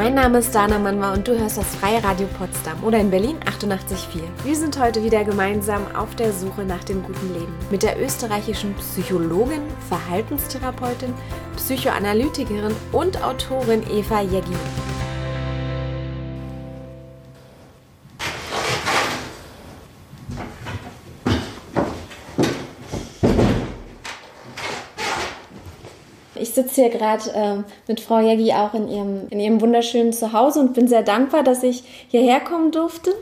Mein 0.00 0.14
Name 0.14 0.38
ist 0.38 0.54
Dana 0.54 0.78
Manwa 0.78 1.12
und 1.12 1.28
du 1.28 1.38
hörst 1.38 1.58
das 1.58 1.74
Freie 1.76 2.02
Radio 2.02 2.26
Potsdam 2.38 2.82
oder 2.82 2.98
in 2.98 3.10
Berlin 3.10 3.36
88.4. 3.44 4.22
Wir 4.44 4.56
sind 4.56 4.78
heute 4.78 5.04
wieder 5.04 5.24
gemeinsam 5.24 5.82
auf 5.94 6.14
der 6.14 6.32
Suche 6.32 6.62
nach 6.64 6.82
dem 6.84 7.02
guten 7.02 7.34
Leben 7.34 7.54
mit 7.70 7.82
der 7.82 8.02
österreichischen 8.02 8.74
Psychologin, 8.74 9.62
Verhaltenstherapeutin, 9.88 11.12
Psychoanalytikerin 11.56 12.74
und 12.92 13.22
Autorin 13.22 13.82
Eva 13.90 14.20
Jeggi. 14.22 14.56
Sitze 26.62 26.82
hier 26.82 26.90
gerade 26.90 27.30
äh, 27.34 27.56
mit 27.88 28.00
Frau 28.00 28.20
Jeggi 28.20 28.52
auch 28.52 28.74
in 28.74 28.88
ihrem, 28.88 29.28
in 29.30 29.40
ihrem 29.40 29.60
wunderschönen 29.60 30.12
Zuhause 30.12 30.60
und 30.60 30.74
bin 30.74 30.88
sehr 30.88 31.02
dankbar, 31.02 31.42
dass 31.42 31.62
ich 31.62 31.82
hierher 32.08 32.40
kommen 32.40 32.70
durfte. 32.72 33.12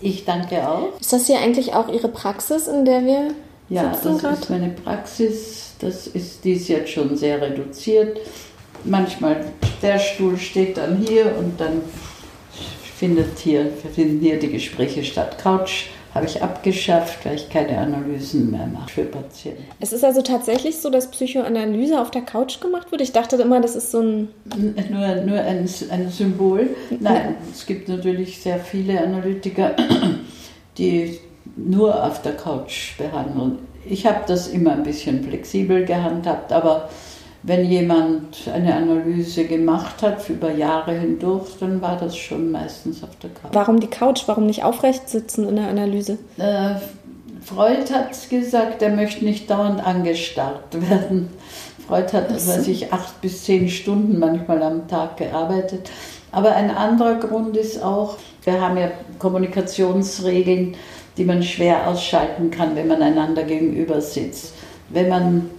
Ich 0.00 0.24
danke 0.24 0.68
auch. 0.68 0.98
Ist 1.00 1.12
das 1.12 1.26
hier 1.26 1.38
eigentlich 1.40 1.74
auch 1.74 1.88
Ihre 1.92 2.08
Praxis, 2.08 2.68
in 2.68 2.84
der 2.84 3.04
wir 3.04 3.28
Ja, 3.68 3.92
sitzen 3.94 4.12
das 4.12 4.20
grad? 4.22 4.38
ist 4.40 4.50
meine 4.50 4.68
Praxis. 4.70 5.72
Das 5.80 6.06
ist 6.06 6.44
dies 6.44 6.68
jetzt 6.68 6.90
schon 6.90 7.16
sehr 7.16 7.40
reduziert. 7.40 8.18
Manchmal 8.84 9.44
der 9.82 9.98
Stuhl 9.98 10.36
steht 10.38 10.76
dann 10.76 10.96
hier 11.06 11.34
und 11.38 11.60
dann 11.60 11.82
findet 12.96 13.38
hier, 13.40 13.66
finden 13.94 14.20
hier 14.24 14.38
die 14.38 14.50
Gespräche 14.50 15.02
statt. 15.02 15.38
Couch 15.42 15.86
habe 16.14 16.26
ich 16.26 16.42
abgeschafft, 16.42 17.24
weil 17.24 17.36
ich 17.36 17.48
keine 17.48 17.78
Analysen 17.78 18.50
mehr 18.50 18.66
mache 18.66 18.90
für 18.90 19.04
Patienten. 19.04 19.64
Es 19.80 19.92
ist 19.92 20.04
also 20.04 20.20
tatsächlich 20.20 20.78
so, 20.78 20.90
dass 20.90 21.10
Psychoanalyse 21.10 22.00
auf 22.00 22.10
der 22.10 22.22
Couch 22.22 22.60
gemacht 22.60 22.92
wird. 22.92 23.00
Ich 23.00 23.12
dachte 23.12 23.36
immer, 23.36 23.60
das 23.60 23.76
ist 23.76 23.90
so 23.90 24.00
ein. 24.00 24.28
Nur, 24.90 25.14
nur 25.22 25.40
ein, 25.40 25.68
ein 25.90 26.10
Symbol. 26.10 26.68
Nein, 27.00 27.36
es 27.50 27.64
gibt 27.64 27.88
natürlich 27.88 28.42
sehr 28.42 28.58
viele 28.58 29.02
Analytiker, 29.02 29.74
die 30.78 31.18
nur 31.56 32.04
auf 32.04 32.20
der 32.22 32.36
Couch 32.36 32.96
behandeln. 32.98 33.58
Ich 33.88 34.06
habe 34.06 34.20
das 34.26 34.48
immer 34.48 34.72
ein 34.72 34.82
bisschen 34.82 35.24
flexibel 35.24 35.84
gehandhabt, 35.84 36.52
aber 36.52 36.88
wenn 37.44 37.64
jemand 37.64 38.48
eine 38.52 38.74
Analyse 38.74 39.44
gemacht 39.44 40.02
hat 40.02 40.28
über 40.30 40.52
Jahre 40.52 40.92
hindurch, 40.92 41.56
dann 41.58 41.82
war 41.82 41.96
das 41.96 42.16
schon 42.16 42.52
meistens 42.52 43.02
auf 43.02 43.10
der 43.20 43.30
Couch. 43.30 43.50
Warum 43.52 43.80
die 43.80 43.88
Couch? 43.88 44.22
Warum 44.26 44.46
nicht 44.46 44.62
aufrecht 44.62 45.08
sitzen 45.08 45.48
in 45.48 45.56
der 45.56 45.68
Analyse? 45.68 46.18
Äh, 46.38 46.74
Freud 47.44 47.92
hat 47.92 48.30
gesagt, 48.30 48.82
er 48.82 48.90
möchte 48.90 49.24
nicht 49.24 49.50
dauernd 49.50 49.84
angestarrt 49.84 50.80
werden. 50.88 51.30
Freud 51.88 52.12
hat, 52.12 52.38
so. 52.38 52.52
weiß 52.52 52.68
ich, 52.68 52.92
acht 52.92 53.20
bis 53.20 53.42
zehn 53.44 53.68
Stunden 53.68 54.20
manchmal 54.20 54.62
am 54.62 54.86
Tag 54.86 55.16
gearbeitet. 55.16 55.90
Aber 56.30 56.54
ein 56.54 56.70
anderer 56.70 57.16
Grund 57.16 57.56
ist 57.56 57.82
auch, 57.82 58.16
wir 58.44 58.60
haben 58.60 58.78
ja 58.78 58.90
Kommunikationsregeln, 59.18 60.76
die 61.16 61.24
man 61.24 61.42
schwer 61.42 61.88
ausschalten 61.88 62.50
kann, 62.50 62.76
wenn 62.76 62.88
man 62.88 63.02
einander 63.02 63.42
gegenüber 63.42 64.00
sitzt. 64.00 64.54
Wenn 64.88 65.08
man 65.08 65.50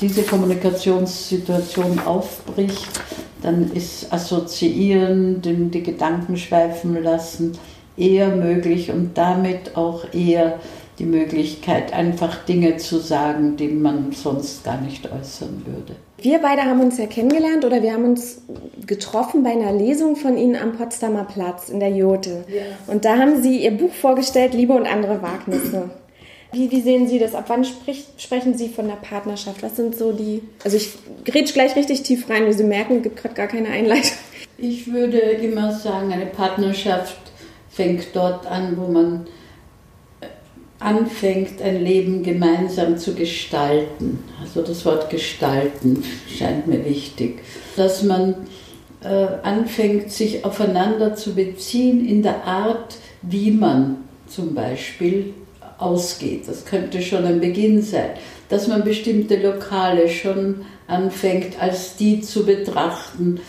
diese 0.00 0.22
Kommunikationssituation 0.22 1.98
aufbricht, 2.00 3.00
dann 3.42 3.72
ist 3.72 4.12
Assoziieren, 4.12 5.40
den, 5.42 5.70
die 5.70 5.82
Gedanken 5.82 6.36
schweifen 6.36 7.02
lassen, 7.02 7.52
eher 7.96 8.28
möglich 8.28 8.90
und 8.90 9.16
damit 9.16 9.76
auch 9.76 10.04
eher 10.12 10.58
die 10.98 11.06
Möglichkeit, 11.06 11.92
einfach 11.94 12.44
Dinge 12.44 12.76
zu 12.76 12.98
sagen, 12.98 13.56
die 13.56 13.68
man 13.68 14.12
sonst 14.12 14.64
gar 14.64 14.80
nicht 14.80 15.10
äußern 15.10 15.62
würde. 15.64 15.96
Wir 16.18 16.38
beide 16.40 16.62
haben 16.62 16.80
uns 16.80 16.98
ja 16.98 17.06
kennengelernt 17.06 17.64
oder 17.64 17.82
wir 17.82 17.94
haben 17.94 18.04
uns 18.04 18.42
getroffen 18.86 19.42
bei 19.42 19.52
einer 19.52 19.72
Lesung 19.72 20.16
von 20.16 20.36
Ihnen 20.36 20.56
am 20.56 20.72
Potsdamer 20.76 21.24
Platz 21.24 21.70
in 21.70 21.80
der 21.80 21.90
Jote. 21.90 22.44
Und 22.86 23.06
da 23.06 23.16
haben 23.16 23.42
Sie 23.42 23.64
Ihr 23.64 23.70
Buch 23.70 23.94
vorgestellt, 23.94 24.52
Liebe 24.52 24.74
und 24.74 24.86
andere 24.86 25.22
Wagnisse. 25.22 25.88
Wie, 26.52 26.70
wie 26.70 26.80
sehen 26.80 27.06
Sie 27.06 27.18
das? 27.18 27.34
Ab 27.34 27.44
wann 27.48 27.64
spricht, 27.64 28.20
sprechen 28.20 28.56
Sie 28.58 28.68
von 28.68 28.86
der 28.86 28.96
Partnerschaft? 28.96 29.62
Was 29.62 29.76
sind 29.76 29.96
so 29.96 30.12
die. 30.12 30.42
Also 30.64 30.76
ich 30.76 30.90
grätsch 31.24 31.52
gleich 31.52 31.76
richtig 31.76 32.02
tief 32.02 32.28
rein, 32.28 32.46
wie 32.46 32.52
Sie 32.52 32.64
merken, 32.64 32.98
es 32.98 33.02
gibt 33.04 33.16
gerade 33.16 33.34
gar 33.34 33.46
keine 33.46 33.68
Einleitung. 33.68 34.16
Ich 34.58 34.92
würde 34.92 35.18
immer 35.18 35.72
sagen, 35.72 36.12
eine 36.12 36.26
Partnerschaft 36.26 37.16
fängt 37.70 38.08
dort 38.14 38.46
an, 38.46 38.76
wo 38.76 38.88
man 38.88 39.26
äh, 40.20 40.26
anfängt, 40.80 41.62
ein 41.62 41.82
Leben 41.82 42.22
gemeinsam 42.22 42.98
zu 42.98 43.14
gestalten. 43.14 44.18
Also 44.42 44.62
das 44.62 44.84
Wort 44.84 45.08
gestalten 45.08 46.04
scheint 46.28 46.66
mir 46.66 46.84
wichtig. 46.84 47.38
Dass 47.76 48.02
man 48.02 48.34
äh, 49.02 49.26
anfängt, 49.42 50.10
sich 50.10 50.44
aufeinander 50.44 51.14
zu 51.14 51.34
beziehen 51.34 52.06
in 52.06 52.22
der 52.22 52.44
Art, 52.44 52.96
wie 53.22 53.52
man 53.52 54.04
zum 54.26 54.54
Beispiel 54.54 55.32
ausgeht. 55.80 56.46
Das 56.46 56.64
könnte 56.64 57.02
schon 57.02 57.24
ein 57.24 57.40
Beginn 57.40 57.82
sein. 57.82 58.10
Dass 58.48 58.68
man 58.68 58.84
bestimmte 58.84 59.36
Lokale 59.36 60.08
schon 60.08 60.62
anfängt, 60.86 61.60
als 61.60 61.96
die 61.96 62.20
zu 62.20 62.44
betrachten, 62.44 63.40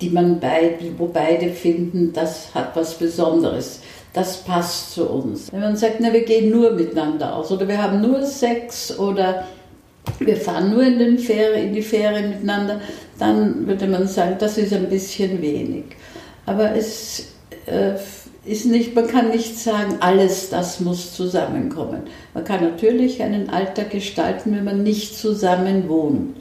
die 0.00 0.10
man 0.10 0.40
beide, 0.40 0.98
wo 0.98 1.06
beide 1.06 1.50
finden, 1.50 2.12
das 2.12 2.54
hat 2.54 2.74
was 2.74 2.94
Besonderes. 2.94 3.80
Das 4.12 4.38
passt 4.44 4.94
zu 4.94 5.08
uns. 5.08 5.52
Wenn 5.52 5.60
man 5.60 5.76
sagt, 5.76 5.96
na, 6.00 6.12
wir 6.12 6.24
gehen 6.24 6.50
nur 6.50 6.72
miteinander 6.72 7.34
aus 7.34 7.50
oder 7.50 7.66
wir 7.66 7.82
haben 7.82 8.02
nur 8.02 8.22
Sex 8.24 8.98
oder 8.98 9.46
wir 10.18 10.36
fahren 10.36 10.70
nur 10.70 10.82
in, 10.82 10.98
den 10.98 11.18
Ferien, 11.18 11.68
in 11.68 11.74
die 11.74 11.82
Ferien 11.82 12.30
miteinander, 12.30 12.80
dann 13.18 13.66
würde 13.66 13.86
man 13.86 14.06
sagen, 14.06 14.36
das 14.38 14.58
ist 14.58 14.72
ein 14.72 14.88
bisschen 14.88 15.40
wenig. 15.40 15.84
Aber 16.44 16.74
es 16.74 17.28
äh, 17.66 17.92
ist 18.44 18.66
nicht, 18.66 18.94
man 18.94 19.06
kann 19.06 19.30
nicht 19.30 19.58
sagen, 19.58 19.96
alles 20.00 20.50
das 20.50 20.80
muss 20.80 21.14
zusammenkommen. 21.14 22.02
Man 22.34 22.44
kann 22.44 22.62
natürlich 22.62 23.22
einen 23.22 23.50
Alltag 23.50 23.90
gestalten, 23.90 24.54
wenn 24.56 24.64
man 24.64 24.82
nicht 24.82 25.16
zusammen 25.16 25.88
wohnt. 25.88 26.36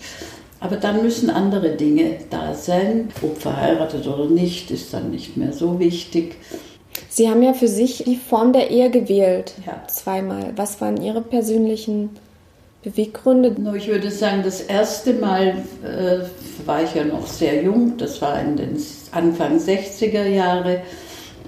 Aber 0.60 0.78
dann 0.78 1.02
müssen 1.02 1.30
andere 1.30 1.72
Dinge 1.72 2.18
da 2.30 2.54
sein. 2.54 3.10
Ob 3.22 3.38
verheiratet 3.38 4.08
oder 4.08 4.26
nicht, 4.26 4.72
ist 4.72 4.94
dann 4.94 5.10
nicht 5.12 5.36
mehr 5.38 5.54
so 5.54 5.80
wichtig. 5.80 6.36
Sie 7.10 7.30
haben 7.30 7.42
ja 7.42 7.54
für 7.54 7.68
sich 7.68 8.04
die 8.06 8.16
Form 8.16 8.54
der 8.54 8.70
Ehe 8.70 8.90
gewählt. 8.90 9.54
Ja. 9.66 9.84
Zweimal. 9.88 10.54
Was 10.56 10.80
waren 10.80 11.02
Ihre 11.02 11.22
persönlichen 11.22 12.12
Beweggründe? 12.84 13.56
Ich 13.76 13.88
würde 13.88 14.12
sagen, 14.12 14.42
das 14.44 14.62
erste 14.62 15.14
Mal 15.14 15.64
äh, 15.84 16.66
war 16.66 16.84
ich 16.84 16.94
ja 16.96 17.04
noch 17.06 17.28
sehr 17.28 17.64
jung, 17.64 17.98
das 17.98 18.22
war 18.22 18.40
in 18.40 18.56
den 18.56 18.78
Anfang 19.12 19.58
60er 19.58 20.26
Jahre. 20.26 20.82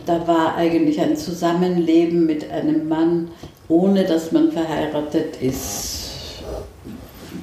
Da 0.05 0.27
war 0.27 0.55
eigentlich 0.55 0.99
ein 0.99 1.15
Zusammenleben 1.15 2.25
mit 2.25 2.49
einem 2.51 2.87
Mann, 2.89 3.29
ohne 3.67 4.03
dass 4.03 4.31
man 4.31 4.51
verheiratet 4.51 5.41
ist, 5.41 6.43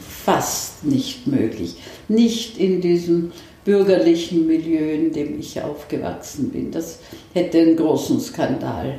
fast 0.01 0.85
nicht 0.85 1.27
möglich. 1.27 1.77
Nicht 2.09 2.59
in 2.59 2.81
diesem 2.81 3.33
bürgerlichen 3.65 4.47
Milieu, 4.47 4.93
in 4.93 5.13
dem 5.13 5.39
ich 5.39 5.61
aufgewachsen 5.63 6.51
bin. 6.51 6.71
Das 6.71 6.99
hätte 7.35 7.61
einen 7.61 7.77
großen 7.77 8.21
Skandal 8.21 8.99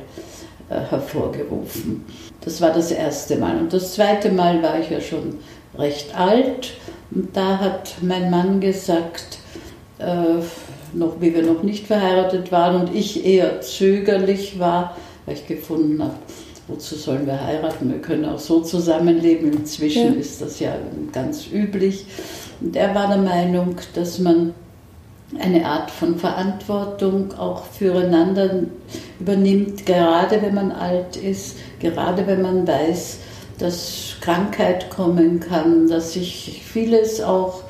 äh, 0.68 0.80
hervorgerufen. 0.90 2.04
Das 2.40 2.60
war 2.60 2.72
das 2.72 2.90
erste 2.90 3.36
Mal. 3.36 3.58
Und 3.58 3.72
das 3.72 3.94
zweite 3.94 4.30
Mal 4.32 4.62
war 4.62 4.80
ich 4.80 4.90
ja 4.90 5.00
schon 5.00 5.38
recht 5.76 6.16
alt. 6.16 6.74
Und 7.10 7.36
da 7.36 7.58
hat 7.58 7.96
mein 8.00 8.30
Mann 8.30 8.60
gesagt, 8.60 9.38
äh, 9.98 10.40
noch, 10.94 11.20
wie 11.20 11.34
wir 11.34 11.42
noch 11.42 11.62
nicht 11.62 11.86
verheiratet 11.86 12.52
waren 12.52 12.82
und 12.82 12.94
ich 12.94 13.24
eher 13.24 13.60
zögerlich 13.60 14.58
war, 14.58 14.96
weil 15.26 15.34
ich 15.34 15.46
gefunden 15.46 16.02
habe, 16.02 16.14
wozu 16.68 16.94
sollen 16.94 17.26
wir 17.26 17.44
heiraten? 17.44 17.90
Wir 17.90 18.00
können 18.00 18.24
auch 18.24 18.38
so 18.38 18.60
zusammenleben. 18.60 19.52
Inzwischen 19.52 20.14
Ja. 20.14 20.20
ist 20.20 20.40
das 20.40 20.60
ja 20.60 20.74
ganz 21.12 21.46
üblich. 21.52 22.06
Und 22.60 22.76
er 22.76 22.94
war 22.94 23.08
der 23.08 23.18
Meinung, 23.18 23.76
dass 23.94 24.18
man 24.18 24.54
eine 25.38 25.64
Art 25.64 25.90
von 25.90 26.18
Verantwortung 26.18 27.32
auch 27.38 27.64
füreinander 27.64 28.64
übernimmt, 29.18 29.86
gerade 29.86 30.42
wenn 30.42 30.54
man 30.54 30.72
alt 30.72 31.16
ist, 31.16 31.56
gerade 31.80 32.26
wenn 32.26 32.42
man 32.42 32.66
weiß, 32.66 33.18
dass 33.58 34.16
Krankheit 34.20 34.90
kommen 34.90 35.40
kann, 35.40 35.88
dass 35.88 36.12
sich 36.12 36.62
vieles 36.64 37.22
auch 37.22 37.62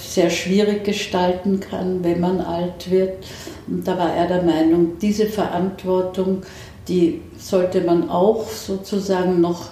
sehr 0.00 0.30
schwierig 0.30 0.84
gestalten 0.84 1.60
kann, 1.60 2.04
wenn 2.04 2.20
man 2.20 2.40
alt 2.40 2.90
wird. 2.90 3.24
Und 3.66 3.86
da 3.86 3.98
war 3.98 4.14
er 4.14 4.26
der 4.26 4.42
Meinung, 4.42 4.98
diese 5.00 5.26
Verantwortung, 5.26 6.42
die 6.88 7.20
sollte 7.38 7.80
man 7.82 8.08
auch 8.08 8.48
sozusagen 8.48 9.40
noch 9.40 9.70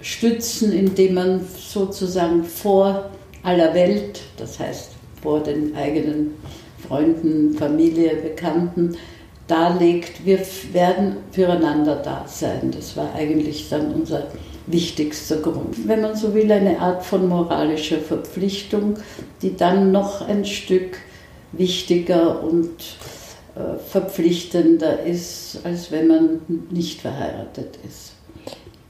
stützen, 0.00 0.72
indem 0.72 1.14
man 1.14 1.40
sozusagen 1.58 2.44
vor 2.44 3.10
aller 3.42 3.74
Welt, 3.74 4.20
das 4.36 4.58
heißt 4.58 4.90
vor 5.22 5.40
den 5.40 5.74
eigenen 5.76 6.34
Freunden, 6.86 7.54
Familie, 7.54 8.16
Bekannten, 8.16 8.96
darlegt, 9.46 10.24
wir 10.24 10.40
werden 10.72 11.16
füreinander 11.30 11.96
da 11.96 12.24
sein. 12.26 12.72
Das 12.74 12.96
war 12.96 13.14
eigentlich 13.14 13.68
dann 13.68 13.92
unser 13.92 14.26
wichtigster 14.66 15.36
Grund. 15.36 15.86
Wenn 15.86 16.02
man 16.02 16.16
so 16.16 16.34
will, 16.34 16.50
eine 16.50 16.78
Art 16.80 17.04
von 17.04 17.28
moralischer 17.28 17.98
Verpflichtung, 17.98 18.98
die 19.42 19.56
dann 19.56 19.92
noch 19.92 20.26
ein 20.26 20.44
Stück 20.44 20.98
wichtiger 21.52 22.42
und 22.42 22.70
äh, 23.54 23.78
verpflichtender 23.88 25.02
ist, 25.02 25.60
als 25.64 25.90
wenn 25.90 26.08
man 26.08 26.40
nicht 26.70 27.00
verheiratet 27.00 27.78
ist. 27.86 28.12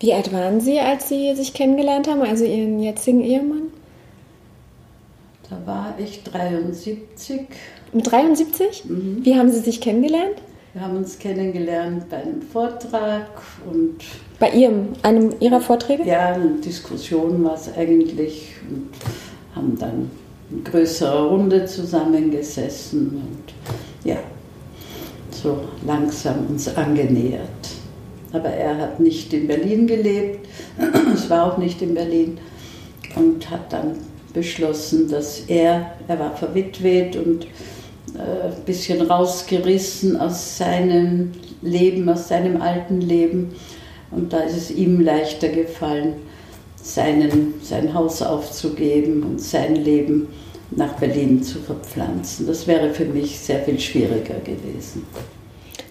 Wie 0.01 0.13
alt 0.13 0.33
waren 0.33 0.61
Sie, 0.61 0.79
als 0.79 1.09
Sie 1.09 1.35
sich 1.35 1.55
kennengelernt 1.55 2.09
haben, 2.09 2.23
also 2.23 2.45
Ihren 2.45 2.81
jetzigen 2.81 3.23
Ehemann? 3.23 3.73
Da 5.49 5.59
war 5.65 5.95
ich 5.99 6.23
73. 6.25 7.47
Mit 7.93 8.11
73? 8.11 8.85
Mhm. 8.85 9.25
Wie 9.25 9.37
haben 9.37 9.51
Sie 9.51 9.61
sich 9.61 9.81
kennengelernt? 9.81 10.37
Wir 10.77 10.83
haben 10.83 10.99
uns 10.99 11.19
kennengelernt 11.19 12.11
bei 12.11 12.19
einem 12.19 12.43
Vortrag 12.43 13.29
und. 13.73 13.97
Bei 14.39 14.51
Ihrem, 14.51 14.89
einem 15.01 15.35
Ihrer 15.41 15.59
Vorträge? 15.59 16.05
Ja, 16.05 16.35
eine 16.35 16.51
Diskussion 16.63 17.43
war 17.45 17.55
es 17.55 17.75
eigentlich 17.75 18.51
und 18.69 18.91
haben 19.55 19.79
dann 19.79 20.11
in 20.51 20.65
größerer 20.65 21.29
Runde 21.31 21.65
zusammengesessen 21.65 23.09
und 23.09 23.55
ja, 24.07 24.19
so 25.31 25.61
langsam 25.87 26.47
uns 26.47 26.69
angenähert. 26.77 27.49
Aber 28.35 28.51
er 28.51 28.77
hat 28.77 29.01
nicht 29.01 29.33
in 29.33 29.47
Berlin 29.47 29.87
gelebt, 29.87 30.47
es 31.15 31.31
war 31.31 31.55
auch 31.55 31.57
nicht 31.57 31.81
in 31.81 31.95
Berlin 31.95 32.37
und 33.15 33.49
hat 33.49 33.73
dann 33.73 33.97
beschlossen, 34.35 35.09
dass 35.11 35.41
er, 35.49 35.93
er 36.07 36.19
war 36.19 36.37
verwitwet 36.37 37.17
und 37.17 37.47
ein 38.19 38.65
bisschen 38.65 39.03
rausgerissen 39.03 40.21
aus 40.21 40.59
seinem 40.59 41.33
Leben, 41.63 42.09
aus 42.09 42.29
seinem 42.29 42.61
alten 42.61 43.01
Leben. 43.01 43.55
Und 44.11 44.33
da 44.33 44.41
ist 44.41 44.57
es 44.57 44.71
ihm 44.71 45.01
leichter 45.01 45.49
gefallen, 45.49 46.15
seinen, 46.77 47.55
sein 47.63 47.93
Haus 47.95 48.23
aufzugeben 48.23 49.23
und 49.23 49.41
sein 49.41 49.77
Leben 49.77 50.29
nach 50.71 50.95
Berlin 50.95 51.43
zu 51.43 51.59
verpflanzen. 51.61 52.47
Das 52.47 52.67
wäre 52.67 52.91
für 52.91 53.05
mich 53.05 53.39
sehr 53.39 53.61
viel 53.61 53.79
schwieriger 53.79 54.39
gewesen. 54.41 55.07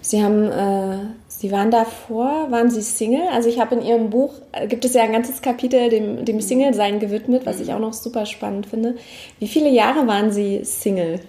Sie 0.00 0.22
haben, 0.22 0.44
äh, 0.44 0.98
Sie 1.28 1.50
waren 1.50 1.70
davor, 1.70 2.46
waren 2.50 2.70
Sie 2.70 2.80
Single? 2.80 3.28
Also 3.32 3.48
ich 3.48 3.58
habe 3.58 3.74
in 3.74 3.82
Ihrem 3.82 4.10
Buch, 4.10 4.34
äh, 4.52 4.66
gibt 4.66 4.84
es 4.84 4.94
ja 4.94 5.02
ein 5.02 5.12
ganzes 5.12 5.42
Kapitel 5.42 5.90
dem, 5.90 6.24
dem 6.24 6.40
Single-Sein 6.40 7.00
gewidmet, 7.00 7.44
was 7.44 7.60
ich 7.60 7.72
auch 7.72 7.78
noch 7.78 7.92
super 7.92 8.24
spannend 8.24 8.66
finde. 8.66 8.94
Wie 9.38 9.48
viele 9.48 9.68
Jahre 9.68 10.06
waren 10.06 10.30
Sie 10.30 10.60
Single? 10.64 11.20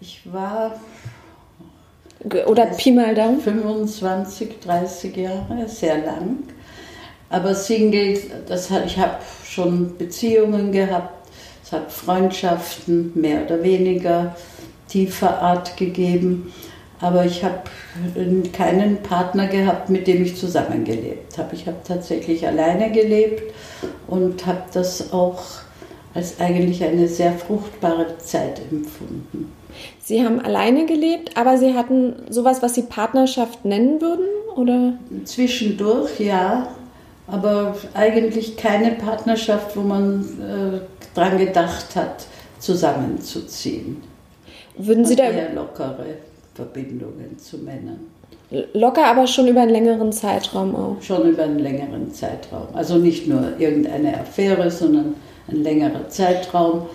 Ich 0.00 0.22
war... 0.32 0.80
Oder 2.46 2.66
Pi 2.66 2.92
mal 2.92 3.14
Daumen? 3.14 3.40
25, 3.40 4.60
30 4.60 5.16
Jahre, 5.16 5.66
sehr 5.66 5.98
lang. 5.98 6.38
Aber 7.28 7.54
Single, 7.54 8.18
das 8.46 8.70
ich 8.70 8.98
habe 8.98 9.18
schon 9.44 9.96
Beziehungen 9.96 10.72
gehabt, 10.72 11.28
es 11.64 11.72
hat 11.72 11.92
Freundschaften 11.92 13.12
mehr 13.14 13.44
oder 13.44 13.62
weniger 13.62 14.34
tiefer 14.88 15.40
Art 15.40 15.76
gegeben. 15.76 16.52
Aber 17.00 17.24
ich 17.24 17.42
habe 17.44 17.62
keinen 18.52 19.02
Partner 19.02 19.46
gehabt, 19.46 19.88
mit 19.88 20.06
dem 20.06 20.22
ich 20.24 20.36
zusammengelebt 20.36 21.38
habe. 21.38 21.54
Ich 21.54 21.66
habe 21.66 21.78
tatsächlich 21.86 22.46
alleine 22.46 22.90
gelebt 22.90 23.54
und 24.06 24.44
habe 24.44 24.64
das 24.72 25.12
auch 25.12 25.42
als 26.12 26.40
eigentlich 26.40 26.84
eine 26.84 27.08
sehr 27.08 27.32
fruchtbare 27.32 28.18
Zeit 28.18 28.60
empfunden. 28.70 29.59
Sie 30.10 30.24
haben 30.24 30.40
alleine 30.40 30.86
gelebt, 30.86 31.36
aber 31.36 31.56
Sie 31.56 31.74
hatten 31.74 32.16
sowas, 32.28 32.62
was 32.62 32.74
Sie 32.74 32.82
Partnerschaft 32.82 33.64
nennen 33.64 34.00
würden, 34.00 34.26
oder? 34.56 34.94
Zwischendurch, 35.22 36.18
ja, 36.18 36.66
aber 37.28 37.76
eigentlich 37.94 38.56
keine 38.56 38.90
Partnerschaft, 38.90 39.76
wo 39.76 39.82
man 39.82 40.22
äh, 40.40 41.16
dran 41.16 41.38
gedacht 41.38 41.94
hat, 41.94 42.26
zusammenzuziehen. 42.58 44.02
Würden 44.76 45.04
Sie 45.04 45.14
da 45.14 45.30
eher 45.30 45.54
lockere 45.54 46.16
Verbindungen 46.54 47.38
zu 47.38 47.58
Männern. 47.58 48.00
Locker, 48.72 49.06
aber 49.06 49.28
schon 49.28 49.46
über 49.46 49.60
einen 49.60 49.70
längeren 49.70 50.10
Zeitraum 50.10 50.74
auch. 50.74 50.96
Schon 51.00 51.30
über 51.30 51.44
einen 51.44 51.60
längeren 51.60 52.12
Zeitraum. 52.12 52.66
Also 52.72 52.96
nicht 52.96 53.28
nur 53.28 53.60
irgendeine 53.60 54.18
Affäre, 54.18 54.72
sondern 54.72 55.14
ein 55.46 55.62
längerer 55.62 56.08
Zeitraum. 56.08 56.86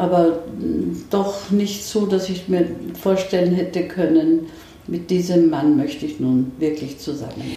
Aber 0.00 0.38
hm, 0.58 1.04
doch 1.10 1.50
nicht 1.50 1.84
so, 1.84 2.06
dass 2.06 2.30
ich 2.30 2.48
mir 2.48 2.66
vorstellen 2.98 3.54
hätte 3.54 3.86
können, 3.86 4.46
mit 4.86 5.10
diesem 5.10 5.50
Mann 5.50 5.76
möchte 5.76 6.06
ich 6.06 6.18
nun 6.18 6.52
wirklich 6.58 6.98
zusammen. 6.98 7.54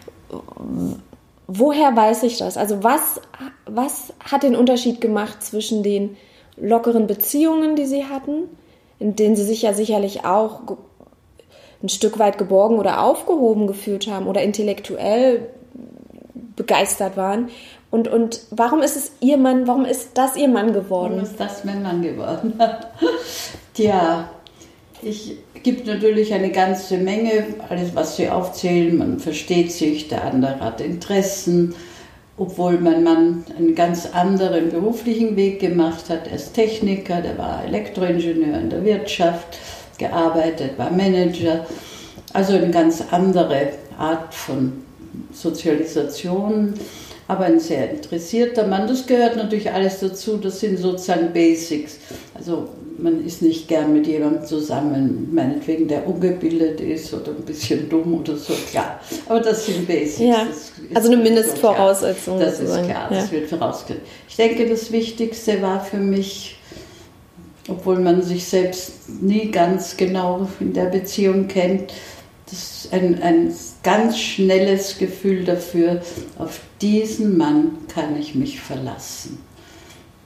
Woher 1.47 1.95
weiß 1.95 2.23
ich 2.23 2.37
das? 2.37 2.57
Also 2.57 2.83
was, 2.83 3.21
was 3.65 4.11
hat 4.19 4.43
den 4.43 4.57
Unterschied 4.57 4.99
gemacht 4.99 5.41
zwischen 5.41 5.83
den 5.83 6.17
lockeren 6.57 7.07
Beziehungen, 7.07 7.77
die 7.77 7.85
Sie 7.85 8.03
hatten, 8.03 8.49
in 8.99 9.15
denen 9.15 9.37
Sie 9.37 9.45
sich 9.45 9.61
ja 9.61 9.73
sicherlich 9.73 10.25
auch 10.25 10.59
ein 11.81 11.89
Stück 11.89 12.19
weit 12.19 12.37
geborgen 12.37 12.77
oder 12.77 13.03
aufgehoben 13.03 13.67
gefühlt 13.67 14.07
haben 14.07 14.27
oder 14.27 14.41
intellektuell 14.41 15.47
begeistert 16.55 17.17
waren. 17.17 17.49
Und, 17.91 18.07
und 18.07 18.41
warum 18.49 18.81
ist 18.81 18.95
es 18.95 19.11
ihr 19.19 19.37
Mann, 19.37 19.67
warum 19.67 19.85
ist 19.85 20.11
das 20.15 20.35
ihr 20.35 20.47
Mann 20.47 20.73
geworden? 20.73 21.13
Warum 21.13 21.23
ist 21.23 21.39
das 21.39 21.63
mein 21.63 21.83
Mann 21.83 22.01
geworden? 22.01 22.53
Tja, 23.73 24.29
ich 25.01 25.37
gibt 25.63 25.87
natürlich 25.87 26.33
eine 26.33 26.51
ganze 26.51 26.97
Menge, 26.97 27.45
alles 27.69 27.95
was 27.95 28.17
Sie 28.17 28.29
aufzählen, 28.29 28.97
man 28.97 29.19
versteht 29.19 29.71
sich, 29.71 30.07
der 30.07 30.25
andere 30.25 30.59
hat 30.59 30.81
Interessen, 30.81 31.75
obwohl 32.37 32.79
mein 32.79 33.03
Mann 33.03 33.45
einen 33.57 33.75
ganz 33.75 34.07
anderen 34.07 34.69
beruflichen 34.71 35.35
Weg 35.35 35.59
gemacht 35.59 36.09
hat. 36.09 36.27
Er 36.27 36.35
ist 36.35 36.53
Techniker, 36.53 37.21
der 37.21 37.37
war 37.37 37.63
Elektroingenieur 37.63 38.59
in 38.59 38.69
der 38.69 38.83
Wirtschaft 38.83 39.59
gearbeitet, 39.97 40.77
war 40.77 40.91
Manager. 40.91 41.65
Also 42.33 42.55
eine 42.55 42.71
ganz 42.71 43.03
andere 43.11 43.69
Art 43.97 44.33
von 44.33 44.83
Sozialisation, 45.31 46.73
aber 47.27 47.45
ein 47.45 47.59
sehr 47.59 47.89
interessierter 47.91 48.67
Mann. 48.67 48.87
Das 48.87 49.05
gehört 49.05 49.35
natürlich 49.37 49.71
alles 49.71 49.99
dazu, 49.99 50.37
das 50.37 50.59
sind 50.59 50.77
sozusagen 50.77 51.31
Basics. 51.33 51.97
Also 52.33 52.69
man 52.97 53.25
ist 53.25 53.41
nicht 53.41 53.67
gern 53.67 53.93
mit 53.93 54.07
jemandem 54.07 54.45
zusammen, 54.45 55.29
meinetwegen 55.33 55.87
der 55.87 56.07
ungebildet 56.07 56.79
ist 56.81 57.13
oder 57.13 57.31
ein 57.31 57.43
bisschen 57.43 57.89
dumm 57.89 58.19
oder 58.19 58.35
so, 58.35 58.53
klar. 58.69 58.99
Aber 59.27 59.39
das 59.39 59.65
sind 59.65 59.87
Basics. 59.87 60.19
Ja, 60.19 60.47
also 60.93 61.11
eine 61.11 61.21
Mindestvoraussetzung. 61.21 62.39
Das 62.39 62.59
ist 62.59 62.83
klar, 62.83 63.09
das 63.09 63.25
ja. 63.25 63.31
wird 63.31 63.49
vorausgesetzt. 63.49 64.05
Ich 64.27 64.35
denke, 64.35 64.67
das 64.67 64.91
Wichtigste 64.91 65.61
war 65.61 65.83
für 65.83 65.97
mich, 65.97 66.57
obwohl 67.67 67.99
man 67.99 68.21
sich 68.21 68.45
selbst 68.45 69.09
nie 69.21 69.49
ganz 69.49 69.97
genau 69.97 70.47
in 70.59 70.73
der 70.73 70.85
Beziehung 70.85 71.47
kennt, 71.47 71.93
das 72.49 72.89
ein, 72.91 73.21
ein 73.21 73.53
ganz 73.83 74.17
schnelles 74.17 74.97
Gefühl 74.97 75.43
dafür, 75.43 76.01
auf 76.39 76.61
diesen 76.81 77.37
Mann 77.37 77.77
kann 77.93 78.17
ich 78.17 78.33
mich 78.33 78.59
verlassen. 78.61 79.39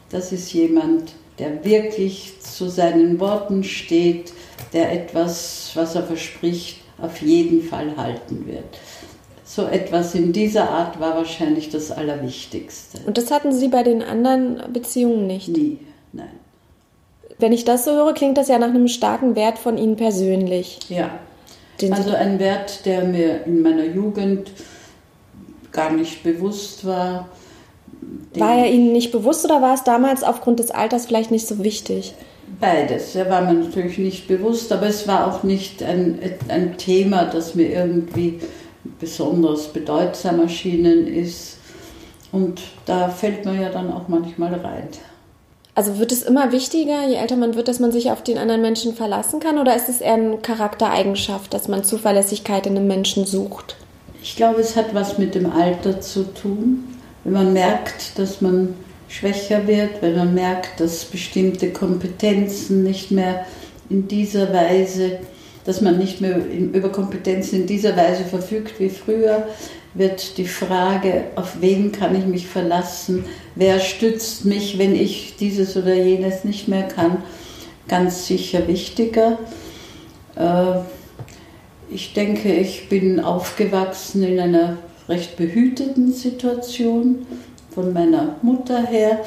Das 0.09 0.31
ist 0.31 0.53
jemand, 0.53 1.13
der 1.39 1.63
wirklich 1.65 2.39
zu 2.39 2.69
seinen 2.69 3.19
Worten 3.19 3.63
steht, 3.63 4.31
der 4.73 4.91
etwas, 4.91 5.71
was 5.75 5.95
er 5.95 6.03
verspricht, 6.03 6.81
auf 6.99 7.21
jeden 7.21 7.61
Fall 7.61 7.95
halten 7.97 8.47
wird. 8.47 8.79
So 9.43 9.65
etwas 9.65 10.13
in 10.15 10.33
dieser 10.33 10.69
Art 10.69 10.99
war 10.99 11.15
wahrscheinlich 11.15 11.69
das 11.69 11.91
Allerwichtigste. 11.91 12.99
Und 13.05 13.17
das 13.17 13.31
hatten 13.31 13.51
Sie 13.51 13.69
bei 13.69 13.83
den 13.83 14.01
anderen 14.01 14.61
Beziehungen 14.73 15.27
nicht? 15.27 15.47
Nie, 15.47 15.79
nein. 16.11 16.31
Wenn 17.39 17.53
ich 17.53 17.65
das 17.65 17.85
so 17.85 17.91
höre, 17.91 18.13
klingt 18.13 18.37
das 18.37 18.47
ja 18.47 18.57
nach 18.57 18.69
einem 18.69 18.87
starken 18.87 19.35
Wert 19.35 19.59
von 19.59 19.77
Ihnen 19.77 19.95
persönlich. 19.95 20.79
Ja. 20.89 21.19
Also 21.91 22.11
ein 22.11 22.39
Wert, 22.39 22.85
der 22.85 23.03
mir 23.03 23.45
in 23.45 23.61
meiner 23.61 23.85
Jugend 23.85 24.51
gar 25.71 25.91
nicht 25.91 26.23
bewusst 26.23 26.85
war. 26.85 27.27
War 28.35 28.57
er 28.57 28.71
Ihnen 28.71 28.93
nicht 28.93 29.11
bewusst 29.11 29.45
oder 29.45 29.61
war 29.61 29.73
es 29.73 29.83
damals 29.83 30.23
aufgrund 30.23 30.59
des 30.59 30.71
Alters 30.71 31.05
vielleicht 31.05 31.31
nicht 31.31 31.47
so 31.47 31.63
wichtig? 31.63 32.13
Beides. 32.59 33.15
Er 33.15 33.29
war 33.29 33.41
mir 33.41 33.53
natürlich 33.53 33.97
nicht 33.97 34.27
bewusst, 34.27 34.71
aber 34.71 34.87
es 34.87 35.07
war 35.07 35.27
auch 35.27 35.43
nicht 35.43 35.83
ein, 35.83 36.19
ein 36.47 36.77
Thema, 36.77 37.25
das 37.25 37.55
mir 37.55 37.69
irgendwie 37.69 38.39
besonders 38.99 39.67
bedeutsam 39.67 40.39
erschienen 40.39 41.07
ist. 41.07 41.57
Und 42.31 42.61
da 42.85 43.09
fällt 43.09 43.45
man 43.45 43.59
ja 43.61 43.69
dann 43.69 43.91
auch 43.91 44.07
manchmal 44.07 44.53
rein. 44.53 44.89
Also 45.77 45.99
wird 45.99 46.11
es 46.11 46.23
immer 46.23 46.51
wichtiger, 46.51 47.07
je 47.07 47.17
älter 47.17 47.35
man 47.35 47.53
wird, 47.53 47.67
dass 47.67 47.79
man 47.79 47.91
sich 47.91 48.09
auf 48.09 48.23
den 48.23 48.39
anderen 48.39 48.63
Menschen 48.63 48.95
verlassen 48.95 49.39
kann? 49.39 49.59
Oder 49.59 49.75
ist 49.75 49.89
es 49.89 50.01
eher 50.01 50.15
eine 50.15 50.37
Charaktereigenschaft, 50.37 51.53
dass 51.53 51.67
man 51.67 51.83
Zuverlässigkeit 51.83 52.65
in 52.65 52.75
einem 52.75 52.87
Menschen 52.87 53.27
sucht? 53.27 53.75
Ich 54.23 54.35
glaube, 54.35 54.59
es 54.59 54.75
hat 54.75 54.95
was 54.95 55.19
mit 55.19 55.35
dem 55.35 55.51
Alter 55.51 56.01
zu 56.01 56.23
tun. 56.33 56.95
Wenn 57.23 57.33
man 57.33 57.53
merkt, 57.53 58.17
dass 58.17 58.41
man 58.41 58.73
schwächer 59.07 59.67
wird, 59.67 60.01
wenn 60.01 60.15
man 60.15 60.33
merkt, 60.33 60.79
dass 60.79 61.05
bestimmte 61.05 61.71
Kompetenzen 61.71 62.81
nicht 62.81 63.11
mehr 63.11 63.45
in 63.87 64.07
dieser 64.07 64.51
Weise 64.51 65.19
dass 65.67 65.81
man 65.81 65.97
nicht 65.97 66.21
mehr 66.21 66.39
über 66.47 66.87
Kompetenzen 66.89 67.61
in 67.61 67.67
dieser 67.67 67.97
Weise 67.97 68.23
verfügt 68.23 68.79
wie 68.79 68.87
früher, 68.87 69.45
wird 69.93 70.37
die 70.37 70.47
Frage, 70.47 71.25
auf 71.35 71.61
wen 71.61 71.91
kann 71.91 72.15
ich 72.15 72.25
mich 72.25 72.47
verlassen, 72.47 73.25
wer 73.55 73.79
stützt 73.79 74.45
mich, 74.45 74.77
wenn 74.77 74.95
ich 74.95 75.35
dieses 75.39 75.75
oder 75.75 75.93
jenes 75.93 76.43
nicht 76.43 76.67
mehr 76.67 76.83
kann, 76.83 77.23
ganz 77.87 78.27
sicher 78.27 78.67
wichtiger. 78.67 79.39
Äh, 80.35 80.79
ich 81.89 82.13
denke, 82.13 82.53
ich 82.53 82.89
bin 82.89 83.19
aufgewachsen 83.19 84.23
in 84.23 84.39
einer 84.39 84.77
recht 85.07 85.37
behüteten 85.37 86.11
Situation 86.11 87.25
von 87.73 87.93
meiner 87.93 88.35
Mutter 88.41 88.85
her 88.85 89.23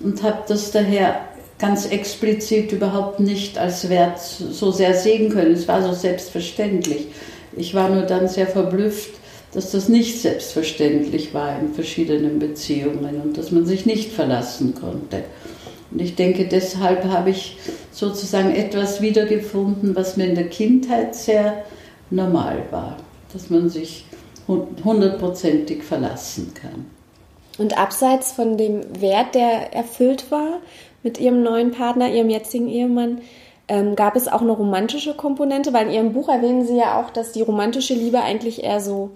und 0.00 0.22
habe 0.22 0.42
das 0.46 0.72
daher 0.72 1.20
ganz 1.58 1.86
explizit 1.86 2.72
überhaupt 2.72 3.20
nicht 3.20 3.56
als 3.56 3.88
Wert 3.88 4.20
so 4.20 4.72
sehr 4.72 4.94
sehen 4.94 5.30
können. 5.30 5.52
Es 5.52 5.68
war 5.68 5.80
so 5.80 5.92
selbstverständlich. 5.92 7.06
Ich 7.56 7.74
war 7.74 7.88
nur 7.88 8.02
dann 8.02 8.28
sehr 8.28 8.48
verblüfft, 8.48 9.12
dass 9.52 9.70
das 9.70 9.88
nicht 9.88 10.20
selbstverständlich 10.20 11.34
war 11.34 11.58
in 11.58 11.74
verschiedenen 11.74 12.38
Beziehungen 12.38 13.20
und 13.22 13.36
dass 13.36 13.50
man 13.50 13.66
sich 13.66 13.86
nicht 13.86 14.10
verlassen 14.10 14.74
konnte. 14.74 15.24
Und 15.90 16.00
ich 16.00 16.14
denke, 16.14 16.46
deshalb 16.46 17.04
habe 17.04 17.30
ich 17.30 17.58
sozusagen 17.90 18.54
etwas 18.54 19.02
wiedergefunden, 19.02 19.94
was 19.94 20.16
mir 20.16 20.26
in 20.26 20.34
der 20.34 20.48
Kindheit 20.48 21.14
sehr 21.14 21.64
normal 22.10 22.62
war, 22.70 22.96
dass 23.32 23.50
man 23.50 23.68
sich 23.68 24.06
hundertprozentig 24.48 25.82
verlassen 25.82 26.52
kann. 26.54 26.86
Und 27.58 27.78
abseits 27.78 28.32
von 28.32 28.56
dem 28.56 28.80
Wert, 29.00 29.34
der 29.34 29.74
erfüllt 29.74 30.30
war 30.30 30.60
mit 31.02 31.20
ihrem 31.20 31.42
neuen 31.42 31.70
Partner, 31.70 32.10
ihrem 32.10 32.30
jetzigen 32.30 32.68
Ehemann, 32.68 33.20
ähm, 33.68 33.94
gab 33.94 34.16
es 34.16 34.28
auch 34.28 34.40
eine 34.40 34.52
romantische 34.52 35.14
Komponente, 35.14 35.72
weil 35.72 35.86
in 35.86 35.92
Ihrem 35.92 36.12
Buch 36.12 36.28
erwähnen 36.28 36.66
Sie 36.66 36.76
ja 36.76 37.00
auch, 37.00 37.10
dass 37.10 37.32
die 37.32 37.42
romantische 37.42 37.94
Liebe 37.94 38.20
eigentlich 38.20 38.64
eher 38.64 38.80
so 38.80 39.10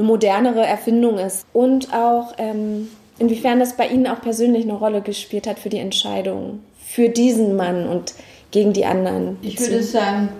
eine 0.00 0.08
modernere 0.08 0.66
Erfindung 0.66 1.18
ist. 1.18 1.46
Und 1.52 1.92
auch, 1.92 2.34
ähm, 2.38 2.88
inwiefern 3.18 3.60
das 3.60 3.76
bei 3.76 3.86
Ihnen 3.86 4.06
auch 4.06 4.20
persönlich 4.20 4.64
eine 4.64 4.74
Rolle 4.74 5.00
gespielt 5.00 5.46
hat 5.46 5.58
für 5.58 5.68
die 5.68 5.78
Entscheidung 5.78 6.60
für 6.90 7.08
diesen 7.08 7.54
Mann 7.54 7.86
und 7.86 8.14
gegen 8.50 8.72
die 8.72 8.84
anderen. 8.84 9.36
Ich 9.42 9.60
würde 9.60 9.82
sagen, 9.82 10.30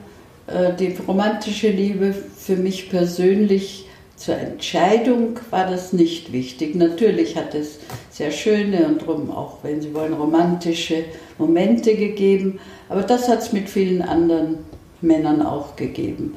äh, 0.48 0.72
die 0.74 0.96
romantische 1.06 1.70
Liebe 1.70 2.12
für 2.12 2.56
mich 2.56 2.90
persönlich 2.90 3.86
zur 4.16 4.36
Entscheidung 4.36 5.38
war 5.50 5.70
das 5.70 5.92
nicht 5.92 6.32
wichtig. 6.32 6.74
Natürlich 6.74 7.36
hat 7.36 7.54
es 7.54 7.78
sehr 8.10 8.32
schöne 8.32 8.84
und 8.86 9.02
darum 9.02 9.30
auch, 9.30 9.58
wenn 9.62 9.80
Sie 9.80 9.94
wollen, 9.94 10.12
romantische 10.12 11.04
Momente 11.38 11.94
gegeben, 11.94 12.58
aber 12.88 13.02
das 13.02 13.28
hat 13.28 13.38
es 13.38 13.52
mit 13.52 13.68
vielen 13.70 14.02
anderen 14.02 14.58
Männern 15.00 15.42
auch 15.42 15.76
gegeben. 15.76 16.36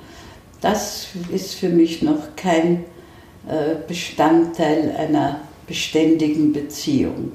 Das 0.61 1.07
ist 1.33 1.55
für 1.55 1.69
mich 1.69 2.03
noch 2.03 2.35
kein 2.37 2.85
Bestandteil 3.87 4.95
einer 4.97 5.41
beständigen 5.67 6.53
Beziehung. 6.53 7.31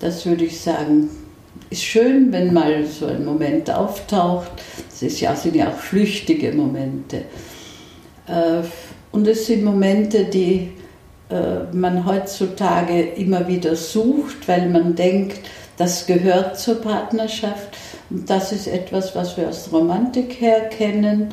Das 0.00 0.26
würde 0.26 0.44
ich 0.44 0.60
sagen, 0.60 1.10
ist 1.68 1.84
schön, 1.84 2.32
wenn 2.32 2.52
mal 2.52 2.84
so 2.86 3.06
ein 3.06 3.24
Moment 3.24 3.70
auftaucht. 3.70 4.50
Das 5.00 5.20
ja, 5.20 5.34
sind 5.36 5.56
ja 5.56 5.68
auch 5.68 5.76
flüchtige 5.76 6.52
Momente. 6.52 7.24
Äh, 8.26 8.62
und 9.12 9.26
es 9.26 9.46
sind 9.46 9.64
Momente, 9.64 10.24
die 10.24 10.72
äh, 11.30 11.72
man 11.72 12.06
heutzutage 12.06 13.00
immer 13.00 13.46
wieder 13.46 13.76
sucht, 13.76 14.48
weil 14.48 14.68
man 14.68 14.94
denkt, 14.94 15.40
das 15.76 16.06
gehört 16.06 16.58
zur 16.58 16.80
Partnerschaft. 16.80 17.76
Und 18.10 18.28
das 18.28 18.52
ist 18.52 18.66
etwas, 18.66 19.14
was 19.14 19.36
wir 19.36 19.48
aus 19.48 19.70
Romantik 19.72 20.40
her 20.40 20.68
kennen. 20.68 21.32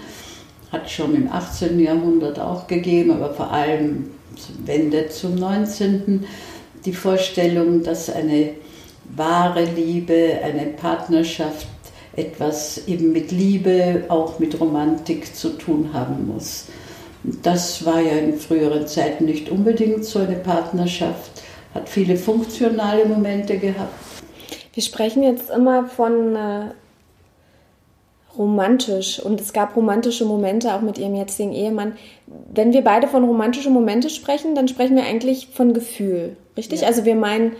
Hat 0.72 0.90
schon 0.90 1.16
im 1.16 1.32
18. 1.32 1.80
Jahrhundert 1.80 2.40
auch 2.40 2.68
gegeben, 2.68 3.12
aber 3.12 3.34
vor 3.34 3.52
allem 3.52 4.12
Wende 4.66 5.10
zum 5.10 5.36
19. 5.36 6.26
Die 6.86 6.94
Vorstellung, 6.94 7.84
dass 7.84 8.10
eine 8.10 8.52
wahre 9.16 9.64
Liebe, 9.64 10.40
eine 10.44 10.66
Partnerschaft 10.68 11.68
etwas 12.16 12.88
eben 12.88 13.12
mit 13.14 13.32
Liebe, 13.32 14.06
auch 14.10 14.40
mit 14.40 14.60
Romantik 14.60 15.36
zu 15.36 15.50
tun 15.50 15.92
haben 15.94 16.28
muss. 16.28 16.66
Das 17.24 17.86
war 17.86 18.02
ja 18.02 18.14
in 18.14 18.38
früheren 18.38 18.88
Zeiten 18.88 19.26
nicht 19.26 19.50
unbedingt 19.50 20.06
so 20.06 20.20
eine 20.20 20.36
Partnerschaft, 20.36 21.44
hat 21.74 21.90
viele 21.90 22.18
funktionale 22.18 23.06
Momente 23.06 23.58
gehabt. 23.58 23.94
Wir 24.74 24.84
sprechen 24.84 25.24
jetzt 25.24 25.50
immer 25.50 25.86
von 25.86 26.36
äh, 26.36 26.70
romantisch 28.38 29.20
und 29.20 29.42
es 29.42 29.54
gab 29.54 29.76
romantische 29.76 30.26
Momente 30.26 30.74
auch 30.74 30.82
mit 30.82 30.98
ihrem 30.98 31.16
jetzigen 31.16 31.54
Ehemann. 31.54 31.94
Wenn 32.54 32.74
wir 32.74 32.84
beide 32.84 33.08
von 33.08 33.24
romantischen 33.24 33.74
Momente 33.74 34.10
sprechen, 34.10 34.56
dann 34.56 34.68
sprechen 34.68 34.96
wir 34.96 35.04
eigentlich 35.04 35.48
von 35.54 35.74
Gefühl, 35.74 36.38
richtig? 36.56 36.82
Ja. 36.82 36.88
Also 36.88 37.06
wir 37.06 37.16
meinen 37.16 37.54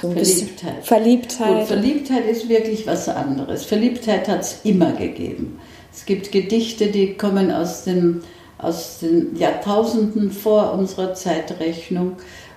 Verliebtheit. 0.00 0.84
Verliebtheit. 0.84 1.60
Und 1.60 1.66
Verliebtheit 1.66 2.26
ist 2.26 2.48
wirklich 2.48 2.86
was 2.86 3.08
anderes. 3.08 3.64
Verliebtheit 3.64 4.28
hat 4.28 4.40
es 4.40 4.60
immer 4.64 4.92
gegeben. 4.92 5.60
Es 5.92 6.06
gibt 6.06 6.32
Gedichte, 6.32 6.86
die 6.86 7.14
kommen 7.14 7.50
aus, 7.50 7.84
dem, 7.84 8.22
aus 8.58 9.00
den 9.00 9.36
Jahrtausenden 9.36 10.30
vor 10.30 10.72
unserer 10.72 11.14
Zeitrechnung, 11.14 12.12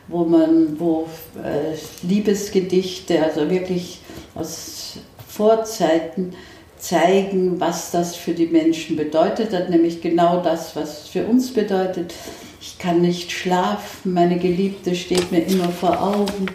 wo 0.08 0.26
man, 0.26 0.80
wo 0.80 1.08
äh, 1.44 1.76
Liebesgedichte, 2.06 3.24
also 3.24 3.50
wirklich 3.50 4.00
aus 4.36 4.98
Vorzeiten, 5.28 6.34
zeigen, 6.82 7.60
was 7.60 7.92
das 7.92 8.16
für 8.16 8.34
die 8.34 8.48
Menschen 8.48 8.96
bedeutet 8.98 9.54
hat, 9.54 9.70
nämlich 9.70 10.02
genau 10.02 10.42
das, 10.42 10.76
was 10.76 11.04
es 11.04 11.08
für 11.08 11.26
uns 11.26 11.54
bedeutet. 11.54 12.14
Ich 12.60 12.78
kann 12.78 13.02
nicht 13.02 13.32
schlafen, 13.32 14.14
meine 14.14 14.38
Geliebte 14.38 14.96
steht 14.96 15.32
mir 15.32 15.44
immer 15.46 15.70
vor 15.70 16.02
Augen, 16.02 16.48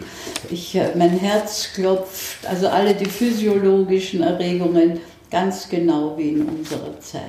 ich, 0.51 0.75
äh, 0.75 0.91
mein 0.95 1.11
Herz 1.11 1.69
klopft, 1.73 2.45
also 2.45 2.67
alle 2.67 2.93
die 2.93 3.09
physiologischen 3.09 4.21
Erregungen 4.21 4.99
ganz 5.31 5.67
genau 5.69 6.17
wie 6.17 6.29
in 6.29 6.47
unserer 6.47 6.99
Zeit. 6.99 7.21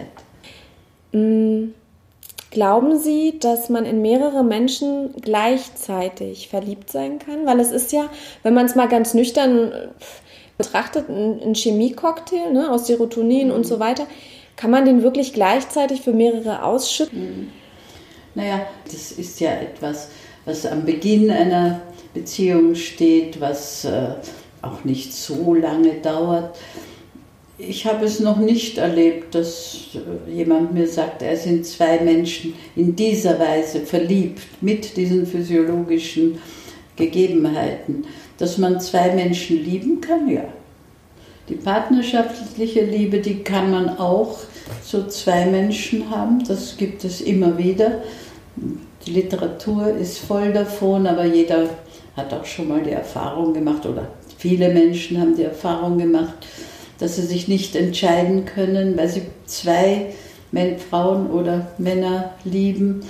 Mm, 1.13 1.71
glauben 2.51 2.99
Sie, 2.99 3.39
dass 3.41 3.69
man 3.69 3.85
in 3.85 4.03
mehrere 4.03 4.45
Menschen 4.45 5.15
gleichzeitig 5.21 6.49
verliebt 6.49 6.91
sein 6.91 7.19
kann? 7.19 7.47
Weil 7.47 7.61
es 7.61 7.73
ist 7.73 7.93
ja, 7.93 8.09
wenn 8.43 8.55
man 8.55 8.67
es 8.67 8.75
mal 8.75 8.89
ganz 8.89 9.15
nüchtern 9.15 9.73
äh, 9.73 9.89
betrachtet, 10.59 11.09
ein, 11.09 11.55
Chemiecocktail 11.55 12.53
ne, 12.53 12.71
aus 12.71 12.87
Serotonin 12.87 13.49
mhm. 13.49 13.55
und 13.55 13.67
so 13.67 13.81
weiter. 13.81 14.07
Kann 14.57 14.71
man 14.71 14.85
den 14.85 15.03
wirklich 15.03 15.33
gleichzeitig 15.33 16.03
für 16.03 16.13
mehrere 16.13 16.65
ausschütten? 16.65 17.21
Mhm. 17.21 17.51
Naja, 18.35 18.67
das 18.85 19.13
ist 19.13 19.41
ja 19.41 19.53
etwas, 19.53 20.09
was 20.45 20.67
am 20.67 20.85
Beginn 20.85 21.31
einer 21.31 21.81
Beziehung 22.13 22.75
steht, 22.75 23.41
was 23.41 23.85
äh, 23.85 24.11
auch 24.63 24.85
nicht 24.85 25.13
so 25.13 25.55
lange 25.55 25.95
dauert. 25.95 26.57
Ich 27.59 27.87
habe 27.87 28.05
es 28.05 28.21
noch 28.21 28.39
nicht 28.39 28.79
erlebt, 28.79 29.35
dass 29.35 29.89
äh, 29.95 30.31
jemand 30.31 30.75
mir 30.75 30.87
sagt, 30.87 31.23
er 31.23 31.37
sind 31.37 31.67
zwei 31.67 31.99
Menschen 32.01 32.55
in 32.77 32.95
dieser 32.95 33.39
Weise 33.39 33.81
verliebt 33.81 34.43
mit 34.61 34.97
diesen 34.97 35.27
physiologischen 35.27 36.39
Gegebenheiten. 36.99 38.05
Dass 38.37 38.59
man 38.59 38.81
zwei 38.81 39.15
Menschen 39.15 39.65
lieben 39.65 40.01
kann, 40.01 40.29
ja. 40.29 40.45
Die 41.49 41.55
partnerschaftliche 41.55 42.85
Liebe, 42.85 43.21
die 43.21 43.43
kann 43.43 43.71
man 43.71 43.99
auch 43.99 44.41
zu 44.85 45.09
zwei 45.09 45.47
Menschen 45.47 46.11
haben, 46.11 46.45
das 46.47 46.77
gibt 46.77 47.05
es 47.05 47.23
immer 47.23 47.57
wieder. 47.57 48.03
Die 49.07 49.13
Literatur 49.13 49.97
ist 49.97 50.19
voll 50.19 50.53
davon, 50.53 51.07
aber 51.07 51.25
jeder 51.25 51.71
hat 52.17 52.35
auch 52.35 52.45
schon 52.45 52.69
mal 52.69 52.83
die 52.83 52.91
Erfahrung 52.91 53.55
gemacht 53.55 53.87
oder 53.87 54.09
viele 54.37 54.69
Menschen 54.69 55.19
haben 55.19 55.37
die 55.37 55.45
Erfahrung 55.45 55.97
gemacht, 55.97 56.35
dass 56.99 57.17
sie 57.17 57.23
sich 57.23 57.49
nicht 57.49 57.75
entscheiden 57.77 58.45
können, 58.45 58.99
weil 58.99 59.09
sie 59.09 59.23
zwei 59.47 60.13
Frauen 60.91 61.31
oder 61.31 61.69
Männer 61.79 62.33
lieben 62.45 63.03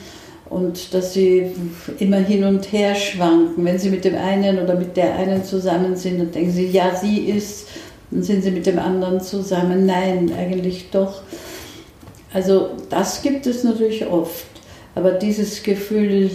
und 0.51 0.95
dass 0.95 1.13
sie 1.15 1.53
immer 1.99 2.19
hin 2.19 2.45
und 2.45 2.73
her 2.73 2.95
schwanken. 2.95 3.65
Wenn 3.65 3.79
sie 3.79 3.91
mit 3.91 4.05
dem 4.05 4.17
einen 4.17 4.59
oder 4.59 4.75
mit 4.75 4.97
der 4.97 5.15
einen 5.17 5.45
zusammen 5.45 5.97
sind, 5.97 6.19
dann 6.19 6.33
denken 6.33 6.53
sie, 6.53 6.67
ja, 6.67 6.95
sie 6.95 7.19
ist, 7.19 7.69
dann 8.11 8.23
sind 8.23 8.43
sie 8.43 8.51
mit 8.51 8.67
dem 8.67 8.79
anderen 8.79 9.21
zusammen. 9.21 9.87
Nein, 9.87 10.33
eigentlich 10.37 10.91
doch. 10.91 11.23
Also 12.33 12.71
das 12.91 13.23
gibt 13.23 13.47
es 13.47 13.65
natürlich 13.65 14.07
oft. 14.07 14.47
Aber 14.95 15.13
dieses 15.13 15.63
Gefühl, 15.63 16.31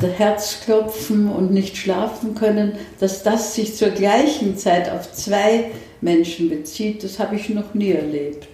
der 0.00 0.10
Herzklopfen 0.10 1.28
und 1.28 1.52
nicht 1.52 1.76
schlafen 1.76 2.34
können, 2.34 2.72
dass 2.98 3.22
das 3.22 3.54
sich 3.54 3.76
zur 3.76 3.90
gleichen 3.90 4.56
Zeit 4.58 4.90
auf 4.90 5.12
zwei 5.12 5.70
Menschen 6.00 6.50
bezieht, 6.50 7.02
das 7.02 7.18
habe 7.18 7.36
ich 7.36 7.48
noch 7.48 7.74
nie 7.74 7.92
erlebt. 7.92 8.49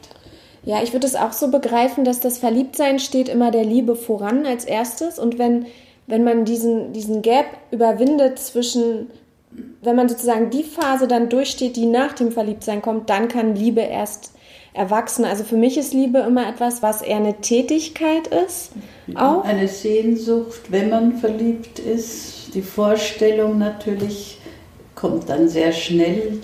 Ja, 0.67 0.83
ich 0.83 0.93
würde 0.93 1.07
es 1.07 1.15
auch 1.15 1.33
so 1.33 1.49
begreifen, 1.49 2.05
dass 2.05 2.19
das 2.19 2.39
Verliebtsein 2.39 2.99
steht 2.99 3.29
immer 3.29 3.53
der 3.53 3.65
Liebe 3.65 3.95
voran 3.95 4.45
als 4.45 4.65
erstes. 4.65 5.17
Und 5.17 5.39
wenn, 5.39 5.67
wenn 6.09 6.25
man 6.25 6.45
diesen, 6.45 6.93
diesen 6.93 7.23
Gap 7.23 7.47
überwindet 7.71 8.41
zwischen, 8.41 9.07
wenn 9.81 9.95
man 9.95 10.09
sozusagen 10.09 10.51
die 10.51 10.65
Phase 10.65 11.07
dann 11.07 11.29
durchsteht, 11.29 11.77
die 11.77 11.87
nach 11.87 12.15
dem 12.15 12.33
Verliebtsein 12.33 12.83
kommt, 12.83 13.09
dann 13.11 13.29
kann 13.29 13.55
Liebe 13.55 13.81
erst 13.81 14.33
Erwachsene. 14.75 15.29
Also 15.29 15.45
für 15.45 15.57
mich 15.57 15.79
ist 15.79 15.95
Liebe 15.95 16.19
immer 16.19 16.49
etwas, 16.49 16.83
was 16.83 17.01
eher 17.01 17.19
eine 17.19 17.41
Tätigkeit 17.41 18.27
ist. 18.27 18.73
Auch. 19.15 19.45
Eine 19.45 19.69
Sehnsucht, 19.69 20.63
wenn 20.71 20.91
man 20.91 21.19
verliebt 21.19 21.79
ist. 21.79 22.55
Die 22.55 22.63
Vorstellung 22.63 23.57
natürlich 23.59 24.39
kommt 24.97 25.29
dann 25.29 25.49
sehr 25.49 25.71
schnell. 25.71 26.41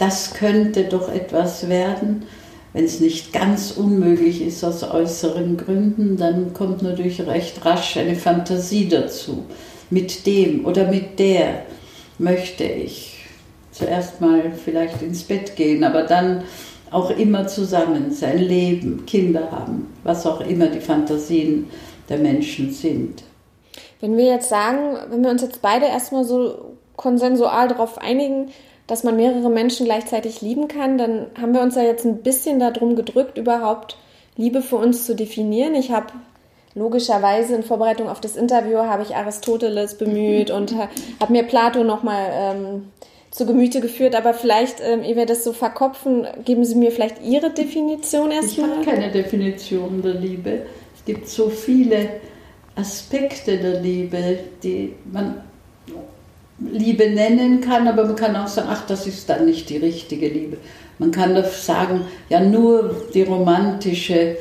Das 0.00 0.34
könnte 0.34 0.84
doch 0.84 1.08
etwas 1.08 1.68
werden. 1.68 2.26
Wenn 2.72 2.84
es 2.84 3.00
nicht 3.00 3.32
ganz 3.32 3.72
unmöglich 3.72 4.42
ist 4.42 4.62
aus 4.62 4.84
äußeren 4.84 5.56
Gründen, 5.56 6.16
dann 6.16 6.52
kommt 6.52 6.82
natürlich 6.82 7.20
recht 7.26 7.64
rasch 7.64 7.96
eine 7.96 8.14
Fantasie 8.14 8.88
dazu. 8.88 9.44
Mit 9.90 10.24
dem 10.26 10.64
oder 10.64 10.88
mit 10.88 11.18
der 11.18 11.64
möchte 12.18 12.64
ich 12.64 13.26
zuerst 13.72 14.20
mal 14.20 14.52
vielleicht 14.52 15.02
ins 15.02 15.24
Bett 15.24 15.56
gehen, 15.56 15.82
aber 15.82 16.04
dann 16.04 16.44
auch 16.90 17.10
immer 17.10 17.46
zusammen 17.46 18.12
sein, 18.12 18.38
leben, 18.38 19.04
Kinder 19.06 19.50
haben, 19.50 19.92
was 20.04 20.26
auch 20.26 20.40
immer 20.40 20.66
die 20.66 20.80
Fantasien 20.80 21.68
der 22.08 22.18
Menschen 22.18 22.72
sind. 22.72 23.22
Wenn 24.00 24.16
wir 24.16 24.24
jetzt 24.24 24.48
sagen, 24.48 24.96
wenn 25.10 25.22
wir 25.22 25.30
uns 25.30 25.42
jetzt 25.42 25.62
beide 25.62 25.86
erstmal 25.86 26.24
so 26.24 26.76
konsensual 26.96 27.68
darauf 27.68 27.98
einigen, 27.98 28.50
dass 28.90 29.04
man 29.04 29.14
mehrere 29.14 29.48
Menschen 29.50 29.86
gleichzeitig 29.86 30.40
lieben 30.40 30.66
kann, 30.66 30.98
dann 30.98 31.26
haben 31.40 31.54
wir 31.54 31.60
uns 31.60 31.76
ja 31.76 31.82
jetzt 31.82 32.04
ein 32.04 32.22
bisschen 32.22 32.58
darum 32.58 32.96
gedrückt, 32.96 33.38
überhaupt 33.38 33.96
Liebe 34.36 34.62
für 34.62 34.76
uns 34.76 35.06
zu 35.06 35.14
definieren. 35.14 35.76
Ich 35.76 35.92
habe 35.92 36.08
logischerweise 36.74 37.54
in 37.54 37.62
Vorbereitung 37.62 38.08
auf 38.08 38.20
das 38.20 38.34
Interview 38.34 38.78
habe 38.78 39.04
ich 39.04 39.14
Aristoteles 39.14 39.96
bemüht 39.96 40.50
und 40.50 40.74
habe 40.74 41.32
mir 41.32 41.44
Plato 41.44 41.84
nochmal 41.84 42.30
ähm, 42.32 42.88
zu 43.30 43.46
Gemüte 43.46 43.80
geführt, 43.80 44.16
aber 44.16 44.34
vielleicht, 44.34 44.80
ähm, 44.82 45.04
ehe 45.04 45.14
wir 45.14 45.26
das 45.26 45.44
so 45.44 45.52
verkopfen, 45.52 46.26
geben 46.44 46.64
Sie 46.64 46.74
mir 46.74 46.90
vielleicht 46.90 47.22
Ihre 47.22 47.50
Definition 47.50 48.32
erstmal. 48.32 48.70
Ich 48.70 48.76
habe 48.76 48.84
keine 48.84 49.12
Definition 49.12 50.02
der 50.02 50.14
Liebe. 50.14 50.62
Es 50.96 51.04
gibt 51.04 51.28
so 51.28 51.48
viele 51.48 52.08
Aspekte 52.74 53.56
der 53.56 53.80
Liebe, 53.80 54.40
die 54.64 54.94
man 55.12 55.44
Liebe 56.60 57.10
nennen 57.10 57.60
kann, 57.60 57.88
aber 57.88 58.04
man 58.04 58.16
kann 58.16 58.36
auch 58.36 58.48
sagen, 58.48 58.68
ach, 58.70 58.86
das 58.86 59.06
ist 59.06 59.28
dann 59.28 59.46
nicht 59.46 59.70
die 59.70 59.78
richtige 59.78 60.28
Liebe. 60.28 60.58
Man 60.98 61.10
kann 61.10 61.34
doch 61.34 61.50
sagen, 61.50 62.02
ja, 62.28 62.40
nur 62.40 63.06
die 63.14 63.22
romantische 63.22 64.36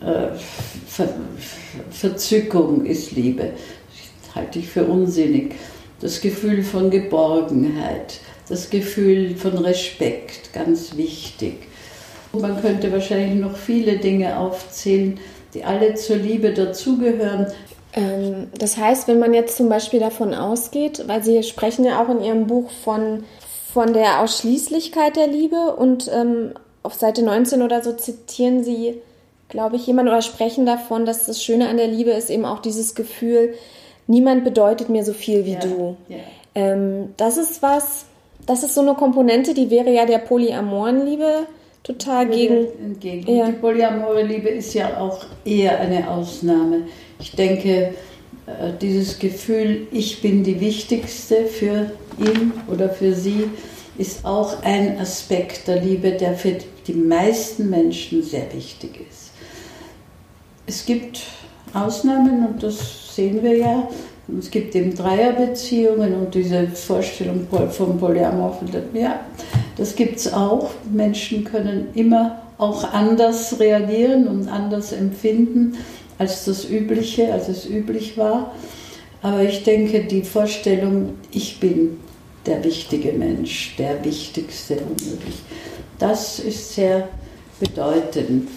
äh, 0.00 0.34
Ver 0.86 1.08
Verzückung 1.90 2.84
ist 2.84 3.12
Liebe. 3.12 3.50
Das 4.24 4.34
halte 4.34 4.58
ich 4.58 4.68
für 4.68 4.84
unsinnig. 4.84 5.54
Das 6.00 6.20
Gefühl 6.20 6.62
von 6.62 6.90
Geborgenheit, 6.90 8.20
das 8.48 8.70
Gefühl 8.70 9.36
von 9.36 9.58
Respekt, 9.58 10.52
ganz 10.52 10.96
wichtig. 10.96 11.68
Man 12.32 12.60
könnte 12.60 12.92
wahrscheinlich 12.92 13.40
noch 13.40 13.56
viele 13.56 13.98
Dinge 13.98 14.36
aufzählen, 14.36 15.18
die 15.54 15.64
alle 15.64 15.94
zur 15.94 16.16
Liebe 16.16 16.52
dazugehören. 16.52 17.46
Ähm, 17.94 18.48
das 18.58 18.76
heißt, 18.76 19.08
wenn 19.08 19.18
man 19.18 19.34
jetzt 19.34 19.56
zum 19.56 19.68
Beispiel 19.68 20.00
davon 20.00 20.34
ausgeht, 20.34 21.04
weil 21.06 21.22
Sie 21.22 21.42
sprechen 21.42 21.84
ja 21.84 22.02
auch 22.02 22.08
in 22.08 22.22
Ihrem 22.22 22.46
Buch 22.46 22.70
von, 22.70 23.24
von 23.72 23.92
der 23.92 24.20
Ausschließlichkeit 24.20 25.16
der 25.16 25.28
Liebe 25.28 25.76
und 25.76 26.10
ähm, 26.12 26.52
auf 26.82 26.94
Seite 26.94 27.22
19 27.22 27.62
oder 27.62 27.82
so 27.82 27.92
zitieren 27.92 28.64
Sie, 28.64 29.00
glaube 29.48 29.76
ich, 29.76 29.86
jemand 29.86 30.08
oder 30.08 30.22
sprechen 30.22 30.66
davon, 30.66 31.06
dass 31.06 31.26
das 31.26 31.42
Schöne 31.42 31.68
an 31.68 31.76
der 31.76 31.86
Liebe 31.86 32.10
ist 32.10 32.30
eben 32.30 32.44
auch 32.44 32.60
dieses 32.60 32.94
Gefühl, 32.94 33.54
niemand 34.06 34.44
bedeutet 34.44 34.88
mir 34.88 35.04
so 35.04 35.12
viel 35.12 35.44
wie 35.44 35.52
ja, 35.52 35.60
du. 35.60 35.96
Ja. 36.08 36.16
Ähm, 36.54 37.14
das 37.16 37.36
ist 37.36 37.62
was, 37.62 38.06
das 38.46 38.62
ist 38.62 38.74
so 38.74 38.80
eine 38.80 38.94
Komponente, 38.94 39.54
die 39.54 39.70
wäre 39.70 39.92
ja 39.92 40.04
der 40.04 40.18
Polyamorenliebe 40.18 41.46
total 41.84 42.26
gegen. 42.26 42.66
Entgegen. 42.82 43.36
Ja. 43.36 43.46
Die 43.46 43.52
polyamore 43.52 44.22
Liebe 44.22 44.48
ist 44.48 44.74
ja 44.74 44.98
auch 44.98 45.24
eher 45.44 45.78
eine 45.78 46.10
Ausnahme. 46.10 46.82
Ich 47.24 47.32
denke, 47.32 47.94
äh, 48.46 48.72
dieses 48.82 49.18
Gefühl, 49.18 49.86
ich 49.90 50.20
bin 50.20 50.44
die 50.44 50.60
Wichtigste 50.60 51.46
für 51.46 51.90
ihn 52.18 52.52
oder 52.70 52.90
für 52.90 53.14
sie, 53.14 53.44
ist 53.96 54.26
auch 54.26 54.62
ein 54.62 54.98
Aspekt 54.98 55.66
der 55.66 55.80
Liebe, 55.80 56.12
der 56.12 56.34
für 56.34 56.58
die 56.86 56.92
meisten 56.92 57.70
Menschen 57.70 58.22
sehr 58.22 58.52
wichtig 58.52 59.06
ist. 59.10 59.30
Es 60.66 60.84
gibt 60.84 61.22
Ausnahmen 61.72 62.46
und 62.46 62.62
das 62.62 63.16
sehen 63.16 63.42
wir 63.42 63.56
ja. 63.56 63.88
Es 64.38 64.50
gibt 64.50 64.74
eben 64.74 64.94
Dreierbeziehungen 64.94 66.14
und 66.14 66.34
diese 66.34 66.66
Vorstellung 66.68 67.46
vom 67.70 67.98
Polyamor, 67.98 68.58
ja, 68.92 69.20
das 69.76 69.96
gibt 69.96 70.16
es 70.16 70.30
auch. 70.32 70.70
Menschen 70.92 71.44
können 71.44 71.88
immer 71.94 72.42
auch 72.58 72.92
anders 72.92 73.58
reagieren 73.58 74.28
und 74.28 74.48
anders 74.48 74.92
empfinden 74.92 75.78
als 76.18 76.44
das 76.44 76.68
Übliche, 76.68 77.32
als 77.32 77.48
es 77.48 77.66
üblich 77.66 78.16
war. 78.16 78.54
Aber 79.22 79.42
ich 79.42 79.64
denke, 79.64 80.04
die 80.04 80.22
Vorstellung, 80.22 81.14
ich 81.30 81.58
bin 81.58 81.98
der 82.46 82.62
wichtige 82.62 83.12
Mensch, 83.12 83.74
der 83.78 84.04
wichtigste 84.04 84.76
unmöglich, 84.76 85.36
das 85.98 86.38
ist 86.38 86.74
sehr 86.74 87.08
bedeutend. 87.58 88.48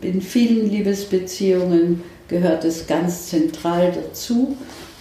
In 0.00 0.20
vielen 0.20 0.70
Liebesbeziehungen 0.70 2.02
gehört 2.28 2.64
es 2.64 2.86
ganz 2.86 3.28
zentral 3.28 3.92
dazu. 3.92 4.56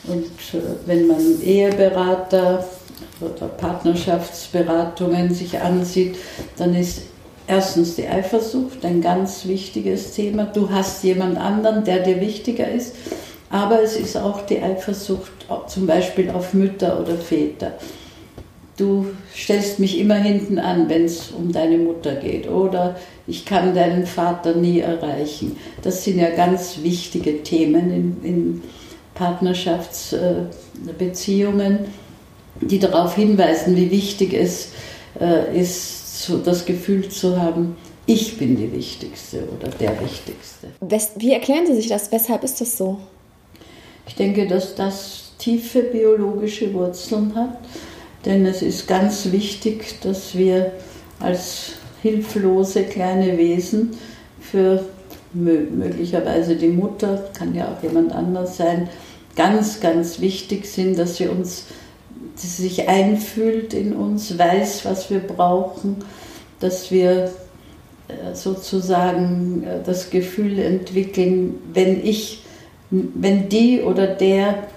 Und 0.08 0.26
äh, 0.54 0.62
wenn 0.86 1.08
man 1.08 1.42
Eheberater 1.42 2.68
oder 3.22 3.48
Partnerschaftsberatungen 3.48 5.34
sich 5.34 5.60
ansieht, 5.60 6.18
dann 6.58 6.76
ist 6.76 7.02
erstens 7.48 7.96
die 7.96 8.08
Eifersucht, 8.08 8.86
ein 8.86 9.02
ganz 9.02 9.46
wichtiges 9.46 10.14
Thema. 10.14 10.46
Du 10.46 10.70
hast 10.70 11.04
jemand 11.04 11.38
anderen, 11.38 11.84
der 11.84 12.00
dir 12.00 12.22
wichtiger 12.22 12.70
ist. 12.70 12.96
Aber 13.50 13.82
es 13.82 13.96
ist 13.96 14.16
auch 14.18 14.42
die 14.42 14.62
Eifersucht 14.62 15.32
zum 15.68 15.88
Beispiel 15.88 16.30
auf 16.30 16.54
Mütter 16.54 17.00
oder 17.00 17.16
Väter. 17.16 17.72
Du 18.78 19.06
stellst 19.34 19.80
mich 19.80 19.98
immer 20.00 20.16
hinten 20.16 20.60
an, 20.60 20.90
wenn 20.90 21.06
es 21.06 21.32
um 21.32 21.54
deine 21.54 21.78
Mutter 21.78 22.16
geht. 22.16 22.50
Oder 22.50 22.98
ich 23.28 23.46
kann 23.46 23.74
deinen 23.74 24.06
Vater 24.06 24.56
nie 24.56 24.82
erreichen. 24.82 25.56
Das 25.82 26.04
sind 26.04 26.20
ja 26.20 26.32
ganz 26.32 26.80
wichtige 26.84 27.42
Themen 27.44 27.90
in, 27.92 28.18
in 28.24 28.62
Partnerschaftsbeziehungen, 29.14 31.80
die 32.60 32.80
darauf 32.80 33.16
hinweisen, 33.16 33.78
wie 33.78 33.92
wichtig 33.92 34.34
es 34.34 34.72
äh, 35.22 35.58
ist, 35.58 36.05
so 36.26 36.38
das 36.38 36.66
Gefühl 36.66 37.08
zu 37.10 37.42
haben, 37.42 37.76
ich 38.06 38.38
bin 38.38 38.56
die 38.56 38.72
Wichtigste 38.72 39.44
oder 39.58 39.70
der 39.70 40.00
Wichtigste. 40.02 40.68
Wie 41.18 41.34
erklären 41.34 41.66
Sie 41.66 41.76
sich 41.76 41.88
das? 41.88 42.12
Weshalb 42.12 42.44
ist 42.44 42.62
das 42.62 42.78
so? 42.78 43.00
Ich 44.08 44.16
denke, 44.16 44.48
dass 44.48 44.76
das 44.76 45.32
tiefe 45.40 45.82
biologische 45.82 46.74
Wurzeln 46.74 47.34
hat, 47.36 47.58
denn 48.26 48.46
es 48.46 48.62
ist 48.62 48.88
ganz 48.88 49.32
wichtig, 49.32 50.00
dass 50.02 50.38
wir 50.38 50.72
als 51.20 51.74
hilflose 52.02 52.84
kleine 52.84 53.38
Wesen 53.38 53.92
für 54.40 54.86
möglicherweise 55.34 56.56
die 56.56 56.68
Mutter, 56.68 57.30
kann 57.38 57.56
ja 57.56 57.68
auch 57.68 57.84
jemand 57.84 58.12
anders 58.14 58.58
sein, 58.58 58.90
ganz, 59.36 59.80
ganz 59.82 60.20
wichtig 60.22 60.66
sind, 60.66 60.98
dass 60.98 61.18
sie 61.18 61.28
uns 61.28 61.66
sie 62.36 62.48
sich 62.48 62.88
einfühlt 62.88 63.74
in 63.74 63.94
uns, 63.94 64.38
weiß, 64.38 64.86
was 64.86 65.10
wir 65.10 65.20
brauchen, 65.20 66.04
dass 66.60 66.92
wir 66.92 67.32
äh, 68.08 68.34
sozusagen 68.34 69.64
äh, 69.64 69.84
das 69.84 70.10
Gefühl 70.10 70.60
entwickeln, 70.60 71.60
wenn 71.74 72.06
ich, 72.06 72.44
wenn 72.92 73.50
die 73.50 73.82
oder 73.82 74.08
der 74.08 74.68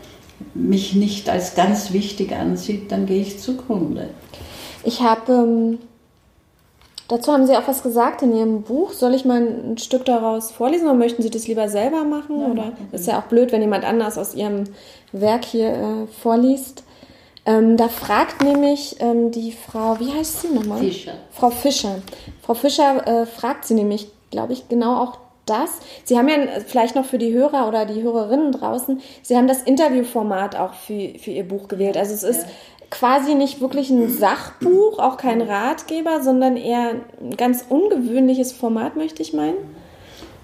mich 0.54 0.94
nicht 0.94 1.28
als 1.28 1.54
ganz 1.54 1.92
wichtig 1.92 2.32
ansieht, 2.32 2.90
dann 2.90 3.06
gehe 3.06 3.20
ich 3.20 3.38
zugrunde. 3.38 4.08
Ich 4.84 5.02
habe, 5.02 5.32
ähm, 5.32 5.78
dazu 7.08 7.32
haben 7.32 7.46
Sie 7.46 7.56
auch 7.56 7.66
was 7.68 7.82
gesagt 7.82 8.22
in 8.22 8.34
Ihrem 8.34 8.62
Buch. 8.62 8.92
Soll 8.92 9.14
ich 9.14 9.24
mal 9.24 9.42
ein 9.42 9.78
Stück 9.78 10.04
daraus 10.04 10.50
vorlesen 10.50 10.86
oder 10.86 10.94
möchten 10.94 11.22
Sie 11.22 11.30
das 11.30 11.46
lieber 11.46 11.68
selber 11.68 12.04
machen? 12.04 12.40
Ja, 12.40 12.46
oder 12.46 12.72
ist 12.92 13.06
ja 13.06 13.18
auch 13.20 13.24
blöd, 13.24 13.52
wenn 13.52 13.60
jemand 13.60 13.84
anders 13.84 14.16
aus 14.16 14.34
Ihrem 14.34 14.64
Werk 15.12 15.44
hier 15.44 15.68
äh, 15.68 16.06
vorliest. 16.22 16.84
Ähm, 17.48 17.78
da 17.78 17.88
fragt 17.88 18.42
nämlich 18.42 18.96
ähm, 19.00 19.30
die 19.30 19.52
Frau, 19.52 19.98
wie 19.98 20.12
heißt 20.12 20.42
sie 20.42 20.48
nochmal? 20.48 20.80
Fischer. 20.80 21.14
Frau 21.30 21.48
Fischer. 21.48 21.94
Frau 22.42 22.52
Fischer 22.52 23.06
äh, 23.06 23.24
fragt 23.24 23.64
sie 23.64 23.72
nämlich, 23.72 24.08
glaube 24.30 24.52
ich, 24.52 24.68
genau 24.68 25.02
auch 25.02 25.16
das. 25.46 25.70
Sie 26.04 26.18
haben 26.18 26.28
ja 26.28 26.36
vielleicht 26.66 26.94
noch 26.94 27.06
für 27.06 27.16
die 27.16 27.32
Hörer 27.32 27.66
oder 27.66 27.86
die 27.86 28.02
Hörerinnen 28.02 28.52
draußen, 28.52 29.00
Sie 29.22 29.34
haben 29.34 29.48
das 29.48 29.62
Interviewformat 29.62 30.56
auch 30.56 30.74
für, 30.74 31.18
für 31.18 31.30
Ihr 31.30 31.48
Buch 31.48 31.68
gewählt. 31.68 31.96
Also 31.96 32.12
es 32.12 32.22
ist 32.22 32.42
ja. 32.42 32.52
quasi 32.90 33.34
nicht 33.34 33.62
wirklich 33.62 33.88
ein 33.88 34.10
Sachbuch, 34.10 34.98
auch 34.98 35.16
kein 35.16 35.40
Ratgeber, 35.40 36.20
sondern 36.22 36.58
eher 36.58 36.96
ein 37.18 37.34
ganz 37.38 37.64
ungewöhnliches 37.66 38.52
Format, 38.52 38.96
möchte 38.96 39.22
ich 39.22 39.32
meinen. 39.32 39.56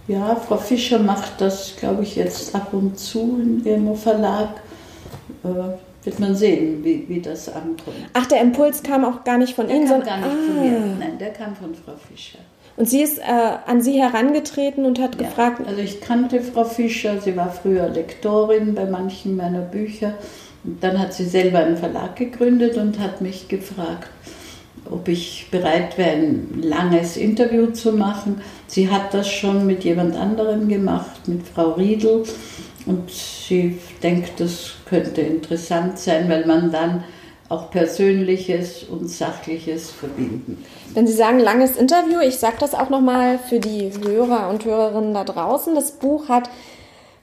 Ja, 0.08 0.36
Frau 0.36 0.56
Fischer 0.56 1.00
macht 1.00 1.38
das, 1.38 1.76
glaube 1.76 2.02
ich, 2.02 2.16
jetzt 2.16 2.54
ab 2.54 2.68
und 2.72 2.98
zu 2.98 3.38
in 3.42 3.62
ihrem 3.62 3.94
Verlag. 3.94 4.62
Äh, 5.44 5.74
wird 6.04 6.20
man 6.20 6.34
sehen, 6.34 6.84
wie, 6.84 7.04
wie 7.08 7.20
das 7.20 7.48
ankommt. 7.48 7.96
Ach, 8.12 8.26
der 8.26 8.40
Impuls 8.40 8.82
kam 8.82 9.04
auch 9.04 9.24
gar 9.24 9.38
nicht 9.38 9.54
von 9.54 9.66
der 9.66 9.76
Ihnen, 9.76 9.88
sondern 9.88 10.06
gar 10.06 10.16
nicht 10.18 10.28
ah. 10.28 10.52
von 10.52 10.60
mir. 10.60 10.80
Nein, 10.98 11.18
der 11.18 11.30
kam 11.30 11.56
von 11.56 11.74
Frau 11.74 11.94
Fischer. 11.96 12.38
Und 12.76 12.88
sie 12.88 13.02
ist 13.02 13.18
äh, 13.18 13.22
an 13.66 13.80
Sie 13.82 14.00
herangetreten 14.02 14.84
und 14.84 14.98
hat 14.98 15.14
ja, 15.14 15.28
gefragt. 15.28 15.62
Also 15.66 15.80
ich 15.80 16.00
kannte 16.00 16.40
Frau 16.40 16.64
Fischer, 16.64 17.20
sie 17.20 17.36
war 17.36 17.50
früher 17.50 17.88
Lektorin 17.88 18.74
bei 18.74 18.84
manchen 18.86 19.36
meiner 19.36 19.60
Bücher. 19.60 20.14
Und 20.64 20.82
dann 20.82 20.98
hat 20.98 21.12
sie 21.12 21.24
selber 21.24 21.58
einen 21.60 21.76
Verlag 21.76 22.16
gegründet 22.16 22.76
und 22.76 22.98
hat 22.98 23.20
mich 23.20 23.48
gefragt, 23.48 24.08
ob 24.90 25.08
ich 25.08 25.48
bereit 25.50 25.96
wäre, 25.98 26.16
ein 26.16 26.62
langes 26.62 27.16
Interview 27.16 27.66
zu 27.68 27.92
machen. 27.92 28.40
Sie 28.66 28.90
hat 28.90 29.14
das 29.14 29.30
schon 29.30 29.66
mit 29.66 29.84
jemand 29.84 30.16
anderem 30.16 30.68
gemacht, 30.68 31.28
mit 31.28 31.46
Frau 31.46 31.72
Riedel. 31.72 32.24
Und 32.86 33.10
sie 33.10 33.78
denkt, 34.02 34.40
das 34.40 34.74
könnte 34.86 35.22
interessant 35.22 35.98
sein, 35.98 36.28
weil 36.28 36.46
man 36.46 36.70
dann 36.70 37.04
auch 37.48 37.70
Persönliches 37.70 38.84
und 38.84 39.08
Sachliches 39.08 39.90
verbinden. 39.90 40.64
Wenn 40.94 41.06
Sie 41.06 41.12
sagen 41.12 41.38
langes 41.38 41.76
Interview, 41.76 42.20
ich 42.20 42.36
sage 42.36 42.56
das 42.58 42.74
auch 42.74 42.90
nochmal 42.90 43.38
für 43.38 43.60
die 43.60 43.90
Hörer 44.02 44.48
und 44.48 44.64
Hörerinnen 44.64 45.14
da 45.14 45.24
draußen. 45.24 45.74
Das 45.74 45.92
Buch 45.92 46.28
hat 46.28 46.48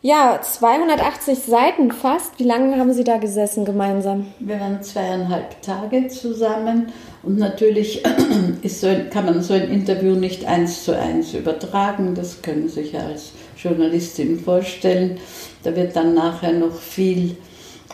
ja 0.02 0.40
280 0.42 1.40
Seiten 1.40 1.92
fast. 1.92 2.38
Wie 2.38 2.44
lange 2.44 2.78
haben 2.78 2.94
Sie 2.94 3.04
da 3.04 3.18
gesessen 3.18 3.66
gemeinsam? 3.66 4.28
Wir 4.40 4.60
waren 4.60 4.82
zweieinhalb 4.84 5.62
Tage 5.62 6.08
zusammen 6.08 6.92
und 7.24 7.38
natürlich 7.38 8.04
so 8.64 8.88
ein, 8.88 9.10
kann 9.10 9.26
man 9.26 9.42
so 9.42 9.54
ein 9.54 9.70
Interview 9.70 10.16
nicht 10.16 10.46
eins 10.46 10.86
zu 10.86 10.98
eins 10.98 11.34
übertragen. 11.34 12.14
Das 12.14 12.42
können 12.44 12.68
Sie 12.68 12.84
sich 12.84 12.92
ja 12.94 13.08
als 13.08 13.32
Journalistin 13.58 14.40
vorstellen. 14.40 15.18
Da 15.64 15.76
wird 15.76 15.96
dann 15.96 16.14
nachher 16.14 16.54
noch 16.54 16.76
viel 16.76 17.36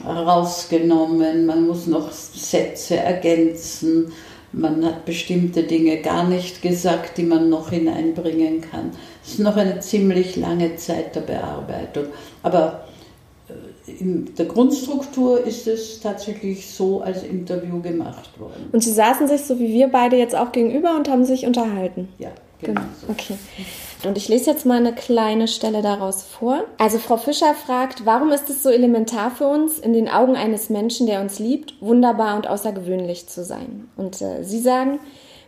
rausgenommen, 0.05 1.45
man 1.45 1.67
muss 1.67 1.87
noch 1.87 2.11
Sätze 2.11 2.97
ergänzen, 2.97 4.11
man 4.53 4.85
hat 4.85 5.05
bestimmte 5.05 5.63
Dinge 5.63 5.97
gar 5.97 6.27
nicht 6.27 6.61
gesagt, 6.61 7.17
die 7.17 7.23
man 7.23 7.49
noch 7.49 7.69
hineinbringen 7.69 8.61
kann. 8.61 8.91
Es 9.23 9.33
ist 9.33 9.39
noch 9.39 9.57
eine 9.57 9.79
ziemlich 9.79 10.35
lange 10.35 10.75
Zeit 10.77 11.15
der 11.15 11.21
Bearbeitung. 11.21 12.05
Aber 12.43 12.85
äh, 13.49 13.91
in 13.91 14.33
der 14.35 14.45
Grundstruktur 14.45 15.45
ist 15.45 15.67
es 15.67 15.99
tatsächlich 15.99 16.67
so 16.67 17.01
als 17.01 17.23
Interview 17.23 17.81
gemacht 17.81 18.39
worden. 18.39 18.69
Und 18.71 18.83
Sie 18.83 18.93
saßen 18.93 19.27
sich 19.27 19.41
so 19.41 19.59
wie 19.59 19.73
wir 19.73 19.89
beide 19.89 20.15
jetzt 20.15 20.35
auch 20.35 20.51
gegenüber 20.51 20.95
und 20.95 21.09
haben 21.09 21.25
sich 21.25 21.45
unterhalten? 21.45 22.07
Ja, 22.17 22.31
genau. 22.59 22.81
genau. 22.81 23.11
Okay. 23.11 23.37
Und 24.03 24.17
ich 24.17 24.27
lese 24.27 24.51
jetzt 24.51 24.65
mal 24.65 24.77
eine 24.77 24.93
kleine 24.93 25.47
Stelle 25.47 25.81
daraus 25.81 26.23
vor. 26.23 26.63
Also 26.77 26.99
Frau 26.99 27.17
Fischer 27.17 27.53
fragt, 27.55 28.05
warum 28.05 28.31
ist 28.31 28.49
es 28.49 28.63
so 28.63 28.69
elementar 28.69 29.31
für 29.31 29.47
uns, 29.47 29.79
in 29.79 29.93
den 29.93 30.07
Augen 30.07 30.35
eines 30.35 30.69
Menschen, 30.69 31.07
der 31.07 31.21
uns 31.21 31.39
liebt, 31.39 31.73
wunderbar 31.81 32.35
und 32.35 32.47
außergewöhnlich 32.47 33.27
zu 33.27 33.43
sein? 33.43 33.89
Und 33.97 34.21
äh, 34.21 34.43
Sie 34.43 34.59
sagen, 34.59 34.99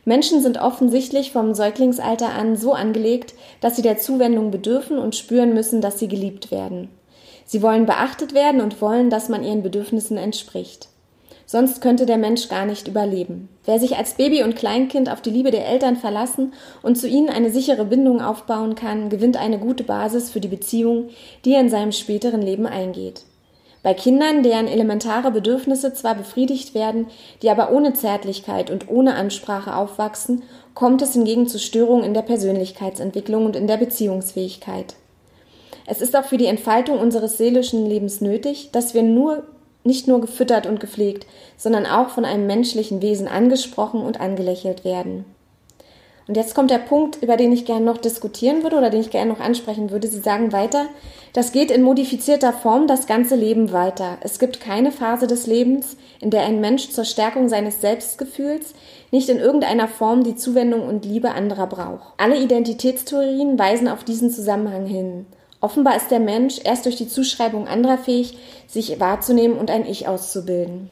Menschen 0.05 0.41
sind 0.41 0.59
offensichtlich 0.59 1.31
vom 1.31 1.53
Säuglingsalter 1.53 2.29
an 2.29 2.55
so 2.55 2.73
angelegt, 2.73 3.35
dass 3.61 3.75
sie 3.75 3.81
der 3.81 3.97
Zuwendung 3.97 4.49
bedürfen 4.49 4.97
und 4.97 5.15
spüren 5.15 5.53
müssen, 5.53 5.81
dass 5.81 5.99
sie 5.99 6.07
geliebt 6.07 6.51
werden. 6.51 6.89
Sie 7.45 7.61
wollen 7.61 7.85
beachtet 7.85 8.33
werden 8.33 8.61
und 8.61 8.81
wollen, 8.81 9.09
dass 9.09 9.29
man 9.29 9.43
ihren 9.43 9.63
Bedürfnissen 9.63 10.17
entspricht. 10.17 10.88
Sonst 11.51 11.81
könnte 11.81 12.05
der 12.05 12.19
Mensch 12.19 12.47
gar 12.47 12.67
nicht 12.67 12.87
überleben. 12.87 13.49
Wer 13.65 13.79
sich 13.79 13.97
als 13.97 14.13
Baby 14.13 14.43
und 14.43 14.55
Kleinkind 14.55 15.11
auf 15.11 15.19
die 15.19 15.31
Liebe 15.31 15.49
der 15.49 15.67
Eltern 15.67 15.95
verlassen 15.95 16.53
und 16.83 16.95
zu 16.95 17.07
ihnen 17.07 17.27
eine 17.27 17.49
sichere 17.49 17.85
Bindung 17.85 18.21
aufbauen 18.21 18.75
kann, 18.75 19.09
gewinnt 19.09 19.35
eine 19.35 19.57
gute 19.57 19.83
Basis 19.83 20.29
für 20.29 20.41
die 20.41 20.47
Beziehung, 20.47 21.09
die 21.45 21.53
er 21.53 21.61
in 21.61 21.71
seinem 21.71 21.91
späteren 21.91 22.43
Leben 22.43 22.67
eingeht. 22.67 23.23
Bei 23.81 23.95
Kindern, 23.95 24.43
deren 24.43 24.67
elementare 24.67 25.31
Bedürfnisse 25.31 25.91
zwar 25.91 26.13
befriedigt 26.13 26.75
werden, 26.75 27.07
die 27.41 27.49
aber 27.49 27.71
ohne 27.71 27.93
Zärtlichkeit 27.93 28.69
und 28.69 28.87
ohne 28.87 29.15
Ansprache 29.15 29.75
aufwachsen, 29.75 30.43
kommt 30.75 31.01
es 31.01 31.13
hingegen 31.13 31.47
zu 31.47 31.57
Störungen 31.57 32.05
in 32.05 32.13
der 32.13 32.21
Persönlichkeitsentwicklung 32.21 33.45
und 33.45 33.55
in 33.55 33.65
der 33.65 33.77
Beziehungsfähigkeit. 33.77 34.93
Es 35.87 35.99
ist 35.99 36.15
auch 36.15 36.25
für 36.25 36.37
die 36.37 36.45
Entfaltung 36.45 36.99
unseres 36.99 37.39
seelischen 37.39 37.87
Lebens 37.87 38.21
nötig, 38.21 38.69
dass 38.71 38.93
wir 38.93 39.01
nur 39.01 39.45
nicht 39.83 40.07
nur 40.07 40.21
gefüttert 40.21 40.65
und 40.65 40.79
gepflegt, 40.79 41.25
sondern 41.57 41.85
auch 41.85 42.09
von 42.09 42.25
einem 42.25 42.47
menschlichen 42.47 43.01
Wesen 43.01 43.27
angesprochen 43.27 44.01
und 44.01 44.19
angelächelt 44.19 44.83
werden. 44.83 45.25
Und 46.29 46.35
jetzt 46.35 46.53
kommt 46.53 46.69
der 46.69 46.77
Punkt, 46.77 47.23
über 47.23 47.37
den 47.37 47.51
ich 47.51 47.65
gerne 47.65 47.85
noch 47.85 47.97
diskutieren 47.97 48.61
würde 48.61 48.77
oder 48.77 48.91
den 48.91 49.01
ich 49.01 49.09
gerne 49.09 49.31
noch 49.31 49.39
ansprechen 49.39 49.89
würde. 49.89 50.07
Sie 50.07 50.19
sagen 50.19 50.51
weiter, 50.51 50.85
das 51.33 51.51
geht 51.51 51.71
in 51.71 51.81
modifizierter 51.81 52.53
Form 52.53 52.85
das 52.85 53.07
ganze 53.07 53.35
Leben 53.35 53.71
weiter. 53.71 54.19
Es 54.21 54.37
gibt 54.37 54.59
keine 54.59 54.91
Phase 54.91 55.25
des 55.25 55.47
Lebens, 55.47 55.97
in 56.21 56.29
der 56.29 56.43
ein 56.43 56.61
Mensch 56.61 56.91
zur 56.91 57.03
Stärkung 57.03 57.49
seines 57.49 57.81
Selbstgefühls 57.81 58.75
nicht 59.09 59.27
in 59.29 59.39
irgendeiner 59.39 59.87
Form 59.87 60.23
die 60.23 60.35
Zuwendung 60.35 60.87
und 60.87 61.03
Liebe 61.03 61.31
anderer 61.31 61.65
braucht. 61.65 62.13
Alle 62.17 62.39
Identitätstheorien 62.39 63.57
weisen 63.57 63.87
auf 63.87 64.03
diesen 64.03 64.29
Zusammenhang 64.29 64.85
hin. 64.85 65.25
Offenbar 65.61 65.95
ist 65.97 66.09
der 66.09 66.19
Mensch 66.19 66.59
erst 66.63 66.85
durch 66.85 66.95
die 66.95 67.07
Zuschreibung 67.07 67.67
anderer 67.67 67.97
fähig, 67.97 68.37
sich 68.67 68.99
wahrzunehmen 68.99 69.57
und 69.57 69.69
ein 69.69 69.85
Ich 69.85 70.07
auszubilden. 70.07 70.89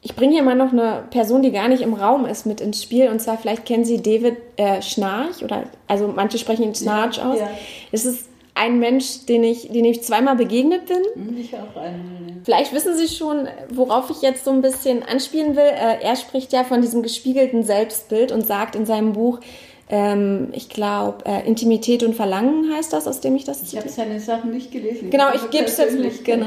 Ich 0.00 0.14
bringe 0.14 0.34
hier 0.34 0.42
mal 0.42 0.54
noch 0.54 0.72
eine 0.72 1.04
Person, 1.10 1.42
die 1.42 1.50
gar 1.50 1.68
nicht 1.68 1.82
im 1.82 1.92
Raum 1.92 2.26
ist, 2.26 2.46
mit 2.46 2.60
ins 2.60 2.82
Spiel. 2.82 3.08
Und 3.08 3.20
zwar, 3.20 3.38
vielleicht 3.38 3.66
kennen 3.66 3.84
Sie 3.84 4.00
David 4.00 4.36
äh, 4.56 4.80
Schnarch 4.80 5.42
oder 5.42 5.64
also 5.88 6.06
manche 6.06 6.38
sprechen 6.38 6.62
ihn 6.62 6.74
Snarch 6.74 7.16
ja, 7.16 7.30
aus. 7.30 7.40
Ja. 7.40 7.50
Es 7.92 8.04
ist 8.04 8.28
ein 8.54 8.78
Mensch, 8.78 9.26
den 9.26 9.44
ich, 9.44 9.68
den 9.68 9.84
ich 9.84 10.02
zweimal 10.02 10.36
begegnet 10.36 10.86
bin. 10.86 11.02
Hm, 11.14 11.36
ich 11.38 11.54
auch 11.54 11.76
einen. 11.76 12.40
Vielleicht 12.44 12.72
wissen 12.72 12.96
Sie 12.96 13.08
schon, 13.08 13.48
worauf 13.68 14.08
ich 14.08 14.22
jetzt 14.22 14.44
so 14.44 14.50
ein 14.50 14.62
bisschen 14.62 15.02
anspielen 15.02 15.56
will. 15.56 15.64
Äh, 15.64 16.02
er 16.02 16.16
spricht 16.16 16.52
ja 16.52 16.64
von 16.64 16.80
diesem 16.80 17.02
gespiegelten 17.02 17.64
Selbstbild 17.64 18.32
und 18.32 18.46
sagt 18.46 18.74
in 18.74 18.86
seinem 18.86 19.12
Buch, 19.12 19.40
ähm, 19.88 20.48
ich 20.52 20.68
glaube, 20.68 21.24
äh, 21.26 21.46
Intimität 21.46 22.02
und 22.02 22.14
Verlangen 22.14 22.74
heißt 22.74 22.92
das, 22.92 23.06
aus 23.06 23.20
dem 23.20 23.36
ich 23.36 23.44
das. 23.44 23.62
Ich 23.62 23.76
habe 23.76 23.88
seine 23.88 24.18
Sachen 24.18 24.50
nicht 24.50 24.72
gelesen. 24.72 25.10
Genau, 25.10 25.32
ich 25.32 25.48
gebe 25.50 25.66
es 25.66 25.76
jetzt 25.76 25.96
nicht. 25.96 26.24
Genau. 26.24 26.46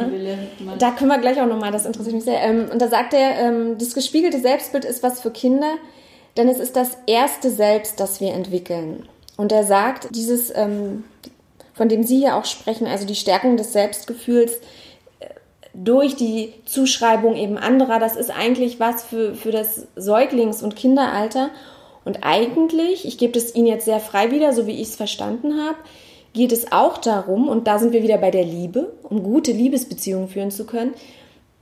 Da 0.78 0.92
können 0.92 1.10
wir 1.10 1.20
gleich 1.20 1.40
auch 1.40 1.48
nochmal, 1.48 1.72
das 1.72 1.86
interessiert 1.86 2.16
mich 2.16 2.26
sehr. 2.26 2.42
Ähm, 2.42 2.68
und 2.72 2.82
da 2.82 2.90
sagt 2.90 3.14
er, 3.14 3.40
ähm, 3.40 3.78
das 3.78 3.94
gespiegelte 3.94 4.40
Selbstbild 4.40 4.84
ist 4.84 5.04
was 5.04 5.22
für 5.22 5.32
Kinder, 5.32 5.76
denn 6.36 6.50
es 6.50 6.60
ist 6.60 6.76
das 6.76 6.98
erste 7.08 7.50
Selbst, 7.50 8.02
das 8.02 8.20
wir 8.20 8.34
entwickeln. 8.34 9.08
Und 9.38 9.54
er 9.54 9.64
sagt, 9.64 10.14
dieses, 10.14 10.54
ähm, 10.54 11.06
von 11.74 11.88
dem 11.88 12.04
Sie 12.04 12.18
hier 12.18 12.36
auch 12.36 12.46
sprechen, 12.46 12.88
also 12.88 13.06
die 13.06 13.16
Stärkung 13.16 13.56
des 13.56 13.72
Selbstgefühls, 13.72 14.56
äh, 15.22 15.28
durch 15.74 16.18
die 16.18 16.56
Zuschreibung 16.66 17.38
eben 17.38 17.58
anderer, 17.58 18.00
das 18.00 18.18
ist 18.18 18.32
eigentlich 18.32 18.82
was 18.82 19.02
für, 19.06 19.34
für 19.34 19.52
das 19.52 19.88
Säuglings- 19.96 20.62
und 20.62 20.76
Kinderalter. 20.76 21.52
Und 22.06 22.24
eigentlich, 22.24 23.06
ich 23.06 23.18
gebe 23.18 23.38
es 23.38 23.56
Ihnen 23.56 23.68
jetzt 23.68 23.86
sehr 23.86 24.00
frei 24.00 24.32
wieder, 24.32 24.54
so 24.54 24.68
wie 24.68 24.82
ich 24.82 24.90
es 24.90 24.96
verstanden 24.96 25.62
habe, 25.62 25.78
geht 26.34 26.52
es 26.52 26.72
auch 26.72 26.98
darum, 26.98 27.48
und 27.48 27.68
da 27.68 27.80
sind 27.80 27.92
wir 27.92 28.04
wieder 28.04 28.18
bei 28.18 28.32
der 28.32 28.46
Liebe, 28.46 28.94
um 29.04 29.24
gute 29.24 29.52
Liebesbeziehungen 29.52 30.30
führen 30.30 30.52
zu 30.52 30.66
können, 30.66 30.94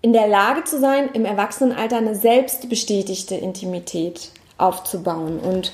in 0.02 0.14
der 0.14 0.28
Lage 0.28 0.64
zu 0.64 0.80
sein, 0.80 1.10
im 1.14 1.26
Erwachsenenalter 1.26 1.98
eine 1.98 2.16
selbstbestätigte 2.16 3.36
Intimität 3.36 4.30
aufzubauen. 4.58 5.40
Und 5.40 5.72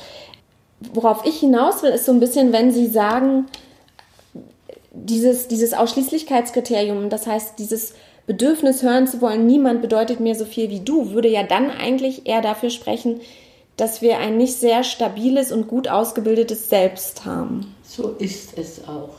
worauf 0.93 1.25
ich 1.25 1.39
hinaus 1.39 1.83
will, 1.83 1.91
ist 1.91 2.05
so 2.05 2.11
ein 2.11 2.19
bisschen, 2.19 2.53
wenn 2.53 2.71
Sie 2.71 2.87
sagen, 2.87 3.47
dieses, 4.91 5.47
dieses 5.47 5.73
Ausschließlichkeitskriterium, 5.73 7.09
das 7.09 7.27
heißt, 7.27 7.57
dieses 7.57 7.93
Bedürfnis 8.27 8.83
hören 8.83 9.07
zu 9.07 9.21
wollen, 9.21 9.45
niemand 9.47 9.81
bedeutet 9.81 10.19
mir 10.19 10.35
so 10.35 10.45
viel 10.45 10.69
wie 10.69 10.79
du, 10.79 11.11
würde 11.11 11.27
ja 11.27 11.43
dann 11.43 11.69
eigentlich 11.69 12.25
eher 12.25 12.41
dafür 12.41 12.69
sprechen, 12.69 13.19
dass 13.77 14.01
wir 14.01 14.19
ein 14.19 14.37
nicht 14.37 14.59
sehr 14.59 14.83
stabiles 14.83 15.51
und 15.51 15.67
gut 15.67 15.87
ausgebildetes 15.87 16.69
Selbst 16.69 17.25
haben. 17.25 17.75
So 17.83 18.09
ist 18.19 18.57
es 18.57 18.87
auch. 18.87 19.15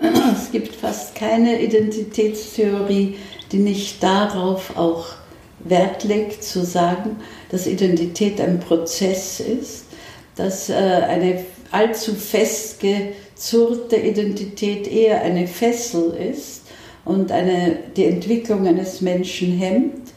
Es 0.32 0.50
gibt 0.50 0.74
fast 0.74 1.14
keine 1.14 1.62
Identitätstheorie, 1.62 3.16
die 3.52 3.58
nicht 3.58 4.02
darauf 4.02 4.76
auch 4.76 5.06
Wert 5.60 6.04
legt, 6.04 6.44
zu 6.44 6.64
sagen, 6.64 7.16
dass 7.50 7.66
Identität 7.66 8.40
ein 8.40 8.60
Prozess 8.60 9.40
ist, 9.40 9.86
dass 10.36 10.68
äh, 10.68 10.74
eine 10.74 11.44
allzu 11.70 12.14
festgezurrte 12.14 13.96
Identität 13.96 14.86
eher 14.86 15.22
eine 15.22 15.46
Fessel 15.46 16.14
ist 16.14 16.62
und 17.04 17.32
eine, 17.32 17.78
die 17.96 18.04
Entwicklung 18.04 18.66
eines 18.66 19.00
Menschen 19.00 19.56
hemmt 19.58 20.13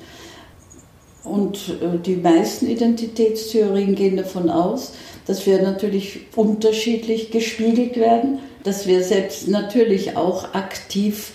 und 1.27 1.69
äh, 1.81 1.99
die 2.03 2.15
meisten 2.15 2.67
Identitätstheorien 2.67 3.95
gehen 3.95 4.17
davon 4.17 4.49
aus, 4.49 4.93
dass 5.25 5.45
wir 5.45 5.61
natürlich 5.61 6.21
unterschiedlich 6.35 7.31
gespiegelt 7.31 7.97
werden, 7.97 8.39
dass 8.63 8.87
wir 8.87 9.03
selbst 9.03 9.47
natürlich 9.47 10.15
auch 10.17 10.53
aktiv 10.53 11.31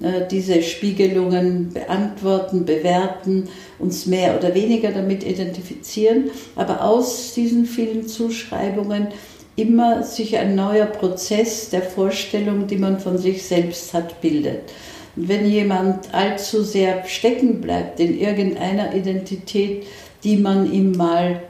äh, 0.00 0.26
diese 0.30 0.62
Spiegelungen 0.62 1.72
beantworten, 1.72 2.64
bewerten, 2.64 3.48
uns 3.78 4.06
mehr 4.06 4.38
oder 4.38 4.54
weniger 4.54 4.90
damit 4.90 5.24
identifizieren, 5.24 6.30
aber 6.54 6.82
aus 6.82 7.34
diesen 7.34 7.66
vielen 7.66 8.08
Zuschreibungen 8.08 9.08
immer 9.54 10.02
sich 10.02 10.36
ein 10.36 10.54
neuer 10.54 10.86
Prozess 10.86 11.70
der 11.70 11.82
Vorstellung, 11.82 12.66
die 12.66 12.76
man 12.76 13.00
von 13.00 13.16
sich 13.16 13.42
selbst 13.42 13.94
hat, 13.94 14.20
bildet 14.20 14.70
wenn 15.16 15.50
jemand 15.50 16.14
allzu 16.14 16.62
sehr 16.62 17.04
stecken 17.06 17.60
bleibt 17.60 18.00
in 18.00 18.18
irgendeiner 18.18 18.94
Identität, 18.94 19.84
die 20.22 20.36
man 20.36 20.70
ihm 20.72 20.92
mal 20.92 21.42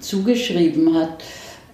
zugeschrieben 0.00 0.94
hat, 0.94 1.22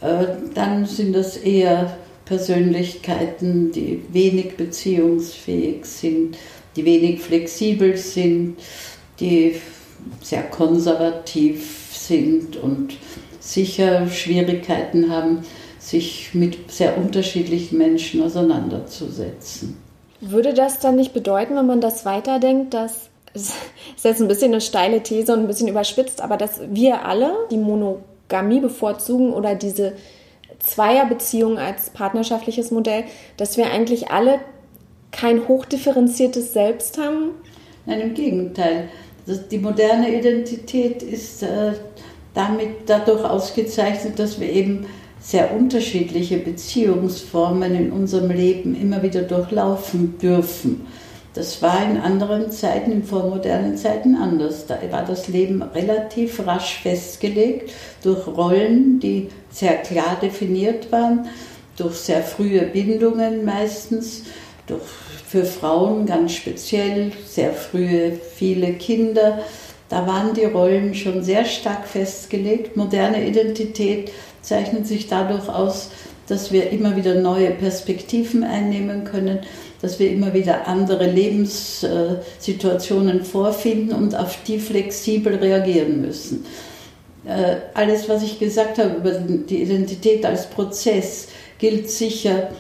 Äh, 0.01 0.27
dann 0.55 0.87
sind 0.87 1.15
das 1.15 1.37
eher 1.37 1.97
Persönlichkeiten, 2.25 3.73
die 3.73 4.03
wenig 4.13 4.57
beziehungsfähig 4.57 5.85
sind, 5.85 6.37
die 6.77 6.85
wenig 6.85 7.21
flexibel 7.21 7.97
sind, 7.97 8.57
die 9.19 9.57
sehr 10.23 10.45
konservativ 10.45 11.91
sind 11.93 12.57
und 12.57 12.97
sicher 13.41 14.09
Schwierigkeiten 14.09 15.11
haben, 15.11 15.41
sich 15.79 16.31
mit 16.35 16.71
sehr 16.71 16.99
unterschiedlichen 16.99 17.79
Menschen 17.79 18.23
auseinanderzusetzen. 18.23 19.88
Würde 20.21 20.55
das 20.55 20.81
dann 20.81 20.97
nicht 20.97 21.13
bedeuten, 21.13 21.57
wenn 21.57 21.67
man 21.67 21.81
das 21.81 22.05
weiterdenkt, 22.05 22.75
dass 22.75 23.09
es 23.35 23.55
ist 23.97 24.05
jetzt 24.05 24.21
ein 24.21 24.29
bisschen 24.29 24.53
eine 24.53 24.61
steile 24.61 25.03
These 25.03 25.33
und 25.33 25.41
ein 25.41 25.47
bisschen 25.47 25.69
überspitzt, 25.69 26.21
aber 26.21 26.37
dass 26.37 26.61
wir 26.71 27.05
alle 27.05 27.33
die 27.51 27.57
Monogamie 27.57 28.61
bevorzugen 28.61 29.33
oder 29.33 29.55
diese 29.55 29.93
Zweierbeziehung 30.59 31.59
als 31.59 31.91
partnerschaftliches 31.91 32.71
Modell, 32.71 33.05
dass 33.37 33.57
wir 33.57 33.71
eigentlich 33.71 34.11
alle 34.11 34.41
kein 35.13 35.47
hochdifferenziertes 35.47 36.53
Selbst 36.53 36.99
haben? 36.99 37.31
Nein, 37.87 38.01
im 38.01 38.15
Gegenteil. 38.15 38.89
Die 39.51 39.59
moderne 39.59 40.15
Identität 40.15 41.03
ist 41.03 41.43
äh, 41.43 41.73
damit 42.35 42.71
dadurch 42.87 43.25
ausgezeichnet, 43.25 44.19
dass 44.19 44.41
wir 44.41 44.51
eben 44.51 44.87
sehr 45.21 45.55
unterschiedliche 45.55 46.39
Beziehungsformen 46.39 47.75
in 47.75 47.93
unserem 47.93 48.31
Leben 48.31 48.81
immer 48.81 49.03
wieder 49.03 49.23
durchlaufen 49.23 50.19
dürfen. 50.19 50.87
Das 51.35 51.63
war 51.63 51.85
in 51.89 51.99
anderen 51.99 52.51
Zeiten, 52.51 52.91
in 52.91 53.05
vormodernen 53.05 53.77
Zeiten 53.77 54.17
anders. 54.17 54.67
Da 54.67 54.79
war 54.91 55.05
das 55.05 55.29
Leben 55.29 55.63
relativ 55.63 56.45
rasch 56.47 56.81
festgelegt 56.83 57.73
durch 58.03 58.27
Rollen, 58.27 58.99
die 58.99 59.29
sehr 59.51 59.77
klar 59.77 60.19
definiert 60.21 60.91
waren, 60.91 61.29
durch 61.77 61.97
sehr 61.97 62.23
frühe 62.23 62.63
Bindungen 62.63 63.45
meistens, 63.45 64.25
durch 64.67 64.83
für 65.29 65.45
Frauen 65.45 66.07
ganz 66.07 66.33
speziell 66.33 67.13
sehr 67.27 67.53
frühe 67.53 68.13
viele 68.35 68.73
Kinder. 68.73 69.41
Da 69.91 70.07
waren 70.07 70.33
die 70.33 70.45
Rollen 70.45 70.95
schon 70.95 71.23
sehr 71.23 71.45
stark 71.45 71.87
festgelegt. 71.87 72.77
Moderne 72.77 73.27
Identität 73.27 74.11
zeichnet 74.49 74.87
sich 74.87 75.09
dadurch 75.09 75.49
aus, 75.49 75.89
dass 76.27 76.53
wir 76.53 76.69
immer 76.71 76.95
wieder 76.97 77.15
neue 77.15 77.51
Perspektiven 77.51 78.45
einnehmen 78.45 79.05
können, 79.05 79.39
dass 79.81 79.99
wir 79.99 80.11
immer 80.11 80.35
wieder 80.35 80.67
andere 80.67 81.11
Lebenssituationen 81.11 83.25
vorfinden 83.25 83.95
und 83.95 84.15
auf 84.15 84.37
die 84.47 84.59
flexibel 84.59 85.37
reagieren 85.37 86.03
müssen. 86.03 86.45
Äh, 87.25 87.57
alles, 87.75 88.09
was 88.09 88.23
ich 88.23 88.39
gesagt 88.39 88.79
habe 88.79 88.95
über 88.97 89.11
die 89.13 89.63
Identität 89.63 90.25
als 90.25 90.47
Prozess, 90.47 91.27
gilt 91.59 91.91
sicher 91.91 92.51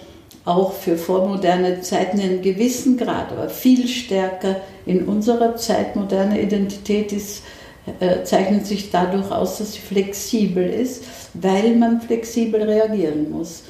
auch 0.45 0.73
für 0.73 0.97
vormoderne 0.97 1.83
Zeiten 1.83 2.19
in 2.19 2.31
einem 2.31 2.43
gewissen 2.43 2.97
Grad, 2.97 3.31
aber 3.33 3.49
viel 3.51 3.87
stärker 3.87 4.57
in 4.87 5.05
unserer 5.05 5.55
Zeit. 5.57 5.95
Moderne 5.95 6.41
Identität 6.41 7.13
ist, 7.13 7.43
äh, 8.01 8.25
zeichnet 8.25 8.67
sich 8.67 8.91
dadurch 8.91 9.31
aus, 9.31 9.59
dass 9.59 9.75
sie 9.75 9.81
flexibel 9.81 10.69
ist, 10.69 11.05
weil 11.35 11.77
man 11.77 12.01
flexibel 12.01 12.63
reagieren 12.63 13.31
muss. 13.31 13.65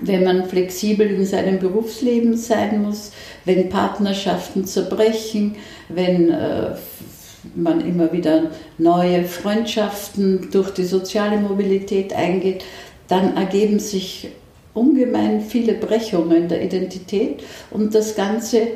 Wenn 0.00 0.24
man 0.24 0.46
flexibel 0.46 1.06
in 1.08 1.26
seinem 1.26 1.58
Berufsleben 1.58 2.36
sein 2.36 2.82
muss, 2.82 3.12
wenn 3.44 3.68
Partnerschaften 3.68 4.64
zerbrechen, 4.64 5.56
wenn 5.88 6.30
äh, 6.30 6.70
man 7.54 7.80
immer 7.86 8.12
wieder 8.12 8.50
neue 8.78 9.24
Freundschaften 9.24 10.48
durch 10.50 10.70
die 10.70 10.84
soziale 10.84 11.38
Mobilität 11.38 12.12
eingeht, 12.12 12.64
dann 13.08 13.36
ergeben 13.36 13.78
sich 13.78 14.30
ungemein 14.72 15.40
viele 15.40 15.74
Brechungen 15.74 16.48
der 16.48 16.62
Identität 16.62 17.42
und 17.70 17.94
das 17.94 18.14
Ganze 18.14 18.68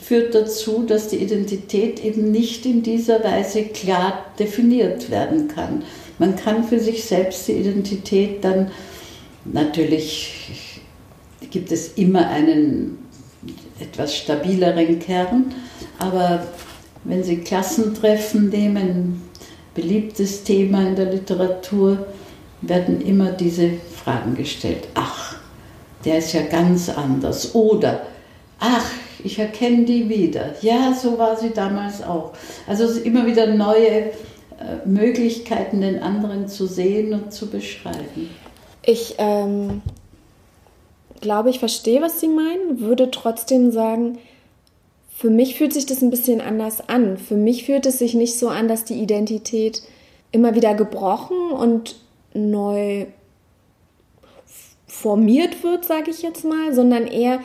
führt 0.00 0.34
dazu, 0.34 0.84
dass 0.86 1.08
die 1.08 1.16
Identität 1.16 2.04
eben 2.04 2.30
nicht 2.30 2.66
in 2.66 2.82
dieser 2.82 3.24
Weise 3.24 3.64
klar 3.64 4.26
definiert 4.38 5.10
werden 5.10 5.48
kann. 5.48 5.82
Man 6.18 6.36
kann 6.36 6.64
für 6.64 6.80
sich 6.80 7.04
selbst 7.04 7.46
die 7.48 7.52
Identität 7.52 8.42
dann, 8.44 8.70
natürlich 9.44 10.80
gibt 11.50 11.70
es 11.72 11.92
immer 11.94 12.28
einen 12.28 12.98
etwas 13.80 14.16
stabileren 14.16 14.98
Kern, 14.98 15.54
aber 15.98 16.46
wenn 17.04 17.22
Sie 17.22 17.38
Klassentreffen 17.38 18.48
nehmen, 18.48 19.22
beliebtes 19.74 20.42
Thema 20.42 20.86
in 20.86 20.96
der 20.96 21.12
Literatur, 21.12 22.06
werden 22.60 23.00
immer 23.00 23.30
diese 23.30 23.70
Fragen 23.94 24.34
gestellt. 24.34 24.88
Ach, 24.94 25.36
der 26.04 26.18
ist 26.18 26.32
ja 26.32 26.42
ganz 26.42 26.88
anders. 26.88 27.54
Oder, 27.54 28.02
ach, 28.58 28.90
ich 29.22 29.38
erkenne 29.38 29.84
die 29.84 30.08
wieder. 30.08 30.54
Ja, 30.62 30.92
so 30.92 31.18
war 31.18 31.36
sie 31.36 31.50
damals 31.50 32.02
auch. 32.02 32.32
Also 32.66 33.00
immer 33.00 33.26
wieder 33.26 33.46
neue 33.46 34.10
Möglichkeiten, 34.84 35.80
den 35.80 36.02
anderen 36.02 36.48
zu 36.48 36.66
sehen 36.66 37.12
und 37.12 37.32
zu 37.32 37.48
beschreiben. 37.48 38.30
Ich 38.82 39.14
ähm, 39.18 39.82
glaube, 41.20 41.50
ich 41.50 41.58
verstehe, 41.58 42.02
was 42.02 42.20
Sie 42.20 42.28
meinen, 42.28 42.80
würde 42.80 43.10
trotzdem 43.10 43.70
sagen, 43.70 44.18
für 45.16 45.30
mich 45.30 45.56
fühlt 45.56 45.72
sich 45.72 45.86
das 45.86 46.02
ein 46.02 46.10
bisschen 46.10 46.40
anders 46.40 46.88
an. 46.88 47.18
Für 47.18 47.34
mich 47.34 47.64
fühlt 47.66 47.86
es 47.86 47.98
sich 47.98 48.14
nicht 48.14 48.38
so 48.38 48.48
an, 48.48 48.68
dass 48.68 48.84
die 48.84 49.00
Identität 49.00 49.82
immer 50.30 50.54
wieder 50.54 50.74
gebrochen 50.74 51.50
und 51.50 51.96
neu 52.34 53.06
formiert 54.86 55.62
wird, 55.62 55.84
sage 55.84 56.10
ich 56.10 56.22
jetzt 56.22 56.44
mal, 56.44 56.72
sondern 56.72 57.06
eher 57.06 57.40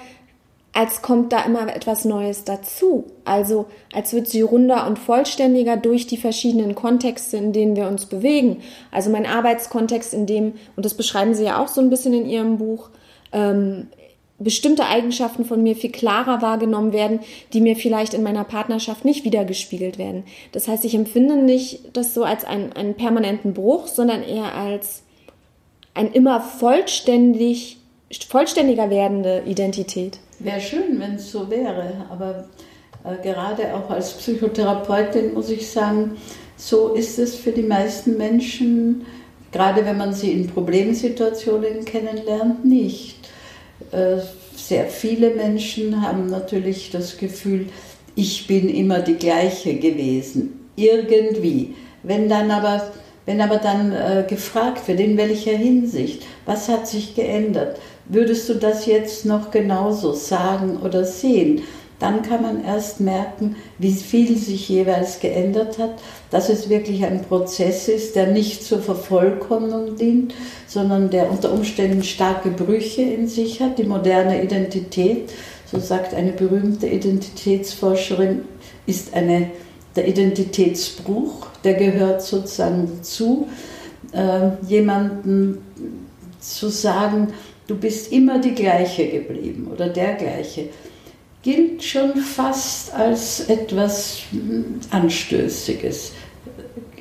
als 0.73 1.03
kommt 1.03 1.31
da 1.31 1.45
immer 1.45 1.73
etwas 1.73 2.03
Neues 2.03 2.43
dazu. 2.43 3.05
Also 3.25 3.67
als 3.93 4.11
wird 4.13 4.27
sie 4.27 4.41
runder 4.41 4.87
und 4.87 4.97
vollständiger 4.97 5.77
durch 5.77 6.07
die 6.07 6.17
verschiedenen 6.17 6.73
Kontexte, 6.73 7.37
in 7.37 7.53
denen 7.53 7.75
wir 7.75 7.87
uns 7.87 8.07
bewegen. 8.07 8.57
Also 8.91 9.11
mein 9.11 9.27
Arbeitskontext, 9.27 10.13
in 10.13 10.25
dem, 10.25 10.53
und 10.75 10.83
das 10.85 10.95
beschreiben 10.95 11.35
Sie 11.35 11.45
ja 11.45 11.61
auch 11.61 11.67
so 11.67 11.79
ein 11.79 11.91
bisschen 11.91 12.13
in 12.13 12.25
Ihrem 12.25 12.57
Buch, 12.57 12.89
ähm, 13.31 13.87
bestimmte 14.39 14.85
Eigenschaften 14.85 15.45
von 15.45 15.61
mir 15.61 15.75
viel 15.75 15.91
klarer 15.91 16.41
wahrgenommen 16.41 16.91
werden, 16.91 17.19
die 17.53 17.61
mir 17.61 17.75
vielleicht 17.75 18.15
in 18.15 18.23
meiner 18.23 18.43
Partnerschaft 18.43 19.05
nicht 19.05 19.23
wiedergespiegelt 19.25 19.99
werden. 19.99 20.23
Das 20.51 20.67
heißt, 20.67 20.83
ich 20.85 20.95
empfinde 20.95 21.37
nicht 21.37 21.95
das 21.95 22.15
so 22.15 22.23
als 22.23 22.43
einen, 22.43 22.73
einen 22.73 22.95
permanenten 22.95 23.53
Bruch, 23.53 23.87
sondern 23.87 24.23
eher 24.23 24.55
als 24.55 25.03
ein 25.93 26.11
immer 26.11 26.41
vollständig, 26.41 27.77
vollständiger 28.27 28.89
werdende 28.89 29.43
Identität. 29.45 30.19
Wäre 30.39 30.61
schön, 30.61 30.99
wenn 30.99 31.15
es 31.15 31.31
so 31.31 31.49
wäre, 31.49 32.05
aber 32.09 32.45
äh, 33.03 33.21
gerade 33.21 33.73
auch 33.75 33.89
als 33.89 34.13
Psychotherapeutin 34.13 35.33
muss 35.33 35.49
ich 35.49 35.69
sagen, 35.69 36.17
so 36.57 36.93
ist 36.93 37.19
es 37.19 37.35
für 37.35 37.51
die 37.51 37.63
meisten 37.63 38.17
Menschen, 38.17 39.05
gerade 39.51 39.85
wenn 39.85 39.97
man 39.97 40.13
sie 40.13 40.31
in 40.31 40.47
Problemsituationen 40.47 41.85
kennenlernt, 41.85 42.65
nicht. 42.65 43.17
Äh, 43.91 44.17
sehr 44.55 44.85
viele 44.85 45.31
Menschen 45.31 46.01
haben 46.01 46.27
natürlich 46.27 46.91
das 46.91 47.17
Gefühl, 47.17 47.67
ich 48.15 48.47
bin 48.47 48.69
immer 48.69 48.99
die 48.99 49.15
gleiche 49.15 49.75
gewesen, 49.75 50.69
irgendwie. 50.75 51.75
Wenn 52.03 52.29
dann 52.29 52.51
aber 52.51 52.91
wenn 53.25 53.39
aber 53.39 53.57
dann 53.57 53.93
äh, 53.93 54.25
gefragt 54.27 54.87
wird, 54.87 54.99
in 54.99 55.17
welcher 55.17 55.55
Hinsicht, 55.55 56.23
was 56.45 56.67
hat 56.67 56.87
sich 56.87 57.15
geändert, 57.15 57.79
würdest 58.05 58.49
du 58.49 58.55
das 58.55 58.85
jetzt 58.85 59.25
noch 59.25 59.51
genauso 59.51 60.13
sagen 60.13 60.77
oder 60.83 61.05
sehen, 61.05 61.63
dann 61.99 62.21
kann 62.21 62.41
man 62.41 62.65
erst 62.65 62.99
merken, 62.99 63.55
wie 63.77 63.93
viel 63.93 64.37
sich 64.37 64.67
jeweils 64.67 65.21
geändert 65.21 65.77
hat, 65.77 65.91
dass 66.31 66.49
es 66.49 66.67
wirklich 66.67 67.05
ein 67.05 67.21
Prozess 67.23 67.87
ist, 67.87 68.15
der 68.15 68.27
nicht 68.27 68.63
zur 68.63 68.81
Vervollkommnung 68.81 69.95
dient, 69.95 70.33
sondern 70.67 71.09
der 71.09 71.31
unter 71.31 71.53
Umständen 71.53 72.03
starke 72.03 72.49
Brüche 72.49 73.03
in 73.03 73.27
sich 73.27 73.61
hat. 73.61 73.77
Die 73.77 73.85
moderne 73.85 74.43
Identität, 74.43 75.31
so 75.71 75.79
sagt 75.79 76.13
eine 76.13 76.33
berühmte 76.33 76.87
Identitätsforscherin, 76.87 78.41
ist 78.85 79.13
eine, 79.13 79.51
der 79.95 80.07
Identitätsbruch 80.07 81.47
der 81.63 81.75
gehört 81.75 82.21
sozusagen 82.21 82.89
dazu, 82.97 83.47
äh, 84.11 84.49
jemanden 84.67 85.59
zu 86.39 86.69
sagen, 86.69 87.33
du 87.67 87.75
bist 87.75 88.11
immer 88.11 88.39
die 88.39 88.53
gleiche 88.53 89.07
geblieben 89.07 89.69
oder 89.71 89.89
der 89.89 90.13
gleiche, 90.15 90.69
gilt 91.41 91.83
schon 91.83 92.15
fast 92.15 92.93
als 92.93 93.41
etwas 93.49 94.23
hm, 94.31 94.79
Anstößiges. 94.91 96.13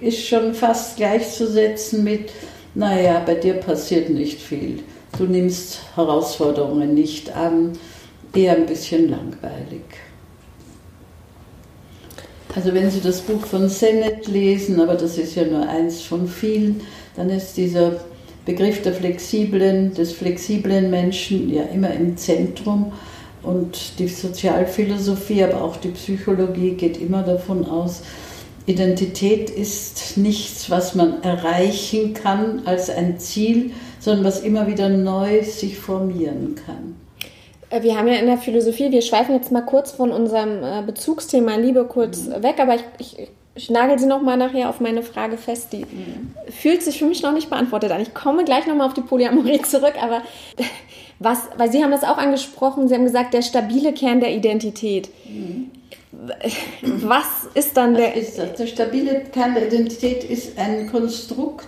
Ist 0.00 0.26
schon 0.26 0.52
fast 0.54 0.96
gleichzusetzen 0.96 2.02
mit, 2.02 2.30
naja, 2.74 3.22
bei 3.24 3.34
dir 3.34 3.54
passiert 3.54 4.10
nicht 4.10 4.40
viel. 4.40 4.80
Du 5.16 5.24
nimmst 5.24 5.80
Herausforderungen 5.94 6.94
nicht 6.94 7.34
an, 7.36 7.72
eher 8.34 8.56
ein 8.56 8.66
bisschen 8.66 9.10
langweilig. 9.10 9.82
Also 12.54 12.74
wenn 12.74 12.90
Sie 12.90 13.00
das 13.00 13.20
Buch 13.20 13.46
von 13.46 13.68
Sennett 13.68 14.26
lesen, 14.26 14.80
aber 14.80 14.94
das 14.94 15.16
ist 15.16 15.36
ja 15.36 15.44
nur 15.44 15.66
eins 15.66 16.02
von 16.02 16.26
vielen, 16.28 16.80
dann 17.16 17.30
ist 17.30 17.56
dieser 17.56 18.00
Begriff 18.44 18.82
der 18.82 18.92
flexiblen, 18.92 19.94
des 19.94 20.12
flexiblen 20.12 20.90
Menschen 20.90 21.52
ja 21.52 21.62
immer 21.74 21.92
im 21.92 22.16
Zentrum. 22.16 22.92
Und 23.42 23.98
die 23.98 24.08
Sozialphilosophie, 24.08 25.42
aber 25.44 25.62
auch 25.62 25.76
die 25.76 25.88
Psychologie 25.88 26.72
geht 26.72 27.00
immer 27.00 27.22
davon 27.22 27.66
aus, 27.66 28.02
Identität 28.66 29.50
ist 29.50 30.16
nichts, 30.16 30.70
was 30.70 30.94
man 30.94 31.22
erreichen 31.24 32.14
kann 32.14 32.62
als 32.64 32.90
ein 32.90 33.18
Ziel, 33.18 33.72
sondern 33.98 34.24
was 34.24 34.40
immer 34.40 34.68
wieder 34.68 34.88
neu 34.88 35.42
sich 35.42 35.76
formieren 35.76 36.54
kann. 36.54 36.94
Äh, 37.70 37.82
wir 37.82 37.96
haben 37.96 38.06
ja 38.06 38.14
in 38.14 38.26
der 38.26 38.38
Philosophie, 38.38 38.92
wir 38.92 39.02
schweifen 39.02 39.34
jetzt 39.34 39.50
mal 39.50 39.62
kurz 39.62 39.92
von 39.92 40.12
unserem 40.12 40.62
äh, 40.62 40.82
Bezugsthema 40.86 41.56
Liebe 41.56 41.84
kurz 41.86 42.26
mhm. 42.26 42.42
weg, 42.42 42.56
aber 42.58 42.76
ich, 42.76 42.84
ich, 42.98 43.28
ich 43.54 43.70
nagel 43.70 43.98
sie 43.98 44.06
nochmal 44.06 44.36
nachher 44.36 44.68
auf 44.68 44.80
meine 44.80 45.02
Frage 45.02 45.36
fest. 45.36 45.72
Die 45.72 45.80
mhm. 45.80 46.34
fühlt 46.50 46.82
sich 46.82 46.98
für 46.98 47.06
mich 47.06 47.22
noch 47.22 47.32
nicht 47.32 47.50
beantwortet 47.50 47.90
an. 47.90 48.00
Ich 48.00 48.14
komme 48.14 48.44
gleich 48.44 48.66
nochmal 48.66 48.86
auf 48.86 48.94
die 48.94 49.02
Polyamorie 49.02 49.62
zurück, 49.62 49.94
aber 50.00 50.22
was, 51.18 51.48
weil 51.56 51.70
Sie 51.70 51.82
haben 51.82 51.90
das 51.90 52.04
auch 52.04 52.18
angesprochen, 52.18 52.88
Sie 52.88 52.94
haben 52.94 53.04
gesagt, 53.04 53.34
der 53.34 53.42
stabile 53.42 53.92
Kern 53.92 54.20
der 54.20 54.34
Identität. 54.34 55.10
Mhm. 55.28 55.70
Was 56.82 57.48
ist 57.54 57.76
dann 57.76 57.94
der. 57.94 58.14
Ist 58.14 58.38
der 58.38 58.66
stabile 58.66 59.24
Kern 59.32 59.54
der 59.54 59.66
Identität 59.66 60.24
ist 60.24 60.58
ein 60.58 60.90
Konstrukt, 60.90 61.66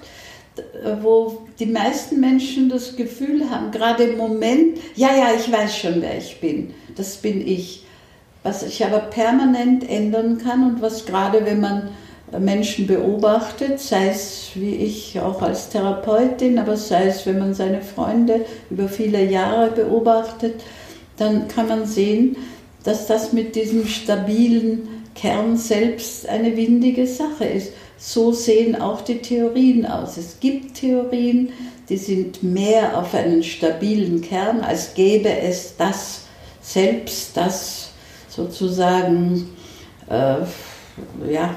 wo 1.02 1.42
die 1.58 1.66
meisten 1.66 2.20
Menschen 2.20 2.68
das 2.68 2.94
Gefühl 2.94 3.50
haben, 3.50 3.70
gerade 3.70 4.04
im 4.04 4.16
Moment, 4.16 4.78
ja, 4.94 5.08
ja, 5.16 5.28
ich 5.34 5.50
weiß 5.50 5.76
schon, 5.76 6.00
wer 6.00 6.16
ich 6.18 6.40
bin. 6.40 6.74
Das 6.96 7.16
bin 7.16 7.46
ich. 7.46 7.83
Was 8.44 8.62
ich 8.62 8.84
aber 8.84 8.98
permanent 8.98 9.88
ändern 9.88 10.38
kann 10.38 10.62
und 10.62 10.82
was 10.82 11.06
gerade, 11.06 11.44
wenn 11.44 11.60
man 11.60 11.88
Menschen 12.38 12.86
beobachtet, 12.86 13.80
sei 13.80 14.08
es 14.10 14.50
wie 14.54 14.74
ich 14.74 15.18
auch 15.18 15.40
als 15.42 15.70
Therapeutin, 15.70 16.58
aber 16.58 16.76
sei 16.76 17.06
es, 17.06 17.26
wenn 17.26 17.38
man 17.38 17.54
seine 17.54 17.80
Freunde 17.80 18.44
über 18.70 18.88
viele 18.88 19.24
Jahre 19.24 19.70
beobachtet, 19.70 20.62
dann 21.16 21.48
kann 21.48 21.68
man 21.68 21.86
sehen, 21.86 22.36
dass 22.82 23.06
das 23.06 23.32
mit 23.32 23.56
diesem 23.56 23.86
stabilen 23.86 24.88
Kern 25.14 25.56
selbst 25.56 26.28
eine 26.28 26.56
windige 26.56 27.06
Sache 27.06 27.46
ist. 27.46 27.72
So 27.96 28.32
sehen 28.32 28.78
auch 28.78 29.00
die 29.00 29.18
Theorien 29.18 29.86
aus. 29.86 30.18
Es 30.18 30.38
gibt 30.40 30.74
Theorien, 30.74 31.50
die 31.88 31.96
sind 31.96 32.42
mehr 32.42 32.98
auf 32.98 33.14
einen 33.14 33.42
stabilen 33.42 34.20
Kern, 34.20 34.60
als 34.60 34.92
gäbe 34.94 35.30
es 35.30 35.76
das 35.78 36.22
selbst, 36.60 37.36
das 37.36 37.93
sozusagen 38.34 39.48
äh, 40.08 40.36
ja, 41.30 41.54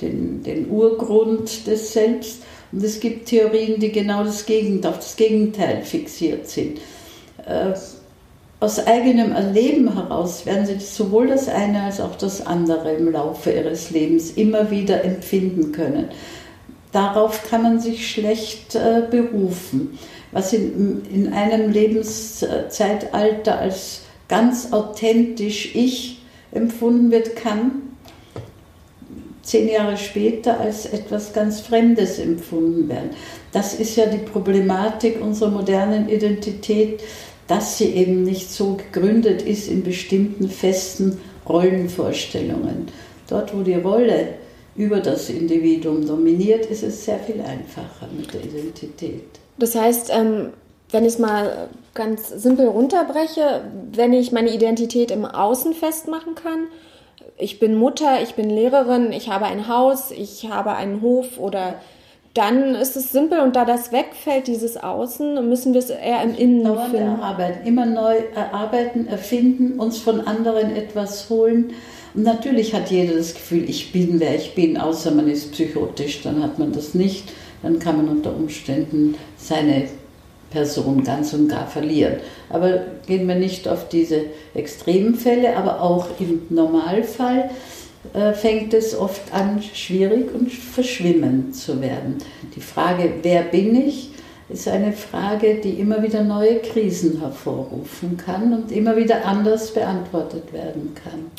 den, 0.00 0.42
den 0.42 0.70
Urgrund 0.70 1.66
des 1.66 1.92
Selbst. 1.92 2.42
Und 2.72 2.82
es 2.82 3.00
gibt 3.00 3.26
Theorien, 3.26 3.80
die 3.80 3.92
genau 3.92 4.24
das 4.24 4.46
Gegenteil, 4.46 4.90
auf 4.90 4.98
das 4.98 5.16
Gegenteil 5.16 5.82
fixiert 5.82 6.48
sind. 6.48 6.78
Äh, 7.46 7.74
aus 8.58 8.86
eigenem 8.86 9.32
Erleben 9.32 9.92
heraus 9.94 10.46
werden 10.46 10.64
sie 10.64 10.78
sowohl 10.80 11.26
das 11.26 11.48
eine 11.48 11.82
als 11.82 12.00
auch 12.00 12.16
das 12.16 12.46
andere 12.46 12.94
im 12.94 13.12
Laufe 13.12 13.52
ihres 13.52 13.90
Lebens 13.90 14.30
immer 14.30 14.70
wieder 14.70 15.04
empfinden 15.04 15.72
können. 15.72 16.08
Darauf 16.90 17.48
kann 17.50 17.62
man 17.62 17.80
sich 17.80 18.10
schlecht 18.10 18.74
äh, 18.74 19.02
berufen. 19.10 19.98
Was 20.32 20.52
in, 20.52 21.02
in 21.12 21.32
einem 21.32 21.70
Lebenszeitalter 21.70 23.58
als 23.58 24.05
ganz 24.28 24.72
authentisch 24.72 25.74
ich 25.74 26.22
empfunden 26.52 27.10
wird, 27.10 27.36
kann 27.36 27.82
zehn 29.42 29.68
Jahre 29.68 29.96
später 29.96 30.58
als 30.60 30.86
etwas 30.86 31.32
ganz 31.32 31.60
Fremdes 31.60 32.18
empfunden 32.18 32.88
werden. 32.88 33.10
Das 33.52 33.74
ist 33.74 33.96
ja 33.96 34.06
die 34.06 34.18
Problematik 34.18 35.20
unserer 35.22 35.50
modernen 35.50 36.08
Identität, 36.08 37.00
dass 37.46 37.78
sie 37.78 37.90
eben 37.90 38.24
nicht 38.24 38.50
so 38.50 38.74
gegründet 38.74 39.42
ist 39.42 39.68
in 39.68 39.84
bestimmten 39.84 40.48
festen 40.48 41.18
Rollenvorstellungen. 41.48 42.88
Dort, 43.28 43.56
wo 43.56 43.62
die 43.62 43.74
Rolle 43.74 44.34
über 44.74 45.00
das 45.00 45.30
Individuum 45.30 46.06
dominiert, 46.06 46.66
ist 46.66 46.82
es 46.82 47.04
sehr 47.04 47.18
viel 47.20 47.40
einfacher 47.40 48.08
mit 48.16 48.34
der 48.34 48.44
Identität. 48.44 49.22
Das 49.58 49.74
heißt, 49.74 50.10
ähm, 50.12 50.50
wenn 50.90 51.04
ich 51.04 51.14
es 51.14 51.18
mal 51.18 51.68
ganz 51.96 52.28
simpel 52.28 52.68
runterbreche, 52.68 53.62
wenn 53.92 54.12
ich 54.12 54.30
meine 54.30 54.54
Identität 54.54 55.10
im 55.10 55.24
Außen 55.24 55.74
festmachen 55.74 56.36
kann, 56.36 56.68
ich 57.38 57.58
bin 57.58 57.74
Mutter, 57.74 58.22
ich 58.22 58.34
bin 58.34 58.48
Lehrerin, 58.48 59.12
ich 59.12 59.28
habe 59.28 59.46
ein 59.46 59.68
Haus, 59.68 60.10
ich 60.10 60.48
habe 60.48 60.74
einen 60.74 61.02
Hof 61.02 61.38
oder 61.38 61.74
dann 62.34 62.74
ist 62.74 62.96
es 62.96 63.12
simpel 63.12 63.40
und 63.40 63.56
da 63.56 63.64
das 63.64 63.92
wegfällt, 63.92 64.46
dieses 64.46 64.76
Außen, 64.76 65.48
müssen 65.48 65.72
wir 65.72 65.78
es 65.78 65.90
eher 65.90 66.22
im 66.22 66.34
Innen 66.34 66.64
Dauernd 66.64 66.90
finden. 66.90 67.18
Erarbeiten, 67.18 67.66
immer 67.66 67.86
neu 67.86 68.16
erarbeiten, 68.34 69.06
erfinden, 69.08 69.80
uns 69.80 69.98
von 69.98 70.20
anderen 70.20 70.76
etwas 70.76 71.30
holen. 71.30 71.72
Und 72.14 72.24
natürlich 72.24 72.74
hat 72.74 72.90
jeder 72.90 73.16
das 73.16 73.34
Gefühl, 73.34 73.68
ich 73.68 73.90
bin 73.90 74.20
wer 74.20 74.34
ich 74.34 74.54
bin, 74.54 74.76
außer 74.76 75.12
man 75.12 75.28
ist 75.28 75.52
psychotisch, 75.52 76.22
dann 76.22 76.42
hat 76.42 76.58
man 76.58 76.72
das 76.72 76.94
nicht. 76.94 77.32
Dann 77.62 77.78
kann 77.78 77.96
man 77.96 78.08
unter 78.08 78.36
Umständen 78.36 79.16
seine 79.38 79.88
Person 80.56 81.04
ganz 81.04 81.34
und 81.34 81.48
gar 81.48 81.66
verlieren. 81.66 82.14
Aber 82.48 82.80
gehen 83.06 83.28
wir 83.28 83.34
nicht 83.34 83.68
auf 83.68 83.90
diese 83.90 84.22
Extremfälle, 84.54 85.54
aber 85.54 85.82
auch 85.82 86.06
im 86.18 86.46
Normalfall 86.48 87.50
äh, 88.14 88.32
fängt 88.32 88.72
es 88.72 88.98
oft 88.98 89.34
an, 89.34 89.62
schwierig 89.62 90.34
und 90.34 90.50
verschwimmend 90.50 91.54
zu 91.54 91.82
werden. 91.82 92.16
Die 92.54 92.62
Frage, 92.62 93.16
wer 93.20 93.42
bin 93.42 93.74
ich, 93.86 94.12
ist 94.48 94.66
eine 94.66 94.92
Frage, 94.92 95.56
die 95.56 95.72
immer 95.72 96.02
wieder 96.02 96.22
neue 96.22 96.60
Krisen 96.60 97.20
hervorrufen 97.20 98.16
kann 98.16 98.54
und 98.54 98.72
immer 98.72 98.96
wieder 98.96 99.26
anders 99.26 99.74
beantwortet 99.74 100.54
werden 100.54 100.94
kann. 100.94 101.30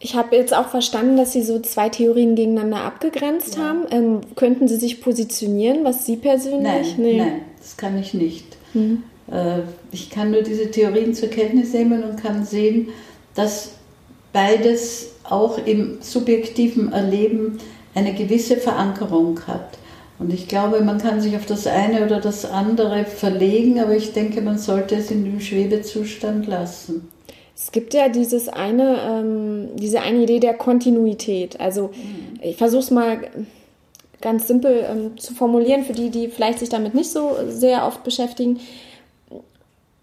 Ich 0.00 0.14
habe 0.14 0.36
jetzt 0.36 0.54
auch 0.54 0.68
verstanden, 0.68 1.16
dass 1.16 1.32
Sie 1.32 1.42
so 1.42 1.58
zwei 1.58 1.88
Theorien 1.88 2.36
gegeneinander 2.36 2.82
abgegrenzt 2.82 3.56
ja. 3.56 3.64
haben. 3.64 3.86
Ähm, 3.90 4.20
könnten 4.36 4.68
Sie 4.68 4.76
sich 4.76 5.00
positionieren, 5.00 5.84
was 5.84 6.06
Sie 6.06 6.16
persönlich? 6.16 6.62
Nein, 6.62 6.94
nee. 6.98 7.18
nein 7.18 7.40
das 7.58 7.76
kann 7.76 7.98
ich 7.98 8.14
nicht. 8.14 8.56
Mhm. 8.74 9.02
Äh, 9.30 9.60
ich 9.92 10.10
kann 10.10 10.30
nur 10.30 10.42
diese 10.42 10.70
Theorien 10.70 11.14
zur 11.14 11.28
Kenntnis 11.28 11.72
nehmen 11.72 12.02
und 12.02 12.22
kann 12.22 12.44
sehen, 12.44 12.88
dass 13.34 13.72
beides 14.32 15.10
auch 15.24 15.58
im 15.66 15.98
subjektiven 16.00 16.92
Erleben 16.92 17.58
eine 17.94 18.14
gewisse 18.14 18.56
Verankerung 18.56 19.40
hat. 19.46 19.78
Und 20.18 20.32
ich 20.32 20.48
glaube, 20.48 20.80
man 20.80 20.98
kann 20.98 21.20
sich 21.20 21.36
auf 21.36 21.46
das 21.46 21.66
eine 21.66 22.04
oder 22.04 22.20
das 22.20 22.44
andere 22.44 23.04
verlegen, 23.04 23.80
aber 23.80 23.94
ich 23.94 24.12
denke, 24.12 24.40
man 24.40 24.58
sollte 24.58 24.96
es 24.96 25.10
in 25.10 25.24
dem 25.24 25.40
Schwebezustand 25.40 26.46
lassen. 26.46 27.08
Es 27.60 27.72
gibt 27.72 27.92
ja 27.92 28.08
dieses 28.08 28.48
eine, 28.48 29.00
ähm, 29.02 29.76
diese 29.76 30.00
eine 30.00 30.22
Idee 30.22 30.38
der 30.38 30.54
Kontinuität. 30.54 31.60
Also 31.60 31.88
mhm. 31.88 32.38
ich 32.40 32.56
versuche 32.56 32.82
es 32.82 32.90
mal 32.90 33.18
ganz 34.20 34.46
simpel 34.46 34.84
ähm, 34.88 35.18
zu 35.18 35.34
formulieren 35.34 35.84
für 35.84 35.92
die, 35.92 36.10
die 36.10 36.28
vielleicht 36.28 36.60
sich 36.60 36.68
damit 36.68 36.94
nicht 36.94 37.10
so 37.10 37.36
sehr 37.48 37.84
oft 37.84 38.04
beschäftigen. 38.04 38.60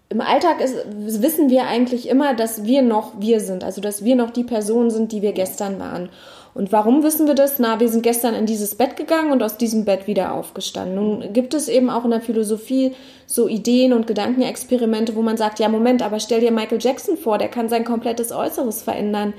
Im 0.08 0.20
Alltag 0.20 0.60
ist, 0.60 0.76
wissen 0.86 1.50
wir 1.50 1.66
eigentlich 1.66 2.08
immer, 2.08 2.34
dass 2.34 2.64
wir 2.64 2.82
noch 2.82 3.20
wir 3.20 3.40
sind, 3.40 3.64
also 3.64 3.80
dass 3.80 4.04
wir 4.04 4.16
noch 4.16 4.30
die 4.30 4.44
Person 4.44 4.90
sind, 4.90 5.10
die 5.12 5.22
wir 5.22 5.32
gestern 5.32 5.80
waren. 5.80 6.10
Und 6.56 6.72
warum 6.72 7.02
wissen 7.02 7.26
wir 7.26 7.34
das? 7.34 7.58
Na, 7.58 7.80
wir 7.80 7.90
sind 7.90 8.02
gestern 8.02 8.34
in 8.34 8.46
dieses 8.46 8.76
Bett 8.76 8.96
gegangen 8.96 9.30
und 9.30 9.42
aus 9.42 9.58
diesem 9.58 9.84
Bett 9.84 10.06
wieder 10.06 10.32
aufgestanden. 10.32 10.94
Nun 10.94 11.32
gibt 11.34 11.52
es 11.52 11.68
eben 11.68 11.90
auch 11.90 12.06
in 12.06 12.12
der 12.12 12.22
Philosophie 12.22 12.94
so 13.26 13.46
Ideen 13.46 13.92
und 13.92 14.06
Gedankenexperimente, 14.06 15.14
wo 15.16 15.20
man 15.20 15.36
sagt, 15.36 15.58
ja, 15.58 15.68
Moment, 15.68 16.00
aber 16.00 16.18
stell 16.18 16.40
dir 16.40 16.50
Michael 16.52 16.78
Jackson 16.80 17.18
vor, 17.18 17.36
der 17.36 17.48
kann 17.48 17.68
sein 17.68 17.84
komplettes 17.84 18.32
Äußeres 18.32 18.80
verändern. 18.80 19.34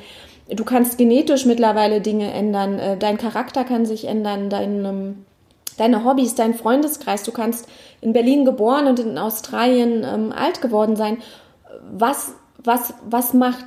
Du 0.47 0.63
kannst 0.63 0.99
genetisch 0.99 1.47
mittlerweile 1.47 2.01
Dinge 2.01 2.31
ändern, 2.31 2.77
äh, 2.77 2.97
dein 2.97 3.17
Charakter 3.17 3.63
kann 3.63 3.87
sich 3.87 4.05
ändern, 4.05 4.51
dein, 4.51 4.85
ähm, 4.85 5.25
deine 5.79 6.05
Hobbys, 6.05 6.35
dein 6.35 6.53
Freundeskreis. 6.53 7.23
Du 7.23 7.31
kannst 7.31 7.67
in 7.99 8.13
Berlin 8.13 8.45
geboren 8.45 8.85
und 8.85 8.99
in 8.99 9.17
Australien 9.17 10.05
ähm, 10.05 10.31
alt 10.31 10.61
geworden 10.61 10.95
sein. 10.95 11.17
Was, 11.91 12.33
was, 12.63 12.93
was 13.09 13.33
macht 13.33 13.65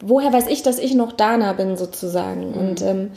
woher 0.00 0.32
weiß 0.32 0.46
ich, 0.48 0.62
dass 0.62 0.78
ich 0.78 0.94
noch 0.94 1.12
Dana 1.12 1.52
bin 1.52 1.76
sozusagen? 1.76 2.50
Mhm. 2.50 2.56
Und 2.56 2.82
ähm, 2.82 3.10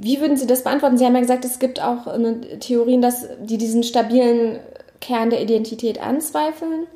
wie 0.00 0.20
würden 0.20 0.36
Sie 0.36 0.46
das 0.46 0.64
beantworten? 0.64 0.98
Sie 0.98 1.04
haben 1.04 1.14
ja 1.14 1.20
gesagt, 1.20 1.44
es 1.44 1.58
gibt 1.58 1.80
auch 1.80 2.06
eine 2.06 2.58
Theorien, 2.58 3.00
dass 3.00 3.26
die 3.42 3.58
diesen 3.58 3.82
stabilen 3.82 4.58
Kern 5.00 5.30
der 5.30 5.42
Identität 5.42 6.00
anzweifeln. 6.00 6.86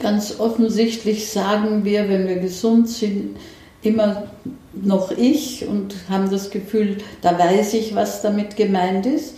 Ganz 0.00 0.40
offensichtlich 0.40 1.30
sagen 1.30 1.84
wir, 1.84 2.08
wenn 2.08 2.26
wir 2.26 2.36
gesund 2.36 2.88
sind, 2.88 3.36
immer 3.82 4.30
noch 4.72 5.10
ich 5.10 5.66
und 5.66 5.94
haben 6.08 6.30
das 6.30 6.50
Gefühl, 6.50 6.98
da 7.22 7.38
weiß 7.38 7.74
ich, 7.74 7.94
was 7.94 8.22
damit 8.22 8.56
gemeint 8.56 9.06
ist. 9.06 9.34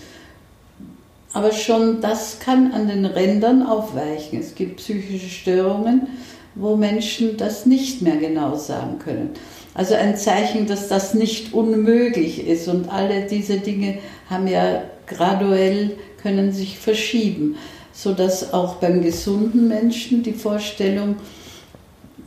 Aber 1.33 1.53
schon 1.53 2.01
das 2.01 2.39
kann 2.41 2.73
an 2.73 2.89
den 2.89 3.07
Rändern 3.07 3.67
aufweichen. 3.67 4.39
Es 4.39 4.55
gibt 4.55 4.77
psychische 4.77 5.29
Störungen, 5.29 6.09
wo 6.55 6.77
Menschen 6.77 7.37
das 7.37 7.67
nicht 7.67 8.03
mehr 8.03 8.17
genau 8.17 8.57
sagen 8.57 8.99
können. 8.99 9.31
Also 9.75 9.95
ein 9.95 10.17
Zeichen, 10.17 10.67
dass 10.67 10.89
das 10.89 11.15
nicht 11.15 11.55
unmöglich 11.55 12.47
ist. 12.47 12.69
Und 12.69 12.91
alle 12.91 13.27
diese 13.27 13.59
Dinge 13.59 13.99
haben 14.29 14.47
ja 14.47 14.83
graduell, 15.07 15.97
können 16.23 16.53
sich 16.53 16.79
verschieben, 16.79 17.57
sodass 17.93 18.53
auch 18.53 18.77
beim 18.77 19.03
gesunden 19.03 19.69
Menschen 19.69 20.23
die 20.23 20.35
Vorstellung, 20.35 21.17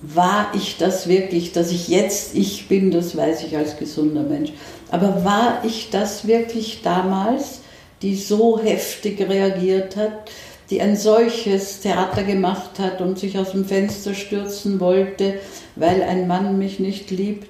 war 0.02 0.52
ich 0.54 0.78
das 0.78 1.08
wirklich, 1.08 1.52
dass 1.52 1.72
ich 1.72 1.88
jetzt 1.88 2.36
ich 2.36 2.68
bin, 2.68 2.92
das 2.92 3.16
weiß 3.16 3.44
ich 3.44 3.58
als 3.58 3.78
gesunder 3.78 4.22
Mensch. 4.22 4.52
Aber 4.92 5.24
war 5.24 5.64
ich 5.66 5.90
das 5.90 6.28
wirklich 6.28 6.82
damals, 6.84 7.62
die 8.02 8.16
so 8.16 8.60
heftig 8.60 9.20
reagiert 9.28 9.96
hat, 9.96 10.30
die 10.70 10.82
ein 10.82 10.95
solches 10.95 11.82
Theater 11.82 12.24
gemacht 12.24 12.80
hat 12.80 13.01
und 13.01 13.20
sich 13.20 13.38
aus 13.38 13.51
dem 13.51 13.66
Fenster 13.66 14.13
stürzen 14.13 14.80
wollte, 14.80 15.39
weil 15.76 16.01
ein 16.03 16.28
Mann 16.28 16.57
mich 16.57 16.80
nicht 16.80 17.11
liebt? 17.11 17.47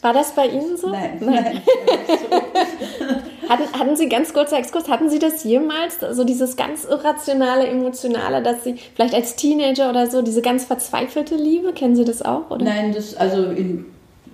War 0.00 0.12
das 0.12 0.32
bei 0.32 0.46
Ihnen 0.46 0.76
so? 0.76 0.90
Nein, 0.90 1.18
nein. 1.20 1.60
hatten, 3.48 3.72
hatten 3.72 3.96
Sie, 3.96 4.08
ganz 4.08 4.32
kurzer 4.32 4.58
Exkurs, 4.58 4.88
hatten 4.88 5.10
Sie 5.10 5.18
das 5.18 5.42
jemals, 5.42 5.98
so 6.12 6.22
dieses 6.22 6.56
ganz 6.56 6.84
irrationale, 6.84 7.66
emotionale, 7.66 8.42
dass 8.42 8.62
Sie 8.62 8.76
vielleicht 8.94 9.14
als 9.14 9.34
Teenager 9.34 9.90
oder 9.90 10.08
so, 10.08 10.22
diese 10.22 10.40
ganz 10.40 10.64
verzweifelte 10.64 11.34
Liebe, 11.34 11.72
kennen 11.72 11.96
Sie 11.96 12.04
das 12.04 12.22
auch? 12.22 12.48
Oder? 12.50 12.64
Nein, 12.64 12.92
das, 12.92 13.16
also 13.16 13.50
in, 13.50 13.86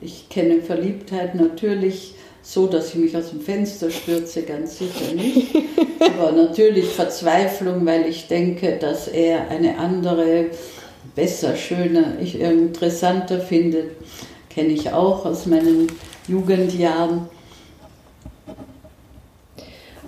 ich 0.02 0.28
kenne 0.28 0.60
Verliebtheit 0.60 1.34
natürlich 1.34 2.13
so, 2.44 2.68
dass 2.68 2.90
ich 2.90 2.96
mich 2.96 3.16
aus 3.16 3.30
dem 3.30 3.40
Fenster 3.40 3.90
stürze, 3.90 4.42
ganz 4.42 4.78
sicher 4.78 5.12
nicht. 5.14 5.56
Aber 6.00 6.30
natürlich 6.30 6.90
Verzweiflung, 6.90 7.84
weil 7.84 8.06
ich 8.06 8.28
denke, 8.28 8.76
dass 8.78 9.08
er 9.08 9.48
eine 9.48 9.78
andere, 9.78 10.46
besser, 11.16 11.56
schöner, 11.56 12.18
ich 12.20 12.38
interessanter 12.38 13.40
findet 13.40 13.90
kenne 14.54 14.68
ich 14.68 14.92
auch 14.92 15.24
aus 15.24 15.46
meinen 15.46 15.88
Jugendjahren. 16.28 17.26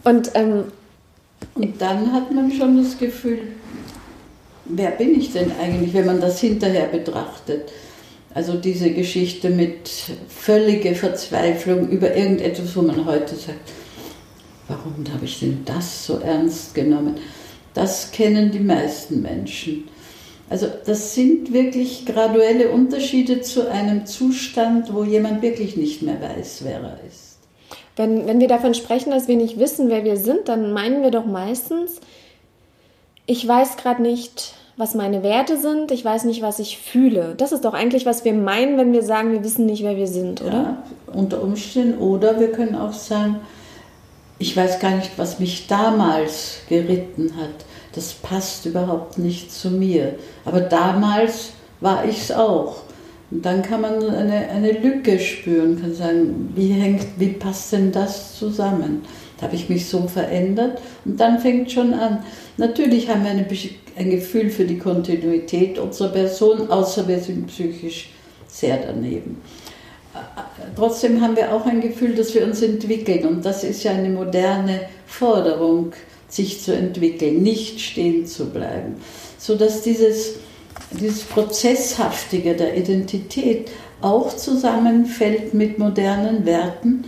Und, 0.05 0.30
ähm, 0.34 0.64
und 1.55 1.82
dann 1.82 2.12
hat 2.12 2.30
man 2.32 2.53
schon 2.53 2.80
das 2.80 2.97
Gefühl, 2.97 3.41
wer 4.66 4.93
bin 4.93 5.18
ich 5.18 5.32
denn 5.32 5.51
eigentlich, 5.61 5.93
wenn 5.95 6.07
man 6.07 6.20
das 6.20 6.41
hinterher 6.41 6.87
betrachtet? 6.87 7.72
Also 8.37 8.53
diese 8.53 8.91
Geschichte 8.91 9.49
mit 9.49 9.89
völliger 10.28 10.95
Verzweiflung 10.95 11.89
über 11.89 12.14
irgendetwas, 12.14 12.76
wo 12.76 12.82
man 12.82 13.07
heute 13.07 13.34
sagt, 13.34 13.72
warum 14.68 15.07
habe 15.11 15.24
ich 15.24 15.41
denn 15.41 15.62
das 15.64 16.05
so 16.05 16.18
ernst 16.18 16.74
genommen? 16.74 17.14
Das 17.72 18.11
kennen 18.11 18.51
die 18.51 18.61
meisten 18.61 19.22
Menschen. 19.22 19.89
Also 20.51 20.66
das 20.84 21.14
sind 21.14 21.55
wirklich 21.55 22.05
graduelle 22.05 22.68
Unterschiede 22.72 23.41
zu 23.41 23.70
einem 23.70 24.05
Zustand, 24.05 24.93
wo 24.93 25.03
jemand 25.03 25.41
wirklich 25.41 25.78
nicht 25.78 26.03
mehr 26.03 26.20
weiß, 26.20 26.61
wer 26.64 26.80
er 26.80 27.01
ist. 27.09 27.39
Wenn, 27.97 28.26
wenn 28.26 28.39
wir 28.39 28.49
davon 28.49 28.74
sprechen, 28.74 29.12
dass 29.12 29.28
wir 29.28 29.37
nicht 29.37 29.59
wissen, 29.59 29.89
wer 29.89 30.05
wir 30.05 30.18
sind, 30.18 30.49
dann 30.49 30.74
meinen 30.74 31.03
wir 31.03 31.11
doch 31.11 31.24
meistens, 31.24 32.03
ich 33.24 33.49
weiß 33.49 33.78
gerade 33.78 34.03
nicht, 34.03 34.53
was 34.77 34.95
meine 34.95 35.22
Werte 35.22 35.57
sind, 35.57 35.91
ich 35.91 36.05
weiß 36.05 36.24
nicht, 36.24 36.43
was 36.43 36.59
ich 36.59 36.79
fühle. 36.79 37.35
Das 37.37 37.53
ist 37.53 37.64
doch 37.64 37.74
eigentlich, 37.74 38.05
was 38.07 38.24
wir 38.24 38.35
meinen, 38.35 38.77
wenn 38.77 38.93
wir 38.93 39.03
sagen, 39.03 39.33
wir 39.33 39.43
wissen 39.43 39.66
nicht, 39.66 39.83
wer 39.83 39.97
wir 39.97 40.07
sind, 40.07 40.43
oder? 40.43 40.53
Ja, 40.53 40.83
unter 41.12 41.43
Umständen. 41.43 41.99
Oder 41.99 42.39
wir 42.39 42.53
können 42.53 42.74
auch 42.74 42.93
sagen, 42.93 43.37
ich 44.39 44.57
weiß 44.57 44.81
gar 44.81 44.97
nicht, 44.97 45.12
was 45.16 45.39
mich 45.39 45.66
damals 45.66 46.59
geritten 46.68 47.33
hat 47.37 47.64
das 47.97 48.12
passt 48.12 48.66
überhaupt 48.66 49.18
nicht 49.18 49.51
zu 49.51 49.70
mir. 49.70 50.14
Aber 50.45 50.61
damals 50.61 51.51
war 51.81 52.05
ich 52.05 52.18
es 52.18 52.33
auch. 52.33 52.83
Und 53.31 53.45
dann 53.45 53.62
kann 53.62 53.81
man 53.81 53.95
eine, 54.09 54.49
eine 54.51 54.72
Lücke 54.72 55.18
spüren, 55.18 55.81
kann 55.81 55.95
sagen, 55.95 56.53
wie, 56.55 56.68
hängt, 56.68 57.07
wie 57.16 57.31
passt 57.31 57.72
denn 57.72 57.91
das 57.91 58.39
zusammen? 58.39 59.03
Da 59.39 59.47
habe 59.47 59.57
ich 59.57 59.68
mich 59.68 59.87
so 59.87 60.09
verändert 60.09 60.80
und 61.05 61.20
dann 61.20 61.39
fängt 61.39 61.70
schon 61.70 61.93
an. 61.93 62.24
Natürlich 62.57 63.09
haben 63.09 63.24
wir 63.24 63.30
eine, 63.30 63.47
ein 63.97 64.11
Gefühl 64.11 64.51
für 64.51 64.64
die 64.64 64.78
Kontinuität 64.78 65.78
unserer 65.78 66.09
Person, 66.09 66.70
außer 66.70 67.07
wir 67.07 67.18
sind 67.18 67.47
psychisch 67.49 68.11
sehr 68.49 68.78
daneben. 68.78 69.43
Trotzdem 70.74 71.20
haben 71.20 71.37
wir 71.37 71.53
auch 71.53 71.66
ein 71.66 71.80
Gefühl, 71.80 72.14
dass 72.14 72.34
wir 72.34 72.45
uns 72.45 72.62
entwickeln 72.62 73.26
und 73.26 73.45
das 73.45 73.64
ist 73.64 73.84
ja 73.84 73.93
eine 73.93 74.09
moderne 74.09 74.80
Forderung 75.07 75.93
sich 76.28 76.62
zu 76.62 76.74
entwickeln, 76.74 77.43
nicht 77.43 77.80
stehen 77.80 78.26
zu 78.26 78.47
bleiben, 78.47 78.97
sodass 79.39 79.82
dieses, 79.82 80.34
dieses 80.99 81.22
Prozesshaftige 81.22 82.55
der 82.55 82.76
Identität 82.76 83.70
auch 84.01 84.34
zusammenfällt 84.34 85.55
mit 85.55 85.78
modernen 85.78 86.45
Werten, 86.47 87.05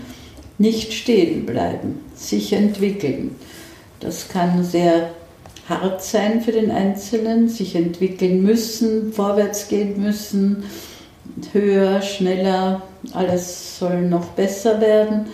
nicht 0.59 0.93
stehen 0.93 1.47
bleiben, 1.47 2.01
sich 2.19 2.53
entwickeln. 2.53 3.37
Das 4.01 4.29
kann 4.29 4.65
sehr 4.65 5.11
hart 5.69 6.03
sein 6.03 6.41
für 6.41 6.53
den 6.53 6.71
Einzelnen, 6.71 7.49
sich 7.49 7.75
entwickeln 7.75 8.43
müssen, 8.43 9.13
vorwärts 9.13 9.69
gehen 9.69 10.01
müssen, 10.03 10.65
höher, 11.53 12.03
schneller, 12.03 12.83
alles 13.13 13.79
soll 13.79 14.03
noch 14.03 14.27
besser 14.29 14.81
werden. 14.81 15.27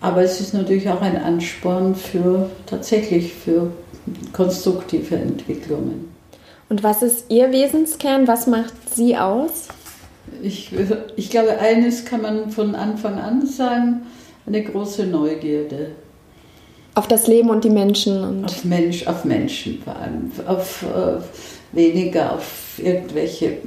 Aber 0.00 0.22
es 0.22 0.40
ist 0.40 0.54
natürlich 0.54 0.88
auch 0.88 1.00
ein 1.00 1.16
Ansporn 1.16 1.94
für 1.94 2.50
tatsächlich 2.66 3.32
für 3.32 3.72
konstruktive 4.32 5.16
Entwicklungen. 5.16 6.12
Und 6.68 6.82
was 6.82 7.02
ist 7.02 7.26
Ihr 7.28 7.52
Wesenskern? 7.52 8.28
Was 8.28 8.46
macht 8.46 8.74
Sie 8.94 9.16
aus? 9.16 9.68
Ich, 10.42 10.70
ich 11.16 11.30
glaube, 11.30 11.58
eines 11.58 12.04
kann 12.04 12.22
man 12.22 12.50
von 12.50 12.74
Anfang 12.74 13.18
an 13.18 13.46
sagen, 13.46 14.02
eine 14.46 14.62
große 14.62 15.06
Neugierde. 15.06 15.92
Auf 16.96 17.06
das 17.06 17.26
Leben 17.26 17.50
und 17.50 17.62
die 17.62 17.70
Menschen. 17.70 18.24
Und 18.24 18.46
auf, 18.46 18.64
Mensch, 18.64 19.06
auf 19.06 19.26
Menschen 19.26 19.82
vor 19.82 19.96
allem. 19.96 20.32
Auf, 20.46 20.82
auf 20.82 20.82
äh, 20.82 21.76
weniger 21.76 22.32
auf 22.32 22.78
irgendwelche 22.78 23.58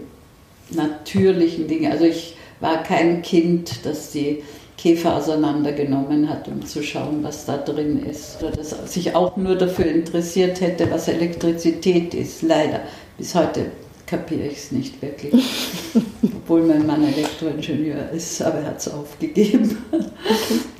natürlichen 0.71 1.67
Dinge. 1.67 1.91
Also 1.91 2.05
ich 2.05 2.35
war 2.59 2.81
kein 2.81 3.21
Kind, 3.21 3.85
das 3.85 4.09
die 4.09 4.41
Käfer 4.77 5.15
auseinandergenommen 5.15 6.27
hat, 6.27 6.47
um 6.47 6.65
zu 6.65 6.81
schauen, 6.81 7.19
was 7.21 7.45
da 7.45 7.57
drin 7.57 8.03
ist. 8.03 8.41
Oder 8.41 8.51
dass 8.51 8.73
er 8.73 8.87
sich 8.87 9.13
auch 9.13 9.37
nur 9.37 9.55
dafür 9.55 9.85
interessiert 9.85 10.59
hätte, 10.59 10.89
was 10.89 11.07
Elektrizität 11.07 12.15
ist. 12.15 12.41
Leider. 12.41 12.79
Bis 13.15 13.35
heute 13.35 13.67
kapiere 14.09 14.47
ich 14.47 14.57
es 14.57 14.71
nicht 14.71 15.01
wirklich. 15.01 15.33
Obwohl 16.23 16.63
mein 16.63 16.87
Mann 16.87 17.03
Elektroingenieur 17.03 18.09
ist, 18.09 18.41
aber 18.41 18.59
er 18.59 18.67
hat 18.67 18.77
es 18.77 18.87
aufgegeben. 18.87 19.77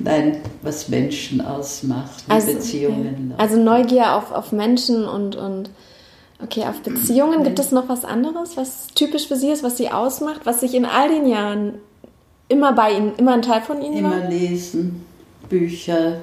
Nein, 0.00 0.38
was 0.62 0.88
Menschen 0.88 1.40
ausmacht, 1.40 2.24
wie 2.26 2.32
also, 2.32 2.52
Beziehungen. 2.52 3.32
Okay. 3.34 3.42
Also 3.42 3.56
Neugier 3.56 4.14
auf, 4.14 4.32
auf 4.32 4.50
Menschen 4.50 5.06
und, 5.06 5.36
und 5.36 5.70
okay, 6.42 6.64
auf 6.64 6.80
Beziehungen. 6.80 7.44
Gibt 7.44 7.60
es 7.60 7.70
noch 7.70 7.88
was 7.88 8.04
anderes, 8.04 8.56
was 8.56 8.88
typisch 8.88 9.28
für 9.28 9.36
Sie 9.36 9.50
ist, 9.50 9.62
was 9.62 9.76
Sie 9.76 9.90
ausmacht, 9.90 10.40
was 10.44 10.60
sich 10.60 10.74
in 10.74 10.84
all 10.84 11.08
den 11.08 11.28
Jahren 11.28 11.74
immer 12.48 12.72
bei 12.72 12.92
Ihnen, 12.92 13.12
immer 13.16 13.34
ein 13.34 13.42
Teil 13.42 13.60
von 13.60 13.80
Ihnen 13.80 13.98
immer 13.98 14.10
war? 14.10 14.18
Immer 14.18 14.30
lesen, 14.30 15.04
Bücher, 15.48 16.22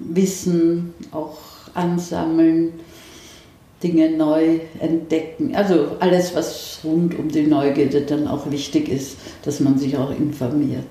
Wissen, 0.00 0.94
auch 1.12 1.38
ansammeln, 1.74 2.72
Dinge 3.82 4.10
neu 4.10 4.60
entdecken. 4.80 5.54
Also 5.54 5.96
alles, 6.00 6.34
was 6.34 6.80
rund 6.84 7.18
um 7.18 7.28
die 7.28 7.46
Neugierde 7.46 8.02
dann 8.02 8.26
auch 8.26 8.50
wichtig 8.50 8.88
ist, 8.88 9.16
dass 9.44 9.60
man 9.60 9.78
sich 9.78 9.96
auch 9.96 10.10
informiert. 10.10 10.84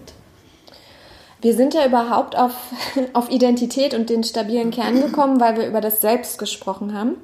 Wir 1.41 1.53
sind 1.53 1.73
ja 1.73 1.85
überhaupt 1.85 2.37
auf, 2.37 2.53
auf 3.13 3.29
Identität 3.29 3.93
und 3.93 4.09
den 4.09 4.23
stabilen 4.23 4.71
Kern 4.71 5.01
gekommen, 5.01 5.39
weil 5.39 5.57
wir 5.57 5.67
über 5.67 5.81
das 5.81 6.01
Selbst 6.01 6.39
gesprochen 6.39 6.93
haben. 6.93 7.15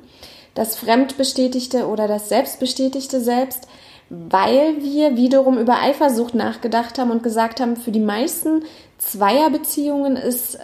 Das 0.53 0.75
fremdbestätigte 0.75 1.87
oder 1.87 2.07
das 2.07 2.29
selbstbestätigte 2.29 3.21
Selbst 3.21 3.67
weil 4.09 4.81
wir 4.83 5.17
wiederum 5.17 5.57
über 5.57 5.81
Eifersucht 5.81 6.35
nachgedacht 6.35 6.99
haben 6.99 7.09
und 7.09 7.23
gesagt 7.23 7.59
haben, 7.59 7.75
für 7.75 7.91
die 7.91 7.99
meisten 7.99 8.63
Zweierbeziehungen 8.99 10.15
ist, 10.15 10.59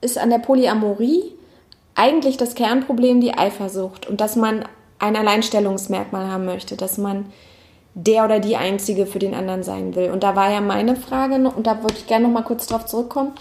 ist 0.00 0.18
an 0.18 0.30
der 0.30 0.38
Polyamorie 0.38 1.32
eigentlich 1.94 2.36
das 2.36 2.54
Kernproblem 2.54 3.20
die 3.20 3.34
Eifersucht 3.34 4.06
und 4.06 4.20
dass 4.20 4.36
man 4.36 4.64
ein 4.98 5.16
Alleinstellungsmerkmal 5.16 6.28
haben 6.28 6.44
möchte, 6.44 6.76
dass 6.76 6.98
man 6.98 7.26
der 7.94 8.24
oder 8.24 8.40
die 8.40 8.56
Einzige 8.56 9.06
für 9.06 9.18
den 9.18 9.34
anderen 9.34 9.62
sein 9.62 9.94
will. 9.94 10.10
Und 10.10 10.22
da 10.22 10.34
war 10.34 10.50
ja 10.50 10.60
meine 10.60 10.96
Frage, 10.96 11.34
und 11.34 11.66
da 11.66 11.82
würde 11.82 11.96
ich 11.98 12.06
gerne 12.06 12.26
noch 12.26 12.32
mal 12.32 12.42
kurz 12.42 12.66
drauf 12.66 12.86
zurückkommen, 12.86 13.32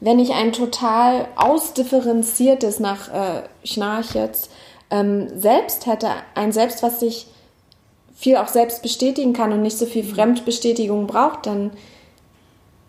wenn 0.00 0.18
ich 0.18 0.32
ein 0.32 0.52
total 0.52 1.26
ausdifferenziertes, 1.36 2.80
nach 2.80 3.08
äh, 3.08 3.42
Schnarch 3.64 4.14
jetzt, 4.14 4.50
ähm, 4.90 5.28
Selbst 5.38 5.86
hätte, 5.86 6.08
ein 6.34 6.52
Selbst, 6.52 6.82
was 6.82 7.00
sich 7.00 7.26
viel 8.14 8.36
auch 8.36 8.48
selbst 8.48 8.82
bestätigen 8.82 9.32
kann 9.32 9.52
und 9.52 9.62
nicht 9.62 9.78
so 9.78 9.86
viel 9.86 10.04
Fremdbestätigung 10.04 11.06
braucht, 11.06 11.46
dann 11.46 11.70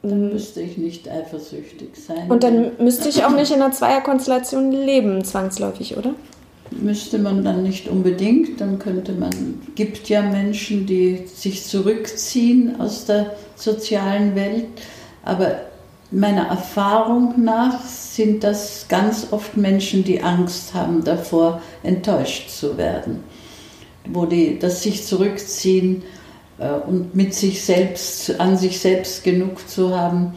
dann 0.02 0.30
müsste 0.30 0.62
ich 0.62 0.78
nicht 0.78 1.10
eifersüchtig 1.10 1.90
sein. 1.96 2.30
Und 2.32 2.44
dann 2.44 2.72
müsste 2.80 3.10
ich 3.10 3.26
auch 3.26 3.32
nicht 3.32 3.52
in 3.52 3.62
einer 3.62 3.74
Zweierkonstellation 3.74 4.72
leben, 4.72 5.24
zwangsläufig, 5.24 5.98
oder? 5.98 6.14
müsste 6.72 7.18
man 7.18 7.44
dann 7.44 7.64
nicht 7.64 7.88
unbedingt, 7.88 8.62
dann 8.62 8.80
könnte 8.80 9.14
man, 9.14 9.62
gibt 9.76 10.10
ja 10.10 10.22
Menschen, 10.22 10.86
die 10.86 11.24
sich 11.26 11.66
zurückziehen 11.66 12.80
aus 12.80 13.06
der 13.06 13.36
sozialen 13.56 14.36
Welt, 14.36 14.66
aber 15.24 15.62
meiner 16.12 16.48
Erfahrung 16.48 17.44
nach 17.44 17.84
sind 17.86 18.44
das 18.44 18.86
ganz 18.88 19.28
oft 19.32 19.58
Menschen, 19.58 20.04
die 20.04 20.22
Angst 20.22 20.74
haben 20.74 21.04
davor, 21.04 21.62
enttäuscht 21.84 22.50
zu 22.50 22.78
werden, 22.78 23.24
wo 24.08 24.26
die 24.26 24.58
das 24.58 24.84
sich 24.84 25.06
zurückziehen 25.06 26.04
und 26.88 27.16
mit 27.16 27.34
sich 27.34 27.64
selbst, 27.64 28.40
an 28.40 28.58
sich 28.58 28.80
selbst 28.80 29.24
genug 29.24 29.68
zu 29.70 29.98
haben, 29.98 30.34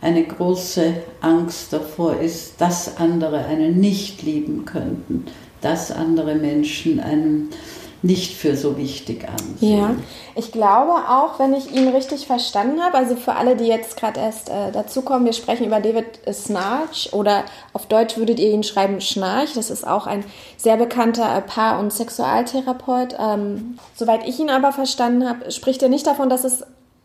eine 0.00 0.24
große 0.24 0.94
Angst 1.20 1.72
davor 1.72 2.18
ist, 2.20 2.60
dass 2.60 2.96
andere 2.98 3.44
einen 3.44 3.78
nicht 3.78 4.22
lieben 4.22 4.64
könnten, 4.64 5.26
dass 5.60 5.92
andere 5.92 6.34
Menschen 6.34 6.98
einen 7.00 7.50
nicht 8.02 8.36
für 8.36 8.56
so 8.56 8.76
wichtig 8.76 9.26
ansehen. 9.28 9.78
Ja, 9.78 9.94
ich 10.34 10.50
glaube 10.50 10.92
auch, 11.08 11.38
wenn 11.38 11.54
ich 11.54 11.72
ihn 11.72 11.88
richtig 11.88 12.26
verstanden 12.26 12.82
habe, 12.82 12.98
also 12.98 13.14
für 13.14 13.34
alle, 13.34 13.56
die 13.56 13.66
jetzt 13.66 13.96
gerade 13.96 14.18
erst 14.18 14.48
äh, 14.48 14.72
dazukommen, 14.72 15.24
wir 15.24 15.32
sprechen 15.32 15.66
über 15.66 15.80
David 15.80 16.20
Snarch 16.32 17.12
oder 17.12 17.44
auf 17.72 17.86
Deutsch 17.86 18.16
würdet 18.16 18.40
ihr 18.40 18.50
ihn 18.50 18.64
schreiben 18.64 19.00
Schnarch. 19.00 19.54
Das 19.54 19.70
ist 19.70 19.86
auch 19.86 20.06
ein 20.06 20.24
sehr 20.56 20.76
bekannter 20.76 21.36
äh, 21.36 21.42
Paar- 21.42 21.78
und 21.78 21.92
Sexualtherapeut. 21.92 23.16
Ähm, 23.18 23.78
soweit 23.94 24.26
ich 24.26 24.40
ihn 24.40 24.50
aber 24.50 24.72
verstanden 24.72 25.28
habe, 25.28 25.52
spricht 25.52 25.82
er 25.82 25.88
nicht 25.88 26.06
davon, 26.06 26.28
dass 26.28 26.42
es, 26.42 26.64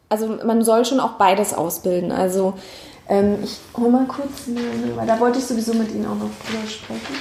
also 0.10 0.28
man 0.44 0.64
soll 0.64 0.84
schon 0.86 1.00
auch 1.00 1.14
beides 1.14 1.54
ausbilden. 1.54 2.12
Also 2.12 2.56
ähm, 3.08 3.38
ich 3.44 3.58
hole 3.80 3.92
mal 3.92 4.06
kurz, 4.06 4.48
weil 4.96 5.06
da 5.06 5.20
wollte 5.20 5.38
ich 5.38 5.46
sowieso 5.46 5.74
mit 5.76 5.92
Ihnen 5.92 6.06
auch 6.06 6.16
noch 6.16 6.32
drüber 6.44 6.68
sprechen. 6.68 7.16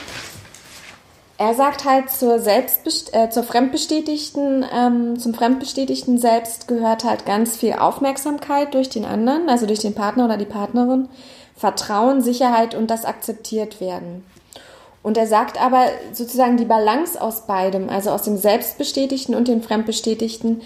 Er 1.39 1.53
sagt 1.55 1.85
halt 1.85 2.11
zur 2.11 2.39
Selbstbest 2.39 3.15
äh, 3.15 3.29
zur 3.29 3.43
fremdbestätigten, 3.43 4.65
ähm, 4.73 5.19
zum 5.19 5.35
fremdbestätigten 5.35 6.17
Selbst 6.19 6.67
gehört 6.67 7.05
halt 7.05 7.27
ganz 7.27 7.57
viel 7.57 7.75
Aufmerksamkeit 7.75 8.73
durch 8.73 8.89
den 8.89 9.05
anderen, 9.05 9.51
also 9.51 9.67
durch 9.67 9.81
den 9.81 9.95
Partner 9.95 10.25
oder 10.25 10.39
die 10.39 10.47
Partnerin, 10.47 11.09
Vertrauen, 11.55 12.23
Sicherheit 12.23 12.75
und 12.75 12.91
das 12.91 13.05
akzeptiert 13.05 13.81
werden. 13.81 14.25
Und 15.03 15.19
er 15.19 15.27
sagt 15.27 15.61
aber 15.61 15.87
sozusagen 16.13 16.57
die 16.57 16.65
Balance 16.65 17.21
aus 17.21 17.47
beidem, 17.47 17.91
also 17.91 18.11
aus 18.11 18.23
dem 18.23 18.39
Selbstbestätigten 18.39 19.35
und 19.35 19.47
dem 19.47 19.63
Fremdbestätigten, 19.63 20.63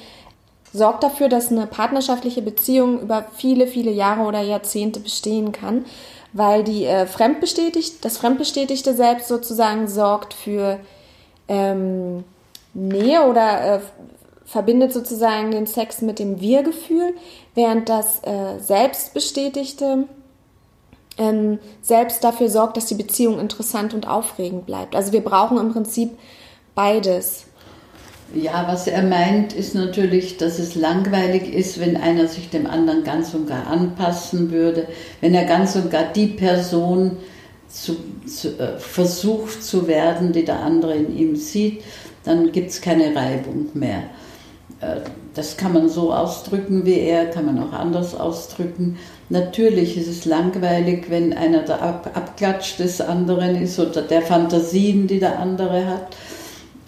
sorgt 0.72 1.02
dafür, 1.02 1.28
dass 1.28 1.50
eine 1.50 1.66
partnerschaftliche 1.66 2.42
Beziehung 2.42 3.00
über 3.00 3.26
viele, 3.36 3.66
viele 3.66 3.90
Jahre 3.90 4.22
oder 4.22 4.40
Jahrzehnte 4.40 5.00
bestehen 5.00 5.50
kann 5.50 5.84
weil 6.32 6.64
die 6.64 6.84
äh, 6.84 7.06
fremdbestätigt, 7.06 8.04
das 8.04 8.18
fremdbestätigte 8.18 8.94
Selbst 8.94 9.28
sozusagen 9.28 9.88
sorgt 9.88 10.34
für 10.34 10.78
ähm, 11.48 12.24
Nähe 12.72 13.26
oder 13.26 13.76
äh, 13.76 13.80
verbindet 14.44 14.92
sozusagen 14.92 15.50
den 15.50 15.66
Sex 15.66 16.02
mit 16.02 16.18
dem 16.18 16.40
Wir-Gefühl, 16.40 17.14
während 17.54 17.88
das 17.88 18.22
äh, 18.24 18.58
Selbstbestätigte 18.58 20.04
ähm, 21.18 21.58
selbst 21.82 22.24
dafür 22.24 22.48
sorgt, 22.48 22.76
dass 22.76 22.86
die 22.86 22.94
Beziehung 22.94 23.38
interessant 23.38 23.94
und 23.94 24.08
aufregend 24.08 24.66
bleibt. 24.66 24.96
Also 24.96 25.12
wir 25.12 25.22
brauchen 25.22 25.58
im 25.58 25.72
Prinzip 25.72 26.18
beides. 26.74 27.44
Ja, 28.34 28.68
was 28.68 28.86
er 28.86 29.02
meint, 29.02 29.52
ist 29.52 29.74
natürlich, 29.74 30.36
dass 30.36 30.60
es 30.60 30.76
langweilig 30.76 31.52
ist, 31.52 31.80
wenn 31.80 31.96
einer 31.96 32.28
sich 32.28 32.48
dem 32.48 32.66
anderen 32.66 33.02
ganz 33.02 33.34
und 33.34 33.48
gar 33.48 33.66
anpassen 33.66 34.52
würde, 34.52 34.86
wenn 35.20 35.34
er 35.34 35.46
ganz 35.46 35.74
und 35.74 35.90
gar 35.90 36.04
die 36.04 36.28
Person 36.28 37.16
zu, 37.68 37.96
zu, 38.26 38.48
äh, 38.58 38.78
versucht 38.78 39.64
zu 39.64 39.88
werden, 39.88 40.32
die 40.32 40.44
der 40.44 40.60
andere 40.60 40.94
in 40.94 41.16
ihm 41.16 41.36
sieht, 41.36 41.82
dann 42.24 42.52
gibt 42.52 42.70
es 42.70 42.80
keine 42.80 43.16
Reibung 43.16 43.66
mehr. 43.74 44.04
Äh, 44.80 45.00
das 45.34 45.56
kann 45.56 45.72
man 45.72 45.88
so 45.88 46.12
ausdrücken 46.12 46.84
wie 46.84 46.98
er, 47.00 47.26
kann 47.26 47.46
man 47.46 47.58
auch 47.58 47.72
anders 47.72 48.14
ausdrücken. 48.14 48.98
Natürlich 49.28 49.96
ist 49.96 50.08
es 50.08 50.24
langweilig, 50.24 51.06
wenn 51.08 51.32
einer 51.32 51.62
der 51.62 51.82
Ab 51.82 52.10
Abklatsch 52.14 52.78
des 52.78 53.00
anderen 53.00 53.60
ist 53.62 53.78
oder 53.78 54.02
der 54.02 54.22
Fantasien, 54.22 55.06
die 55.06 55.20
der 55.20 55.38
andere 55.38 55.86
hat. 55.86 56.16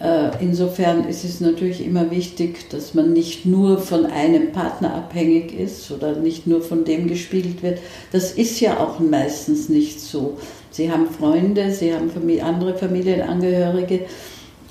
Äh, 0.02 0.30
insofern 0.40 1.04
ist 1.04 1.22
es 1.24 1.40
natürlich 1.40 1.84
immer 1.84 2.10
wichtig, 2.10 2.68
dass 2.70 2.92
man 2.92 3.12
nicht 3.12 3.46
nur 3.46 3.78
von 3.78 4.04
einem 4.04 4.50
Partner 4.50 4.94
abhängig 4.94 5.56
ist 5.56 5.92
oder 5.92 6.16
nicht 6.16 6.44
nur 6.46 6.60
von 6.60 6.84
dem 6.84 7.06
gespielt 7.06 7.62
wird. 7.62 7.78
Das 8.10 8.32
ist 8.32 8.58
ja 8.58 8.80
auch 8.80 8.98
meistens 8.98 9.68
nicht 9.68 10.00
so. 10.00 10.38
Sie 10.72 10.90
haben 10.90 11.08
Freunde, 11.08 11.70
sie 11.70 11.94
haben 11.94 12.10
andere 12.40 12.74
Familienangehörige 12.74 14.06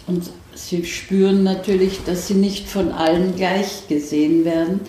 und 0.05 0.23
sie 0.53 0.83
spüren 0.83 1.43
natürlich, 1.43 1.99
dass 2.05 2.27
sie 2.27 2.33
nicht 2.33 2.67
von 2.67 2.91
allen 2.91 3.33
gleich 3.37 3.87
gesehen 3.87 4.43
werden, 4.43 4.81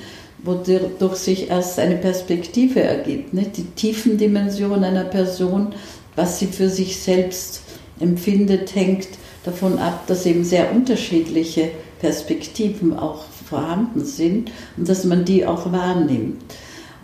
wodurch 0.43 1.17
sich 1.17 1.51
erst 1.51 1.79
eine 1.79 1.97
Perspektive 1.97 2.83
ergibt. 2.83 3.33
Nicht? 3.33 3.59
Die 3.59 3.67
Tiefendimension 3.77 4.83
einer 4.83 5.05
Person, 5.05 5.69
was 6.17 6.41
sie 6.41 6.47
für 6.47 6.69
sich 6.69 6.99
selbst 6.99 7.61
empfindet, 8.01 8.75
hängt 8.75 9.07
davon 9.45 9.79
ab, 9.79 10.07
dass 10.07 10.27
eben 10.27 10.45
sehr 10.45 10.73
unterschiedliche 10.73 11.71
Perspektiven 12.01 12.99
auch 12.99 13.25
vorhanden 13.49 14.05
sind 14.05 14.51
und 14.77 14.89
dass 14.89 15.05
man 15.05 15.25
die 15.25 15.47
auch 15.47 15.73
wahrnimmt. 15.73 16.43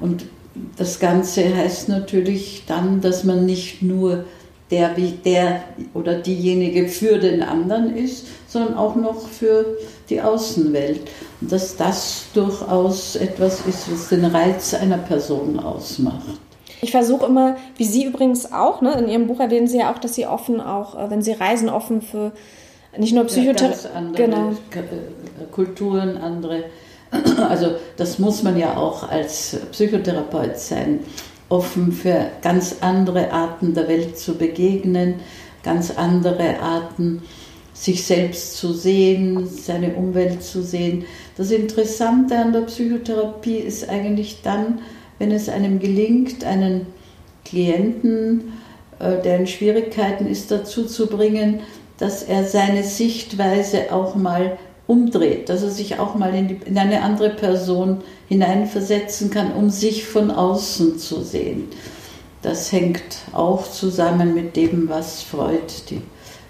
Und 0.01 0.25
das 0.77 0.99
Ganze 0.99 1.55
heißt 1.55 1.89
natürlich 1.89 2.65
dann, 2.67 3.01
dass 3.01 3.25
man 3.25 3.47
nicht 3.47 3.83
nur 3.83 4.25
der, 4.71 4.95
der 5.25 5.65
oder 5.95 6.19
diejenige 6.19 6.89
für 6.89 7.19
den 7.19 7.43
anderen 7.43 7.97
ist, 7.97 8.27
sondern 8.49 8.75
auch 8.75 8.97
noch 8.97 9.29
für 9.29 9.79
die 10.11 10.21
Außenwelt. 10.21 11.01
Und 11.41 11.53
dass 11.53 11.77
das 11.77 12.27
durchaus 12.35 13.17
etwas 13.17 13.61
ist, 13.67 13.91
was 13.91 14.09
den 14.09 14.25
Reiz 14.25 14.75
einer 14.75 14.99
Person 14.99 15.59
ausmacht. 15.59 16.48
Ich 16.81 16.91
versuche 16.91 17.27
immer, 17.27 17.57
wie 17.77 17.85
Sie 17.85 18.05
übrigens 18.05 18.53
auch, 18.53 18.81
ne, 18.81 18.93
in 18.93 19.09
Ihrem 19.09 19.27
Buch 19.27 19.41
erwähnen 19.41 19.67
Sie 19.67 19.79
ja 19.79 19.93
auch, 19.93 19.99
dass 19.99 20.15
Sie 20.15 20.27
offen 20.27 20.61
auch, 20.61 20.95
äh, 20.95 21.11
wenn 21.11 21.23
Sie 21.23 21.33
reisen, 21.33 21.69
offen 21.69 22.03
für 22.03 22.33
nicht 22.97 23.15
nur 23.15 23.25
Psychotherapie. 23.25 23.85
Ja, 23.85 23.91
andere 23.95 24.25
genau. 24.25 24.51
Äh, 24.51 25.53
Kulturen, 25.53 26.17
andere. 26.17 26.65
Also 27.49 27.77
das 27.97 28.19
muss 28.19 28.43
man 28.43 28.59
ja 28.59 28.77
auch 28.77 29.09
als 29.09 29.57
Psychotherapeut 29.73 30.59
sein, 30.59 31.01
offen 31.49 31.91
für 31.91 32.27
ganz 32.43 32.77
andere 32.83 33.33
Arten 33.33 33.73
der 33.73 33.89
Welt 33.89 34.19
zu 34.19 34.35
begegnen, 34.35 35.15
ganz 35.63 35.91
andere 35.97 36.61
Arten 36.61 37.23
sich 37.73 38.05
selbst 38.05 38.57
zu 38.57 38.73
sehen, 38.73 39.47
seine 39.47 39.95
Umwelt 39.95 40.43
zu 40.43 40.63
sehen. 40.63 41.05
Das 41.37 41.51
Interessante 41.51 42.37
an 42.37 42.53
der 42.53 42.63
Psychotherapie 42.63 43.59
ist 43.59 43.89
eigentlich 43.89 44.43
dann, 44.43 44.81
wenn 45.19 45.33
es 45.33 45.49
einem 45.49 45.79
gelingt, 45.81 46.45
einen 46.45 46.87
Klienten, 47.45 48.53
äh, 48.99 49.23
der 49.23 49.39
in 49.39 49.47
Schwierigkeiten 49.47 50.27
ist, 50.27 50.51
dazu 50.51 50.85
zu 50.85 51.07
bringen, 51.07 51.61
dass 51.99 52.23
er 52.23 52.45
seine 52.45 52.85
Sichtweise 52.85 53.93
auch 53.93 54.15
mal 54.15 54.59
umdreht, 54.87 55.49
dass 55.49 55.63
er 55.63 55.71
sich 55.71 55.99
auch 55.99 56.15
mal 56.15 56.35
in, 56.35 56.49
die, 56.49 56.61
in, 56.65 56.79
eine 56.79 57.03
andere 57.03 57.31
Person 57.31 57.99
hineinversetzen 58.29 59.31
kann, 59.31 59.53
um 59.53 59.71
sich 59.71 60.07
von 60.07 60.31
außen 60.31 60.99
zu 60.99 61.23
sehen. 61.23 61.69
Das 62.43 62.73
hängt 62.73 63.19
auch 63.33 63.69
zusammen 63.71 64.35
mit 64.35 64.57
dem, 64.57 64.89
was 64.89 65.23
Freud 65.23 65.61
die 65.91 66.01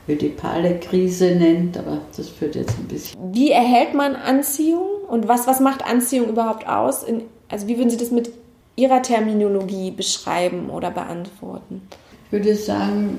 ödipale 0.07 0.79
Krise 0.79 1.35
nennt, 1.35 1.77
aber 1.77 2.01
das 2.17 2.29
führt 2.29 2.55
jetzt 2.55 2.79
ein 2.79 2.87
bisschen. 2.87 3.19
Wie 3.33 3.51
erhält 3.51 3.95
man 3.95 4.15
Anziehung 4.15 4.87
und 5.09 5.29
was, 5.29 5.47
was 5.47 5.61
macht 5.61 5.85
Anziehung 5.85 6.29
überhaupt 6.29 6.69
aus? 6.69 7.03
In, 7.03 7.23
also 7.49 7.67
wie 7.67 7.77
würden 7.77 7.91
Sie 7.91 7.97
das 7.97 8.11
mit 8.11 8.31
Ihrer 8.79 9.03
Terminologie 9.03 9.91
beschreiben 9.91 10.71
oder 10.71 10.93
beantworten? 10.93 11.83
Ich 12.27 12.33
würde 12.33 12.55
sagen, 12.55 13.19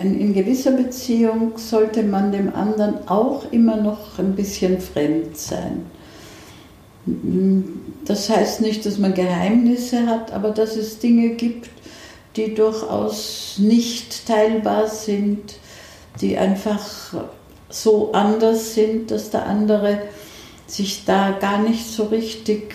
in 0.00 0.34
gewisser 0.34 0.72
Beziehung 0.72 1.56
sollte 1.56 2.02
man 2.02 2.32
dem 2.32 2.54
anderen 2.54 3.08
auch 3.08 3.50
immer 3.50 3.76
noch 3.76 4.18
ein 4.18 4.36
bisschen 4.36 4.78
fremd 4.78 5.36
sein. 5.36 5.86
Das 8.04 8.28
heißt 8.28 8.60
nicht, 8.60 8.84
dass 8.84 8.98
man 8.98 9.14
Geheimnisse 9.14 10.06
hat, 10.06 10.32
aber 10.32 10.50
dass 10.50 10.76
es 10.76 10.98
Dinge 10.98 11.30
gibt, 11.30 11.70
die 12.36 12.54
durchaus 12.54 13.56
nicht 13.58 14.26
teilbar 14.26 14.86
sind, 14.86 15.54
die 16.20 16.36
einfach 16.36 17.14
so 17.70 18.12
anders 18.12 18.74
sind, 18.74 19.10
dass 19.10 19.30
der 19.30 19.46
andere 19.46 20.02
sich 20.66 21.04
da 21.04 21.36
gar 21.40 21.58
nicht 21.58 21.86
so 21.86 22.04
richtig 22.04 22.74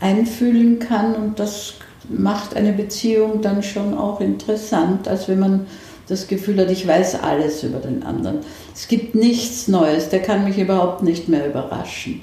einfühlen 0.00 0.78
kann 0.78 1.14
und 1.14 1.38
das 1.38 1.74
macht 2.08 2.56
eine 2.56 2.72
Beziehung 2.72 3.42
dann 3.42 3.62
schon 3.62 3.96
auch 3.96 4.20
interessant, 4.20 5.08
als 5.08 5.28
wenn 5.28 5.40
man 5.40 5.66
das 6.08 6.26
Gefühl 6.26 6.58
hat, 6.58 6.70
ich 6.70 6.86
weiß 6.86 7.22
alles 7.22 7.62
über 7.62 7.78
den 7.78 8.02
anderen. 8.02 8.38
Es 8.74 8.88
gibt 8.88 9.14
nichts 9.14 9.68
Neues, 9.68 10.08
der 10.08 10.22
kann 10.22 10.44
mich 10.44 10.58
überhaupt 10.58 11.02
nicht 11.02 11.28
mehr 11.28 11.46
überraschen. 11.46 12.22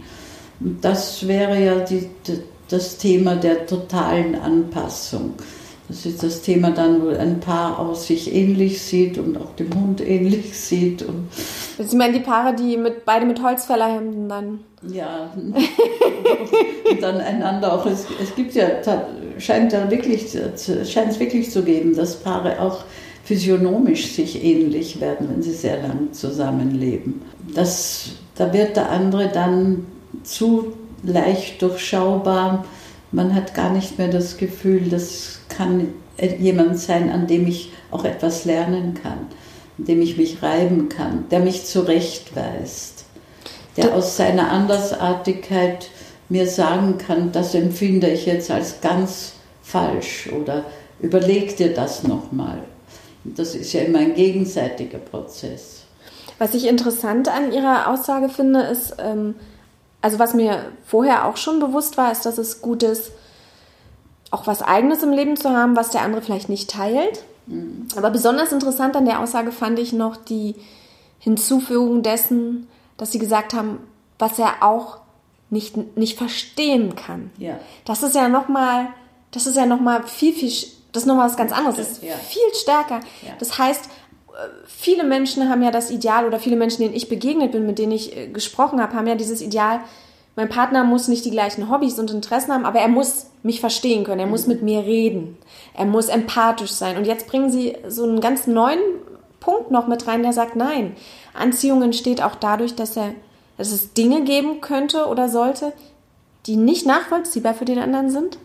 Und 0.60 0.84
das 0.84 1.28
wäre 1.28 1.64
ja 1.64 1.80
die, 1.82 2.10
das 2.70 2.98
Thema 2.98 3.36
der 3.36 3.68
totalen 3.68 4.36
Anpassung. 4.36 5.34
Das 5.88 6.06
ist 6.06 6.24
das 6.24 6.42
Thema 6.42 6.72
dann, 6.72 7.04
wo 7.04 7.10
ein 7.10 7.40
Paar 7.40 7.78
aus 7.80 8.08
sich 8.08 8.34
ähnlich 8.34 8.82
sieht 8.82 9.18
und 9.18 9.38
auch 9.38 9.56
dem 9.56 9.70
Hund 9.74 10.02
ähnlich 10.02 10.58
sieht. 10.60 11.04
Und 11.04 11.30
Sie 11.78 11.96
meinen 11.96 12.14
die 12.14 12.22
Paare, 12.22 12.56
die 12.56 12.78
mit, 12.78 13.06
beide 13.06 13.26
mit 13.26 13.42
Holzfällerhemden 13.42 14.28
dann? 14.28 14.60
Ja, 14.88 15.32
und 15.36 17.02
dann 17.02 17.18
einander 17.18 17.74
auch. 17.74 17.86
Es, 17.86 18.06
es 18.22 18.34
gibt 18.36 18.54
ja, 18.56 18.68
scheint 19.38 19.74
ja 19.74 19.90
wirklich, 19.90 20.32
scheint 20.32 21.12
es 21.12 21.20
wirklich 21.20 21.52
zu 21.52 21.64
geben, 21.64 21.96
dass 21.96 22.18
Paare 22.18 22.60
auch 22.62 22.84
physiognomisch 23.24 24.14
sich 24.14 24.44
ähnlich 24.44 25.02
werden, 25.02 25.28
wenn 25.30 25.42
sie 25.42 25.54
sehr 25.54 25.82
lang 25.82 26.14
zusammenleben. 26.14 27.22
Das, 27.54 28.10
da 28.36 28.54
wird 28.54 28.76
der 28.78 28.92
andere 28.92 29.30
dann 29.30 29.86
zu 30.24 30.74
leicht 31.04 31.62
durchschaubar. 31.62 32.66
Man 33.16 33.34
hat 33.34 33.54
gar 33.54 33.72
nicht 33.72 33.98
mehr 33.98 34.10
das 34.10 34.36
Gefühl, 34.36 34.90
das 34.90 35.40
kann 35.48 35.94
jemand 36.38 36.78
sein, 36.78 37.10
an 37.10 37.28
dem 37.28 37.48
ich 37.48 37.72
auch 37.90 38.04
etwas 38.04 38.44
lernen 38.44 38.94
kann, 38.94 39.28
an 39.78 39.86
dem 39.86 40.02
ich 40.02 40.18
mich 40.18 40.44
reiben 40.44 40.90
kann, 40.90 41.24
der 41.32 41.40
mich 41.40 41.66
zurechtweist, 41.66 43.06
der 43.78 43.96
aus 43.96 44.18
seiner 44.18 44.52
Andersartigkeit 44.52 45.88
mir 46.28 46.46
sagen 46.46 46.98
kann, 46.98 47.32
das 47.32 47.56
empfinde 47.56 48.10
ich 48.10 48.26
jetzt 48.26 48.52
als 48.52 48.82
ganz 48.82 49.36
falsch 49.62 50.30
oder 50.38 50.66
überleg 51.00 51.56
dir 51.56 51.74
das 51.74 52.04
nochmal. 52.04 52.64
Das 53.24 53.56
ist 53.56 53.72
ja 53.72 53.84
immer 53.84 54.00
ein 54.00 54.16
gegenseitiger 54.16 54.98
Prozess. 54.98 55.84
Was 56.38 56.54
ich 56.54 56.68
interessant 56.68 57.30
an 57.30 57.54
Ihrer 57.54 57.90
Aussage 57.90 58.28
finde, 58.28 58.64
ist, 58.64 58.98
ähm, 59.00 59.36
also 60.06 60.20
was 60.20 60.36
mir 60.36 60.72
vorher 60.86 61.26
auch 61.26 61.36
schon 61.36 61.60
bewusst 61.60 61.98
war, 61.98 62.12
ist, 62.12 62.28
dass 62.28 62.38
es 62.38 62.62
gut 62.62 62.84
ist, 62.84 63.12
auch 64.30 64.46
was 64.46 64.62
Eigenes 64.62 65.02
im 65.02 65.12
Leben 65.12 65.36
zu 65.36 65.50
haben, 65.50 65.76
was 65.76 65.90
der 65.90 66.04
andere 66.04 66.22
vielleicht 66.22 66.48
nicht 66.48 66.70
teilt. 66.70 67.24
Mhm. 67.48 67.88
Aber 67.96 68.12
besonders 68.12 68.52
interessant 68.52 68.96
an 68.96 69.06
der 69.06 69.20
Aussage 69.20 69.52
fand 69.52 69.80
ich 69.80 69.94
noch 69.94 70.16
die 70.16 70.54
Hinzufügung 71.18 72.04
dessen, 72.04 72.68
dass 72.98 73.14
Sie 73.14 73.18
gesagt 73.18 73.56
haben, 73.56 73.80
was 74.20 74.38
er 74.38 74.62
auch 74.62 75.00
nicht, 75.50 75.98
nicht 75.98 76.20
verstehen 76.20 76.96
kann. 76.96 77.32
Ja. 77.40 77.58
Das 77.86 78.04
ist 78.04 78.14
ja 78.14 78.30
nochmal, 78.30 78.90
das 79.32 79.48
ist 79.48 79.58
ja 79.58 79.66
nochmal 79.66 80.04
viel, 80.04 80.34
viel, 80.34 80.52
das 80.92 81.02
ist 81.02 81.08
nochmal 81.08 81.30
was 81.30 81.36
ganz 81.36 81.52
anderes. 81.52 81.78
Das 81.78 81.92
ist 81.94 82.04
ja. 82.04 82.14
viel 82.16 82.54
stärker. 82.54 83.00
Ja. 83.24 83.34
Das 83.40 83.58
heißt, 83.58 83.90
viele 84.66 85.04
Menschen 85.04 85.50
haben 85.50 85.64
ja 85.64 85.72
das 85.72 85.92
Ideal 85.92 86.26
oder 86.26 86.40
viele 86.40 86.56
Menschen, 86.56 86.82
denen 86.82 86.96
ich 86.96 87.10
begegnet 87.10 87.52
bin, 87.52 87.66
mit 87.66 87.80
denen 87.80 87.92
ich 87.92 88.16
äh, 88.16 88.28
gesprochen 88.28 88.82
habe, 88.82 88.94
haben 88.94 89.08
ja 89.08 89.16
dieses 89.16 89.42
Ideal, 89.42 89.80
mein 90.36 90.50
Partner 90.50 90.84
muss 90.84 91.08
nicht 91.08 91.24
die 91.24 91.32
gleichen 91.32 91.70
Hobbys 91.70 91.98
und 91.98 92.12
Interessen 92.12 92.54
haben, 92.54 92.66
aber 92.66 92.80
er 92.80 92.90
muss 92.90 93.28
mich 93.44 93.62
verstehen 93.62 94.04
können, 94.04 94.20
er 94.20 94.28
muss 94.28 94.48
mit 94.48 94.62
mir 94.62 94.80
reden, 94.80 95.38
er 95.74 95.86
muss 95.86 96.10
empathisch 96.10 96.72
sein. 96.72 96.98
Und 96.98 97.06
jetzt 97.06 97.28
bringen 97.28 97.50
sie 97.50 97.78
so 97.88 98.04
einen 98.04 98.20
ganz 98.20 98.46
neuen 98.46 98.80
Punkt 99.40 99.72
noch 99.72 99.88
mit 99.88 100.08
rein, 100.08 100.24
der 100.24 100.34
sagt, 100.34 100.56
nein, 100.56 100.96
Anziehung 101.34 101.82
entsteht 101.84 102.22
auch 102.22 102.36
dadurch, 102.36 102.76
dass, 102.76 102.98
er, 102.98 103.14
dass 103.58 103.72
es 103.72 103.94
Dinge 103.94 104.24
geben 104.24 104.60
könnte 104.60 105.06
oder 105.06 105.30
sollte, 105.30 105.72
die 106.48 106.58
nicht 106.58 106.86
nachvollziehbar 106.86 107.54
für 107.54 107.66
den 107.66 107.80
anderen 107.80 108.10
sind. 108.10 108.38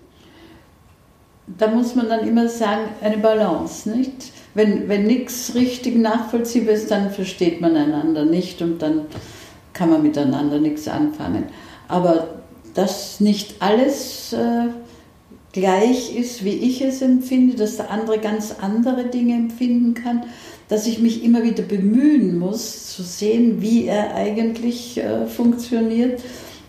Da 1.59 1.69
muss 1.69 1.95
man 1.95 2.09
dann 2.09 2.27
immer 2.27 2.49
sagen, 2.49 2.89
eine 3.01 3.19
Balance, 3.19 3.89
nicht? 3.91 4.33
wenn, 4.55 4.89
wenn 4.89 5.07
nichts 5.07 5.55
richtig 5.55 5.97
nachvollziehbar 5.97 6.75
ist, 6.75 6.91
dann 6.91 7.11
versteht 7.11 7.61
man 7.61 7.77
einander 7.77 8.25
nicht 8.25 8.63
und 8.63 8.83
dann 8.83 9.03
kann 9.73 9.91
man 9.91 10.03
miteinander 10.03 10.59
nichts 10.59 10.89
anfangen. 10.89 11.45
Aber 11.89 12.41
dass 12.75 13.21
nicht 13.21 13.57
alles 13.61 14.33
äh, 14.33 14.69
gleich 15.53 16.17
ist, 16.17 16.45
wie 16.45 16.55
ich 16.55 16.83
es 16.83 17.03
empfinde, 17.03 17.57
dass 17.57 17.77
der 17.77 17.91
andere 17.91 18.19
ganz 18.19 18.57
andere 18.61 19.05
Dinge 19.05 19.35
empfinden 19.35 19.95
kann, 19.95 20.25
dass 20.69 20.87
ich 20.87 21.01
mich 21.01 21.25
immer 21.25 21.43
wieder 21.43 21.63
bemühen 21.63 22.39
muss, 22.39 22.95
zu 22.95 23.03
sehen, 23.03 23.61
wie 23.61 23.87
er 23.87 24.15
eigentlich 24.15 24.99
äh, 24.99 25.27
funktioniert, 25.27 26.21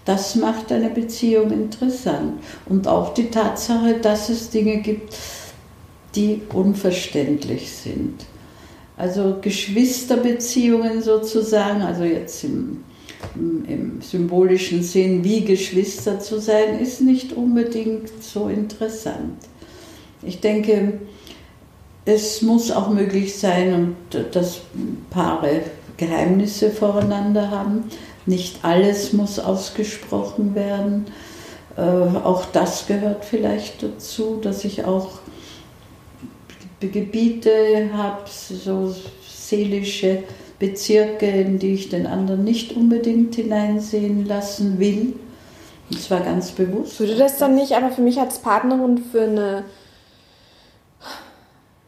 das 0.05 0.35
macht 0.35 0.71
eine 0.71 0.89
Beziehung 0.89 1.51
interessant. 1.51 2.41
Und 2.65 2.87
auch 2.87 3.13
die 3.13 3.29
Tatsache, 3.29 3.95
dass 4.01 4.29
es 4.29 4.49
Dinge 4.49 4.77
gibt, 4.77 5.15
die 6.15 6.41
unverständlich 6.53 7.71
sind. 7.71 8.25
Also 8.97 9.37
Geschwisterbeziehungen 9.41 11.01
sozusagen, 11.01 11.81
also 11.81 12.03
jetzt 12.03 12.43
im, 12.43 12.83
im, 13.35 14.01
symbolischen 14.01 14.83
Sinn, 14.83 15.23
wie 15.23 15.45
Geschwister 15.45 16.19
zu 16.19 16.39
sein, 16.39 16.79
ist 16.79 17.01
nicht 17.01 17.33
unbedingt 17.33 18.09
so 18.21 18.47
interessant. 18.47 19.37
Ich 20.23 20.39
denke, 20.39 20.99
es 22.05 22.41
muss 22.41 22.71
auch 22.71 22.89
möglich 22.89 23.37
sein, 23.37 23.73
und 24.13 24.35
dass 24.35 24.61
Paare 25.09 25.61
Geheimnisse 25.97 26.71
voreinander 26.71 27.51
haben. 27.51 27.83
Nicht 28.25 28.63
alles 28.63 29.13
muss 29.13 29.39
ausgesprochen 29.39 30.55
werden. 30.55 31.05
Äh, 31.77 31.81
auch 31.81 32.45
das 32.45 32.87
gehört 32.87 33.25
vielleicht 33.25 33.83
dazu, 33.83 34.39
dass 34.41 34.63
ich 34.63 34.85
auch 34.85 35.19
Gebiete 36.87 37.89
habe, 37.93 38.21
so 38.27 38.93
seelische 39.27 40.23
Bezirke, 40.59 41.27
in 41.27 41.59
die 41.59 41.73
ich 41.73 41.89
den 41.89 42.07
anderen 42.07 42.43
nicht 42.43 42.75
unbedingt 42.75 43.35
hineinsehen 43.35 44.25
lassen 44.25 44.79
will. 44.79 45.13
Und 45.89 45.99
zwar 45.99 46.21
ganz 46.21 46.51
bewusst. 46.51 46.99
Würde 46.99 47.15
das 47.15 47.37
dann 47.37 47.55
nicht 47.55 47.73
aber 47.73 47.89
für 47.91 48.01
mich 48.01 48.19
als 48.19 48.39
Partnerin 48.39 48.97
für 49.11 49.23
eine 49.23 49.63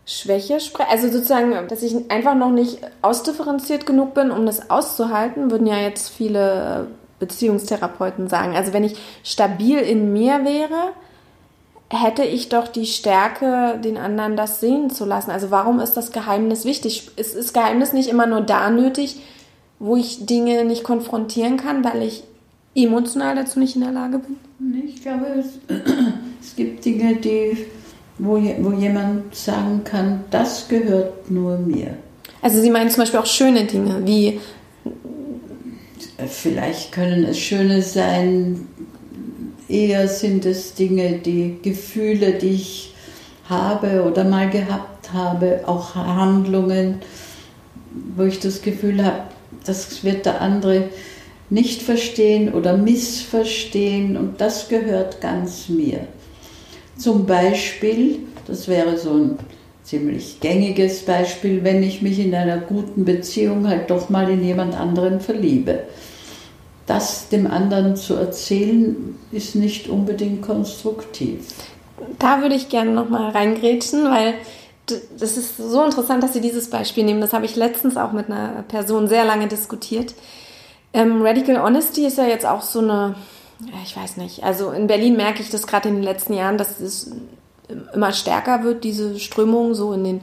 Schwäche 0.06 0.60
sprechen? 0.60 0.90
Also 0.92 1.10
sozusagen, 1.10 1.68
dass 1.68 1.84
ich 1.84 1.96
einfach 2.10 2.36
noch 2.36 2.52
nicht 2.52 2.80
ausdifferenziert 3.02 3.86
genug 3.86 4.14
bin, 4.14 4.32
um 4.32 4.46
das 4.46 4.70
auszuhalten, 4.70 5.52
würden 5.52 5.68
ja 5.68 5.78
jetzt 5.78 6.10
viele 6.10 6.88
Beziehungstherapeuten 7.20 8.28
sagen. 8.28 8.56
Also 8.56 8.74
wenn 8.74 8.84
ich 8.84 8.98
stabil 9.24 9.80
in 9.80 10.12
mir 10.12 10.44
wäre, 10.44 10.92
hätte 11.90 12.24
ich 12.24 12.50
doch 12.50 12.68
die 12.68 12.86
Stärke, 12.86 13.80
den 13.84 13.98
anderen 13.98 14.36
das 14.36 14.60
sehen 14.60 14.90
zu 14.90 15.06
lassen. 15.06 15.32
Also 15.32 15.52
warum 15.52 15.80
ist 15.80 15.94
das 15.94 16.12
Geheimnis 16.12 16.66
wichtig? 16.66 17.12
Ist, 17.16 17.36
ist 17.36 17.54
Geheimnis 17.54 17.94
nicht 17.94 18.10
immer 18.10 18.26
nur 18.26 18.42
da 18.42 18.70
nötig, 18.70 19.22
wo 19.80 19.96
ich 19.96 20.26
Dinge 20.26 20.66
nicht 20.66 20.84
konfrontieren 20.84 21.58
kann, 21.58 21.84
weil 21.84 22.02
ich 22.04 22.24
emotional 22.76 23.36
dazu 23.36 23.60
nicht 23.60 23.76
in 23.76 23.82
der 23.82 23.92
Lage 23.92 24.20
bin? 24.20 24.38
Ich 24.86 25.02
glaube, 25.02 25.28
es, 25.40 25.60
es 26.42 26.56
gibt 26.56 26.84
Dinge, 26.84 27.16
die, 27.16 27.58
wo, 28.18 28.36
wo 28.36 28.72
jemand 28.72 29.36
sagen 29.36 29.82
kann, 29.84 30.26
das 30.32 30.68
gehört 30.68 31.30
nur 31.30 31.58
mir. 31.58 31.98
Also 32.42 32.62
Sie 32.62 32.70
meinen 32.70 32.90
zum 32.90 33.02
Beispiel 33.02 33.20
auch 33.20 33.26
schöne 33.26 33.66
Dinge, 33.66 34.06
wie 34.06 34.40
Vielleicht 36.28 36.92
können 36.92 37.26
es 37.26 37.40
schöne 37.40 37.82
sein, 37.82 38.68
Eher 39.70 40.08
sind 40.08 40.46
es 40.46 40.74
Dinge, 40.74 41.20
die 41.20 41.58
Gefühle, 41.62 42.34
die 42.34 42.50
ich 42.50 42.94
habe 43.50 44.04
oder 44.04 44.24
mal 44.24 44.50
gehabt 44.50 45.12
habe, 45.14 45.62
auch 45.66 45.96
Handlungen, 45.96 47.02
wo 48.16 48.24
ich 48.24 48.40
das 48.40 48.62
Gefühl 48.62 49.04
habe, 49.04 49.24
das 49.66 50.04
wird 50.04 50.26
der 50.26 50.42
andere 50.42 50.90
nicht 51.50 51.82
verstehen 51.82 52.54
oder 52.54 52.78
missverstehen 52.78 54.18
und 54.18 54.42
das 54.42 54.70
gehört 54.70 55.22
ganz 55.22 55.70
mir. 55.70 56.08
Zum 56.98 57.26
Beispiel, 57.26 58.20
das 58.48 58.68
wäre 58.68 58.98
so 58.98 59.14
ein 59.14 59.40
ziemlich 59.84 60.40
gängiges 60.40 61.02
Beispiel, 61.02 61.64
wenn 61.64 61.84
ich 61.84 62.02
mich 62.02 62.20
in 62.20 62.34
einer 62.34 62.58
guten 62.58 63.06
Beziehung 63.06 63.68
halt 63.68 63.90
doch 63.90 64.10
mal 64.10 64.30
in 64.30 64.44
jemand 64.44 64.76
anderen 64.76 65.20
verliebe 65.20 65.84
das 66.86 67.30
dem 67.30 67.48
anderen 67.48 67.96
zu 67.96 68.16
erzählen, 68.16 69.18
ist 69.32 69.56
nicht 69.56 69.88
unbedingt 69.88 70.42
konstruktiv. 70.42 71.48
Da 72.20 72.42
würde 72.42 72.56
ich 72.56 72.70
gerne 72.70 72.92
nochmal 72.92 73.32
reingrätschen, 73.32 74.06
weil 74.06 74.34
das 75.18 75.38
ist 75.38 75.56
so 75.58 75.84
interessant, 75.84 76.24
dass 76.24 76.34
Sie 76.34 76.42
dieses 76.42 76.70
Beispiel 76.70 77.06
nehmen. 77.06 77.22
Das 77.22 77.32
habe 77.32 77.46
ich 77.46 77.56
letztens 77.56 77.96
auch 77.96 78.12
mit 78.12 78.30
einer 78.30 78.64
Person 78.68 79.08
sehr 79.08 79.24
lange 79.24 79.48
diskutiert. 79.48 80.14
Ähm, 80.94 81.22
Radical 81.22 81.62
Honesty 81.62 82.06
ist 82.06 82.18
ja 82.18 82.28
jetzt 82.28 82.46
auch 82.46 82.62
so 82.62 82.80
eine, 82.80 83.16
ich 83.84 83.96
weiß 83.96 84.18
nicht, 84.18 84.44
also 84.44 84.72
in 84.72 84.88
Berlin 84.88 85.16
merke 85.16 85.42
ich 85.42 85.50
das 85.50 85.68
gerade 85.68 85.90
in 85.90 85.96
den 85.96 86.04
letzten 86.04 86.34
Jahren, 86.34 86.58
dass 86.58 86.80
es 86.80 87.12
immer 87.94 88.12
stärker 88.14 88.64
wird, 88.64 88.84
diese 88.84 89.20
Strömung 89.20 89.74
so 89.74 89.94
in 89.94 90.04
den 90.04 90.22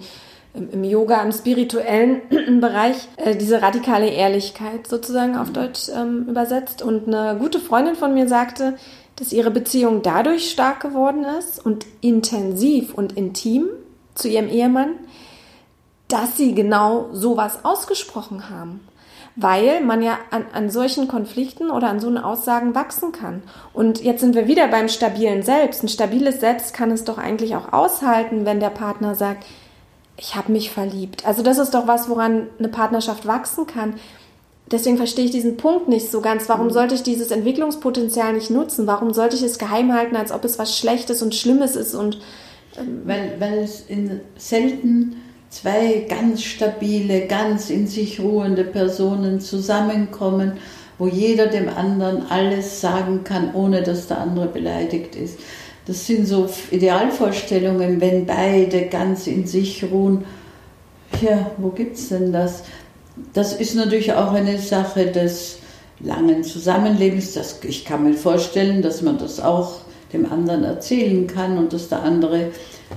im 0.53 0.83
Yoga, 0.83 1.23
im 1.23 1.31
spirituellen 1.33 2.23
Bereich, 2.61 2.97
äh, 3.17 3.37
diese 3.37 3.63
radikale 3.63 4.09
Ehrlichkeit 4.09 4.87
sozusagen 4.87 5.37
auf 5.37 5.53
Deutsch 5.53 5.89
ähm, 5.95 6.27
übersetzt. 6.29 6.83
Und 6.83 7.07
eine 7.07 7.39
gute 7.39 7.61
Freundin 7.61 7.95
von 7.95 8.15
mir 8.15 8.27
sagte, 8.27 8.77
dass 9.17 9.33
ihre 9.33 9.51
Beziehung 9.51 10.03
dadurch 10.03 10.51
stark 10.51 10.81
geworden 10.81 11.25
ist 11.39 11.65
und 11.65 11.87
intensiv 12.01 12.95
und 12.95 13.17
intim 13.17 13.69
zu 14.15 14.29
ihrem 14.29 14.49
Ehemann, 14.49 14.95
dass 16.09 16.37
sie 16.37 16.55
genau 16.55 17.11
sowas 17.13 17.61
ausgesprochen 17.65 18.51
haben. 18.51 18.81
Weil 19.37 19.81
man 19.81 20.03
ja 20.03 20.19
an, 20.31 20.45
an 20.53 20.71
solchen 20.71 21.09
Konflikten 21.09 21.71
oder 21.71 21.89
an 21.89 22.01
so 22.01 22.11
Aussagen 22.11 22.75
wachsen 22.75 23.13
kann. 23.13 23.43
Und 23.73 24.03
jetzt 24.03 24.21
sind 24.21 24.35
wir 24.35 24.49
wieder 24.49 24.69
beim 24.69 24.89
stabilen 24.89 25.43
Selbst. 25.43 25.83
Ein 25.83 25.89
stabiles 25.89 26.41
Selbst 26.41 26.75
kann 26.75 26.91
es 26.91 27.05
doch 27.05 27.19
eigentlich 27.19 27.57
auch 27.57 27.73
aushalten, 27.73 28.45
wenn 28.45 28.61
der 28.61 28.71
Partner 28.71 29.15
sagt, 29.15 29.45
ich 30.17 30.37
habe 30.37 30.53
mich 30.53 30.71
verliebt. 30.71 31.27
Also 31.27 31.43
das 31.43 31.59
ist 31.59 31.73
doch 31.73 31.87
was, 31.87 32.09
woran 32.09 32.49
eine 32.59 32.69
Partnerschaft 32.69 33.27
wachsen 33.27 33.67
kann. 33.67 33.95
Deswegen 34.71 34.99
verstehe 34.99 35.25
ich 35.25 35.31
diesen 35.31 35.57
Punkt 35.57 35.89
nicht 35.89 36.11
so 36.11 36.21
ganz. 36.21 36.49
Warum 36.49 36.67
mhm. 36.67 36.73
sollte 36.73 36.95
ich 36.95 37.03
dieses 37.03 37.31
Entwicklungspotenzial 37.31 38.35
nicht 38.35 38.51
nutzen? 38.51 38.87
Warum 38.87 39.13
sollte 39.13 39.37
ich 39.37 39.43
es 39.43 39.59
geheim 39.59 39.93
halten, 39.93 40.17
als 40.17 40.31
ob 40.31 40.45
es 40.45 40.59
was 40.59 40.79
Schlechtes 40.79 41.23
und 41.23 41.35
Schlimmes 41.35 41.75
ist? 41.75 41.95
Und 41.95 42.19
ähm 42.77 43.03
weil, 43.05 43.37
weil 43.41 43.59
es 43.59 43.81
in 43.89 44.21
selten 44.37 45.17
zwei 45.51 46.07
ganz 46.09 46.43
stabile, 46.43 47.27
ganz 47.27 47.71
in 47.71 47.87
sich 47.87 48.21
ruhende 48.21 48.65
Personen 48.65 49.41
zusammenkommen, 49.41 50.53
wo 50.99 51.07
jeder 51.07 51.47
dem 51.47 51.69
anderen 51.69 52.31
alles 52.31 52.81
sagen 52.81 53.25
kann, 53.25 53.55
ohne 53.55 53.83
dass 53.83 54.07
der 54.07 54.19
andere 54.19 54.47
beleidigt 54.47 55.17
ist. 55.17 55.39
Das 55.87 56.07
sind 56.07 56.27
so 56.27 56.49
Idealvorstellungen, 56.71 58.01
wenn 58.01 58.27
beide 58.27 58.87
ganz 58.87 59.27
in 59.27 59.47
sich 59.47 59.85
ruhen. 59.91 60.25
Ja, 61.21 61.51
wo 61.57 61.71
gibt 61.71 61.97
es 61.97 62.11
denn 62.11 62.33
das? 62.33 62.63
Das 63.33 63.53
ist 63.53 63.75
natürlich 63.75 64.13
auch 64.13 64.33
eine 64.33 64.59
Sache 64.59 65.07
des 65.07 65.59
langen 65.99 66.45
Zusammenlebens. 66.45 67.33
Das, 67.33 67.61
ich 67.65 67.85
kann 67.85 68.05
mir 68.05 68.15
vorstellen, 68.15 68.83
dass 68.83 69.03
man 69.03 69.19
das 69.19 69.41
auch 69.41 69.81
dem 70.13 70.31
anderen 70.31 70.65
erzählen 70.65 71.27
kann 71.27 71.59
und 71.59 71.73
dass 71.73 71.89
der 71.89 72.03
andere 72.03 72.51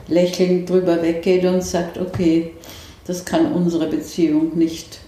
lächelnd 0.08 0.70
drüber 0.70 1.02
weggeht 1.02 1.46
und 1.46 1.64
sagt, 1.64 1.98
okay, 1.98 2.52
das 3.06 3.26
kann 3.26 3.52
unsere 3.52 3.88
Beziehung 3.88 4.58
nicht 4.58 5.00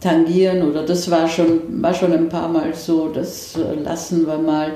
tangieren 0.00 0.62
oder 0.62 0.84
das 0.84 1.10
war 1.10 1.28
schon, 1.28 1.82
war 1.82 1.94
schon 1.94 2.12
ein 2.12 2.28
paar 2.28 2.48
Mal 2.48 2.74
so, 2.74 3.08
das 3.08 3.56
äh, 3.56 3.74
lassen 3.74 4.26
wir 4.26 4.38
mal. 4.38 4.72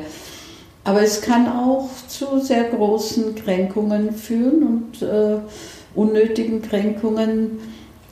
Aber 0.84 1.02
es 1.02 1.20
kann 1.20 1.48
auch 1.48 1.88
zu 2.06 2.38
sehr 2.40 2.64
großen 2.64 3.34
Kränkungen 3.34 4.12
führen 4.12 4.62
und 4.62 5.02
äh, 5.02 5.38
unnötigen 5.96 6.62
Kränkungen, 6.62 7.58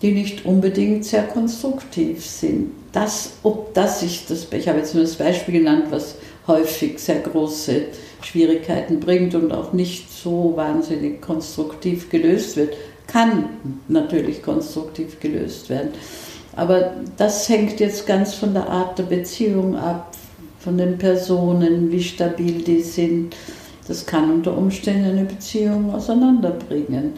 die 0.03 0.11
nicht 0.11 0.45
unbedingt 0.45 1.05
sehr 1.05 1.23
konstruktiv 1.23 2.25
sind. 2.27 2.73
Das, 2.93 3.35
ob 3.45 3.73
das 3.75 4.01
sich 4.01 4.27
das, 4.27 4.49
ich 4.51 4.69
habe 4.69 4.79
jetzt 4.79 4.95
nur 4.95 5.05
das 5.05 5.15
Beispiel 5.15 5.61
genannt, 5.61 5.87
was 5.91 6.17
häufig 6.47 6.99
sehr 6.99 7.21
große 7.21 7.83
Schwierigkeiten 8.27 9.01
bringt 9.01 9.35
und 9.35 9.53
auch 9.53 9.73
nicht 9.73 10.11
so 10.13 10.53
wahnsinnig 10.57 11.21
konstruktiv 11.21 12.11
gelöst 12.11 12.57
wird, 12.57 12.75
kann 13.07 13.49
natürlich 13.89 14.43
konstruktiv 14.43 15.21
gelöst 15.21 15.69
werden. 15.69 15.91
Aber 16.57 16.95
das 17.17 17.49
hängt 17.49 17.81
jetzt 17.81 18.07
ganz 18.07 18.35
von 18.35 18.55
der 18.55 18.69
Art 18.69 18.99
der 18.99 19.05
Beziehung 19.05 19.77
ab, 19.77 20.15
von 20.61 20.79
den 20.79 20.99
Personen, 20.99 21.91
wie 21.91 22.03
stabil 22.03 22.63
die 22.63 22.81
sind. 22.81 23.37
Das 23.87 24.07
kann 24.07 24.33
unter 24.33 24.57
Umständen 24.57 25.05
eine 25.05 25.25
Beziehung 25.25 25.93
auseinanderbringen. 25.93 27.15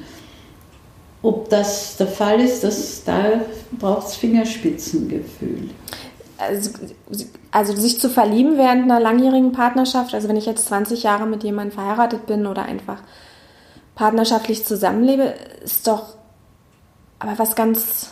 Ob 1.22 1.48
das 1.48 1.96
der 1.96 2.08
Fall 2.08 2.40
ist, 2.40 2.64
das, 2.64 3.04
da 3.04 3.40
braucht 3.78 4.08
es 4.08 4.16
Fingerspitzengefühl 4.16 5.70
also, 6.38 6.70
also 7.50 7.74
sich 7.74 8.00
zu 8.00 8.08
verlieben 8.08 8.58
während 8.58 8.84
einer 8.84 9.00
langjährigen 9.00 9.52
Partnerschaft, 9.52 10.14
also 10.14 10.28
wenn 10.28 10.36
ich 10.36 10.46
jetzt 10.46 10.66
20 10.66 11.02
Jahre 11.02 11.26
mit 11.26 11.42
jemandem 11.44 11.72
verheiratet 11.72 12.26
bin 12.26 12.46
oder 12.46 12.64
einfach 12.64 12.98
partnerschaftlich 13.94 14.64
zusammenlebe, 14.64 15.34
ist 15.64 15.86
doch 15.86 16.16
aber 17.18 17.38
was 17.38 17.56
ganz, 17.56 18.10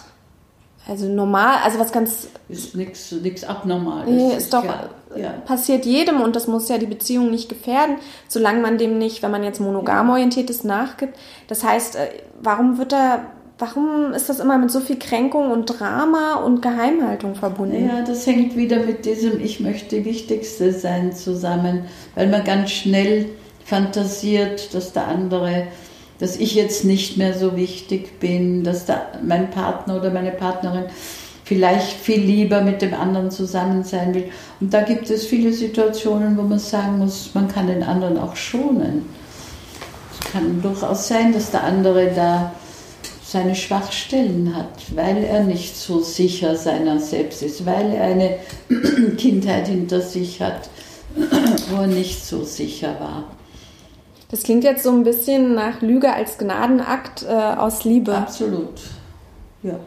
also 0.88 1.06
normal, 1.06 1.58
also 1.62 1.78
was 1.78 1.92
ganz. 1.92 2.28
Ist 2.48 2.74
nichts 2.74 3.44
Abnormales. 3.44 4.08
Nee, 4.08 4.36
ist 4.36 4.52
doch, 4.52 4.64
ja, 4.64 4.88
ja. 5.14 5.30
passiert 5.44 5.84
jedem 5.84 6.20
und 6.20 6.36
das 6.36 6.46
muss 6.46 6.68
ja 6.68 6.78
die 6.78 6.86
Beziehung 6.86 7.30
nicht 7.30 7.48
gefährden, 7.48 7.96
solange 8.28 8.60
man 8.60 8.78
dem 8.78 8.98
nicht, 8.98 9.22
wenn 9.22 9.30
man 9.30 9.44
jetzt 9.44 9.60
monogam 9.60 10.10
orientiert 10.10 10.50
ist, 10.50 10.64
nachgibt. 10.64 11.16
Das 11.48 11.64
heißt, 11.64 11.96
äh, 11.96 12.08
warum 12.42 12.78
wird 12.78 12.92
da 12.92 13.26
Warum 13.58 14.12
ist 14.12 14.28
das 14.28 14.40
immer 14.40 14.58
mit 14.58 14.72
so 14.72 14.80
viel 14.80 14.98
Kränkung 14.98 15.52
und 15.52 15.66
Drama 15.66 16.36
und 16.44 16.60
Geheimhaltung 16.60 17.36
verbunden? 17.36 17.86
Ja, 17.86 18.02
das 18.02 18.26
hängt 18.26 18.56
wieder 18.56 18.80
mit 18.80 19.04
diesem 19.04 19.40
Ich 19.40 19.60
möchte 19.60 20.04
Wichtigste 20.04 20.72
sein 20.72 21.12
zusammen, 21.12 21.84
weil 22.16 22.28
man 22.28 22.42
ganz 22.42 22.72
schnell 22.72 23.26
fantasiert, 23.64 24.74
dass 24.74 24.92
der 24.92 25.06
andere, 25.06 25.68
dass 26.18 26.36
ich 26.36 26.56
jetzt 26.56 26.84
nicht 26.84 27.16
mehr 27.16 27.32
so 27.32 27.56
wichtig 27.56 28.18
bin, 28.18 28.64
dass 28.64 28.86
der, 28.86 29.06
mein 29.22 29.50
Partner 29.50 29.96
oder 29.96 30.10
meine 30.10 30.32
Partnerin 30.32 30.86
vielleicht 31.44 31.92
viel 31.92 32.20
lieber 32.20 32.60
mit 32.60 32.82
dem 32.82 32.92
anderen 32.92 33.30
zusammen 33.30 33.84
sein 33.84 34.14
will. 34.14 34.30
Und 34.60 34.74
da 34.74 34.82
gibt 34.82 35.08
es 35.10 35.26
viele 35.26 35.52
Situationen, 35.52 36.36
wo 36.36 36.42
man 36.42 36.58
sagen 36.58 36.98
muss, 36.98 37.30
man 37.34 37.46
kann 37.46 37.68
den 37.68 37.84
anderen 37.84 38.18
auch 38.18 38.34
schonen. 38.34 39.06
Es 40.12 40.32
kann 40.32 40.60
durchaus 40.60 41.06
sein, 41.06 41.32
dass 41.32 41.52
der 41.52 41.62
andere 41.62 42.10
da 42.16 42.52
seine 43.34 43.56
Schwachstellen 43.56 44.54
hat, 44.54 44.94
weil 44.94 45.24
er 45.24 45.42
nicht 45.42 45.76
so 45.76 45.98
sicher 45.98 46.54
seiner 46.54 47.00
selbst 47.00 47.42
ist, 47.42 47.66
weil 47.66 47.90
er 47.90 48.04
eine 48.04 48.38
Kindheit 49.16 49.66
hinter 49.66 50.00
sich 50.00 50.40
hat, 50.40 50.70
wo 51.16 51.80
er 51.80 51.88
nicht 51.88 52.24
so 52.24 52.44
sicher 52.44 52.94
war. 53.00 53.24
Das 54.30 54.44
klingt 54.44 54.62
jetzt 54.62 54.84
so 54.84 54.90
ein 54.90 55.02
bisschen 55.02 55.52
nach 55.56 55.82
Lüge 55.82 56.12
als 56.12 56.38
Gnadenakt 56.38 57.24
äh, 57.24 57.32
aus 57.32 57.82
Liebe. 57.82 58.14
Absolut, 58.14 58.80
ja. 59.64 59.80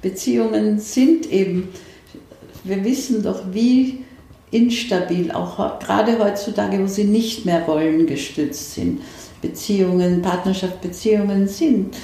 Beziehungen 0.00 0.78
sind 0.78 1.30
eben, 1.30 1.68
wir 2.64 2.84
wissen 2.84 3.22
doch, 3.22 3.42
wie 3.52 4.02
instabil, 4.50 5.30
auch 5.32 5.78
gerade 5.78 6.18
heutzutage, 6.18 6.80
wo 6.80 6.86
sie 6.86 7.04
nicht 7.04 7.44
mehr 7.44 7.66
wollen 7.66 8.06
gestützt 8.06 8.74
sind. 8.74 9.00
Beziehungen, 9.42 10.22
Partnerschaft, 10.22 10.80
Beziehungen 10.80 11.46
sind. 11.46 11.96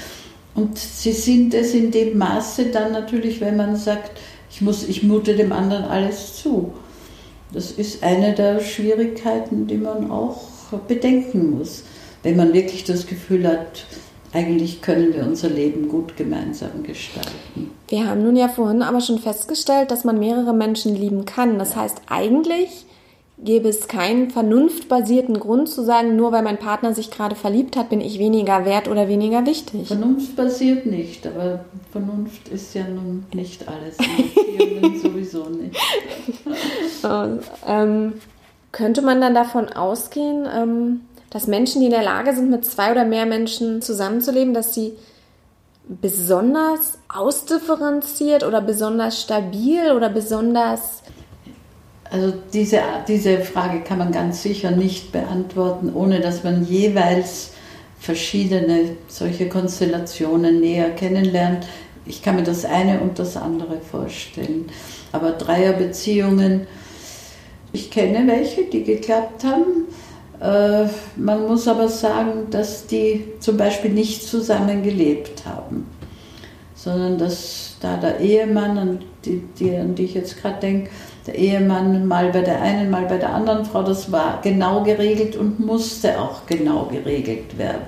Und 0.55 0.78
sie 0.78 1.12
sind 1.12 1.53
es 1.53 1.74
in 1.74 1.90
dem 1.90 2.16
Maße 2.16 2.66
dann 2.66 2.92
natürlich, 2.92 3.40
wenn 3.40 3.57
man 3.57 3.76
sagt, 3.76 4.20
ich, 4.51 4.61
muss, 4.61 4.88
ich 4.88 5.03
mute 5.03 5.34
dem 5.34 5.53
anderen 5.53 5.84
alles 5.84 6.36
zu. 6.36 6.72
Das 7.53 7.72
ist 7.72 8.03
eine 8.03 8.34
der 8.34 8.61
Schwierigkeiten, 8.61 9.66
die 9.66 9.76
man 9.76 10.11
auch 10.11 10.42
bedenken 10.88 11.59
muss, 11.59 11.84
wenn 12.22 12.36
man 12.36 12.53
wirklich 12.53 12.84
das 12.84 13.07
Gefühl 13.07 13.47
hat, 13.47 13.84
eigentlich 14.32 14.82
können 14.82 15.14
wir 15.14 15.24
unser 15.24 15.49
Leben 15.49 15.88
gut 15.88 16.16
gemeinsam 16.16 16.82
gestalten. 16.82 17.70
Wir 17.89 18.09
haben 18.09 18.22
nun 18.22 18.37
ja 18.37 18.49
vorhin 18.49 18.82
aber 18.82 19.01
schon 19.01 19.18
festgestellt, 19.18 19.91
dass 19.91 20.05
man 20.05 20.18
mehrere 20.18 20.55
Menschen 20.55 20.95
lieben 20.97 21.24
kann. 21.24 21.59
Das 21.59 21.76
heißt, 21.76 22.03
eigentlich 22.09 22.87
gäbe 23.39 23.68
es 23.68 23.89
keinen 23.89 24.30
vernunftbasierten 24.30 25.39
Grund 25.39 25.68
zu 25.68 25.85
sagen, 25.85 26.16
nur 26.16 26.32
weil 26.32 26.43
mein 26.43 26.59
Partner 26.59 26.95
sich 26.95 27.11
gerade 27.11 27.35
verliebt 27.35 27.76
hat, 27.76 27.91
bin 27.91 28.01
ich 28.01 28.18
weniger 28.18 28.64
wert 28.64 28.89
oder 28.89 29.09
weniger 29.09 29.45
wichtig. 29.45 29.89
Vernunftbasiert 29.89 30.87
nicht, 30.87 31.26
aber 31.26 31.64
Vernunft 31.93 32.49
ist 32.49 32.74
ja 32.74 32.87
nun 32.89 33.26
nicht 33.35 33.66
alles. 33.68 33.97
Sowieso 35.03 35.45
nicht. 35.51 35.76
Und, 37.03 37.41
ähm, 37.66 38.14
könnte 38.72 39.03
man 39.03 39.20
dann 39.20 39.35
davon 39.35 39.68
ausgehen, 39.68 40.49
ähm, 40.53 41.01
dass 41.30 41.47
Menschen, 41.47 41.80
die 41.80 41.87
in 41.87 41.93
der 41.93 42.03
Lage 42.03 42.35
sind, 42.35 42.51
mit 42.51 42.64
zwei 42.64 42.93
oder 42.93 43.05
mehr 43.05 43.26
Menschen 43.26 43.82
zusammenzuleben, 43.82 44.55
dass 44.55 44.74
sie 44.74 44.95
besonders 45.89 46.99
ausdifferenziert 47.09 48.45
oder 48.45 48.61
besonders 48.61 49.20
stabil 49.20 49.93
oder 49.93 50.09
besonders 50.09 51.03
also 52.11 52.32
diese, 52.53 52.80
diese 53.09 53.41
Frage 53.41 53.80
kann 53.80 53.99
man 53.99 54.12
ganz 54.12 54.43
sicher 54.43 54.70
nicht 54.70 55.11
beantworten, 55.11 55.93
ohne 55.93 56.20
dass 56.20 56.45
man 56.45 56.64
jeweils 56.64 57.53
verschiedene 57.99 58.97
solche 59.09 59.49
Konstellationen 59.49 60.61
näher 60.61 60.91
kennenlernt. 60.91 61.66
Ich 62.07 62.22
kann 62.22 62.37
mir 62.37 62.45
das 62.45 62.64
eine 62.64 63.01
und 63.01 63.18
das 63.18 63.37
andere 63.37 63.80
vorstellen. 63.80 64.66
Aber 65.11 65.32
Dreierbeziehungen, 65.32 66.68
ich 67.72 67.91
kenne 67.91 68.26
welche, 68.28 68.64
die 68.64 68.85
geklappt 68.85 69.43
haben. 69.43 69.89
Äh, 70.45 70.88
man 71.16 71.47
muss 71.47 71.66
aber 71.66 71.88
sagen, 71.88 72.49
dass 72.51 72.86
die 72.86 73.24
zum 73.40 73.57
Beispiel 73.57 73.90
nicht 73.90 74.24
zusammen 74.24 74.82
gelebt 74.82 75.47
haben, 75.47 75.86
sondern 76.74 77.16
dass 77.16 77.76
da 77.80 77.97
der 77.97 78.20
Ehemann, 78.20 78.76
an 78.76 78.99
die, 79.24 79.42
die, 79.59 79.74
an 79.74 79.95
die 79.95 80.05
ich 80.05 80.14
jetzt 80.14 80.42
gerade 80.42 80.61
denke, 80.61 80.90
der 81.26 81.36
Ehemann 81.36 82.07
mal 82.07 82.30
bei 82.30 82.42
der 82.42 82.61
einen, 82.61 82.90
mal 82.90 83.07
bei 83.07 83.16
der 83.16 83.32
anderen 83.32 83.64
Frau. 83.64 83.82
Das 83.82 84.12
war 84.12 84.40
genau 84.42 84.82
geregelt 84.82 85.34
und 85.36 85.61
musste 85.61 86.20
auch 86.20 86.45
genau 86.47 86.90
geregelt 86.92 87.57
werden. 87.57 87.86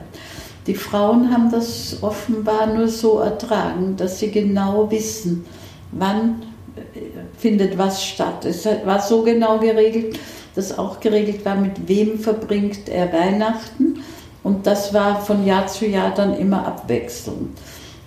Die 0.66 0.74
Frauen 0.74 1.30
haben 1.30 1.50
das 1.50 1.98
offenbar 2.00 2.68
nur 2.68 2.88
so 2.88 3.18
ertragen, 3.18 3.96
dass 3.98 4.18
sie 4.18 4.30
genau 4.30 4.90
wissen, 4.90 5.44
wann 5.92 6.42
äh, 6.74 7.00
findet 7.36 7.76
was 7.76 8.02
statt. 8.02 8.46
Es 8.46 8.66
war 8.86 9.00
so 9.00 9.22
genau 9.22 9.58
geregelt, 9.58 10.18
dass 10.56 10.76
auch 10.76 11.00
geregelt 11.00 11.44
war, 11.44 11.54
mit 11.54 11.86
wem 11.86 12.18
verbringt 12.18 12.88
er 12.88 13.12
Weihnachten. 13.12 14.00
Und 14.42 14.66
das 14.66 14.94
war 14.94 15.20
von 15.20 15.44
Jahr 15.44 15.66
zu 15.66 15.86
Jahr 15.86 16.12
dann 16.14 16.34
immer 16.36 16.66
abwechselnd. 16.66 17.58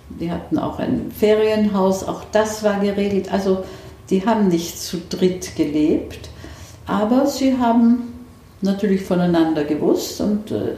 die 0.08 0.30
hatten 0.32 0.58
auch 0.58 0.78
ein 0.78 1.12
Ferienhaus, 1.16 2.02
auch 2.02 2.24
das 2.32 2.64
war 2.64 2.80
geregelt. 2.80 3.32
Also 3.32 3.64
die 4.10 4.26
haben 4.26 4.48
nicht 4.48 4.78
zu 4.78 4.98
dritt 5.08 5.54
gelebt, 5.54 6.28
aber 6.86 7.26
sie 7.26 7.56
haben 7.56 8.26
natürlich 8.62 9.02
voneinander 9.02 9.64
gewusst 9.64 10.20
und 10.20 10.50
äh, 10.50 10.74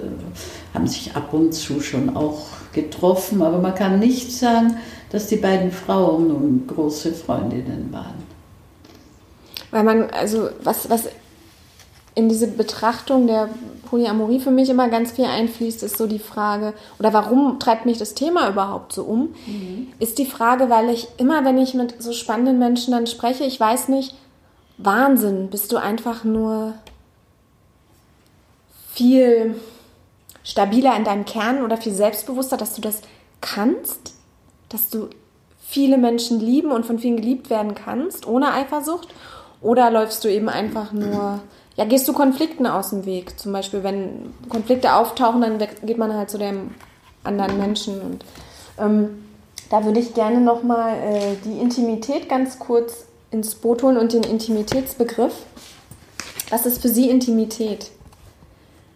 haben 0.75 0.87
sich 0.87 1.17
ab 1.17 1.33
und 1.33 1.53
zu 1.53 1.81
schon 1.81 2.15
auch 2.15 2.47
getroffen. 2.73 3.43
Aber 3.43 3.59
man 3.59 3.75
kann 3.75 3.99
nicht 3.99 4.31
sagen, 4.33 4.77
dass 5.11 5.29
die 5.29 5.37
beiden 5.37 5.73
Frauen 5.73 6.29
nun 6.29 6.67
große 6.67 7.13
Freundinnen 7.13 7.89
waren. 7.91 8.23
Weil 9.71 9.85
man, 9.85 10.11
also 10.11 10.51
was, 10.63 10.91
was 10.91 11.09
in 12.15 12.29
diese 12.29 12.47
Betrachtung 12.47 13.27
der 13.27 13.49
Polyamorie 13.89 14.41
für 14.41 14.51
mich 14.51 14.69
immer 14.69 14.89
ganz 14.89 15.13
viel 15.13 15.25
einfließt, 15.25 15.83
ist 15.83 15.97
so 15.97 16.07
die 16.07 16.19
Frage, 16.19 16.75
oder 16.99 17.13
warum 17.13 17.59
treibt 17.59 17.87
mich 17.87 17.99
das 17.99 18.15
Thema 18.15 18.49
überhaupt 18.49 18.93
so 18.93 19.05
um, 19.05 19.35
mhm. 19.47 19.93
ist 19.99 20.19
die 20.19 20.27
Frage, 20.27 20.71
weil 20.71 20.91
ich 20.91 21.09
immer, 21.17 21.45
wenn 21.45 21.59
ich 21.59 21.75
mit 21.75 22.03
so 22.03 22.13
spannenden 22.13 22.59
Menschen 22.59 22.93
dann 22.93 23.07
spreche, 23.07 23.45
ich 23.45 23.59
weiß 23.59 23.89
nicht, 23.89 24.15
Wahnsinn, 24.79 25.49
bist 25.49 25.73
du 25.73 25.77
einfach 25.77 26.25
nur 26.25 26.75
viel 28.93 29.55
stabiler 30.45 30.97
in 30.97 31.05
deinem 31.05 31.25
Kern 31.25 31.63
oder 31.63 31.77
viel 31.77 31.93
selbstbewusster, 31.93 32.57
dass 32.57 32.75
du 32.75 32.83
das 32.83 33.03
kannst, 33.41 34.15
dass 34.69 34.91
du 34.91 35.09
viele 35.67 35.99
Menschen 35.99 36.41
lieben 36.41 36.73
und 36.73 36.85
von 36.85 36.99
vielen 36.99 37.17
geliebt 37.17 37.49
werden 37.49 37.75
kannst, 37.75 38.27
ohne 38.27 38.53
Eifersucht? 38.53 39.09
Oder 39.63 39.91
läufst 39.91 40.25
du 40.25 40.29
eben 40.29 40.49
einfach 40.49 40.93
nur 40.93 41.41
ja, 41.77 41.85
gehst 41.85 42.07
du 42.07 42.13
Konflikten 42.13 42.67
aus 42.67 42.91
dem 42.91 43.07
Weg? 43.07 43.39
Zum 43.39 43.53
Beispiel, 43.53 43.83
wenn 43.83 44.35
Konflikte 44.49 44.95
auftauchen, 44.95 45.41
dann 45.41 45.59
geht 45.59 45.99
man 45.99 46.15
halt 46.15 46.31
zu 46.31 46.39
dem 46.39 46.75
anderen 47.25 47.59
Menschen. 47.59 48.01
Und 48.01 48.25
ähm, 48.79 49.25
da 49.71 49.85
würde 49.85 50.01
ich 50.01 50.13
gerne 50.13 50.41
nochmal 50.41 50.97
äh, 50.97 51.37
die 51.45 51.59
Intimität 51.61 52.29
ganz 52.29 52.59
kurz 52.59 53.07
ins 53.31 53.55
Boot 53.55 53.83
holen 53.83 53.97
und 53.97 54.13
den 54.13 54.23
Intimitätsbegriff. 54.23 55.33
Was 56.51 56.67
ist 56.67 56.83
für 56.83 56.91
Sie 56.91 57.09
Intimität? 57.09 57.91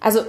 Also, 0.01 0.19
äh, 0.21 0.25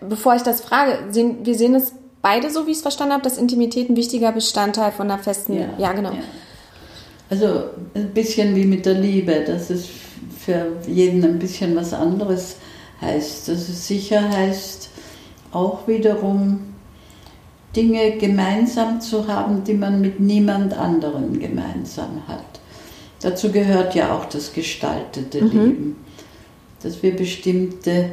bevor 0.00 0.36
ich 0.36 0.42
das 0.42 0.60
frage, 0.60 0.96
sehen, 1.10 1.38
wir 1.44 1.56
sehen 1.56 1.74
es 1.74 1.92
beide 2.22 2.50
so, 2.50 2.68
wie 2.68 2.70
ich 2.70 2.76
es 2.76 2.82
verstanden 2.82 3.14
habe, 3.14 3.24
dass 3.24 3.36
Intimität 3.36 3.90
ein 3.90 3.96
wichtiger 3.96 4.30
Bestandteil 4.30 4.92
von 4.92 5.10
einer 5.10 5.20
festen. 5.20 5.54
Ja, 5.54 5.66
ja 5.76 5.92
genau. 5.92 6.12
Ja. 6.12 6.22
Also 7.30 7.70
ein 7.94 8.10
bisschen 8.12 8.56
wie 8.56 8.64
mit 8.64 8.84
der 8.84 8.94
Liebe, 8.94 9.44
dass 9.46 9.70
es 9.70 9.88
für 10.38 10.72
jeden 10.88 11.24
ein 11.24 11.38
bisschen 11.38 11.76
was 11.76 11.92
anderes 11.92 12.56
heißt. 13.00 13.48
Dass 13.48 13.68
es 13.68 13.86
sicher 13.86 14.28
heißt, 14.28 14.90
auch 15.52 15.86
wiederum 15.86 16.60
Dinge 17.74 18.18
gemeinsam 18.18 19.00
zu 19.00 19.28
haben, 19.28 19.62
die 19.62 19.74
man 19.74 20.00
mit 20.00 20.18
niemand 20.18 20.74
anderem 20.74 21.38
gemeinsam 21.38 22.26
hat. 22.26 22.60
Dazu 23.20 23.52
gehört 23.52 23.94
ja 23.94 24.16
auch 24.16 24.24
das 24.24 24.52
gestaltete 24.52 25.42
mhm. 25.42 25.50
Leben, 25.50 25.96
dass 26.82 27.00
wir 27.02 27.14
bestimmte, 27.14 28.12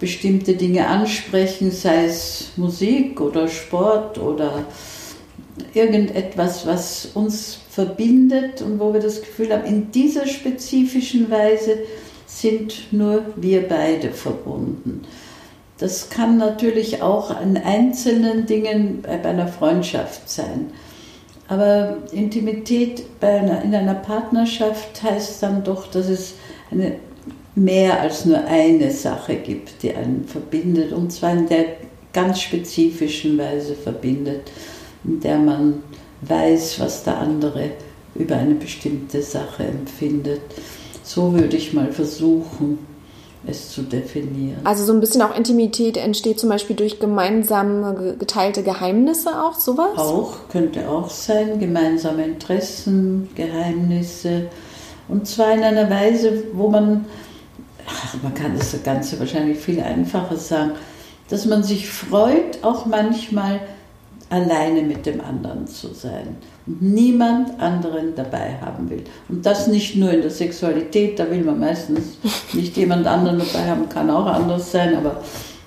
bestimmte 0.00 0.54
Dinge 0.54 0.88
ansprechen, 0.88 1.70
sei 1.70 2.06
es 2.06 2.48
Musik 2.56 3.20
oder 3.20 3.46
Sport 3.46 4.18
oder 4.18 4.64
irgendetwas, 5.72 6.66
was 6.66 7.10
uns 7.14 7.60
verbindet 7.78 8.60
und 8.60 8.80
wo 8.80 8.92
wir 8.92 9.00
das 9.00 9.20
Gefühl 9.20 9.52
haben, 9.52 9.64
in 9.64 9.92
dieser 9.92 10.26
spezifischen 10.26 11.30
Weise 11.30 11.78
sind 12.26 12.92
nur 12.92 13.22
wir 13.36 13.68
beide 13.68 14.10
verbunden. 14.10 15.02
Das 15.78 16.10
kann 16.10 16.38
natürlich 16.38 17.02
auch 17.02 17.30
an 17.30 17.56
einzelnen 17.56 18.46
Dingen 18.46 19.02
bei 19.02 19.24
einer 19.24 19.46
Freundschaft 19.46 20.28
sein. 20.28 20.72
Aber 21.46 21.98
Intimität 22.10 23.04
einer, 23.20 23.62
in 23.62 23.72
einer 23.72 23.94
Partnerschaft 23.94 25.00
heißt 25.00 25.40
dann 25.40 25.62
doch, 25.62 25.86
dass 25.86 26.08
es 26.08 26.34
eine, 26.72 26.96
mehr 27.54 28.00
als 28.00 28.24
nur 28.24 28.44
eine 28.44 28.90
Sache 28.90 29.36
gibt, 29.36 29.84
die 29.84 29.94
einen 29.94 30.24
verbindet, 30.24 30.92
und 30.92 31.12
zwar 31.12 31.32
in 31.32 31.48
der 31.48 31.64
ganz 32.12 32.40
spezifischen 32.40 33.38
Weise 33.38 33.76
verbindet, 33.76 34.50
in 35.04 35.20
der 35.20 35.38
man 35.38 35.84
weiß, 36.22 36.80
was 36.80 37.04
der 37.04 37.18
andere 37.18 37.70
über 38.14 38.36
eine 38.36 38.54
bestimmte 38.54 39.22
Sache 39.22 39.64
empfindet. 39.64 40.40
So 41.02 41.32
würde 41.32 41.56
ich 41.56 41.72
mal 41.72 41.92
versuchen, 41.92 42.78
es 43.46 43.70
zu 43.70 43.82
definieren. 43.82 44.60
Also 44.64 44.84
so 44.84 44.92
ein 44.92 45.00
bisschen 45.00 45.22
auch 45.22 45.36
Intimität 45.36 45.96
entsteht 45.96 46.40
zum 46.40 46.48
Beispiel 46.48 46.76
durch 46.76 46.98
gemeinsame 46.98 48.16
geteilte 48.18 48.62
Geheimnisse 48.62 49.30
auch, 49.42 49.54
sowas? 49.54 49.96
Auch, 49.96 50.48
könnte 50.50 50.88
auch 50.88 51.08
sein, 51.08 51.58
gemeinsame 51.58 52.24
Interessen, 52.24 53.28
Geheimnisse. 53.34 54.48
Und 55.08 55.26
zwar 55.26 55.54
in 55.54 55.62
einer 55.62 55.88
Weise, 55.88 56.44
wo 56.52 56.68
man, 56.68 57.06
ach, 57.86 58.14
man 58.22 58.34
kann 58.34 58.58
das 58.58 58.74
Ganze 58.82 59.18
wahrscheinlich 59.18 59.58
viel 59.58 59.80
einfacher 59.80 60.36
sagen, 60.36 60.72
dass 61.30 61.46
man 61.46 61.62
sich 61.62 61.88
freut, 61.88 62.62
auch 62.62 62.86
manchmal 62.86 63.60
alleine 64.30 64.82
mit 64.82 65.06
dem 65.06 65.20
anderen 65.20 65.66
zu 65.66 65.94
sein 65.94 66.36
und 66.66 66.82
niemand 66.82 67.58
anderen 67.60 68.14
dabei 68.14 68.58
haben 68.60 68.90
will. 68.90 69.04
Und 69.28 69.46
das 69.46 69.68
nicht 69.68 69.96
nur 69.96 70.10
in 70.10 70.20
der 70.20 70.30
Sexualität, 70.30 71.18
da 71.18 71.30
will 71.30 71.42
man 71.42 71.58
meistens 71.58 72.18
nicht 72.52 72.76
jemand 72.76 73.06
anderen 73.06 73.38
dabei 73.38 73.70
haben, 73.70 73.88
kann 73.88 74.10
auch 74.10 74.26
anders 74.26 74.70
sein, 74.70 74.96
aber 74.96 75.22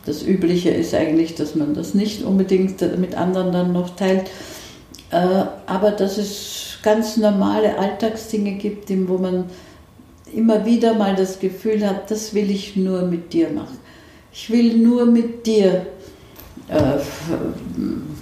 das 0.05 0.23
Übliche 0.23 0.69
ist 0.69 0.93
eigentlich, 0.93 1.35
dass 1.35 1.55
man 1.55 1.73
das 1.73 1.93
nicht 1.93 2.23
unbedingt 2.23 2.81
mit 2.99 3.15
anderen 3.15 3.51
dann 3.51 3.73
noch 3.73 3.95
teilt. 3.95 4.29
Äh, 5.11 5.43
aber 5.65 5.91
dass 5.91 6.17
es 6.17 6.77
ganz 6.81 7.17
normale 7.17 7.77
Alltagsdinge 7.77 8.53
gibt, 8.53 8.89
wo 9.07 9.17
man 9.17 9.45
immer 10.33 10.65
wieder 10.65 10.93
mal 10.93 11.15
das 11.15 11.39
Gefühl 11.39 11.87
hat, 11.87 12.09
das 12.09 12.33
will 12.33 12.49
ich 12.49 12.75
nur 12.75 13.03
mit 13.03 13.33
dir 13.33 13.49
machen. 13.49 13.77
Ich 14.33 14.49
will 14.49 14.77
nur 14.77 15.05
mit 15.05 15.45
dir 15.45 15.85
äh, 16.69 16.99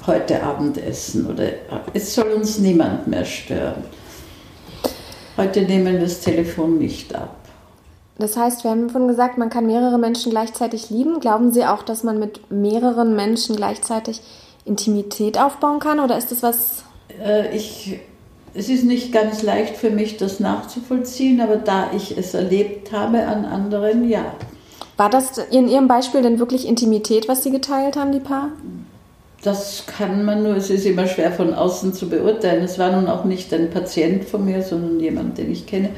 heute 0.08 0.44
Abend 0.44 0.78
essen 0.78 1.28
oder 1.28 1.50
es 1.94 2.16
soll 2.16 2.32
uns 2.32 2.60
niemand 2.60 3.08
mehr 3.08 3.26
stören. 3.26 3.84
Heute 5.38 5.62
nehmen 5.62 5.94
wir 5.94 6.00
das 6.02 6.20
Telefon 6.22 6.78
nicht 6.78 7.16
ab. 7.16 7.36
Das 8.18 8.36
heißt, 8.36 8.66
wir 8.66 8.72
haben 8.72 8.90
vorhin 8.90 9.08
gesagt, 9.08 9.38
man 9.38 9.50
kann 9.50 9.66
mehrere 9.66 9.98
Menschen 9.98 10.30
gleichzeitig 10.32 10.90
lieben. 10.90 11.22
Glauben 11.22 11.54
Sie 11.54 11.66
auch, 11.66 11.84
dass 11.84 12.04
man 12.04 12.20
mit 12.20 12.52
mehreren 12.52 13.16
Menschen 13.16 13.56
gleichzeitig 13.56 14.22
Intimität 14.66 15.40
aufbauen 15.40 15.80
kann 15.80 16.02
oder 16.02 16.18
ist 16.18 16.32
das 16.32 16.44
was? 16.44 16.84
Äh, 17.24 17.56
ich, 17.56 18.00
es 18.54 18.68
ist 18.68 18.84
nicht 18.84 19.14
ganz 19.14 19.42
leicht 19.42 19.78
für 19.78 19.90
mich, 19.90 20.18
das 20.18 20.42
nachzuvollziehen, 20.42 21.40
aber 21.40 21.56
da 21.56 21.92
ich 21.96 22.18
es 22.18 22.34
erlebt 22.34 22.92
habe 22.92 23.26
an 23.26 23.46
anderen, 23.46 24.10
ja. 24.10 24.34
War 24.98 25.10
das 25.10 25.38
in 25.38 25.70
Ihrem 25.70 25.88
Beispiel 25.88 26.22
denn 26.22 26.40
wirklich 26.40 26.68
Intimität, 26.68 27.30
was 27.30 27.44
Sie 27.44 27.52
geteilt 27.52 27.96
haben, 27.96 28.12
die 28.12 28.20
Paar? 28.20 28.50
Das 29.42 29.86
kann 29.86 30.26
man 30.26 30.44
nur, 30.44 30.58
es 30.58 30.70
ist 30.70 30.86
immer 30.86 31.08
schwer 31.08 31.32
von 31.32 31.54
außen 31.54 31.94
zu 31.94 32.10
beurteilen. 32.10 32.64
Es 32.64 32.78
war 32.78 32.92
nun 32.92 33.08
auch 33.08 33.24
nicht 33.24 33.54
ein 33.54 33.70
Patient 33.70 34.26
von 34.26 34.44
mir, 34.44 34.62
sondern 34.62 35.00
jemand, 35.00 35.38
den 35.38 35.52
ich 35.52 35.66
kenne. 35.66 35.92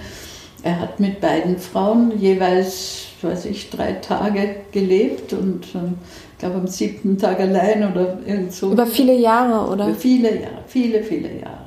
Er 0.63 0.79
hat 0.79 0.99
mit 0.99 1.21
beiden 1.21 1.57
Frauen 1.57 2.19
jeweils, 2.19 3.05
weiß 3.21 3.45
ich, 3.45 3.71
drei 3.71 3.93
Tage 3.93 4.57
gelebt 4.71 5.33
und 5.33 5.73
ähm, 5.73 5.97
ich 6.33 6.37
glaube 6.37 6.55
am 6.57 6.67
siebten 6.67 7.17
Tag 7.17 7.39
allein 7.39 7.91
oder 7.91 8.19
irgend 8.27 8.53
so. 8.53 8.71
Über 8.71 8.85
viele 8.85 9.15
Jahre, 9.15 9.71
oder? 9.71 9.87
Über 9.87 9.95
viele 9.95 10.39
Jahre, 10.39 10.63
viele, 10.67 11.03
viele 11.03 11.39
Jahre. 11.39 11.57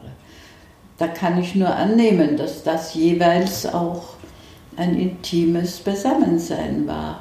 Da 0.97 1.09
kann 1.09 1.39
ich 1.41 1.57
nur 1.57 1.75
annehmen, 1.75 2.37
dass 2.37 2.63
das 2.63 2.95
jeweils 2.95 3.67
auch 3.67 4.15
ein 4.77 4.97
intimes 4.97 5.81
Beisammensein 5.81 6.87
war. 6.87 7.21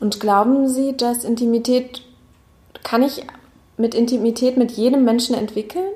Und 0.00 0.20
glauben 0.20 0.68
Sie, 0.68 0.94
dass 0.94 1.24
Intimität, 1.24 2.02
kann 2.84 3.02
ich 3.02 3.22
mit 3.78 3.94
Intimität 3.94 4.56
mit 4.56 4.72
jedem 4.72 5.04
Menschen 5.04 5.34
entwickeln, 5.34 5.88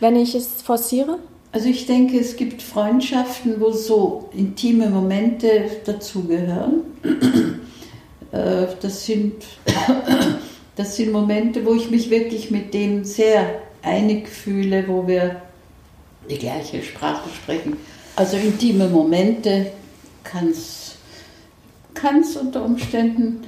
wenn 0.00 0.16
ich 0.16 0.34
es 0.34 0.62
forciere? 0.62 1.18
Also 1.52 1.68
ich 1.68 1.86
denke, 1.86 2.18
es 2.18 2.36
gibt 2.36 2.62
Freundschaften, 2.62 3.60
wo 3.60 3.70
so 3.70 4.28
intime 4.36 4.90
Momente 4.90 5.66
dazugehören. 5.84 6.82
Äh, 8.32 8.66
das 8.80 9.06
sind, 9.06 9.44
das 10.76 10.96
sind 10.96 11.12
Momente, 11.12 11.64
wo 11.64 11.74
ich 11.74 11.88
mich 11.90 12.10
wirklich 12.10 12.50
mit 12.50 12.74
dem 12.74 13.04
sehr 13.04 13.60
einig 13.82 14.28
fühle, 14.28 14.88
wo 14.88 15.06
wir 15.06 15.40
die 16.28 16.38
gleiche 16.38 16.82
Sprache 16.82 17.28
sprechen. 17.32 17.76
Also 18.16 18.36
intime 18.36 18.88
Momente 18.88 19.66
kann 20.24 20.48
es 20.48 22.36
unter 22.36 22.64
Umständen 22.64 23.42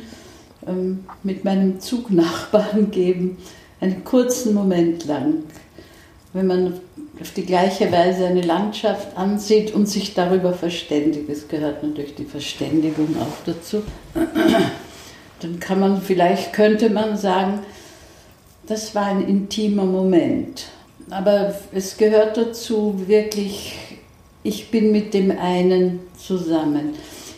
mit 1.22 1.44
meinem 1.44 1.80
Zugnachbarn 1.80 2.90
geben, 2.90 3.38
einen 3.80 4.04
kurzen 4.04 4.54
Moment 4.54 5.04
lang. 5.06 5.44
Wenn 6.32 6.46
man 6.46 6.80
auf 7.20 7.32
die 7.32 7.46
gleiche 7.46 7.90
Weise 7.92 8.26
eine 8.26 8.42
Landschaft 8.42 9.16
ansieht 9.16 9.74
und 9.74 9.86
sich 9.86 10.14
darüber 10.14 10.52
verständigt, 10.52 11.28
es 11.30 11.48
gehört 11.48 11.82
natürlich 11.82 12.14
die 12.14 12.24
Verständigung 12.24 13.16
auch 13.20 13.44
dazu, 13.46 13.82
dann 15.40 15.60
kann 15.60 15.80
man, 15.80 16.02
vielleicht 16.02 16.52
könnte 16.52 16.90
man 16.90 17.16
sagen, 17.16 17.60
das 18.66 18.94
war 18.94 19.06
ein 19.06 19.26
intimer 19.26 19.84
Moment. 19.84 20.66
aber 21.10 21.54
es 21.72 21.96
gehört 21.96 22.36
dazu 22.36 23.02
wirklich, 23.06 23.74
ich 24.42 24.70
bin 24.70 24.92
mit 24.92 25.14
dem 25.14 25.30
einen 25.38 26.00
zusammen. 26.18 26.94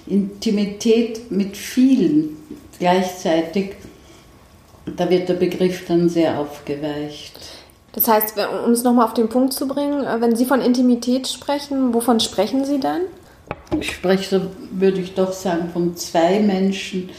Intimität 0.07 1.31
mit 1.31 1.57
vielen 1.57 2.38
gleichzeitig, 2.79 3.74
da 4.97 5.09
wird 5.11 5.29
der 5.29 5.35
Begriff 5.35 5.87
dann 5.87 6.09
sehr 6.09 6.39
aufgeweicht. 6.39 7.39
Das 7.93 8.07
heißt, 8.07 8.35
um 8.64 8.72
es 8.72 8.85
nochmal 8.85 9.07
auf 9.07 9.14
den 9.14 9.29
Punkt 9.29 9.53
zu 9.53 9.66
bringen, 9.66 10.05
äh, 10.05 10.20
wenn 10.20 10.37
Sie 10.37 10.45
von 10.45 10.61
Intimität 10.61 11.26
sprechen, 11.26 11.95
wovon 11.95 12.20
sprechen 12.20 12.64
Sie 12.64 12.81
dann? 12.81 13.01
Ich 13.79 13.93
spreche, 13.93 14.51
würde 14.70 15.01
ich 15.01 15.14
doch 15.14 15.33
sagen, 15.33 15.70
von 15.72 15.97
zwei 15.97 16.41
Menschen, 16.41 17.11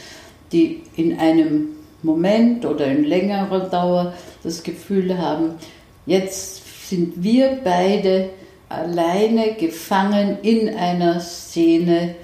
die 0.51 0.83
in 0.95 1.19
einem 1.19 1.69
Moment 2.01 2.65
oder 2.65 2.85
in 2.85 3.03
längerer 3.03 3.69
Dauer 3.69 4.13
das 4.43 4.63
Gefühl 4.63 5.17
haben, 5.17 5.55
jetzt 6.05 6.89
sind 6.89 7.21
wir 7.21 7.59
beide 7.63 8.29
alleine 8.69 9.55
gefangen 9.55 10.37
in 10.41 10.73
einer 10.75 11.19
Szene, 11.19 12.15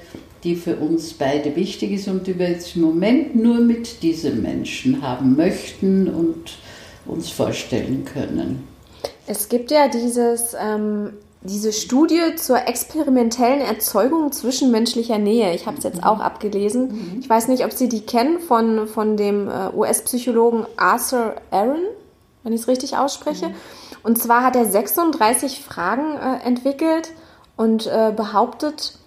die 0.46 0.56
für 0.56 0.78
uns 0.78 1.14
beide 1.14 1.56
wichtig 1.56 1.91
ist 1.91 2.08
und 2.08 2.28
die 2.28 2.38
wir 2.38 2.50
jetzt 2.50 2.76
im 2.76 2.84
Moment 2.84 3.36
nur 3.36 3.60
mit 3.60 4.04
diesem 4.04 4.43
Menschen 4.43 5.02
haben 5.02 5.36
möchten 5.36 6.08
und 6.08 6.58
uns 7.06 7.30
vorstellen 7.30 8.06
können. 8.06 8.68
Es 9.28 9.50
gibt 9.50 9.72
ja 9.72 9.88
dieses, 9.88 10.56
ähm, 10.60 11.14
diese 11.41 11.74
Studie 11.74 12.36
zur 12.36 12.68
experimentellen 12.68 13.62
Erzeugung 13.62 14.32
zwischenmenschlicher 14.32 15.18
Nähe. 15.18 15.54
Ich 15.56 15.66
habe 15.66 15.78
es 15.78 15.84
jetzt 15.84 16.04
auch 16.04 16.20
abgelesen. 16.20 16.88
Mhm. 16.88 17.20
Ich 17.20 17.30
weiß 17.30 17.48
nicht, 17.48 17.66
ob 17.66 17.74
Sie 17.74 17.89
die 17.89 18.02
kennen 18.02 18.39
von, 18.39 18.88
von 18.88 19.18
dem 19.18 19.48
äh, 19.48 19.70
US-Psychologen 19.76 20.66
Arthur 20.78 21.36
Aaron, 21.50 21.82
wenn 22.43 22.54
ich 22.54 22.62
es 22.62 22.68
richtig 22.68 22.98
ausspreche. 22.98 23.50
Mhm. 23.50 23.56
Und 24.04 24.22
zwar 24.22 24.43
hat 24.43 24.56
er 24.56 24.66
36 24.66 25.62
Fragen 25.62 26.18
äh, 26.18 26.46
entwickelt 26.46 27.12
und 27.58 27.88
äh, 27.88 28.14
behauptet, 28.16 29.00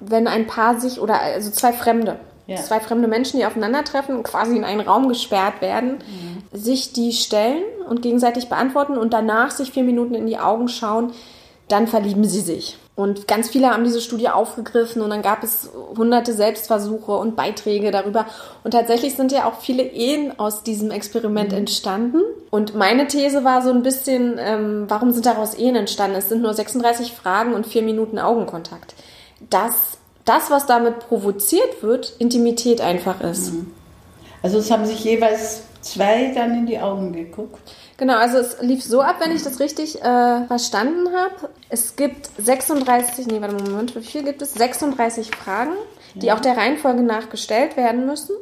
wenn 0.00 0.28
ein 0.28 0.46
Paar 0.46 0.78
sich 0.80 1.00
oder 1.00 1.20
also 1.20 1.50
zwei 1.50 1.72
Fremde 1.72 2.18
ja. 2.46 2.56
zwei 2.56 2.80
fremde 2.80 3.08
Menschen, 3.08 3.38
die 3.38 3.46
aufeinandertreffen, 3.46 4.22
quasi 4.22 4.56
in 4.56 4.64
einen 4.64 4.80
Raum 4.80 5.08
gesperrt 5.08 5.60
werden, 5.60 5.98
mhm. 5.98 6.58
sich 6.58 6.92
die 6.92 7.12
stellen 7.12 7.62
und 7.88 8.02
gegenseitig 8.02 8.48
beantworten 8.48 8.96
und 8.96 9.12
danach 9.12 9.50
sich 9.50 9.72
vier 9.72 9.82
Minuten 9.82 10.14
in 10.14 10.26
die 10.26 10.38
Augen 10.38 10.68
schauen, 10.68 11.12
dann 11.68 11.88
verlieben 11.88 12.24
sie 12.24 12.40
sich. 12.40 12.78
Und 12.94 13.28
ganz 13.28 13.50
viele 13.50 13.70
haben 13.70 13.84
diese 13.84 14.00
Studie 14.00 14.30
aufgegriffen 14.30 15.02
und 15.02 15.10
dann 15.10 15.20
gab 15.20 15.42
es 15.42 15.68
hunderte 15.98 16.32
Selbstversuche 16.32 17.12
und 17.12 17.36
Beiträge 17.36 17.90
darüber. 17.90 18.24
Und 18.64 18.70
tatsächlich 18.70 19.16
sind 19.16 19.32
ja 19.32 19.46
auch 19.46 19.60
viele 19.60 19.82
Ehen 19.82 20.38
aus 20.38 20.62
diesem 20.62 20.90
Experiment 20.90 21.50
mhm. 21.52 21.58
entstanden. 21.58 22.22
Und 22.50 22.74
meine 22.74 23.06
These 23.06 23.44
war 23.44 23.60
so 23.60 23.70
ein 23.70 23.82
bisschen, 23.82 24.36
ähm, 24.38 24.84
warum 24.88 25.10
sind 25.10 25.26
daraus 25.26 25.54
Ehen 25.54 25.76
entstanden? 25.76 26.16
Es 26.16 26.30
sind 26.30 26.40
nur 26.40 26.54
36 26.54 27.12
Fragen 27.12 27.52
und 27.52 27.66
vier 27.66 27.82
Minuten 27.82 28.18
Augenkontakt. 28.18 28.94
Das 29.50 29.98
das, 30.26 30.50
was 30.50 30.66
damit 30.66 30.98
provoziert 31.08 31.82
wird, 31.82 32.14
Intimität 32.18 32.82
einfach 32.82 33.22
ist. 33.22 33.54
Mhm. 33.54 33.72
Also 34.42 34.58
es 34.58 34.70
haben 34.70 34.84
sich 34.84 35.02
jeweils 35.02 35.62
zwei 35.80 36.32
dann 36.34 36.52
in 36.52 36.66
die 36.66 36.78
Augen 36.78 37.12
geguckt. 37.12 37.58
Genau, 37.96 38.16
also 38.18 38.36
es 38.38 38.60
lief 38.60 38.84
so 38.84 39.00
ab, 39.00 39.16
wenn 39.20 39.34
ich 39.34 39.42
das 39.42 39.58
richtig 39.60 40.02
äh, 40.02 40.44
verstanden 40.46 41.08
habe. 41.16 41.50
Es 41.70 41.96
gibt 41.96 42.28
36, 42.38 43.28
nee, 43.28 43.40
warte 43.40 43.54
mal, 43.54 43.70
Moment, 43.70 43.96
wie 43.96 44.02
viel 44.02 44.22
gibt 44.24 44.42
es? 44.42 44.52
36 44.52 45.34
Fragen, 45.34 45.72
die 46.14 46.26
ja. 46.26 46.34
auch 46.34 46.40
der 46.40 46.56
Reihenfolge 46.56 47.02
nach 47.02 47.30
gestellt 47.30 47.76
werden 47.76 48.04
müssen. 48.04 48.34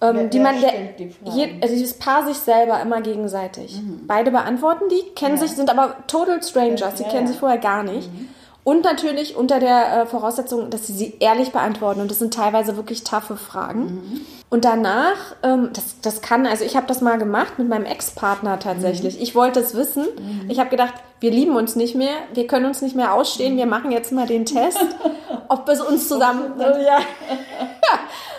Ähm, 0.00 0.14
wer, 0.14 0.24
die 0.28 0.38
man, 0.38 0.60
der, 0.60 0.72
die 0.98 1.12
je, 1.24 1.48
also 1.60 1.74
dieses 1.74 1.94
Paar 1.94 2.26
sich 2.26 2.38
selber 2.38 2.80
immer 2.80 3.02
gegenseitig. 3.02 3.82
Mhm. 3.82 4.06
Beide 4.06 4.30
beantworten 4.30 4.84
die, 4.88 5.02
kennen 5.14 5.36
ja. 5.36 5.42
sich, 5.42 5.56
sind 5.56 5.68
aber 5.68 5.96
total 6.06 6.42
strangers, 6.42 6.94
die 6.94 7.02
ja, 7.02 7.10
kennen 7.10 7.26
sich 7.26 7.36
vorher 7.36 7.58
gar 7.58 7.82
nicht. 7.82 8.10
Mhm. 8.10 8.28
Und 8.62 8.84
natürlich 8.84 9.36
unter 9.36 9.58
der 9.58 10.02
äh, 10.02 10.06
Voraussetzung, 10.06 10.70
dass 10.70 10.86
sie 10.86 10.92
sie 10.92 11.14
ehrlich 11.20 11.50
beantworten. 11.50 12.00
Und 12.00 12.10
das 12.10 12.18
sind 12.18 12.34
teilweise 12.34 12.76
wirklich 12.76 13.04
taffe 13.04 13.36
Fragen. 13.36 13.80
Mhm. 13.80 14.20
Und 14.50 14.64
danach, 14.64 15.36
ähm, 15.42 15.70
das, 15.72 16.00
das 16.02 16.20
kann, 16.20 16.46
also 16.46 16.64
ich 16.64 16.76
habe 16.76 16.86
das 16.86 17.00
mal 17.00 17.18
gemacht 17.18 17.58
mit 17.58 17.68
meinem 17.68 17.86
Ex-Partner 17.86 18.58
tatsächlich. 18.58 19.16
Mhm. 19.16 19.22
Ich 19.22 19.34
wollte 19.34 19.60
es 19.60 19.74
wissen. 19.74 20.04
Mhm. 20.04 20.50
Ich 20.50 20.58
habe 20.58 20.68
gedacht, 20.68 20.94
wir 21.20 21.30
lieben 21.30 21.56
uns 21.56 21.76
nicht 21.76 21.94
mehr, 21.94 22.14
wir 22.34 22.46
können 22.46 22.66
uns 22.66 22.82
nicht 22.82 22.96
mehr 22.96 23.14
ausstehen, 23.14 23.56
wir 23.56 23.66
machen 23.66 23.92
jetzt 23.92 24.12
mal 24.12 24.26
den 24.26 24.44
Test, 24.44 24.84
ob 25.48 25.68
es 25.68 25.80
uns 25.80 26.08
zusammen. 26.08 26.52
ja. 26.58 26.98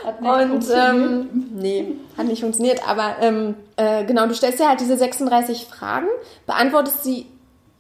Und 0.04 0.66
ähm, 0.74 1.30
nee, 1.54 1.96
hat 2.18 2.26
nicht 2.26 2.42
funktioniert. 2.42 2.88
Aber 2.88 3.18
ähm, 3.22 3.56
äh, 3.76 4.04
genau, 4.04 4.26
du 4.26 4.34
stellst 4.34 4.60
dir 4.60 4.68
halt 4.68 4.80
diese 4.80 4.98
36 4.98 5.66
Fragen, 5.66 6.08
beantwortest 6.48 7.04
sie 7.04 7.28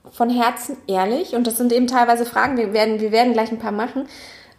von 0.09 0.29
Herzen 0.29 0.77
ehrlich 0.87 1.35
und 1.35 1.47
das 1.47 1.57
sind 1.57 1.71
eben 1.71 1.87
teilweise 1.87 2.25
Fragen, 2.25 2.57
wir 2.57 2.73
werden, 2.73 2.99
wir 2.99 3.11
werden 3.11 3.33
gleich 3.33 3.51
ein 3.51 3.59
paar 3.59 3.71
machen, 3.71 4.07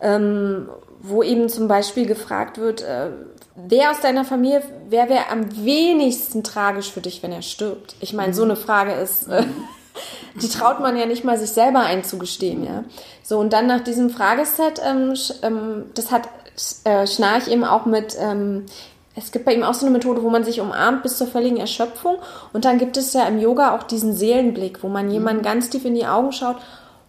ähm, 0.00 0.68
wo 1.00 1.22
eben 1.22 1.48
zum 1.48 1.68
Beispiel 1.68 2.06
gefragt 2.06 2.58
wird, 2.58 2.82
äh, 2.82 3.10
wer 3.54 3.90
aus 3.90 4.00
deiner 4.00 4.24
Familie, 4.24 4.62
wer 4.88 5.08
wäre 5.08 5.30
am 5.30 5.64
wenigsten 5.64 6.42
tragisch 6.42 6.90
für 6.92 7.00
dich, 7.00 7.22
wenn 7.22 7.32
er 7.32 7.42
stirbt? 7.42 7.96
Ich 8.00 8.12
meine, 8.12 8.34
so 8.34 8.44
eine 8.44 8.56
Frage 8.56 8.92
ist, 8.92 9.28
äh, 9.28 9.44
die 10.40 10.48
traut 10.48 10.80
man 10.80 10.96
ja 10.96 11.06
nicht 11.06 11.24
mal 11.24 11.38
sich 11.38 11.50
selber 11.50 11.80
einzugestehen, 11.80 12.64
ja. 12.64 12.84
So, 13.22 13.38
und 13.38 13.52
dann 13.52 13.66
nach 13.66 13.80
diesem 13.80 14.10
Frageset, 14.10 14.80
ähm, 14.84 15.14
ähm, 15.42 15.84
das 15.94 16.10
hat 16.10 16.28
äh, 16.84 17.06
Schnarch 17.06 17.48
eben 17.48 17.64
auch 17.64 17.86
mit 17.86 18.16
ähm, 18.18 18.66
es 19.14 19.30
gibt 19.30 19.44
bei 19.44 19.54
ihm 19.54 19.62
auch 19.62 19.74
so 19.74 19.84
eine 19.84 19.92
Methode, 19.92 20.22
wo 20.22 20.30
man 20.30 20.44
sich 20.44 20.60
umarmt 20.60 21.02
bis 21.02 21.18
zur 21.18 21.26
völligen 21.26 21.58
Erschöpfung. 21.58 22.16
Und 22.52 22.64
dann 22.64 22.78
gibt 22.78 22.96
es 22.96 23.12
ja 23.12 23.24
im 23.24 23.38
Yoga 23.38 23.76
auch 23.76 23.82
diesen 23.82 24.14
Seelenblick, 24.14 24.82
wo 24.82 24.88
man 24.88 25.10
jemanden 25.10 25.42
mhm. 25.42 25.46
ganz 25.46 25.70
tief 25.70 25.84
in 25.84 25.94
die 25.94 26.06
Augen 26.06 26.32
schaut 26.32 26.56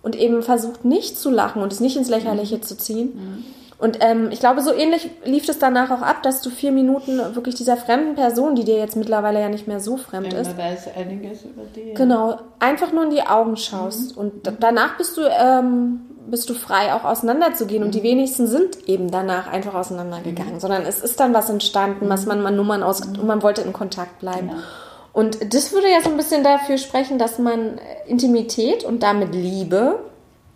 und 0.01 0.15
eben 0.15 0.43
versucht, 0.43 0.83
nicht 0.83 1.17
zu 1.17 1.29
lachen 1.29 1.61
und 1.61 1.71
es 1.71 1.79
nicht 1.79 1.95
ins 1.95 2.09
Lächerliche 2.09 2.57
mhm. 2.57 2.61
zu 2.61 2.77
ziehen. 2.77 3.45
Mhm. 3.83 3.89
Und 3.89 3.97
ähm, 4.01 4.29
ich 4.31 4.39
glaube, 4.39 4.61
so 4.61 4.73
ähnlich 4.73 5.09
lief 5.25 5.47
es 5.47 5.59
danach 5.59 5.91
auch 5.91 6.01
ab, 6.01 6.23
dass 6.23 6.41
du 6.41 6.49
vier 6.49 6.71
Minuten 6.71 7.19
wirklich 7.35 7.55
dieser 7.55 7.77
fremden 7.77 8.15
Person, 8.15 8.55
die 8.55 8.63
dir 8.63 8.77
jetzt 8.77 8.95
mittlerweile 8.95 9.41
ja 9.41 9.49
nicht 9.49 9.67
mehr 9.67 9.79
so 9.79 9.97
fremd 9.97 10.33
ja, 10.33 10.39
ist. 10.39 10.57
weiß 10.57 10.89
einiges 10.95 11.43
über 11.43 11.63
die. 11.75 11.93
Genau, 11.93 12.39
einfach 12.59 12.91
nur 12.91 13.03
in 13.03 13.09
die 13.11 13.23
Augen 13.23 13.57
schaust. 13.57 14.15
Mhm. 14.15 14.21
Und 14.21 14.53
danach 14.59 14.97
bist 14.97 15.17
du 15.17 15.21
ähm, 15.21 16.01
bist 16.25 16.49
du 16.49 16.53
frei, 16.53 16.93
auch 16.93 17.03
auseinanderzugehen. 17.03 17.81
Mhm. 17.81 17.87
Und 17.87 17.95
die 17.95 17.99
mhm. 17.99 18.03
wenigsten 18.03 18.47
sind 18.47 18.87
eben 18.87 19.11
danach 19.11 19.47
einfach 19.51 19.73
auseinandergegangen, 19.73 20.55
mhm. 20.55 20.59
sondern 20.59 20.83
es 20.83 21.01
ist 21.01 21.19
dann 21.19 21.33
was 21.33 21.49
entstanden, 21.49 22.09
was 22.09 22.25
man, 22.25 22.41
man 22.41 22.55
Nummern 22.55 22.83
aus 22.83 23.01
und 23.01 23.25
man 23.25 23.43
wollte 23.43 23.61
in 23.61 23.73
Kontakt 23.73 24.19
bleiben. 24.19 24.49
Ja. 24.49 24.55
Und 25.11 25.53
das 25.53 25.73
würde 25.73 25.91
ja 25.91 26.01
so 26.01 26.09
ein 26.09 26.17
bisschen 26.17 26.43
dafür 26.43 26.77
sprechen, 26.77 27.19
dass 27.19 27.37
man 27.37 27.79
Intimität 28.07 28.83
und 28.83 29.03
damit 29.03 29.35
Liebe 29.35 29.99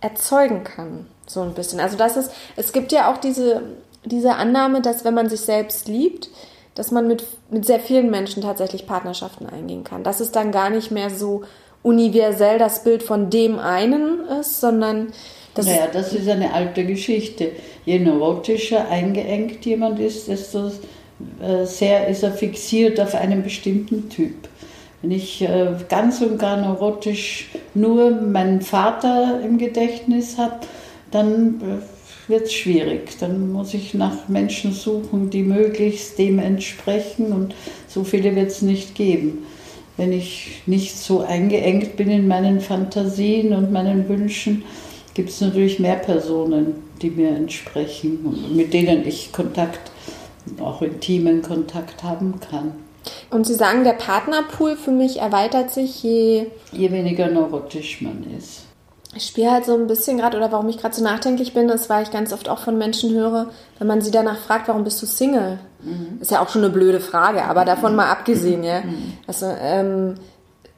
erzeugen 0.01 0.63
kann. 0.63 1.05
So 1.27 1.41
ein 1.41 1.53
bisschen. 1.53 1.79
Also 1.79 1.97
das 1.97 2.17
ist, 2.17 2.31
es 2.55 2.73
gibt 2.73 2.91
ja 2.91 3.11
auch 3.11 3.17
diese, 3.17 3.61
diese 4.05 4.35
Annahme, 4.35 4.81
dass 4.81 5.05
wenn 5.05 5.13
man 5.13 5.29
sich 5.29 5.41
selbst 5.41 5.87
liebt, 5.87 6.29
dass 6.73 6.91
man 6.91 7.07
mit, 7.07 7.25
mit 7.49 7.65
sehr 7.65 7.79
vielen 7.79 8.09
Menschen 8.09 8.41
tatsächlich 8.41 8.87
Partnerschaften 8.87 9.47
eingehen 9.47 9.83
kann. 9.83 10.03
Dass 10.03 10.19
es 10.19 10.31
dann 10.31 10.51
gar 10.51 10.69
nicht 10.69 10.91
mehr 10.91 11.09
so 11.09 11.43
universell 11.83 12.59
das 12.59 12.83
Bild 12.83 13.03
von 13.03 13.29
dem 13.29 13.59
einen 13.59 14.25
ist, 14.39 14.59
sondern 14.61 15.07
das 15.53 15.65
naja, 15.65 15.87
das 15.91 16.13
ist 16.13 16.29
eine 16.29 16.53
alte 16.53 16.85
Geschichte. 16.85 17.51
Je 17.83 17.97
neurotischer 17.97 18.89
eingeengt 18.89 19.65
jemand 19.65 19.99
ist, 19.99 20.27
desto 20.27 20.67
äh, 21.41 21.65
sehr 21.65 22.07
ist 22.07 22.21
er 22.21 22.31
fixiert 22.31 22.99
auf 22.99 23.15
einen 23.15 23.41
bestimmten 23.41 24.07
Typ. 24.09 24.47
Wenn 25.01 25.11
ich 25.11 25.41
äh, 25.41 25.69
ganz 25.89 26.21
und 26.21 26.37
gar 26.37 26.57
neurotisch 26.57 27.49
nur 27.73 28.11
meinen 28.11 28.61
Vater 28.61 29.39
im 29.43 29.57
Gedächtnis 29.57 30.37
habe, 30.37 30.59
dann 31.11 31.61
äh, 31.61 32.29
wird 32.29 32.45
es 32.45 32.53
schwierig. 32.53 33.17
Dann 33.19 33.51
muss 33.51 33.73
ich 33.73 33.93
nach 33.93 34.27
Menschen 34.27 34.71
suchen, 34.71 35.29
die 35.29 35.43
möglichst 35.43 36.17
dem 36.17 36.39
entsprechen 36.39 37.31
und 37.31 37.55
so 37.87 38.03
viele 38.03 38.35
wird 38.35 38.51
es 38.51 38.61
nicht 38.61 38.95
geben. 38.95 39.45
Wenn 39.95 40.11
ich 40.11 40.61
nicht 40.67 40.95
so 40.95 41.21
eingeengt 41.21 41.95
bin 41.97 42.09
in 42.11 42.27
meinen 42.27 42.61
Fantasien 42.61 43.53
und 43.53 43.71
meinen 43.71 44.07
Wünschen, 44.07 44.63
gibt 45.15 45.29
es 45.29 45.41
natürlich 45.41 45.79
mehr 45.79 45.95
Personen, 45.95 46.75
die 47.01 47.09
mir 47.09 47.29
entsprechen 47.29 48.19
und 48.23 48.55
mit 48.55 48.73
denen 48.73 49.07
ich 49.07 49.31
Kontakt, 49.31 49.91
auch 50.59 50.81
intimen 50.81 51.41
Kontakt 51.41 52.03
haben 52.03 52.39
kann. 52.39 52.73
Und 53.31 53.47
Sie 53.47 53.55
sagen, 53.55 53.83
der 53.83 53.93
Partnerpool 53.93 54.75
für 54.75 54.91
mich 54.91 55.19
erweitert 55.19 55.71
sich, 55.71 56.03
je, 56.03 56.45
je 56.71 56.91
weniger 56.91 57.29
neurotisch 57.29 58.01
man 58.01 58.25
ist. 58.37 58.66
Ich 59.17 59.27
spiele 59.27 59.51
halt 59.51 59.65
so 59.65 59.73
ein 59.73 59.87
bisschen 59.87 60.17
gerade, 60.17 60.37
oder 60.37 60.51
warum 60.51 60.69
ich 60.69 60.77
gerade 60.77 60.95
so 60.95 61.03
nachdenklich 61.03 61.53
bin, 61.53 61.69
ist, 61.69 61.89
weil 61.89 62.03
ich 62.03 62.11
ganz 62.11 62.31
oft 62.31 62.49
auch 62.49 62.59
von 62.59 62.77
Menschen 62.77 63.13
höre, 63.13 63.49
wenn 63.79 63.87
man 63.87 64.01
sie 64.01 64.11
danach 64.11 64.37
fragt, 64.37 64.67
warum 64.67 64.83
bist 64.83 65.01
du 65.01 65.05
Single? 65.05 65.59
Mhm. 65.81 66.19
Ist 66.21 66.31
ja 66.31 66.41
auch 66.41 66.49
schon 66.49 66.63
eine 66.63 66.71
blöde 66.71 66.99
Frage, 66.99 67.43
aber 67.43 67.65
davon 67.65 67.95
mal 67.95 68.09
abgesehen, 68.11 68.63
ja. 68.63 68.81
Mhm. 68.81 69.13
Also, 69.25 69.47
ähm, 69.59 70.15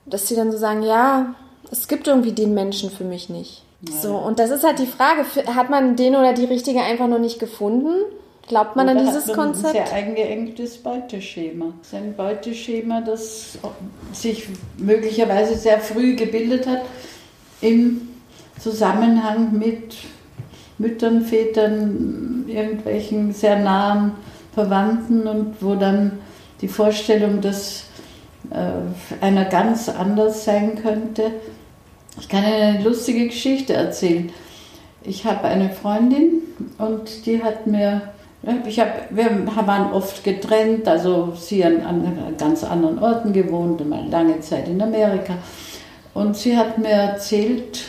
dass 0.05 0.27
sie 0.27 0.35
dann 0.35 0.51
so 0.51 0.57
sagen, 0.57 0.83
ja, 0.83 1.35
es 1.71 1.87
gibt 1.87 2.07
irgendwie 2.07 2.31
den 2.31 2.53
Menschen 2.53 2.89
für 2.89 3.03
mich 3.03 3.29
nicht. 3.29 3.63
So, 4.01 4.17
und 4.17 4.39
das 4.39 4.49
ist 4.49 4.65
halt 4.65 4.79
die 4.79 4.87
Frage, 4.87 5.23
hat 5.55 5.69
man 5.69 5.95
den 5.95 6.15
oder 6.15 6.33
die 6.33 6.45
Richtige 6.45 6.81
einfach 6.81 7.07
noch 7.07 7.19
nicht 7.19 7.39
gefunden? 7.39 7.93
Glaubt 8.49 8.75
man 8.75 8.89
Oder 8.89 8.99
an 8.99 9.05
dieses 9.05 9.31
Konzept? 9.31 9.75
Ein 9.75 9.85
sehr 9.85 9.93
eingeengtes 9.93 10.77
Beuteschema. 10.79 11.73
Das 11.79 11.87
ist 11.89 11.93
ein 11.93 12.15
Beuteschema, 12.15 12.99
das 13.01 13.59
sich 14.11 14.49
möglicherweise 14.77 15.55
sehr 15.55 15.79
früh 15.79 16.15
gebildet 16.15 16.67
hat 16.67 16.81
im 17.61 18.09
Zusammenhang 18.59 19.57
mit 19.57 19.95
Müttern, 20.77 21.23
Vätern, 21.23 22.45
irgendwelchen 22.47 23.33
sehr 23.33 23.59
nahen 23.59 24.11
Verwandten 24.53 25.27
und 25.27 25.55
wo 25.61 25.75
dann 25.75 26.19
die 26.61 26.67
Vorstellung, 26.67 27.41
dass 27.41 27.85
äh, 28.49 29.23
einer 29.23 29.45
ganz 29.45 29.89
anders 29.89 30.45
sein 30.45 30.81
könnte. 30.81 31.31
Ich 32.19 32.27
kann 32.27 32.43
eine 32.43 32.81
lustige 32.83 33.27
Geschichte 33.27 33.73
erzählen. 33.73 34.31
Ich 35.03 35.25
habe 35.25 35.43
eine 35.43 35.69
Freundin 35.69 36.41
und 36.77 37.25
die 37.25 37.41
hat 37.41 37.67
mir, 37.67 38.01
ich 38.65 38.79
hab, 38.79 39.15
wir 39.15 39.47
waren 39.65 39.93
oft 39.93 40.23
getrennt, 40.23 40.87
also 40.87 41.33
sie 41.35 41.63
an, 41.63 41.85
an 41.85 42.35
ganz 42.37 42.63
anderen 42.63 42.99
Orten 42.99 43.31
gewohnt 43.31 43.87
mal 43.87 44.05
lange 44.09 44.41
Zeit 44.41 44.67
in 44.67 44.81
Amerika. 44.81 45.33
Und 46.13 46.35
sie 46.35 46.57
hat 46.57 46.77
mir 46.77 46.89
erzählt, 46.89 47.85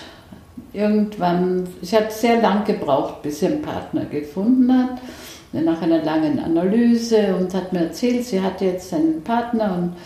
irgendwann, 0.72 1.68
sie 1.82 1.96
hat 1.96 2.12
sehr 2.12 2.40
lang 2.40 2.64
gebraucht, 2.64 3.22
bis 3.22 3.40
sie 3.40 3.46
einen 3.46 3.62
Partner 3.62 4.04
gefunden 4.04 4.72
hat, 4.72 4.98
nach 5.52 5.82
einer 5.82 6.02
langen 6.02 6.38
Analyse 6.38 7.34
und 7.34 7.52
hat 7.54 7.72
mir 7.72 7.80
erzählt, 7.86 8.24
sie 8.24 8.40
hat 8.40 8.60
jetzt 8.60 8.94
einen 8.94 9.22
Partner 9.22 9.76
und 9.76 9.96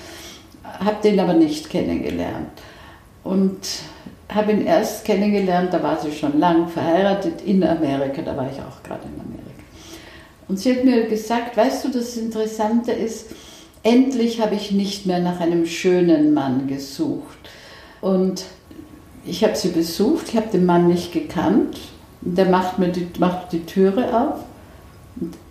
hat 0.63 1.05
den 1.05 1.21
aber 1.21 1.35
nicht 1.35 1.69
kennengelernt. 1.69 2.49
Und 3.23 3.59
habe 4.33 4.53
ihn 4.53 4.67
erst 4.67 5.05
kennengelernt, 5.05 5.73
da 5.73 5.83
war 5.83 6.01
sie 6.01 6.13
schon 6.13 6.39
lang 6.39 6.69
verheiratet 6.69 7.43
in 7.43 7.63
Amerika, 7.63 8.23
da 8.23 8.37
war 8.37 8.51
ich 8.51 8.59
auch 8.59 8.83
gerade 8.83 9.03
in 9.05 9.21
Amerika. 9.21 9.45
Und 10.49 10.59
sie 10.59 10.75
hat 10.75 10.85
mir 10.85 11.07
gesagt, 11.07 11.57
weißt 11.57 11.85
du, 11.85 11.89
das 11.91 12.17
Interessante 12.17 12.93
ist, 12.93 13.27
endlich 13.83 14.41
habe 14.41 14.55
ich 14.55 14.73
nicht 14.73 15.07
mehr 15.07 15.21
nach 15.21 15.41
einem 15.41 15.67
schönen 15.67 16.35
Mann 16.35 16.67
gesucht. 16.67 17.39
Und 18.01 18.45
ich 19.27 19.43
habe 19.43 19.57
sie 19.57 19.69
besucht, 19.69 20.29
ich 20.29 20.37
habe 20.37 20.49
den 20.49 20.67
Mann 20.67 20.89
nicht 20.89 21.13
gekannt. 21.13 21.79
Der 22.21 22.47
macht 22.47 22.79
mir 22.79 22.89
die, 22.89 23.07
macht 23.19 23.53
die 23.53 23.65
Türe 23.65 24.19
auf. 24.19 24.41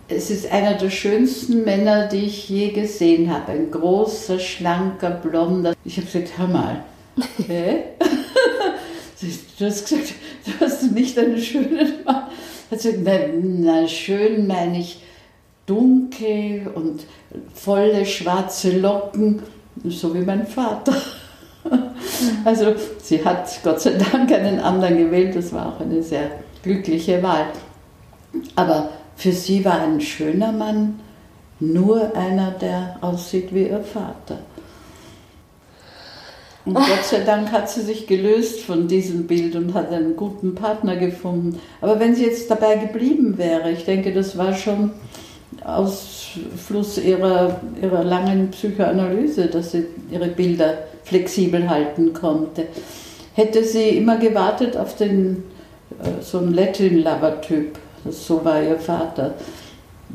Es 0.08 0.30
ist 0.30 0.50
einer 0.50 0.74
der 0.74 0.90
schönsten 0.90 1.64
Männer, 1.64 2.08
die 2.08 2.26
ich 2.26 2.48
je 2.48 2.70
gesehen 2.70 3.32
habe. 3.32 3.52
Ein 3.52 3.70
großer, 3.70 4.38
schlanker, 4.38 5.10
blonder. 5.10 5.74
Ich 5.84 5.96
habe 5.96 6.06
gesagt, 6.06 6.36
hör 6.36 6.48
mal. 6.48 6.84
Hä? 7.46 7.84
du 9.58 9.66
hast 9.66 9.88
gesagt, 9.88 10.14
du 10.44 10.52
hast 10.60 10.92
nicht 10.92 11.18
einen 11.18 11.40
schönen 11.40 12.04
Mann. 12.04 12.24
Also, 12.70 12.90
na, 13.02 13.86
schön 13.86 14.46
meine 14.46 14.80
ich 14.80 15.00
dunkel 15.66 16.70
und 16.74 17.04
volle 17.54 18.04
schwarze 18.04 18.78
Locken, 18.78 19.42
so 19.84 20.14
wie 20.14 20.20
mein 20.20 20.46
Vater. 20.46 20.94
Also 22.44 22.74
sie 23.02 23.24
hat 23.24 23.48
Gott 23.62 23.80
sei 23.80 23.92
Dank 23.92 24.30
einen 24.30 24.60
anderen 24.60 24.98
gewählt, 24.98 25.34
das 25.34 25.52
war 25.52 25.68
auch 25.68 25.80
eine 25.80 26.02
sehr 26.02 26.30
glückliche 26.62 27.22
Wahl. 27.22 27.46
Aber 28.54 28.90
für 29.16 29.32
sie 29.32 29.64
war 29.64 29.80
ein 29.80 30.00
schöner 30.00 30.52
Mann 30.52 31.00
nur 31.60 32.16
einer, 32.16 32.50
der 32.52 32.96
aussieht 33.00 33.54
wie 33.54 33.68
ihr 33.68 33.80
Vater. 33.80 34.38
Und 36.64 36.74
Gott 36.74 37.04
sei 37.04 37.20
Dank 37.20 37.52
hat 37.52 37.68
sie 37.68 37.82
sich 37.82 38.06
gelöst 38.06 38.62
von 38.62 38.88
diesem 38.88 39.26
Bild 39.26 39.54
und 39.54 39.74
hat 39.74 39.92
einen 39.92 40.16
guten 40.16 40.54
Partner 40.54 40.96
gefunden. 40.96 41.60
Aber 41.82 42.00
wenn 42.00 42.14
sie 42.14 42.24
jetzt 42.24 42.50
dabei 42.50 42.76
geblieben 42.76 43.36
wäre, 43.36 43.70
ich 43.70 43.84
denke, 43.84 44.14
das 44.14 44.38
war 44.38 44.54
schon 44.54 44.92
Ausfluss 45.62 46.98
ihrer, 46.98 47.60
ihrer 47.80 48.02
langen 48.02 48.50
Psychoanalyse, 48.50 49.46
dass 49.46 49.72
sie 49.72 49.84
ihre 50.10 50.28
Bilder 50.28 50.78
flexibel 51.04 51.68
halten 51.68 52.12
konnte. 52.12 52.66
Hätte 53.34 53.64
sie 53.64 53.90
immer 53.90 54.16
gewartet 54.16 54.76
auf 54.76 54.96
den, 54.96 55.44
äh, 56.02 56.22
so 56.22 56.38
einen 56.38 56.54
Latin-Lover-Typ, 56.54 57.78
so 58.10 58.44
war 58.44 58.62
ihr 58.62 58.78
Vater, 58.78 59.34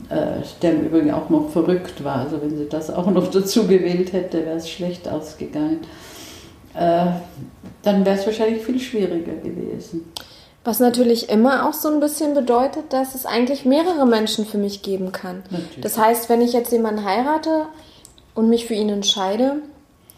äh, 0.10 0.44
der 0.62 0.72
im 0.72 0.86
Übrigen 0.86 1.12
auch 1.12 1.30
noch 1.30 1.50
verrückt 1.50 2.04
war. 2.04 2.18
Also 2.18 2.42
wenn 2.42 2.58
sie 2.58 2.68
das 2.70 2.90
auch 2.90 3.10
noch 3.10 3.28
dazu 3.32 3.68
gewählt 3.68 4.14
hätte, 4.14 4.46
wäre 4.46 4.58
es 4.58 4.70
schlecht 4.70 5.08
ausgegangen. 5.08 5.82
Äh, 6.74 7.08
dann 7.84 8.06
wäre 8.06 8.18
es 8.18 8.26
wahrscheinlich 8.26 8.64
viel 8.64 8.80
schwieriger 8.80 9.34
gewesen. 9.34 10.12
Was 10.64 10.80
natürlich 10.80 11.30
immer 11.30 11.68
auch 11.68 11.74
so 11.74 11.90
ein 11.90 12.00
bisschen 12.00 12.34
bedeutet, 12.34 12.92
dass 12.92 13.16
es 13.16 13.26
eigentlich 13.26 13.66
mehrere 13.66 14.06
Menschen 14.06 14.46
für 14.46 14.58
mich 14.58 14.82
geben 14.82 15.12
kann. 15.12 15.44
Natürlich. 15.50 15.82
Das 15.82 15.98
heißt, 15.98 16.30
wenn 16.30 16.42
ich 16.42 16.54
jetzt 16.54 16.72
jemanden 16.72 17.06
heirate 17.06 17.66
und 18.36 18.50
mich 18.50 18.66
für 18.66 18.74
ihn 18.74 18.90
entscheide, 18.90 19.62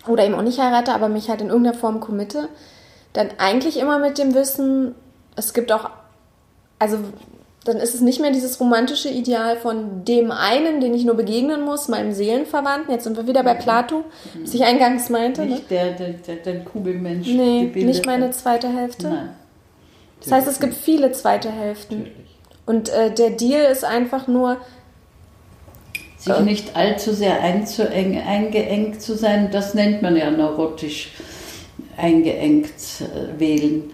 oder 0.08 0.26
eben 0.26 0.36
auch 0.36 0.41
nicht 0.41 0.60
heirate, 0.60 0.93
aber 0.93 1.10
mich 1.10 1.30
halt 1.30 1.41
in 1.41 1.49
irgendeiner 1.49 1.78
Form 1.78 1.99
committe, 1.99 2.49
dann 3.14 3.30
eigentlich 3.38 3.78
immer 3.78 3.99
mit 3.99 4.18
dem 4.18 4.34
Wissen, 4.34 4.95
es 5.36 5.54
gibt 5.54 5.72
auch, 5.72 5.89
also 6.80 6.97
dann 7.64 7.78
ist 7.78 7.93
es 7.93 8.02
nicht 8.02 8.20
mehr 8.20 8.32
dieses 8.32 8.60
romantische 8.60 9.10
Ideal 9.10 9.56
von 9.56 10.04
dem 10.04 10.32
einen, 10.32 10.82
den 10.82 10.95
ich 10.95 11.06
nur 11.06 11.16
begegnen 11.16 11.62
muss, 11.64 11.89
meinem 11.89 12.12
Seelenverwandten. 12.12 12.91
Jetzt 12.91 13.04
sind 13.04 13.18
wir 13.18 13.28
wieder 13.28 13.43
bei 13.43 13.54
Plato, 13.54 14.04
was 14.41 14.54
ich 14.56 14.64
eingangs 14.64 15.10
meinte. 15.10 15.43
Nicht 15.43 15.70
ne? 15.70 15.78
der, 15.78 15.91
der, 15.91 16.10
der, 16.14 16.36
der 16.38 16.64
Kugelmensch. 16.64 17.28
Nee, 17.28 17.72
nicht 17.76 18.08
meine 18.08 18.32
zweite 18.32 18.68
Hälfte. 18.68 19.10
Nein. 19.10 19.30
Das 20.22 20.32
heißt, 20.32 20.47
es 20.47 20.60
gibt 20.60 20.74
viele 20.74 21.12
zweite 21.12 21.52
Hälften. 21.52 21.99
Natürlich. 21.99 22.39
Und 22.66 22.89
äh, 22.89 23.14
der 23.14 23.32
Deal 23.32 23.72
ist 23.72 23.84
einfach 23.84 24.28
nur, 24.28 24.58
sich 26.22 26.39
nicht 26.39 26.76
allzu 26.76 27.13
sehr 27.13 27.41
einzueng, 27.41 28.22
eingeengt 28.22 29.01
zu 29.01 29.15
sein, 29.15 29.49
das 29.51 29.74
nennt 29.74 30.01
man 30.01 30.15
ja 30.15 30.30
neurotisch 30.30 31.11
eingeengt 31.97 32.69
äh, 33.01 33.39
wählen. 33.39 33.91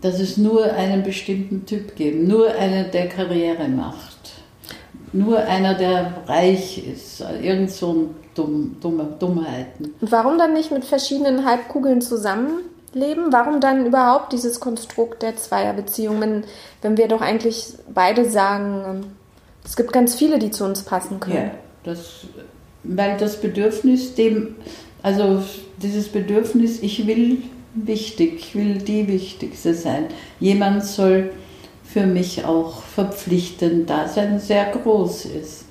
Dass 0.00 0.20
es 0.20 0.36
nur 0.36 0.72
einen 0.72 1.02
bestimmten 1.02 1.66
Typ 1.66 1.96
gibt, 1.96 2.26
nur 2.26 2.54
einer, 2.54 2.84
der 2.84 3.08
Karriere 3.08 3.68
macht, 3.68 4.32
nur 5.12 5.38
einer, 5.38 5.74
der 5.74 6.22
reich 6.26 6.86
ist, 6.86 7.22
irgend 7.42 7.70
so 7.70 8.10
dumm, 8.34 8.76
dumme, 8.80 9.16
Dummheiten. 9.18 9.94
Und 10.00 10.12
warum 10.12 10.38
dann 10.38 10.54
nicht 10.54 10.70
mit 10.70 10.84
verschiedenen 10.84 11.44
Halbkugeln 11.44 12.00
zusammenleben? 12.00 13.32
Warum 13.32 13.60
dann 13.60 13.84
überhaupt 13.86 14.32
dieses 14.32 14.60
Konstrukt 14.60 15.22
der 15.22 15.36
Zweierbeziehung, 15.36 16.20
wenn, 16.20 16.44
wenn 16.80 16.96
wir 16.96 17.08
doch 17.08 17.20
eigentlich 17.20 17.74
beide 17.92 18.30
sagen, 18.30 19.16
es 19.64 19.76
gibt 19.76 19.92
ganz 19.92 20.14
viele, 20.14 20.38
die 20.38 20.50
zu 20.50 20.64
uns 20.64 20.82
passen 20.82 21.20
können. 21.20 21.36
Ja, 21.36 21.50
das, 21.84 22.26
weil 22.84 23.16
das 23.16 23.40
Bedürfnis 23.40 24.14
dem, 24.14 24.56
also 25.02 25.42
dieses 25.82 26.08
Bedürfnis, 26.08 26.82
ich 26.82 27.06
will 27.06 27.38
wichtig, 27.74 28.34
ich 28.38 28.54
will 28.54 28.78
die 28.78 29.08
Wichtigste 29.08 29.74
sein. 29.74 30.06
Jemand 30.40 30.84
soll 30.84 31.30
für 31.84 32.06
mich 32.06 32.44
auch 32.44 32.82
verpflichtend 32.82 33.88
da 33.88 34.08
sein, 34.08 34.40
sehr 34.40 34.66
groß 34.66 35.26
ist. 35.26 35.64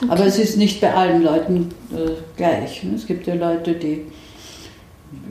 Okay. 0.00 0.10
Aber 0.10 0.26
es 0.26 0.38
ist 0.38 0.56
nicht 0.56 0.80
bei 0.80 0.92
allen 0.94 1.22
Leuten 1.22 1.68
äh, 1.92 2.12
gleich. 2.36 2.82
Ne? 2.82 2.94
Es 2.94 3.06
gibt 3.06 3.26
ja 3.26 3.34
Leute, 3.34 3.74
die 3.74 4.06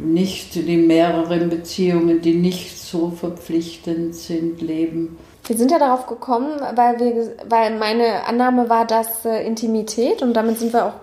nicht 0.03 0.55
in 0.55 0.87
mehreren 0.87 1.49
Beziehungen, 1.49 2.21
die 2.21 2.35
nicht 2.35 2.77
so 2.77 3.11
verpflichtend 3.11 4.15
sind, 4.15 4.61
leben. 4.61 5.17
Wir 5.47 5.57
sind 5.57 5.71
ja 5.71 5.77
darauf 5.77 6.07
gekommen, 6.07 6.59
weil, 6.73 6.99
wir, 6.99 7.35
weil 7.47 7.77
meine 7.77 8.25
Annahme 8.25 8.67
war, 8.67 8.85
dass 8.85 9.25
äh, 9.25 9.45
Intimität, 9.45 10.21
und 10.21 10.33
damit 10.33 10.59
sind 10.59 10.73
wir 10.73 10.85
auch, 10.85 10.93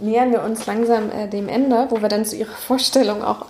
nähern 0.00 0.32
wir 0.32 0.42
uns 0.42 0.66
langsam 0.66 1.10
äh, 1.10 1.28
dem 1.28 1.48
Ende, 1.48 1.86
wo 1.90 2.02
wir 2.02 2.08
dann 2.08 2.24
zu 2.24 2.36
Ihrer 2.36 2.52
Vorstellung 2.66 3.22
auch 3.22 3.46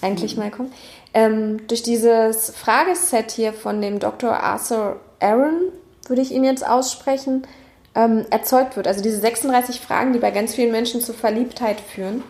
eigentlich 0.00 0.36
mhm. 0.36 0.42
mal 0.42 0.50
kommen. 0.50 0.72
Ähm, 1.14 1.66
durch 1.68 1.82
dieses 1.82 2.50
Frageset 2.50 3.30
hier 3.30 3.52
von 3.52 3.82
dem 3.82 3.98
Dr. 3.98 4.32
Arthur 4.32 5.00
Aaron, 5.20 5.70
würde 6.08 6.22
ich 6.22 6.32
ihn 6.32 6.44
jetzt 6.44 6.66
aussprechen, 6.66 7.46
ähm, 7.94 8.24
erzeugt 8.30 8.76
wird. 8.76 8.86
Also 8.86 9.02
diese 9.02 9.20
36 9.20 9.80
Fragen, 9.80 10.12
die 10.12 10.18
bei 10.18 10.30
ganz 10.30 10.54
vielen 10.54 10.72
Menschen 10.72 11.00
zur 11.00 11.14
Verliebtheit 11.14 11.80
führen. 11.80 12.24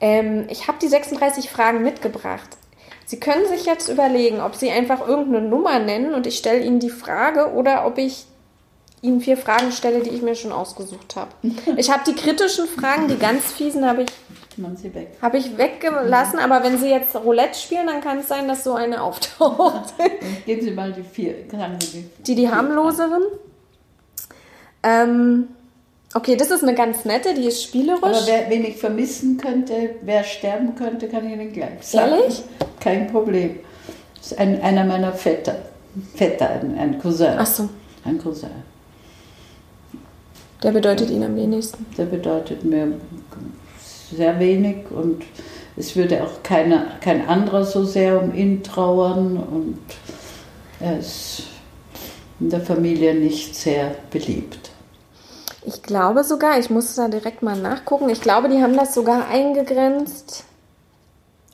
Ähm, 0.00 0.46
ich 0.48 0.68
habe 0.68 0.78
die 0.80 0.88
36 0.88 1.50
Fragen 1.50 1.82
mitgebracht. 1.82 2.48
Sie 3.08 3.18
können 3.18 3.48
sich 3.48 3.64
jetzt 3.64 3.88
überlegen, 3.88 4.42
ob 4.42 4.54
Sie 4.54 4.70
einfach 4.70 5.08
irgendeine 5.08 5.48
Nummer 5.48 5.78
nennen 5.78 6.12
und 6.12 6.26
ich 6.26 6.36
stelle 6.36 6.60
Ihnen 6.60 6.78
die 6.78 6.90
Frage 6.90 7.54
oder 7.54 7.86
ob 7.86 7.96
ich 7.96 8.26
Ihnen 9.00 9.22
vier 9.22 9.38
Fragen 9.38 9.72
stelle, 9.72 10.00
die 10.00 10.10
ich 10.10 10.20
mir 10.20 10.34
schon 10.34 10.52
ausgesucht 10.52 11.16
habe. 11.16 11.30
Ich 11.78 11.90
habe 11.90 12.02
die 12.06 12.14
kritischen 12.14 12.66
Fragen, 12.66 13.08
die 13.08 13.16
ganz 13.16 13.50
fiesen, 13.50 13.86
habe 13.86 14.02
ich, 14.02 14.10
hab 15.22 15.32
ich 15.32 15.56
weggelassen, 15.56 16.38
aber 16.38 16.62
wenn 16.62 16.76
Sie 16.76 16.90
jetzt 16.90 17.16
Roulette 17.16 17.58
spielen, 17.58 17.86
dann 17.86 18.02
kann 18.02 18.18
es 18.18 18.28
sein, 18.28 18.46
dass 18.46 18.62
so 18.62 18.74
eine 18.74 19.02
auftaucht. 19.02 19.94
Geben 20.44 20.60
Sie 20.60 20.72
mal 20.72 20.92
die 20.92 21.02
vier. 21.02 21.48
Die, 22.26 22.34
die 22.34 22.50
harmloseren. 22.50 23.22
Ähm, 24.82 25.48
Okay, 26.14 26.36
das 26.36 26.50
ist 26.50 26.62
eine 26.62 26.74
ganz 26.74 27.04
nette, 27.04 27.34
die 27.34 27.46
ist 27.46 27.62
spielerisch. 27.62 28.02
Aber 28.02 28.26
wer, 28.26 28.48
wen 28.48 28.64
ich 28.64 28.78
vermissen 28.78 29.36
könnte, 29.36 29.96
wer 30.02 30.24
sterben 30.24 30.74
könnte, 30.74 31.06
kann 31.08 31.26
ich 31.26 31.32
Ihnen 31.32 31.52
gleich 31.52 31.82
sagen. 31.82 32.12
Ehrlich? 32.12 32.42
Kein 32.80 33.08
Problem. 33.08 33.58
Das 34.16 34.32
ist 34.32 34.38
ein, 34.38 34.60
einer 34.62 34.84
meiner 34.84 35.12
Vetter. 35.12 35.56
Vetter, 36.14 36.48
ein, 36.48 36.78
ein 36.78 36.98
Cousin. 36.98 37.34
Ach 37.36 37.46
so. 37.46 37.68
Ein 38.04 38.18
Cousin. 38.18 38.50
Der 40.62 40.72
bedeutet 40.72 41.10
Ihnen 41.10 41.24
am 41.24 41.36
wenigsten? 41.36 41.84
Der 41.96 42.06
bedeutet 42.06 42.64
mir 42.64 42.92
sehr 44.10 44.40
wenig 44.40 44.90
und 44.90 45.22
es 45.76 45.94
würde 45.94 46.24
auch 46.24 46.42
keiner, 46.42 46.86
kein 47.00 47.28
anderer 47.28 47.64
so 47.64 47.84
sehr 47.84 48.20
um 48.20 48.34
ihn 48.34 48.62
trauern 48.62 49.36
und 49.36 49.78
er 50.80 50.98
ist 50.98 51.44
in 52.40 52.50
der 52.50 52.60
Familie 52.60 53.14
nicht 53.14 53.54
sehr 53.54 53.94
beliebt. 54.10 54.70
Ich 55.64 55.82
glaube 55.82 56.24
sogar, 56.24 56.58
ich 56.58 56.70
muss 56.70 56.94
da 56.94 57.08
direkt 57.08 57.42
mal 57.42 57.56
nachgucken, 57.56 58.08
ich 58.08 58.20
glaube, 58.20 58.48
die 58.48 58.62
haben 58.62 58.76
das 58.76 58.94
sogar 58.94 59.28
eingegrenzt. 59.28 60.44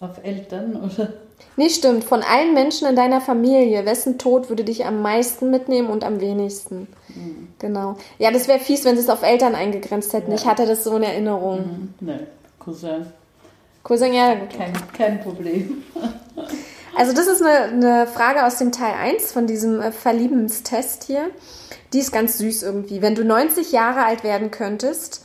Auf 0.00 0.22
Eltern 0.22 0.76
oder? 0.76 1.14
Nee, 1.56 1.68
stimmt. 1.68 2.04
Von 2.04 2.22
allen 2.22 2.52
Menschen 2.52 2.88
in 2.88 2.96
deiner 2.96 3.20
Familie, 3.20 3.86
wessen 3.86 4.18
Tod 4.18 4.48
würde 4.48 4.64
dich 4.64 4.84
am 4.84 5.02
meisten 5.02 5.50
mitnehmen 5.50 5.88
und 5.88 6.04
am 6.04 6.20
wenigsten? 6.20 6.88
Mhm. 7.08 7.48
Genau. 7.58 7.96
Ja, 8.18 8.30
das 8.32 8.48
wäre 8.48 8.58
fies, 8.58 8.84
wenn 8.84 8.96
sie 8.96 9.02
es 9.02 9.08
auf 9.08 9.22
Eltern 9.22 9.54
eingegrenzt 9.54 10.12
hätten. 10.12 10.30
Ja. 10.30 10.36
Ich 10.36 10.46
hatte 10.46 10.66
das 10.66 10.84
so 10.84 10.96
in 10.96 11.04
Erinnerung. 11.04 11.58
Mhm. 11.58 11.94
Nee, 12.00 12.20
Cousin. 12.58 13.06
Cousin, 13.84 14.12
ja. 14.12 14.34
Kein, 14.56 14.72
kein 14.92 15.20
Problem. 15.20 15.84
Also 16.96 17.12
das 17.12 17.26
ist 17.26 17.42
eine, 17.42 17.64
eine, 17.64 18.06
Frage 18.06 18.44
aus 18.44 18.58
dem 18.58 18.72
Teil 18.72 18.94
1 18.94 19.32
von 19.32 19.46
diesem 19.46 19.80
äh, 19.80 19.92
Verliebenstest 19.92 21.04
hier. 21.04 21.30
Die 21.92 21.98
ist 21.98 22.12
ganz 22.12 22.38
süß 22.38 22.62
irgendwie. 22.62 23.02
Wenn 23.02 23.14
du 23.14 23.24
90 23.24 23.72
Jahre 23.72 24.04
alt 24.04 24.24
werden 24.24 24.50
könntest 24.50 25.24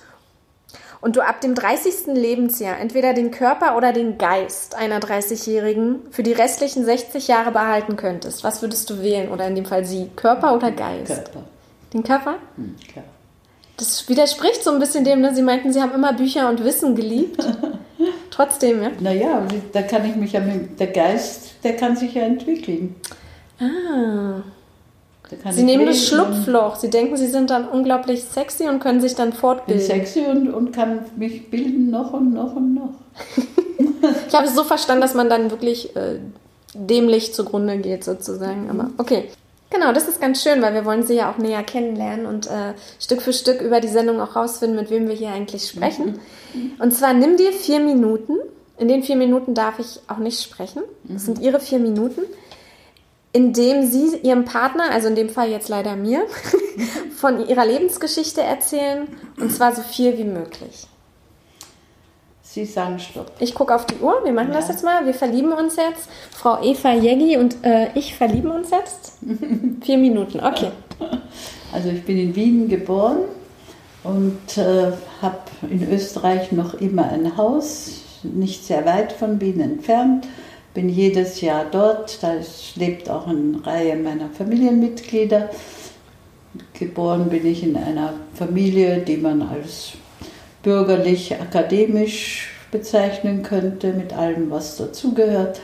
und 1.02 1.16
du 1.16 1.22
ab 1.22 1.42
dem 1.42 1.56
30. 1.56 2.08
Lebensjahr 2.08 2.80
entweder 2.80 3.14
den 3.14 3.32
Körper 3.32 3.78
oder 3.78 3.94
den 3.94 4.18
Geist 4.18 4.76
einer 4.76 5.00
30-Jährigen 5.00 6.02
für 6.12 6.24
die 6.24 6.34
restlichen 6.34 6.86
60 6.86 7.28
Jahre 7.28 7.52
behalten 7.52 7.96
könntest, 7.96 8.44
was 8.44 8.62
würdest 8.62 8.90
du 8.90 9.02
wählen? 9.02 9.30
Oder 9.30 9.48
in 9.48 9.56
dem 9.56 9.66
Fall 9.66 9.86
sie, 9.86 10.10
Körper 10.16 10.56
oder 10.56 10.72
Geist? 10.72 11.08
Körper. 11.08 11.44
Den 11.94 12.04
Körper? 12.04 12.36
Hm, 12.56 12.76
klar. 12.92 13.06
Das 13.80 14.10
widerspricht 14.10 14.62
so 14.62 14.72
ein 14.72 14.80
bisschen 14.80 15.06
dem, 15.06 15.22
ne? 15.22 15.34
Sie 15.34 15.42
meinten, 15.42 15.72
Sie 15.72 15.82
haben 15.82 15.94
immer 15.94 16.12
Bücher 16.12 16.50
und 16.50 16.66
Wissen 16.66 16.96
geliebt. 16.96 17.42
Trotzdem, 18.30 18.84
ja? 18.84 18.92
Naja, 19.00 19.48
da 19.72 19.84
kann 19.84 20.04
ich 20.06 20.18
mich 20.18 20.34
ja 20.34 20.42
mit, 20.42 20.78
der 20.78 20.88
Geist, 20.88 21.54
der 21.64 21.78
kann 21.78 21.96
sich 21.96 22.14
ja 22.14 22.24
entwickeln. 22.24 22.96
Ah. 23.58 24.42
Sie 25.52 25.64
nehmen 25.64 25.86
das 25.86 26.08
Schlupfloch. 26.08 26.76
Sie 26.76 26.90
denken, 26.90 27.16
Sie 27.16 27.28
sind 27.28 27.52
dann 27.52 27.70
unglaublich 27.70 28.26
sexy 28.26 28.68
und 28.68 28.80
können 28.80 29.00
sich 29.00 29.16
dann 29.16 29.32
fortbilden. 29.32 29.88
Bin 29.88 29.96
sexy 29.96 30.26
und, 30.26 30.54
und 30.54 30.74
kann 30.74 31.06
mich 31.16 31.50
bilden 31.50 31.90
noch 31.90 32.12
und 32.12 32.34
noch 32.34 32.56
und 32.58 32.74
noch. 32.74 32.94
ich 34.28 34.36
habe 34.36 34.48
es 34.48 34.56
so 34.56 34.66
verstanden, 34.66 35.02
dass 35.02 35.14
man 35.14 35.30
dann 35.30 35.52
wirklich 35.52 35.96
äh, 35.96 36.20
dämlich 36.74 37.34
zugrunde 37.34 37.78
geht, 37.78 38.04
sozusagen. 38.04 38.70
Aber 38.70 38.90
okay. 38.98 39.30
Genau, 39.72 39.94
das 39.94 40.08
ist 40.08 40.20
ganz 40.20 40.42
schön, 40.42 40.62
weil 40.64 40.74
wir 40.74 40.84
wollen 40.84 41.04
sie 41.04 41.14
ja 41.14 41.32
auch 41.32 41.38
näher 41.38 41.62
kennenlernen 41.64 42.26
und 42.26 42.48
äh, 42.48 42.74
Stück 43.00 43.22
für 43.22 43.34
Stück 43.34 43.62
über 43.62 43.80
die 43.80 43.88
Sendung 43.88 44.20
auch 44.20 44.36
rausfinden, 44.36 44.76
mit 44.80 44.90
wem 44.90 45.08
wir 45.08 45.16
hier 45.16 45.30
eigentlich 45.30 45.68
sprechen. 45.68 46.20
Mhm. 46.54 46.72
Und 46.80 46.92
zwar 46.92 47.14
nimm 47.14 47.38
dir 47.38 47.52
vier 47.52 47.80
Minuten. 47.80 48.38
In 48.78 48.88
den 48.88 49.04
vier 49.04 49.16
Minuten 49.16 49.54
darf 49.54 49.78
ich 49.78 50.00
auch 50.08 50.18
nicht 50.18 50.42
sprechen. 50.42 50.82
Das 51.04 51.26
sind 51.26 51.40
ihre 51.40 51.60
vier 51.60 51.80
Minuten, 51.80 52.22
in 53.32 53.54
dem 53.54 53.86
sie 53.86 54.18
ihrem 54.18 54.46
Partner, 54.46 54.90
also 54.92 55.08
in 55.08 55.16
dem 55.16 55.30
Fall 55.30 55.50
jetzt 55.50 55.70
leider 55.70 55.96
mir, 55.96 56.26
von 57.16 57.48
ihrer 57.48 57.66
Lebensgeschichte 57.66 58.42
erzählen 58.42 59.08
und 59.40 59.54
zwar 59.54 59.76
so 59.76 59.84
viel 59.84 60.18
wie 60.18 60.24
möglich. 60.24 60.89
Sie 62.52 62.66
sagen 62.66 62.98
Stopp. 62.98 63.32
Ich 63.38 63.54
gucke 63.54 63.76
auf 63.76 63.86
die 63.86 63.98
Uhr. 63.98 64.22
Wir 64.24 64.32
machen 64.32 64.48
ja. 64.48 64.56
das 64.56 64.70
jetzt 64.70 64.84
mal. 64.84 65.06
Wir 65.06 65.14
verlieben 65.14 65.54
uns 65.54 65.76
jetzt. 65.76 66.10
Frau 66.32 66.60
Eva 66.64 66.96
Jeggi 66.96 67.38
und 67.38 67.64
äh, 67.64 67.90
ich 67.94 68.16
verlieben 68.16 68.50
uns 68.50 68.72
jetzt. 68.72 69.20
Vier 69.84 70.00
Minuten. 70.00 70.40
Okay. 70.40 70.72
Also 71.72 71.90
ich 71.90 72.04
bin 72.04 72.18
in 72.18 72.36
Wien 72.36 72.68
geboren 72.68 73.18
und 74.04 74.58
äh, 74.58 74.92
habe 75.22 75.38
in 75.70 75.94
Österreich 75.94 76.52
noch 76.52 76.74
immer 76.74 77.12
ein 77.12 77.38
Haus, 77.38 78.02
nicht 78.24 78.66
sehr 78.66 78.84
weit 78.84 79.12
von 79.12 79.40
Wien 79.40 79.60
entfernt. 79.60 80.28
Bin 80.74 80.90
jedes 80.90 81.42
Jahr 81.42 81.66
dort. 81.70 82.24
Da 82.24 82.34
lebt 82.74 83.12
auch 83.12 83.28
eine 83.28 83.64
Reihe 83.64 83.96
meiner 83.96 84.28
Familienmitglieder. 84.32 85.52
Geboren 86.74 87.30
bin 87.30 87.46
ich 87.46 87.62
in 87.62 87.78
einer 87.78 88.14
Familie, 88.34 89.02
die 89.02 89.18
man 89.18 89.44
als 89.44 89.94
bürgerlich, 90.64 91.36
akademisch 91.40 92.50
bezeichnen 92.72 93.44
könnte, 93.44 93.94
mit 93.94 94.14
allem, 94.14 94.52
was 94.52 94.78
dazugehört. 94.78 95.60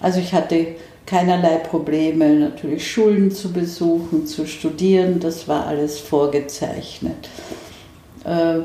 Also 0.00 0.20
ich 0.20 0.32
hatte 0.32 0.68
keinerlei 1.06 1.56
Probleme, 1.56 2.28
natürlich 2.34 2.90
Schulen 2.90 3.30
zu 3.30 3.52
besuchen, 3.52 4.26
zu 4.26 4.46
studieren, 4.46 5.20
das 5.20 5.48
war 5.48 5.66
alles 5.66 5.98
vorgezeichnet. 5.98 7.28
Äh, 8.24 8.60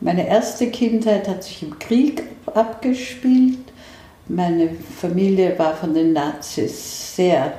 meine 0.00 0.28
erste 0.28 0.70
Kindheit 0.70 1.26
hat 1.26 1.42
sich 1.42 1.62
im 1.62 1.78
Krieg 1.78 2.22
abgespielt. 2.46 3.58
Meine 4.28 4.68
Familie 5.00 5.58
war 5.58 5.74
von 5.74 5.94
den 5.94 6.12
Nazis 6.12 7.16
sehr 7.16 7.54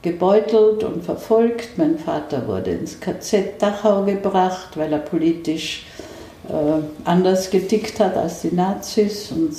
gebeutelt 0.00 0.84
und 0.84 1.04
verfolgt. 1.04 1.76
Mein 1.76 1.98
Vater 1.98 2.46
wurde 2.46 2.70
ins 2.70 3.00
KZ 3.00 3.60
Dachau 3.60 4.04
gebracht, 4.04 4.76
weil 4.76 4.92
er 4.92 5.00
politisch 5.00 5.84
äh, 5.98 6.13
anders 7.04 7.50
getickt 7.50 8.00
hat 8.00 8.16
als 8.16 8.42
die 8.42 8.54
Nazis 8.54 9.30
und 9.32 9.54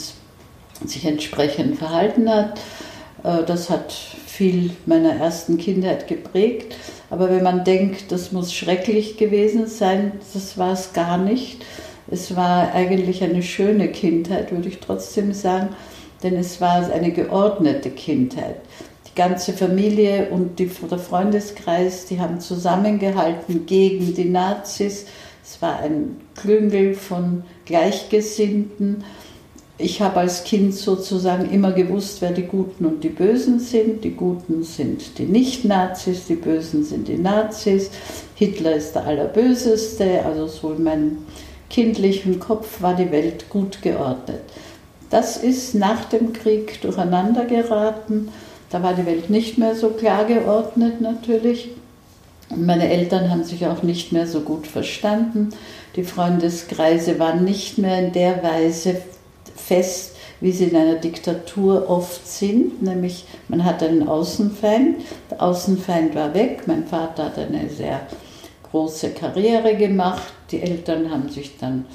sich 0.88 1.06
entsprechend 1.06 1.78
verhalten 1.78 2.30
hat. 2.30 2.60
Äh, 3.24 3.44
das 3.46 3.70
hat 3.70 3.94
viel 3.94 4.72
meiner 4.86 5.16
ersten 5.16 5.58
Kindheit 5.58 6.08
geprägt. 6.08 6.76
Aber 7.10 7.30
wenn 7.30 7.44
man 7.44 7.64
denkt, 7.64 8.12
das 8.12 8.32
muss 8.32 8.54
schrecklich 8.54 9.18
gewesen 9.18 9.68
sein, 9.68 10.14
das 10.34 10.58
war 10.58 10.74
es 10.74 10.94
gar 10.94 11.18
nicht. 11.18 11.66
Es 12.12 12.36
war 12.36 12.74
eigentlich 12.74 13.24
eine 13.24 13.42
schöne 13.42 13.88
Kindheit, 13.88 14.52
würde 14.52 14.68
ich 14.68 14.80
trotzdem 14.80 15.34
sagen, 15.34 15.70
denn 16.24 16.36
es 16.36 16.62
war 16.62 16.92
eine 16.92 17.12
geordnete 17.12 17.90
Kindheit. 17.90 18.58
Die 19.08 19.16
ganze 19.16 19.54
Familie 19.54 20.28
und 20.30 20.60
die, 20.60 20.68
der 20.68 21.00
Freundeskreis, 21.00 22.06
die 22.06 22.20
haben 22.20 22.40
zusammengehalten 22.40 23.66
gegen 23.66 24.14
die 24.14 24.30
Nazis 24.30 25.06
es 25.46 25.62
war 25.62 25.80
ein 25.80 26.18
Klüngel 26.36 26.94
von 26.94 27.44
Gleichgesinnten. 27.66 29.04
Ich 29.78 30.02
habe 30.02 30.22
als 30.22 30.46
Kind 30.46 30.74
sozusagen 30.74 31.52
immer 31.52 31.74
gewusst, 31.74 32.22
wer 32.22 32.32
die 32.32 32.44
Guten 32.44 32.86
und 32.86 33.04
die 33.04 33.10
Bösen 33.10 33.60
sind. 33.60 34.04
Die 34.04 34.16
Guten 34.16 34.64
sind 34.64 35.18
die 35.18 35.26
Nicht-Nazis, 35.26 36.28
die 36.28 36.36
Bösen 36.36 36.86
sind 36.86 37.08
die 37.10 37.18
Nazis. 37.18 37.90
Hitler 38.36 38.76
ist 38.76 38.94
der 38.94 39.06
Allerböseste. 39.06 40.24
Also 40.24 40.48
so 40.48 40.72
in 40.72 40.84
meinem 40.84 41.18
kindlichen 41.70 42.40
Kopf 42.40 42.82
war 42.82 42.96
die 42.96 43.12
Welt 43.12 43.50
gut 43.50 43.82
geordnet. 43.82 44.42
Das 45.10 45.38
ist 45.38 45.76
nach 45.76 46.06
dem 46.06 46.32
Krieg 46.32 46.82
durcheinander 46.82 47.46
geraten. 47.46 48.30
Da 48.70 48.82
war 48.82 48.94
die 48.94 49.06
Welt 49.06 49.30
nicht 49.30 49.58
mehr 49.58 49.76
so 49.76 49.90
klar 49.90 50.26
geordnet 50.26 51.02
natürlich. 51.02 51.70
Und 52.50 52.66
meine 52.66 52.90
Eltern 52.90 53.30
haben 53.30 53.44
sich 53.44 53.66
auch 53.66 53.84
nicht 53.84 54.12
mehr 54.12 54.28
so 54.28 54.42
gut 54.42 54.68
verstanden. 54.68 55.50
Die 55.96 56.04
Freundeskreise 56.04 57.20
waren 57.20 57.46
nicht 57.46 57.78
mehr 57.78 58.00
in 58.00 58.12
der 58.12 58.44
Weise 58.44 59.02
fest, 59.56 60.16
wie 60.42 60.52
sie 60.52 60.66
in 60.66 60.76
einer 60.76 60.96
Diktatur 60.96 61.90
oft 61.90 62.28
sind, 62.28 62.82
nämlich 62.82 63.26
man 63.48 63.64
hat 63.64 63.82
einen 63.82 64.08
Außenfeind, 64.08 64.98
der 65.32 65.42
Außenfeind 65.42 66.14
war 66.14 66.34
weg, 66.34 66.64
mein 66.66 66.86
Vater 66.86 67.26
hat 67.26 67.38
eine 67.40 67.70
sehr 67.70 68.02
große 68.70 69.12
Karriere 69.12 69.76
gemacht, 69.76 70.34
die 70.52 70.62
Eltern 70.62 71.10
haben 71.10 71.30
sich 71.30 71.58
dann, 71.58 71.86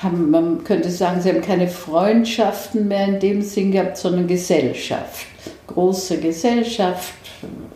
haben, 0.00 0.30
man 0.30 0.62
könnte 0.62 0.90
sagen, 0.90 1.20
sie 1.20 1.30
haben 1.30 1.40
keine 1.40 1.66
Freundschaften 1.66 2.86
mehr 2.86 3.06
in 3.08 3.18
dem 3.18 3.42
Sinn 3.42 3.72
gehabt, 3.72 3.98
sondern 3.98 4.28
Gesellschaft, 4.28 5.26
große 5.66 6.18
Gesellschaft, 6.18 7.14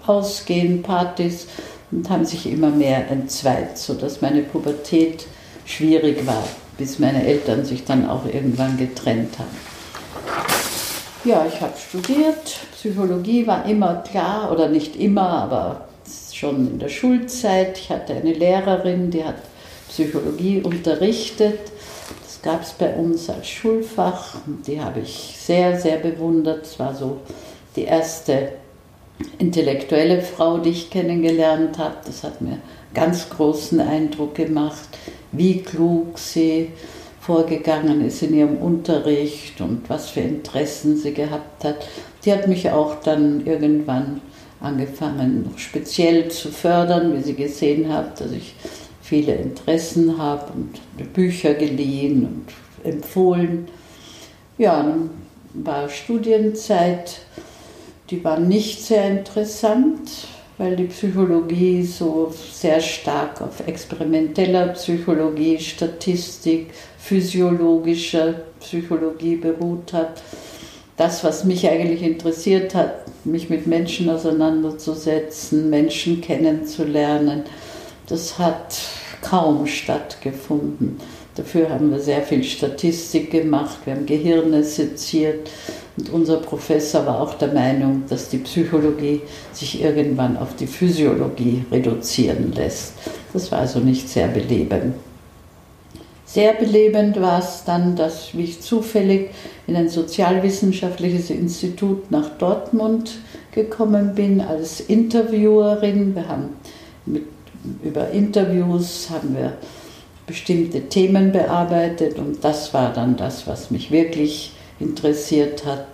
Ausgehen, 0.07 0.83
Partys, 0.83 1.49
und 1.91 2.09
haben 2.09 2.25
sich 2.25 2.51
immer 2.51 2.71
mehr 2.71 3.11
entzweit, 3.11 3.77
sodass 3.77 4.23
meine 4.23 4.43
Pubertät 4.43 5.27
schwierig 5.73 6.27
war, 6.27 6.45
bis 6.79 6.99
meine 6.99 7.27
Eltern 7.27 7.65
sich 7.65 7.85
dann 7.85 8.09
auch 8.09 8.27
irgendwann 8.27 8.77
getrennt 8.77 9.39
haben. 9.39 9.73
Ja, 11.25 11.47
ich 11.47 11.61
habe 11.61 11.75
studiert. 11.79 12.59
Psychologie 12.75 13.47
war 13.47 13.65
immer 13.67 13.97
klar, 13.97 14.51
oder 14.51 14.69
nicht 14.69 14.97
immer, 14.97 15.29
aber 15.29 15.89
schon 16.33 16.73
in 16.73 16.79
der 16.79 16.89
Schulzeit. 16.89 17.79
Ich 17.79 17.91
hatte 17.91 18.15
eine 18.15 18.33
Lehrerin, 18.33 19.11
die 19.11 19.25
hat 19.25 19.37
Psychologie 19.89 20.61
unterrichtet. 20.61 21.61
Das 22.25 22.43
gab 22.43 22.63
es 22.63 22.73
bei 22.73 22.93
uns 22.95 23.31
als 23.31 23.49
Schulfach. 23.49 24.37
Die 24.67 24.81
habe 24.81 25.01
ich 25.01 25.37
sehr, 25.39 25.79
sehr 25.79 25.99
bewundert. 25.99 26.67
Es 26.67 26.79
war 26.81 26.95
so 26.95 27.19
die 27.77 27.85
erste 27.85 28.53
intellektuelle 29.39 30.23
Frau, 30.23 30.59
die 30.59 30.71
ich 30.71 30.91
kennengelernt 30.91 31.79
habe. 31.79 31.97
Das 32.05 32.25
hat 32.25 32.41
mir 32.41 32.59
ganz 32.95 33.31
großen 33.31 33.81
Eindruck 33.81 34.35
gemacht, 34.35 34.89
wie 35.33 35.63
klug 35.63 36.19
sie 36.19 36.69
vorgegangen 37.21 38.05
ist 38.05 38.23
in 38.23 38.35
ihrem 38.35 38.57
Unterricht 38.59 39.61
und 39.61 39.89
was 39.89 40.11
für 40.11 40.21
Interessen 40.21 40.97
sie 40.97 41.15
gehabt 41.15 41.65
hat. 41.65 41.87
Die 42.25 42.33
hat 42.33 42.49
mich 42.49 42.71
auch 42.71 42.97
dann 42.97 43.47
irgendwann 43.47 44.21
angefangen, 44.61 45.53
speziell 45.57 46.29
zu 46.29 46.51
fördern, 46.51 47.17
wie 47.17 47.23
sie 47.23 47.35
gesehen 47.35 47.93
hat, 47.93 48.21
dass 48.21 48.33
ich 48.33 48.55
viele 49.03 49.35
Interessen 49.35 50.19
habe 50.19 50.53
und 50.53 51.13
Bücher 51.13 51.55
geliehen 51.55 52.25
und 52.25 52.93
empfohlen. 52.93 53.69
Ja, 54.59 54.83
dann 54.83 55.11
war 55.55 55.89
Studienzeit, 55.89 57.21
die 58.11 58.23
war 58.25 58.39
nicht 58.39 58.83
sehr 58.83 59.09
interessant, 59.09 60.11
weil 60.63 60.77
die 60.77 60.85
Psychologie 60.85 61.83
so 61.83 62.33
sehr 62.53 62.81
stark 62.81 63.41
auf 63.41 63.67
experimenteller 63.67 64.69
Psychologie, 64.69 65.59
Statistik, 65.59 66.69
physiologischer 67.01 68.35
Psychologie 68.61 69.35
beruht 69.35 69.93
hat. 69.93 70.23
Das, 70.97 71.25
was 71.25 71.43
mich 71.43 71.69
eigentlich 71.69 72.05
interessiert 72.05 72.77
hat, 72.77 72.95
mich 73.25 73.51
mit 73.51 73.67
Menschen 73.67 74.09
auseinanderzusetzen, 74.09 75.69
Menschen 75.69 76.21
kennenzulernen, 76.21 77.43
das 78.07 78.39
hat 78.39 78.79
kaum 79.21 79.67
stattgefunden. 79.67 81.01
Dafür 81.35 81.71
haben 81.71 81.91
wir 81.91 81.99
sehr 81.99 82.23
viel 82.23 82.45
Statistik 82.45 83.33
gemacht, 83.33 83.79
wir 83.85 83.95
haben 83.95 84.07
Gehirne 84.07 84.63
seziert 84.63 85.51
und 85.97 86.11
unser 86.11 86.39
Professor 86.39 87.05
war 87.05 87.21
auch 87.21 87.35
der 87.35 87.53
Meinung, 87.53 88.05
dass 88.09 88.31
die 88.31 88.39
Psychologie 88.39 89.21
sich 89.53 89.83
irgendwann 89.83 90.37
auf 90.37 90.57
die 90.57 90.67
Physiologie 90.67 91.65
reduzieren 91.71 92.53
lässt. 92.53 92.95
Das 93.33 93.53
war 93.53 93.61
also 93.61 93.79
nicht 93.79 94.09
sehr 94.09 94.29
belebend. 94.29 94.95
Sehr 96.25 96.55
belebend 96.55 97.21
war 97.21 97.41
es 97.41 97.65
dann, 97.67 97.95
dass 97.95 98.33
ich 98.33 98.63
zufällig 98.63 99.31
in 99.67 99.77
ein 99.77 99.91
sozialwissenschaftliches 99.91 101.29
Institut 101.29 102.11
nach 102.11 102.31
Dortmund 102.39 103.19
gekommen 103.53 104.15
bin 104.15 104.41
als 104.41 104.81
Interviewerin. 104.81 106.15
Wir 106.15 106.29
haben 106.29 106.57
mit, 107.05 107.25
über 107.83 108.09
Interviews 108.11 109.11
haben 109.11 109.37
wir 109.37 109.53
bestimmte 110.27 110.89
Themen 110.89 111.33
bearbeitet 111.33 112.19
und 112.19 112.43
das 112.43 112.73
war 112.73 112.95
dann 112.95 113.19
das, 113.19 113.47
was 113.47 113.71
mich 113.71 113.91
wirklich 113.91 114.52
interessiert 114.83 115.65
hat. 115.65 115.87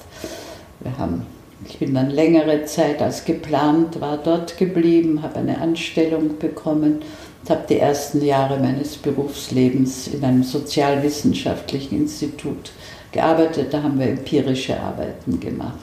Wir 0.81 0.97
haben, 0.99 1.27
ich 1.69 1.79
bin 1.79 1.95
dann 1.95 2.11
längere 2.11 2.65
Zeit 2.65 3.03
als 3.03 3.25
geplant, 3.25 4.01
war 4.01 4.19
dort 4.19 4.57
geblieben, 4.57 5.23
habe 5.23 5.37
eine 5.37 5.61
Anstellung 5.61 6.39
bekommen 6.39 7.03
und 7.43 7.51
habe 7.51 7.65
die 7.69 7.79
ersten 7.79 8.25
Jahre 8.25 8.59
meines 8.59 8.97
Berufslebens 8.97 10.09
in 10.09 10.25
einem 10.25 10.43
sozialwissenschaftlichen 10.43 12.03
Institut 12.03 12.73
gearbeitet. 13.13 13.73
Da 13.73 13.83
haben 13.83 13.99
wir 13.99 14.07
empirische 14.07 14.79
Arbeiten 14.79 15.41
gemacht. 15.41 15.79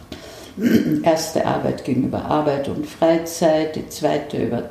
Erste 1.04 1.46
Arbeit 1.46 1.84
ging 1.84 2.04
über 2.04 2.24
Arbeit 2.24 2.70
und 2.70 2.86
Freizeit, 2.86 3.76
die 3.76 3.90
zweite 3.90 4.38
über 4.38 4.70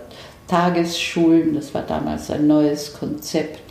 Tagesschulen. 0.48 1.54
Das 1.54 1.74
war 1.74 1.82
damals 1.82 2.30
ein 2.30 2.46
neues 2.46 2.94
Konzept. 2.94 3.63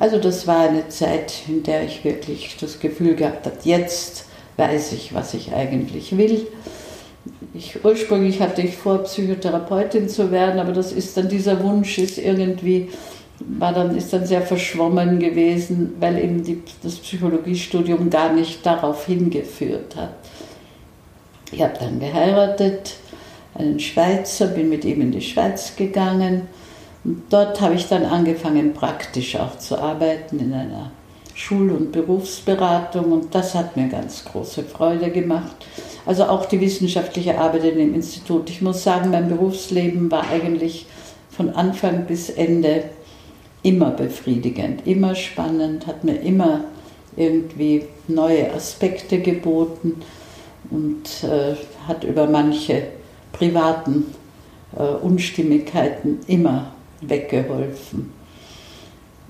Also 0.00 0.16
das 0.16 0.46
war 0.46 0.60
eine 0.60 0.88
Zeit, 0.88 1.42
in 1.46 1.62
der 1.62 1.84
ich 1.84 2.02
wirklich 2.04 2.56
das 2.58 2.80
Gefühl 2.80 3.14
gehabt 3.14 3.44
habe, 3.44 3.56
jetzt 3.64 4.24
weiß 4.56 4.92
ich, 4.92 5.14
was 5.14 5.34
ich 5.34 5.52
eigentlich 5.52 6.16
will. 6.16 6.46
Ich, 7.52 7.84
ursprünglich 7.84 8.40
hatte 8.40 8.62
ich 8.62 8.78
vor, 8.78 9.02
Psychotherapeutin 9.02 10.08
zu 10.08 10.30
werden, 10.30 10.58
aber 10.58 10.72
das 10.72 10.92
ist 10.92 11.18
dann, 11.18 11.28
dieser 11.28 11.62
Wunsch 11.62 11.98
ist 11.98 12.16
irgendwie, 12.16 12.88
war 13.40 13.74
dann, 13.74 13.94
ist 13.94 14.10
dann 14.10 14.24
sehr 14.24 14.40
verschwommen 14.40 15.18
gewesen, 15.18 15.96
weil 16.00 16.18
eben 16.18 16.42
die, 16.42 16.62
das 16.82 16.94
Psychologiestudium 16.96 18.08
gar 18.08 18.32
nicht 18.32 18.64
darauf 18.64 19.04
hingeführt 19.04 19.96
hat. 19.96 20.14
Ich 21.52 21.60
habe 21.60 21.74
dann 21.78 22.00
geheiratet, 22.00 22.94
einen 23.54 23.78
Schweizer, 23.78 24.46
bin 24.46 24.70
mit 24.70 24.86
ihm 24.86 25.02
in 25.02 25.12
die 25.12 25.20
Schweiz 25.20 25.76
gegangen 25.76 26.48
und 27.04 27.22
dort 27.30 27.60
habe 27.60 27.74
ich 27.74 27.88
dann 27.88 28.04
angefangen, 28.04 28.74
praktisch 28.74 29.36
auch 29.36 29.56
zu 29.58 29.78
arbeiten 29.78 30.38
in 30.38 30.52
einer 30.52 30.90
Schul- 31.34 31.70
und 31.70 31.92
Berufsberatung 31.92 33.12
und 33.12 33.34
das 33.34 33.54
hat 33.54 33.76
mir 33.76 33.88
ganz 33.88 34.24
große 34.24 34.62
Freude 34.64 35.10
gemacht. 35.10 35.66
Also 36.04 36.24
auch 36.24 36.44
die 36.44 36.60
wissenschaftliche 36.60 37.38
Arbeit 37.38 37.64
in 37.64 37.78
dem 37.78 37.94
Institut. 37.94 38.50
Ich 38.50 38.60
muss 38.60 38.82
sagen, 38.82 39.10
mein 39.10 39.28
Berufsleben 39.28 40.10
war 40.10 40.28
eigentlich 40.28 40.86
von 41.30 41.50
Anfang 41.50 42.04
bis 42.04 42.28
Ende 42.28 42.84
immer 43.62 43.90
befriedigend, 43.90 44.86
immer 44.86 45.14
spannend, 45.14 45.86
hat 45.86 46.04
mir 46.04 46.16
immer 46.16 46.64
irgendwie 47.16 47.84
neue 48.08 48.52
Aspekte 48.52 49.20
geboten 49.20 50.02
und 50.70 51.24
äh, 51.24 51.54
hat 51.88 52.04
über 52.04 52.26
manche 52.26 52.82
privaten 53.32 54.06
äh, 54.76 54.82
Unstimmigkeiten 54.82 56.20
immer 56.26 56.72
weggeholfen. 57.00 58.12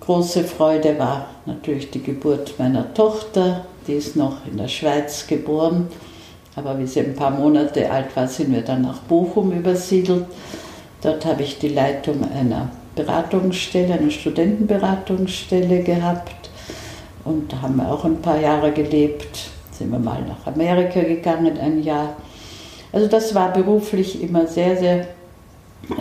Große 0.00 0.44
Freude 0.44 0.98
war 0.98 1.26
natürlich 1.46 1.90
die 1.90 2.02
Geburt 2.02 2.58
meiner 2.58 2.92
Tochter, 2.94 3.66
die 3.86 3.94
ist 3.94 4.16
noch 4.16 4.46
in 4.50 4.56
der 4.56 4.68
Schweiz 4.68 5.26
geboren, 5.26 5.88
aber 6.56 6.78
wie 6.78 6.86
sie 6.86 7.00
ein 7.00 7.14
paar 7.14 7.30
Monate 7.30 7.90
alt 7.90 8.14
war, 8.16 8.26
sind 8.26 8.52
wir 8.52 8.62
dann 8.62 8.82
nach 8.82 8.98
Bochum 9.00 9.52
übersiedelt. 9.52 10.24
Dort 11.02 11.24
habe 11.24 11.42
ich 11.42 11.58
die 11.58 11.68
Leitung 11.68 12.24
einer 12.32 12.70
Beratungsstelle, 12.96 13.94
einer 13.94 14.10
Studentenberatungsstelle 14.10 15.82
gehabt 15.82 16.50
und 17.24 17.52
da 17.52 17.62
haben 17.62 17.76
wir 17.76 17.90
auch 17.90 18.04
ein 18.04 18.20
paar 18.20 18.40
Jahre 18.40 18.72
gelebt. 18.72 19.50
Sind 19.70 19.92
wir 19.92 19.98
mal 19.98 20.22
nach 20.22 20.52
Amerika 20.52 21.00
gegangen, 21.00 21.58
ein 21.58 21.82
Jahr. 21.82 22.16
Also 22.92 23.06
das 23.06 23.34
war 23.34 23.52
beruflich 23.52 24.22
immer 24.22 24.46
sehr, 24.46 24.76
sehr 24.76 25.06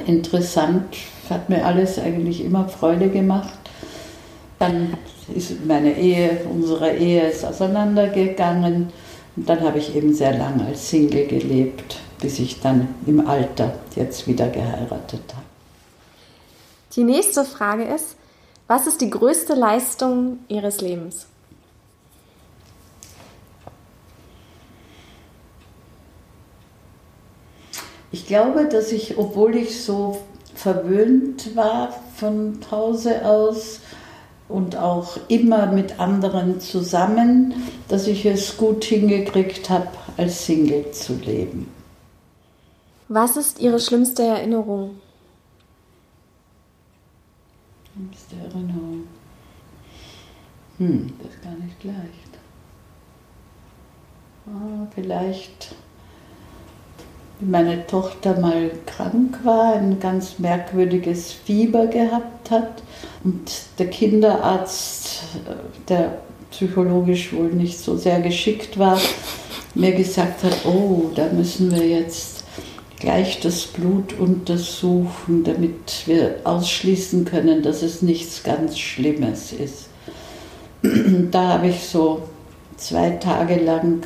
interessant, 0.05 0.97
hat 1.31 1.49
mir 1.49 1.65
alles 1.65 1.99
eigentlich 1.99 2.43
immer 2.43 2.67
Freude 2.67 3.09
gemacht. 3.09 3.59
Dann 4.57 4.97
ist 5.33 5.65
meine 5.65 5.97
Ehe, 5.97 6.41
unsere 6.51 6.95
Ehe 6.95 7.29
ist 7.29 7.45
auseinandergegangen 7.45 8.91
und 9.35 9.49
dann 9.49 9.61
habe 9.61 9.79
ich 9.79 9.95
eben 9.95 10.13
sehr 10.13 10.37
lange 10.37 10.65
als 10.65 10.89
Single 10.89 11.27
gelebt, 11.27 11.97
bis 12.19 12.39
ich 12.39 12.59
dann 12.59 12.89
im 13.05 13.25
Alter 13.27 13.73
jetzt 13.95 14.27
wieder 14.27 14.47
geheiratet 14.47 15.21
habe. 15.33 15.45
Die 16.95 17.03
nächste 17.03 17.45
Frage 17.45 17.83
ist, 17.83 18.15
was 18.67 18.87
ist 18.87 19.01
die 19.01 19.09
größte 19.09 19.53
Leistung 19.53 20.39
Ihres 20.47 20.81
Lebens? 20.81 21.27
Ich 28.11 28.25
glaube, 28.25 28.65
dass 28.65 28.91
ich, 28.91 29.17
obwohl 29.17 29.55
ich 29.55 29.83
so 29.83 30.19
verwöhnt 30.59 31.55
war 31.55 31.93
von 32.15 32.59
Hause 32.69 33.25
aus 33.25 33.79
und 34.49 34.75
auch 34.75 35.17
immer 35.29 35.67
mit 35.67 35.99
anderen 36.01 36.59
zusammen, 36.59 37.53
dass 37.87 38.07
ich 38.07 38.25
es 38.25 38.57
gut 38.57 38.83
hingekriegt 38.83 39.69
habe, 39.69 39.87
als 40.17 40.45
Single 40.45 40.91
zu 40.91 41.13
leben. 41.13 41.71
Was 43.07 43.37
ist 43.37 43.61
Ihre 43.61 43.79
schlimmste 43.79 44.23
Erinnerung? 44.23 44.99
Schlimmste 47.93 48.35
Erinnerung. 48.35 49.03
Hm, 50.77 51.13
das 51.19 51.33
ist 51.33 51.41
gar 51.41 51.55
nicht 51.55 51.83
leicht. 51.85 52.29
Ah, 54.45 54.87
vielleicht 54.93 55.73
meine 57.39 57.87
Tochter 57.87 58.39
mal 58.39 58.71
krank 58.85 59.39
war, 59.43 59.73
ein 59.73 59.99
ganz 59.99 60.39
merkwürdiges 60.39 61.31
Fieber 61.31 61.87
gehabt 61.87 62.51
hat 62.51 62.83
und 63.23 63.51
der 63.77 63.89
Kinderarzt, 63.89 65.23
der 65.87 66.19
psychologisch 66.51 67.31
wohl 67.33 67.49
nicht 67.49 67.79
so 67.79 67.95
sehr 67.95 68.19
geschickt 68.19 68.77
war, 68.77 68.99
mir 69.75 69.93
gesagt 69.93 70.43
hat, 70.43 70.65
oh, 70.65 71.11
da 71.15 71.27
müssen 71.31 71.71
wir 71.71 71.87
jetzt 71.87 72.43
gleich 72.99 73.39
das 73.39 73.65
Blut 73.65 74.13
untersuchen, 74.19 75.43
damit 75.43 76.03
wir 76.05 76.41
ausschließen 76.43 77.23
können, 77.23 77.63
dass 77.63 77.81
es 77.81 78.01
nichts 78.01 78.43
ganz 78.43 78.77
Schlimmes 78.77 79.53
ist. 79.53 79.87
Da 81.31 81.49
habe 81.49 81.67
ich 81.67 81.81
so 81.83 82.23
zwei 82.77 83.11
Tage 83.11 83.55
lang 83.55 84.03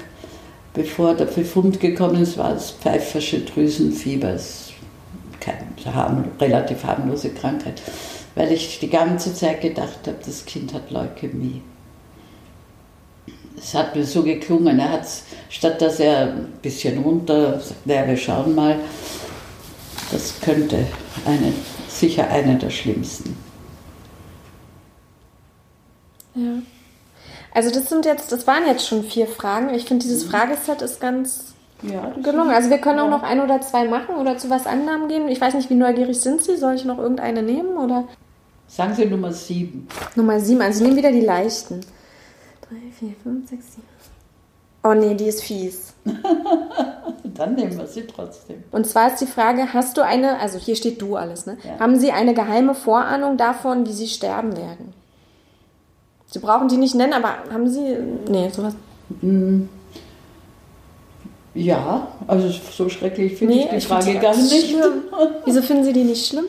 bevor 0.73 1.13
der 1.13 1.25
Befund 1.25 1.79
gekommen 1.79 2.21
ist, 2.21 2.37
war 2.37 2.55
es 2.55 2.71
pfeifersche 2.71 3.41
Drüsenfieber. 3.41 4.37
Keine 5.39 5.95
harm, 5.95 6.25
relativ 6.39 6.83
harmlose 6.83 7.29
Krankheit, 7.29 7.81
weil 8.35 8.51
ich 8.51 8.79
die 8.79 8.89
ganze 8.89 9.33
Zeit 9.35 9.61
gedacht 9.61 9.99
habe, 10.07 10.17
das 10.25 10.45
Kind 10.45 10.73
hat 10.73 10.89
Leukämie. 10.89 11.61
Es 13.57 13.73
hat 13.73 13.95
mir 13.95 14.05
so 14.05 14.23
geklungen, 14.23 14.79
er 14.79 14.91
hat 14.91 15.07
statt 15.49 15.81
dass 15.81 15.99
er 15.99 16.33
ein 16.33 16.53
bisschen 16.61 17.01
runter 17.03 17.59
sagt, 17.59 17.85
naja, 17.85 18.07
wir 18.07 18.17
schauen 18.17 18.55
mal, 18.55 18.77
das 20.11 20.39
könnte 20.41 20.85
eine, 21.25 21.53
sicher 21.87 22.27
eine 22.29 22.57
der 22.57 22.69
schlimmsten. 22.69 23.35
Ja. 26.35 26.61
Also 27.53 27.69
das 27.69 27.89
sind 27.89 28.05
jetzt, 28.05 28.31
das 28.31 28.47
waren 28.47 28.65
jetzt 28.65 28.87
schon 28.87 29.03
vier 29.03 29.27
Fragen. 29.27 29.73
Ich 29.73 29.85
finde, 29.85 30.03
dieses 30.03 30.25
mhm. 30.25 30.31
Frageset 30.31 30.81
ist 30.81 30.99
ganz 30.99 31.53
ja, 31.83 32.11
gelungen. 32.23 32.51
Also 32.51 32.69
wir 32.69 32.79
können 32.79 32.99
auch 32.99 33.09
noch 33.09 33.23
ein 33.23 33.41
oder 33.41 33.61
zwei 33.61 33.87
machen 33.87 34.15
oder 34.15 34.37
zu 34.37 34.49
was 34.49 34.65
anderem 34.65 35.07
gehen. 35.07 35.27
Ich 35.27 35.39
weiß 35.39 35.53
nicht, 35.53 35.69
wie 35.69 35.75
neugierig 35.75 36.19
sind 36.19 36.41
Sie? 36.41 36.57
Soll 36.57 36.75
ich 36.75 36.85
noch 36.85 36.97
irgendeine 36.97 37.43
nehmen 37.43 37.77
oder? 37.77 38.07
Sagen 38.67 38.95
Sie 38.95 39.05
Nummer 39.05 39.31
7. 39.31 39.87
Nummer 40.15 40.39
7, 40.39 40.61
also 40.61 40.79
ich 40.79 40.87
nehme 40.87 40.97
wieder 40.97 41.11
die 41.11 41.21
leichten. 41.21 41.81
3, 42.69 42.75
4, 42.99 43.15
5, 43.23 43.49
6, 43.49 43.65
7. 43.75 43.83
Oh 44.85 44.93
nee, 44.93 45.13
die 45.13 45.27
ist 45.27 45.43
fies. 45.43 45.93
Dann 47.23 47.55
nehmen 47.55 47.77
wir 47.77 47.87
sie 47.87 48.05
trotzdem. 48.05 48.63
Und 48.71 48.85
zwar 48.85 49.07
ist 49.11 49.21
die 49.21 49.27
Frage, 49.27 49.73
hast 49.73 49.95
du 49.97 50.01
eine, 50.01 50.39
also 50.39 50.57
hier 50.57 50.75
steht 50.75 51.01
du 51.01 51.15
alles, 51.15 51.45
ne? 51.45 51.57
Ja. 51.63 51.79
Haben 51.79 51.97
Sie 51.97 52.11
eine 52.11 52.33
geheime 52.33 52.75
Vorahnung 52.75 53.37
davon, 53.37 53.85
wie 53.85 53.93
Sie 53.93 54.07
sterben 54.07 54.57
werden? 54.57 54.93
Sie 56.33 56.39
brauchen 56.39 56.67
die 56.67 56.77
nicht 56.77 56.95
nennen, 56.95 57.13
aber 57.13 57.35
haben 57.53 57.69
Sie, 57.69 57.95
nee, 58.27 58.49
sowas? 58.49 58.73
Hm. 59.21 59.69
Ja, 61.53 62.07
also 62.25 62.49
so 62.49 62.89
schrecklich 62.89 63.35
finde 63.35 63.53
nee, 63.53 63.63
ich 63.65 63.69
die 63.69 63.75
ich 63.75 63.87
Frage 63.87 64.15
gar 64.15 64.35
nicht. 64.35 64.69
Schlimm. 64.69 65.03
Wieso 65.45 65.61
finden 65.61 65.83
Sie 65.83 65.93
die 65.93 66.05
nicht 66.05 66.25
schlimm? 66.25 66.45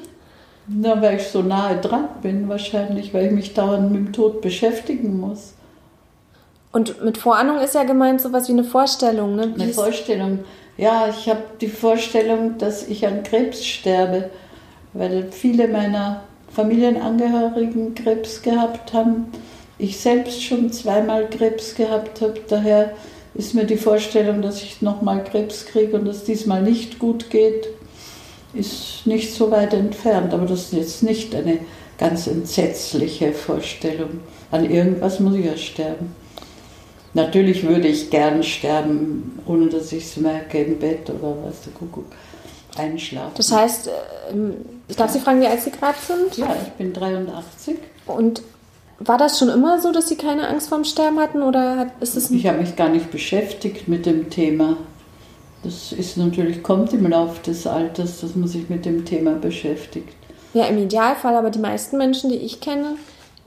Na, 0.69 1.02
weil 1.02 1.16
ich 1.16 1.28
so 1.28 1.43
nahe 1.43 1.77
dran 1.77 2.09
bin 2.23 2.48
wahrscheinlich, 2.48 3.12
weil 3.12 3.27
ich 3.27 3.32
mich 3.32 3.52
dauernd 3.52 3.93
mit 3.93 4.06
dem 4.06 4.12
Tod 4.15 4.40
beschäftigen 4.40 5.20
muss. 5.20 5.52
Und 6.73 7.05
mit 7.05 7.19
Vorahnung 7.19 7.59
ist 7.59 7.74
ja 7.74 7.85
gemeint 7.85 8.23
sowas 8.23 8.48
wie 8.48 8.52
eine 8.52 8.65
Vorstellung, 8.65 9.36
ne? 9.36 9.52
Wie 9.55 9.65
eine 9.65 9.73
Vorstellung. 9.74 10.39
Ja, 10.78 11.09
ich 11.11 11.28
habe 11.28 11.43
die 11.61 11.69
Vorstellung, 11.69 12.56
dass 12.56 12.89
ich 12.89 13.06
an 13.06 13.23
Krebs 13.23 13.62
sterbe, 13.66 14.31
weil 14.94 15.31
viele 15.31 15.69
meiner 15.69 16.23
Familienangehörigen 16.55 17.94
Krebs 17.94 18.40
gehabt 18.40 18.94
haben. 18.94 19.27
Ich 19.78 19.98
selbst 19.98 20.42
schon 20.42 20.72
zweimal 20.72 21.28
Krebs 21.28 21.74
gehabt 21.74 22.20
habe. 22.20 22.40
Daher 22.48 22.92
ist 23.34 23.55
mir 23.55 23.64
die 23.64 23.76
Vorstellung, 23.76 24.42
dass 24.42 24.62
ich 24.62 24.82
nochmal 24.82 25.24
Krebs 25.24 25.66
kriege 25.66 25.98
und 25.98 26.05
dass 26.05 26.24
diesmal 26.24 26.62
nicht 26.62 26.98
gut 26.98 27.30
geht, 27.30 27.68
ist 28.55 29.06
nicht 29.06 29.34
so 29.34 29.51
weit 29.51 29.74
entfernt. 29.74 30.32
Aber 30.32 30.46
das 30.46 30.64
ist 30.64 30.72
jetzt 30.72 31.02
nicht 31.02 31.34
eine 31.34 31.59
ganz 31.98 32.26
entsetzliche 32.26 33.32
Vorstellung. 33.32 34.20
An 34.51 34.70
irgendwas 34.70 35.18
muss 35.20 35.34
ich 35.34 35.44
ja 35.44 35.56
sterben. 35.56 36.14
Natürlich 37.14 37.64
würde 37.64 37.88
ich 37.88 38.10
gern 38.10 38.42
sterben, 38.42 39.38
ohne 39.46 39.68
dass 39.68 39.92
ich 39.92 40.05
es 40.05 40.16
merke 40.16 40.59
im 40.59 40.78
Bett 40.78 41.09
oder 41.10 41.36
was 41.44 41.62
der 41.62 41.72
Kuckuck 41.72 42.06
einschlafen. 42.76 43.34
Das 43.36 43.52
heißt, 43.52 43.90
ähm, 44.32 44.56
ich 44.88 44.96
darf 44.96 45.12
Sie 45.12 45.20
fragen, 45.20 45.40
wie 45.40 45.46
alt 45.46 45.60
Sie 45.60 45.70
gerade 45.70 45.98
sind? 46.05 46.36
Ja, 46.36 46.56
ich 46.60 46.72
bin 46.72 46.92
83. 46.92 47.76
Und 48.06 48.42
war 49.05 49.18
das 49.18 49.39
schon 49.39 49.48
immer 49.48 49.81
so, 49.81 49.93
dass 49.93 50.09
Sie 50.09 50.16
keine 50.16 50.48
Angst 50.48 50.68
vorm 50.68 50.85
Sterben 50.85 51.18
hatten 51.18 51.43
oder 51.43 51.89
ist 52.01 52.16
es? 52.16 52.31
Ich 52.31 52.47
habe 52.47 52.59
mich 52.59 52.76
gar 52.76 52.89
nicht 52.89 53.10
beschäftigt 53.10 53.89
mit 53.89 54.06
dem 54.06 54.31
Thema. 54.31 54.76
Das 55.62 55.93
ist 55.93 56.16
natürlich 56.16 56.62
kommt 56.62 56.93
im 56.93 57.06
Laufe 57.09 57.43
des 57.43 57.66
Alters, 57.66 58.20
dass 58.20 58.36
man 58.36 58.48
sich 58.48 58.68
mit 58.68 58.85
dem 58.85 59.05
Thema 59.05 59.32
beschäftigt. 59.32 60.14
Ja, 60.52 60.66
im 60.66 60.78
Idealfall, 60.78 61.35
aber 61.35 61.51
die 61.51 61.59
meisten 61.59 61.97
Menschen, 61.97 62.31
die 62.31 62.36
ich 62.36 62.60
kenne, 62.60 62.97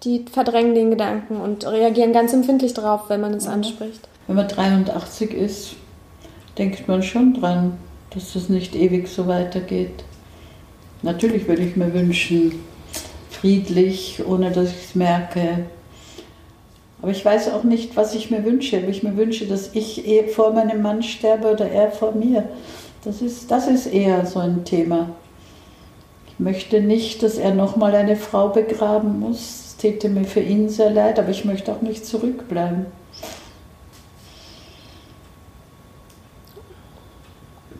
die 0.04 0.26
verdrängen 0.32 0.76
den 0.76 0.90
Gedanken 0.90 1.38
und 1.38 1.66
reagieren 1.66 2.14
ganz 2.14 2.34
empfindlich 2.34 2.74
darauf, 2.74 3.10
wenn 3.10 3.22
man 3.22 3.34
es 3.34 3.46
ja. 3.46 3.52
anspricht. 3.52 4.08
Wenn 4.28 4.36
man 4.36 4.48
83 4.48 5.34
ist, 5.34 5.76
denkt 6.58 6.88
man 6.88 7.04
schon 7.04 7.34
dran, 7.34 7.78
dass 8.12 8.36
es 8.36 8.50
nicht 8.50 8.76
ewig 8.76 9.08
so 9.08 9.28
weitergeht. 9.28 10.04
Natürlich 11.02 11.48
würde 11.48 11.62
ich 11.62 11.76
mir 11.76 11.94
wünschen, 11.94 12.64
friedlich, 13.40 14.22
ohne 14.26 14.52
dass 14.52 14.72
ich 14.72 14.86
es 14.90 14.96
merke. 14.96 15.66
Aber 17.02 17.12
ich 17.12 17.24
weiß 17.24 17.52
auch 17.52 17.64
nicht, 17.64 17.96
was 17.96 18.16
ich 18.16 18.32
mir 18.32 18.44
wünsche. 18.44 18.78
Ob 18.78 18.90
ich 18.90 19.04
mir 19.04 19.16
wünsche, 19.18 19.46
dass 19.46 19.70
ich 19.74 20.04
vor 20.34 20.52
meinem 20.54 20.82
Mann 20.82 21.04
sterbe 21.04 21.52
oder 21.52 21.70
er 21.70 21.92
vor 21.92 22.14
mir. 22.14 22.50
Das 23.04 23.22
ist, 23.22 23.52
das 23.52 23.68
ist 23.68 23.88
eher 23.88 24.26
so 24.26 24.40
ein 24.40 24.66
Thema. 24.66 25.10
Ich 26.28 26.40
möchte 26.40 26.82
nicht, 26.82 27.24
dass 27.24 27.38
er 27.38 27.54
nochmal 27.54 27.96
eine 27.96 28.16
Frau 28.16 28.50
begraben 28.50 29.20
muss 29.20 29.68
täte 29.78 30.10
mir 30.10 30.26
für 30.26 30.40
ihn 30.40 30.70
sehr 30.70 30.90
leid, 30.90 31.20
aber 31.20 31.30
ich 31.30 31.46
möchte 31.46 31.72
auch 31.72 31.82
nicht 31.82 32.06
zurückbleiben. 32.06 32.88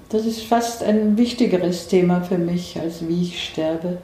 Das 0.10 0.26
ist 0.26 0.44
fast 0.44 0.84
ein 0.84 1.18
wichtigeres 1.18 1.88
Thema 1.88 2.22
für 2.22 2.38
mich, 2.38 2.80
als 2.80 3.06
wie 3.08 3.24
ich 3.24 3.44
sterbe. 3.44 3.98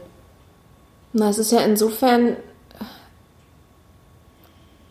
Na, 1.13 1.29
es 1.29 1.37
ist 1.37 1.51
ja 1.51 1.61
insofern 1.61 2.35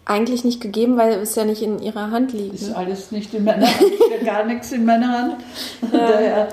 eigentlich 0.04 0.44
nicht 0.44 0.60
gegeben, 0.60 0.96
weil 0.96 1.12
es 1.14 1.34
ja 1.34 1.44
nicht 1.44 1.62
in 1.62 1.80
ihrer 1.80 2.10
Hand 2.10 2.32
liegt. 2.32 2.54
Ist 2.54 2.68
ne? 2.68 2.76
alles 2.76 3.10
nicht 3.12 3.32
in 3.34 3.44
meiner 3.44 3.66
Hand, 3.66 4.24
gar 4.24 4.44
nichts 4.44 4.72
in 4.72 4.84
meiner 4.84 5.08
Hand. 5.08 5.36
Ja. 5.92 6.08
Daher 6.08 6.48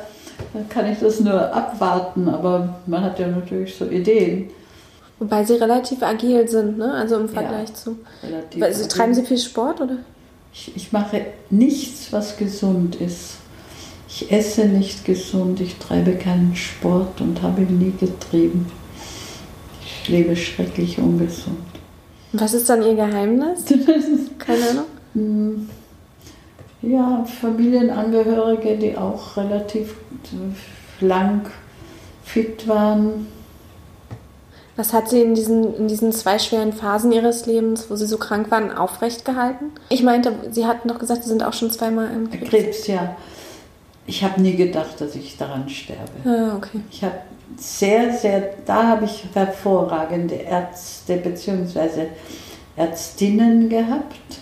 kann 0.70 0.92
ich 0.92 1.00
das 1.00 1.20
nur 1.20 1.54
abwarten, 1.54 2.30
aber 2.30 2.80
man 2.86 3.04
hat 3.04 3.20
ja 3.20 3.28
natürlich 3.28 3.76
so 3.76 3.86
Ideen. 3.86 4.50
Wobei 5.20 5.44
sie 5.44 5.56
relativ 5.56 6.02
agil 6.02 6.48
sind, 6.48 6.78
ne? 6.78 6.94
also 6.94 7.18
im 7.18 7.28
Vergleich 7.28 7.70
ja, 7.70 7.76
zu. 7.76 7.98
Relativ 8.24 8.62
Weil, 8.62 8.88
treiben 8.88 9.14
Sie 9.14 9.24
viel 9.24 9.38
Sport 9.38 9.82
oder? 9.82 9.98
Ich, 10.54 10.76
ich 10.76 10.92
mache 10.92 11.26
nichts, 11.50 12.12
was 12.12 12.38
gesund 12.38 12.96
ist. 12.96 13.38
Ich 14.08 14.32
esse 14.32 14.66
nicht 14.66 15.06
gesund, 15.06 15.60
ich 15.62 15.78
treibe 15.78 16.14
keinen 16.14 16.56
Sport 16.56 17.22
und 17.22 17.42
habe 17.42 17.62
ihn 17.62 17.78
nie 17.78 17.94
getrieben. 18.00 18.72
Ich 20.10 20.14
lebe 20.14 20.36
schrecklich 20.36 20.98
ungesund. 20.98 21.60
Was 22.34 22.56
ist 22.56 22.68
dann 22.68 22.82
Ihr 22.82 22.96
Geheimnis? 22.96 23.66
Keine 24.40 24.70
Ahnung. 24.72 24.86
Hm. 25.14 25.70
Ja, 26.82 27.24
Familienangehörige, 27.40 28.76
die 28.78 28.98
auch 28.98 29.38
relativ 29.38 29.94
lang 31.00 31.42
fit 32.24 32.68
waren 32.68 33.28
was 34.76 34.94
hat 34.94 35.10
sie 35.10 35.22
in 35.22 35.36
diesen, 35.36 35.76
in 35.76 35.88
diesen 35.90 36.14
zwei 36.14 36.40
schweren 36.40 36.72
Phasen 36.72 37.12
ihres 37.12 37.46
Lebens, 37.46 37.90
wo 37.90 37.96
sie 37.98 38.08
so 38.08 38.18
krank 38.18 38.50
waren, 38.50 38.72
aufrecht 38.72 39.26
gehalten? 39.26 39.66
Ich 39.90 40.04
meinte, 40.04 40.32
Sie 40.52 40.66
hatten 40.66 40.88
doch 40.88 40.98
gesagt, 41.00 41.24
Sie 41.24 41.30
sind 41.30 41.44
auch 41.44 41.52
schon 41.52 41.70
zweimal 41.70 42.08
an 42.08 42.32
Krebs. 42.32 42.50
Krebs, 42.50 42.88
ja. 42.88 43.18
Ich 44.08 44.24
habe 44.24 44.42
nie 44.42 44.56
gedacht, 44.56 45.02
dass 45.02 45.16
ich 45.16 45.38
daran 45.38 45.68
sterbe. 45.68 46.14
Ah, 46.24 46.56
okay. 46.56 46.80
Ich 46.92 47.04
habe 47.04 47.18
sehr, 47.58 48.14
sehr, 48.14 48.54
da 48.66 48.88
habe 48.88 49.06
ich 49.06 49.26
hervorragende 49.34 50.36
Ärzte 50.36 51.18
bzw. 51.18 52.08
Ärztinnen 52.76 53.70
gehabt. 53.70 54.40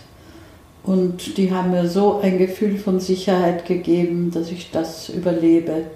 Und 0.84 1.38
die 1.38 1.52
haben 1.52 1.72
mir 1.72 1.90
so 1.90 2.20
ein 2.20 2.38
Gefühl 2.38 2.78
von 2.78 3.00
Sicherheit 3.00 3.66
gegeben, 3.66 4.32
dass 4.32 4.52
ich 4.52 4.72
das 4.72 5.10
überlebe. 5.10 5.88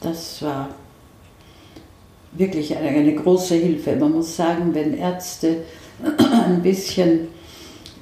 Das 0.00 0.42
war 0.42 0.70
wirklich 2.32 2.76
eine, 2.76 2.88
eine 2.88 3.14
große 3.14 3.54
Hilfe. 3.54 3.94
Man 3.96 4.12
muss 4.12 4.34
sagen, 4.36 4.74
wenn 4.74 4.98
Ärzte 4.98 5.58
ein 6.46 6.62
bisschen 6.62 7.28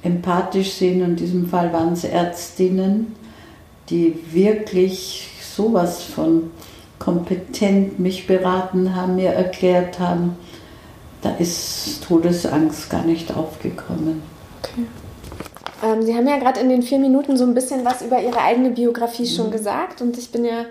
empathisch 0.01 0.71
sind, 0.71 1.01
in 1.01 1.15
diesem 1.15 1.47
Fall 1.47 1.71
waren 1.71 1.93
es 1.93 2.03
Ärztinnen, 2.03 3.15
die 3.89 4.15
wirklich 4.31 5.29
sowas 5.55 6.03
von 6.03 6.49
kompetent 7.03 7.99
mich 7.99 8.27
beraten 8.27 8.95
haben, 8.95 9.15
mir 9.15 9.31
erklärt 9.31 9.99
haben, 9.99 10.37
da 11.21 11.31
ist 11.35 12.03
Todesangst 12.07 12.89
gar 12.89 13.03
nicht 13.03 13.35
aufgekommen. 13.35 14.23
Okay. 14.61 14.85
Ähm, 15.83 16.01
Sie 16.03 16.15
haben 16.15 16.27
ja 16.27 16.37
gerade 16.37 16.59
in 16.59 16.69
den 16.69 16.81
vier 16.81 16.99
Minuten 16.99 17.37
so 17.37 17.43
ein 17.43 17.53
bisschen 17.53 17.83
was 17.83 18.01
über 18.01 18.21
Ihre 18.21 18.39
eigene 18.39 18.69
Biografie 18.69 19.23
mhm. 19.23 19.35
schon 19.35 19.51
gesagt 19.51 20.01
und 20.01 20.17
ich 20.17 20.31
bin 20.31 20.45
ja 20.45 20.65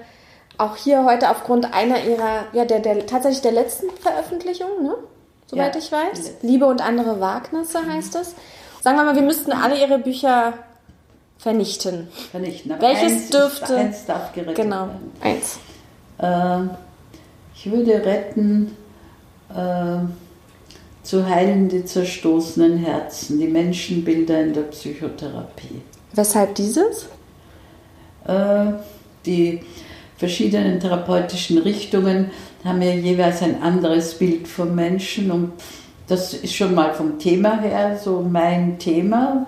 auch 0.58 0.76
hier 0.76 1.04
heute 1.04 1.30
aufgrund 1.30 1.74
einer 1.74 2.04
ihrer, 2.04 2.44
ja, 2.52 2.64
der, 2.64 2.80
der 2.80 3.06
tatsächlich 3.06 3.42
der 3.42 3.52
letzten 3.52 3.90
Veröffentlichung, 4.00 4.82
ne? 4.82 4.94
soweit 5.46 5.74
ja, 5.74 5.80
ich 5.80 5.90
weiß. 5.90 6.34
Liebe 6.42 6.66
und 6.66 6.80
andere 6.80 7.20
Wagnisse 7.20 7.84
heißt 7.86 8.14
es. 8.16 8.34
Sagen 8.80 8.96
wir 8.96 9.04
mal, 9.04 9.14
wir 9.14 9.22
müssten 9.22 9.52
alle 9.52 9.80
ihre 9.80 9.98
Bücher 9.98 10.54
vernichten. 11.38 12.08
Vernichten. 12.30 12.72
Aber 12.72 12.82
Welches 12.82 13.12
eins 13.12 13.30
dürfte. 13.30 13.72
Ist, 13.74 13.80
eins 13.80 14.06
darf 14.06 14.32
gerettet 14.32 14.56
genau, 14.56 14.86
werden. 14.86 15.12
eins. 15.20 15.58
Äh, 16.22 16.62
ich 17.54 17.70
würde 17.70 18.04
retten. 18.04 18.76
Äh, 19.54 20.06
zu 21.02 21.28
heilen 21.28 21.68
die 21.68 21.84
zerstoßenen 21.84 22.78
Herzen, 22.78 23.40
die 23.40 23.48
Menschenbilder 23.48 24.40
in 24.40 24.52
der 24.54 24.62
Psychotherapie. 24.62 25.82
Weshalb 26.14 26.54
dieses? 26.54 27.08
Äh, 28.26 28.66
die 29.26 29.60
verschiedenen 30.16 30.78
therapeutischen 30.78 31.58
Richtungen 31.58 32.30
haben 32.64 32.80
ja 32.82 32.92
jeweils 32.92 33.42
ein 33.42 33.60
anderes 33.60 34.14
Bild 34.14 34.46
vom 34.46 34.74
Menschen 34.74 35.30
und 35.32 35.52
das 36.06 36.34
ist 36.34 36.54
schon 36.54 36.74
mal 36.74 36.94
vom 36.94 37.18
Thema 37.18 37.60
her 37.60 37.98
so 38.02 38.20
mein 38.20 38.78
Thema. 38.78 39.46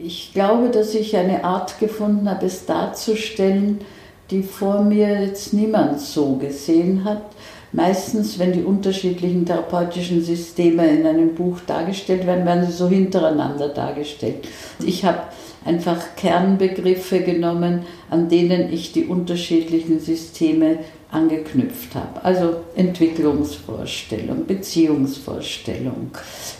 Ich 0.00 0.32
glaube, 0.32 0.68
dass 0.68 0.94
ich 0.94 1.16
eine 1.16 1.42
Art 1.42 1.80
gefunden 1.80 2.28
habe, 2.28 2.46
es 2.46 2.66
darzustellen, 2.66 3.80
die 4.30 4.42
vor 4.42 4.82
mir 4.82 5.22
jetzt 5.22 5.52
niemand 5.52 6.00
so 6.00 6.36
gesehen 6.36 7.04
hat. 7.04 7.22
Meistens, 7.72 8.38
wenn 8.38 8.52
die 8.52 8.62
unterschiedlichen 8.62 9.44
therapeutischen 9.44 10.22
Systeme 10.22 10.86
in 10.86 11.04
einem 11.06 11.34
Buch 11.34 11.58
dargestellt 11.66 12.26
werden, 12.26 12.46
werden 12.46 12.66
sie 12.66 12.72
so 12.72 12.88
hintereinander 12.88 13.68
dargestellt. 13.68 14.46
Ich 14.84 15.04
habe 15.04 15.18
einfach 15.64 16.14
Kernbegriffe 16.16 17.20
genommen, 17.20 17.84
an 18.10 18.28
denen 18.28 18.72
ich 18.72 18.92
die 18.92 19.06
unterschiedlichen 19.06 19.98
Systeme 19.98 20.78
angeknüpft 21.10 21.94
habe. 21.94 22.22
Also 22.24 22.56
Entwicklungsvorstellung, 22.76 24.46
Beziehungsvorstellung, 24.46 26.10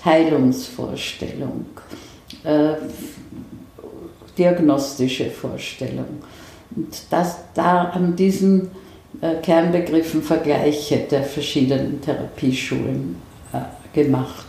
Heilungsvorstellung, 0.04 1.66
äh, 2.44 2.74
diagnostische 4.36 5.30
Vorstellung. 5.30 6.22
Und 6.76 7.02
das 7.10 7.38
da 7.55 7.84
an 7.84 8.16
diesen 8.16 8.70
äh, 9.20 9.36
Kernbegriffen 9.42 10.22
Vergleiche 10.22 11.06
der 11.10 11.22
verschiedenen 11.22 12.01
Therapieschulen 12.01 13.16
äh, 13.52 13.59
gemacht. 13.94 14.46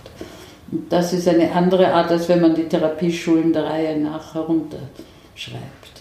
Und 0.72 0.91
das 0.91 1.14
ist 1.14 1.27
eine 1.27 1.52
andere 1.52 1.93
Art, 1.93 2.11
als 2.11 2.27
wenn 2.27 2.41
man 2.41 2.56
die 2.56 2.68
Therapieschulen 2.68 3.53
der 3.53 3.65
Reihe 3.65 3.99
nach 3.99 4.34
herunterschreibt. 4.34 5.95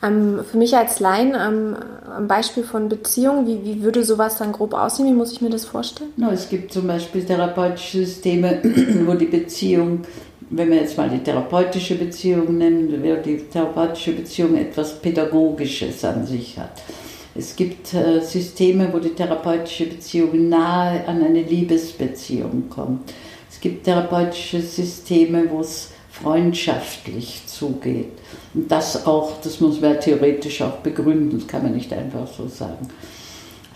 Ähm, 0.00 0.40
für 0.48 0.58
mich 0.58 0.76
als 0.76 1.00
Laien 1.00 1.34
am, 1.34 1.76
am 2.16 2.28
Beispiel 2.28 2.62
von 2.62 2.88
Beziehungen, 2.88 3.46
wie, 3.46 3.64
wie, 3.64 3.82
würde 3.82 4.04
sowas 4.04 4.36
dann 4.38 4.52
grob 4.52 4.74
aussehen? 4.74 5.06
Wie 5.06 5.12
muss 5.12 5.32
ich 5.32 5.40
mir 5.40 5.50
das 5.50 5.64
vorstellen? 5.64 6.10
No, 6.16 6.30
es 6.30 6.48
gibt 6.48 6.72
zum 6.72 6.86
Beispiel 6.86 7.24
therapeutische 7.24 7.98
Systeme, 7.98 8.60
wo 9.06 9.14
die 9.14 9.26
Beziehung, 9.26 10.02
wenn 10.50 10.70
wir 10.70 10.78
jetzt 10.78 10.96
mal 10.96 11.10
die 11.10 11.18
therapeutische 11.18 11.96
Beziehung 11.96 12.58
nennen, 12.58 12.90
wo 13.02 13.22
die 13.22 13.36
therapeutische 13.36 14.12
Beziehung 14.12 14.56
etwas 14.56 15.00
Pädagogisches 15.00 16.04
an 16.04 16.26
sich 16.26 16.58
hat. 16.58 16.82
Es 17.34 17.54
gibt 17.54 17.94
äh, 17.94 18.20
Systeme, 18.20 18.92
wo 18.92 18.98
die 18.98 19.10
therapeutische 19.10 19.86
Beziehung 19.86 20.48
nahe 20.48 21.06
an 21.06 21.22
eine 21.22 21.42
Liebesbeziehung 21.42 22.68
kommt. 22.68 23.12
Es 23.50 23.60
gibt 23.60 23.84
therapeutische 23.84 24.60
Systeme, 24.60 25.48
wo 25.50 25.60
es 25.60 25.90
freundschaftlich 26.10 27.42
zugeht. 27.46 28.12
Und 28.54 28.70
das 28.70 29.06
auch, 29.06 29.40
das 29.42 29.60
muss 29.60 29.80
man 29.80 30.00
theoretisch 30.00 30.62
auch 30.62 30.78
begründen, 30.78 31.38
das 31.38 31.46
kann 31.46 31.62
man 31.62 31.74
nicht 31.74 31.92
einfach 31.92 32.26
so 32.26 32.48
sagen. 32.48 32.88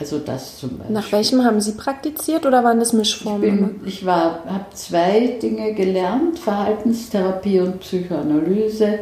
Also 0.02 0.18
das 0.18 0.58
zum 0.58 0.78
Beispiel. 0.78 0.92
Nach 0.92 1.12
welchem 1.12 1.44
haben 1.44 1.60
Sie 1.60 1.72
praktiziert 1.72 2.44
oder 2.44 2.64
waren 2.64 2.80
das 2.80 2.92
Mischformen? 2.92 3.80
Ich, 3.86 4.02
ich 4.02 4.08
habe 4.08 4.64
zwei 4.74 5.38
Dinge 5.40 5.74
gelernt, 5.74 6.40
Verhaltenstherapie 6.40 7.60
und 7.60 7.78
Psychoanalyse 7.78 8.98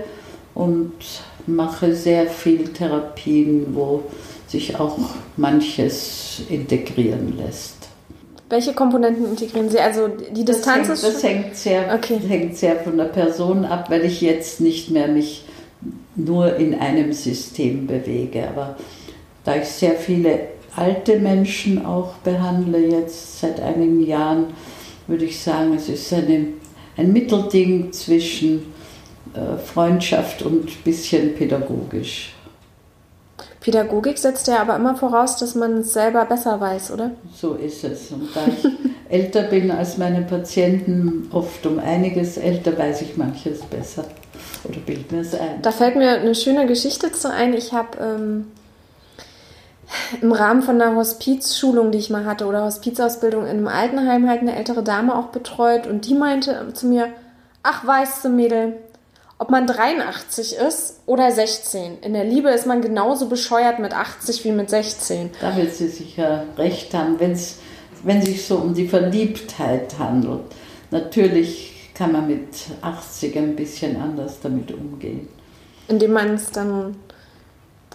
und 0.55 0.93
mache 1.47 1.95
sehr 1.95 2.27
viel 2.27 2.69
Therapien, 2.69 3.69
wo 3.75 4.03
sich 4.47 4.79
auch 4.79 4.99
manches 5.39 6.43
integrieren 6.51 7.39
lässt. 7.39 7.77
Welche 8.51 8.75
Komponenten 8.75 9.25
integrieren 9.25 9.71
Sie? 9.71 9.79
Also 9.79 10.09
die 10.09 10.45
Distanz 10.45 10.89
das 10.89 11.03
hängt, 11.03 11.15
ist. 11.15 11.15
Das 11.15 11.23
hängt 11.23 11.57
sehr, 11.57 11.95
okay. 11.95 12.21
hängt 12.29 12.59
sehr 12.59 12.77
von 12.77 12.99
der 12.99 13.05
Person 13.05 13.65
ab, 13.65 13.89
weil 13.89 14.05
ich 14.05 14.21
jetzt 14.21 14.61
nicht 14.61 14.91
mehr 14.91 15.09
mich 15.09 15.47
nur 16.15 16.57
in 16.57 16.75
einem 16.75 17.15
System 17.15 17.87
bewege. 17.87 18.47
Aber 18.49 18.77
da 19.45 19.57
ich 19.57 19.65
sehr 19.65 19.95
viele 19.95 20.60
alte 20.77 21.19
Menschen 21.19 21.85
auch 21.85 22.15
behandle, 22.25 22.79
jetzt 22.79 23.41
seit 23.41 23.61
einigen 23.61 24.05
Jahren, 24.05 24.47
würde 25.07 25.25
ich 25.25 25.41
sagen, 25.41 25.75
es 25.75 25.89
ist 25.89 26.13
eine, 26.13 26.49
ein 26.97 27.13
Mittelding 27.13 27.93
zwischen 27.93 28.73
äh, 29.35 29.57
Freundschaft 29.59 30.43
und 30.43 30.69
ein 30.69 30.83
bisschen 30.85 31.35
pädagogisch. 31.35 32.35
Pädagogik 33.61 34.17
setzt 34.17 34.49
ja 34.49 34.61
aber 34.61 34.77
immer 34.77 34.97
voraus, 34.97 35.37
dass 35.37 35.55
man 35.55 35.79
es 35.79 35.93
selber 35.93 36.25
besser 36.25 36.59
weiß, 36.61 36.93
oder? 36.93 37.11
So 37.35 37.55
ist 37.55 37.85
es. 37.85 38.11
Und 38.11 38.29
da 38.35 38.41
ich 38.47 38.67
älter 39.11 39.43
bin 39.43 39.71
als 39.71 39.99
meine 39.99 40.23
Patienten, 40.23 41.29
oft 41.31 41.67
um 41.67 41.79
einiges 41.79 42.39
älter, 42.39 42.77
weiß 42.77 43.03
ich 43.03 43.17
manches 43.19 43.61
besser 43.61 44.05
oder 44.65 44.79
bild 44.81 45.13
mir 45.13 45.21
es 45.21 45.35
ein. 45.35 45.61
Da 45.61 45.73
fällt 45.73 45.97
mir 45.97 46.21
eine 46.21 46.35
schöne 46.35 46.67
Geschichte 46.67 47.13
zu 47.13 47.31
ein. 47.31 47.53
Ich 47.53 47.73
habe 47.73 47.99
ähm, 47.99 48.47
im 50.21 50.33
Rahmen 50.33 50.63
von 50.63 50.81
einer 50.81 50.97
Hospizschulung, 50.97 51.91
die 51.91 51.99
ich 51.99 52.11
mal 52.11 52.25
hatte, 52.25 52.47
oder 52.47 52.65
Hospizausbildung 52.65 53.43
in 53.43 53.51
einem 53.51 53.69
Altenheim 53.69 54.29
halt 54.29 54.41
eine 54.41 54.57
ältere 54.57 54.83
Dame 54.83 55.17
auch 55.17 55.27
betreut 55.27 55.87
und 55.87 56.07
die 56.07 56.15
meinte 56.15 56.73
zu 56.75 56.87
mir, 56.87 57.09
ach 57.63 57.87
weißt 57.87 58.25
du 58.25 58.29
Mädel, 58.29 58.77
ob 59.39 59.51
man 59.51 59.67
83 59.67 60.57
ist 60.57 61.01
oder 61.07 61.33
16. 61.33 62.01
In 62.03 62.13
der 62.13 62.25
Liebe 62.25 62.51
ist 62.51 62.67
man 62.67 62.83
genauso 62.83 63.27
bescheuert 63.27 63.79
mit 63.79 63.95
80 63.95 64.45
wie 64.45 64.53
mit 64.53 64.69
16. 64.69 65.31
Da 65.41 65.57
wird 65.57 65.73
sie 65.73 65.89
sicher 65.89 66.45
recht 66.59 66.93
haben, 66.93 67.19
wenn's, 67.19 67.57
wenn 68.05 68.19
es 68.19 68.27
sich 68.27 68.47
so 68.47 68.57
um 68.57 68.75
die 68.75 68.87
Verliebtheit 68.87 69.99
handelt. 69.99 70.43
Natürlich 70.91 71.91
kann 71.95 72.13
man 72.13 72.27
mit 72.27 72.49
80 72.83 73.37
ein 73.39 73.57
bisschen 73.57 74.01
anders 74.01 74.41
damit 74.43 74.73
umgehen. 74.73 75.29
Indem 75.89 76.13
man 76.13 76.35
es 76.35 76.51
dann 76.51 76.97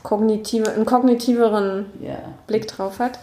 kognitive, 0.05 0.71
einen 0.71 0.85
kognitiveren 0.85 1.87
ja. 2.01 2.19
Blick 2.47 2.67
drauf 2.67 2.99
hat. 2.99 3.19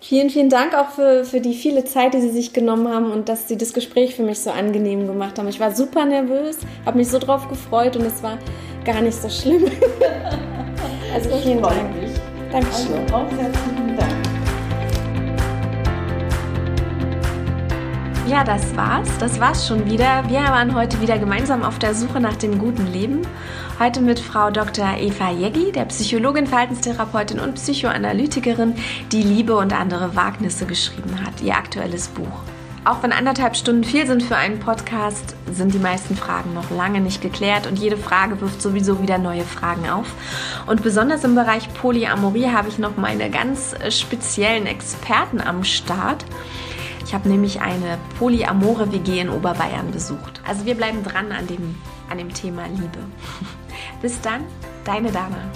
Vielen, 0.00 0.28
vielen 0.28 0.50
Dank 0.50 0.74
auch 0.74 0.90
für, 0.90 1.24
für 1.24 1.40
die 1.40 1.54
viele 1.54 1.84
Zeit, 1.84 2.12
die 2.12 2.20
Sie 2.20 2.28
sich 2.28 2.52
genommen 2.52 2.92
haben 2.92 3.10
und 3.10 3.30
dass 3.30 3.48
Sie 3.48 3.56
das 3.56 3.72
Gespräch 3.72 4.14
für 4.14 4.22
mich 4.22 4.40
so 4.40 4.50
angenehm 4.50 5.06
gemacht 5.06 5.38
haben. 5.38 5.48
Ich 5.48 5.60
war 5.60 5.74
super 5.74 6.04
nervös, 6.04 6.58
habe 6.84 6.98
mich 6.98 7.08
so 7.08 7.18
drauf 7.18 7.48
gefreut 7.48 7.96
und 7.96 8.04
es 8.04 8.22
war 8.22 8.36
gar 8.84 9.00
nicht 9.00 9.16
so 9.16 9.30
schlimm. 9.30 9.64
also 11.14 11.30
das 11.30 11.40
vielen 11.40 11.62
Dank. 11.62 12.02
Mich. 12.02 12.10
Dankeschön. 12.52 12.98
Also 13.00 13.14
auch 13.14 13.30
herzlichen 13.30 13.96
Dank. 13.96 14.12
Ja, 18.26 18.42
das 18.42 18.76
war's. 18.76 19.08
Das 19.20 19.38
war's 19.38 19.66
schon 19.66 19.86
wieder. 19.86 20.24
Wir 20.28 20.40
waren 20.40 20.74
heute 20.74 21.00
wieder 21.00 21.18
gemeinsam 21.18 21.62
auf 21.62 21.78
der 21.78 21.94
Suche 21.94 22.20
nach 22.20 22.36
dem 22.36 22.58
guten 22.58 22.86
Leben. 22.86 23.22
Heute 23.80 24.00
mit 24.02 24.20
Frau 24.20 24.52
Dr. 24.52 24.96
Eva 24.98 25.32
Jeggi, 25.32 25.72
der 25.72 25.86
Psychologin, 25.86 26.46
Verhaltenstherapeutin 26.46 27.40
und 27.40 27.56
Psychoanalytikerin, 27.56 28.76
die 29.10 29.22
Liebe 29.22 29.56
und 29.56 29.72
andere 29.72 30.14
Wagnisse 30.14 30.64
geschrieben 30.64 31.20
hat, 31.26 31.40
ihr 31.42 31.56
aktuelles 31.56 32.06
Buch. 32.06 32.44
Auch 32.84 33.02
wenn 33.02 33.10
anderthalb 33.10 33.56
Stunden 33.56 33.82
viel 33.82 34.06
sind 34.06 34.22
für 34.22 34.36
einen 34.36 34.60
Podcast, 34.60 35.34
sind 35.50 35.74
die 35.74 35.80
meisten 35.80 36.14
Fragen 36.14 36.54
noch 36.54 36.70
lange 36.70 37.00
nicht 37.00 37.20
geklärt 37.20 37.66
und 37.66 37.76
jede 37.76 37.96
Frage 37.96 38.40
wirft 38.40 38.62
sowieso 38.62 39.02
wieder 39.02 39.18
neue 39.18 39.42
Fragen 39.42 39.90
auf. 39.90 40.06
Und 40.66 40.84
besonders 40.84 41.24
im 41.24 41.34
Bereich 41.34 41.72
Polyamorie 41.74 42.50
habe 42.50 42.68
ich 42.68 42.78
noch 42.78 42.96
meine 42.96 43.28
ganz 43.28 43.74
speziellen 43.88 44.66
Experten 44.66 45.40
am 45.40 45.64
Start. 45.64 46.24
Ich 47.04 47.12
habe 47.12 47.28
nämlich 47.28 47.60
eine 47.60 47.98
polyamore 48.20 48.92
WG 48.92 49.20
in 49.20 49.30
Oberbayern 49.30 49.90
besucht. 49.90 50.40
Also 50.46 50.64
wir 50.64 50.76
bleiben 50.76 51.02
dran 51.02 51.32
an 51.32 51.48
dem, 51.48 51.74
an 52.08 52.18
dem 52.18 52.32
Thema 52.32 52.66
Liebe. 52.68 53.00
Bis 54.04 54.20
dann, 54.20 54.44
deine 54.84 55.10
Dana. 55.10 55.50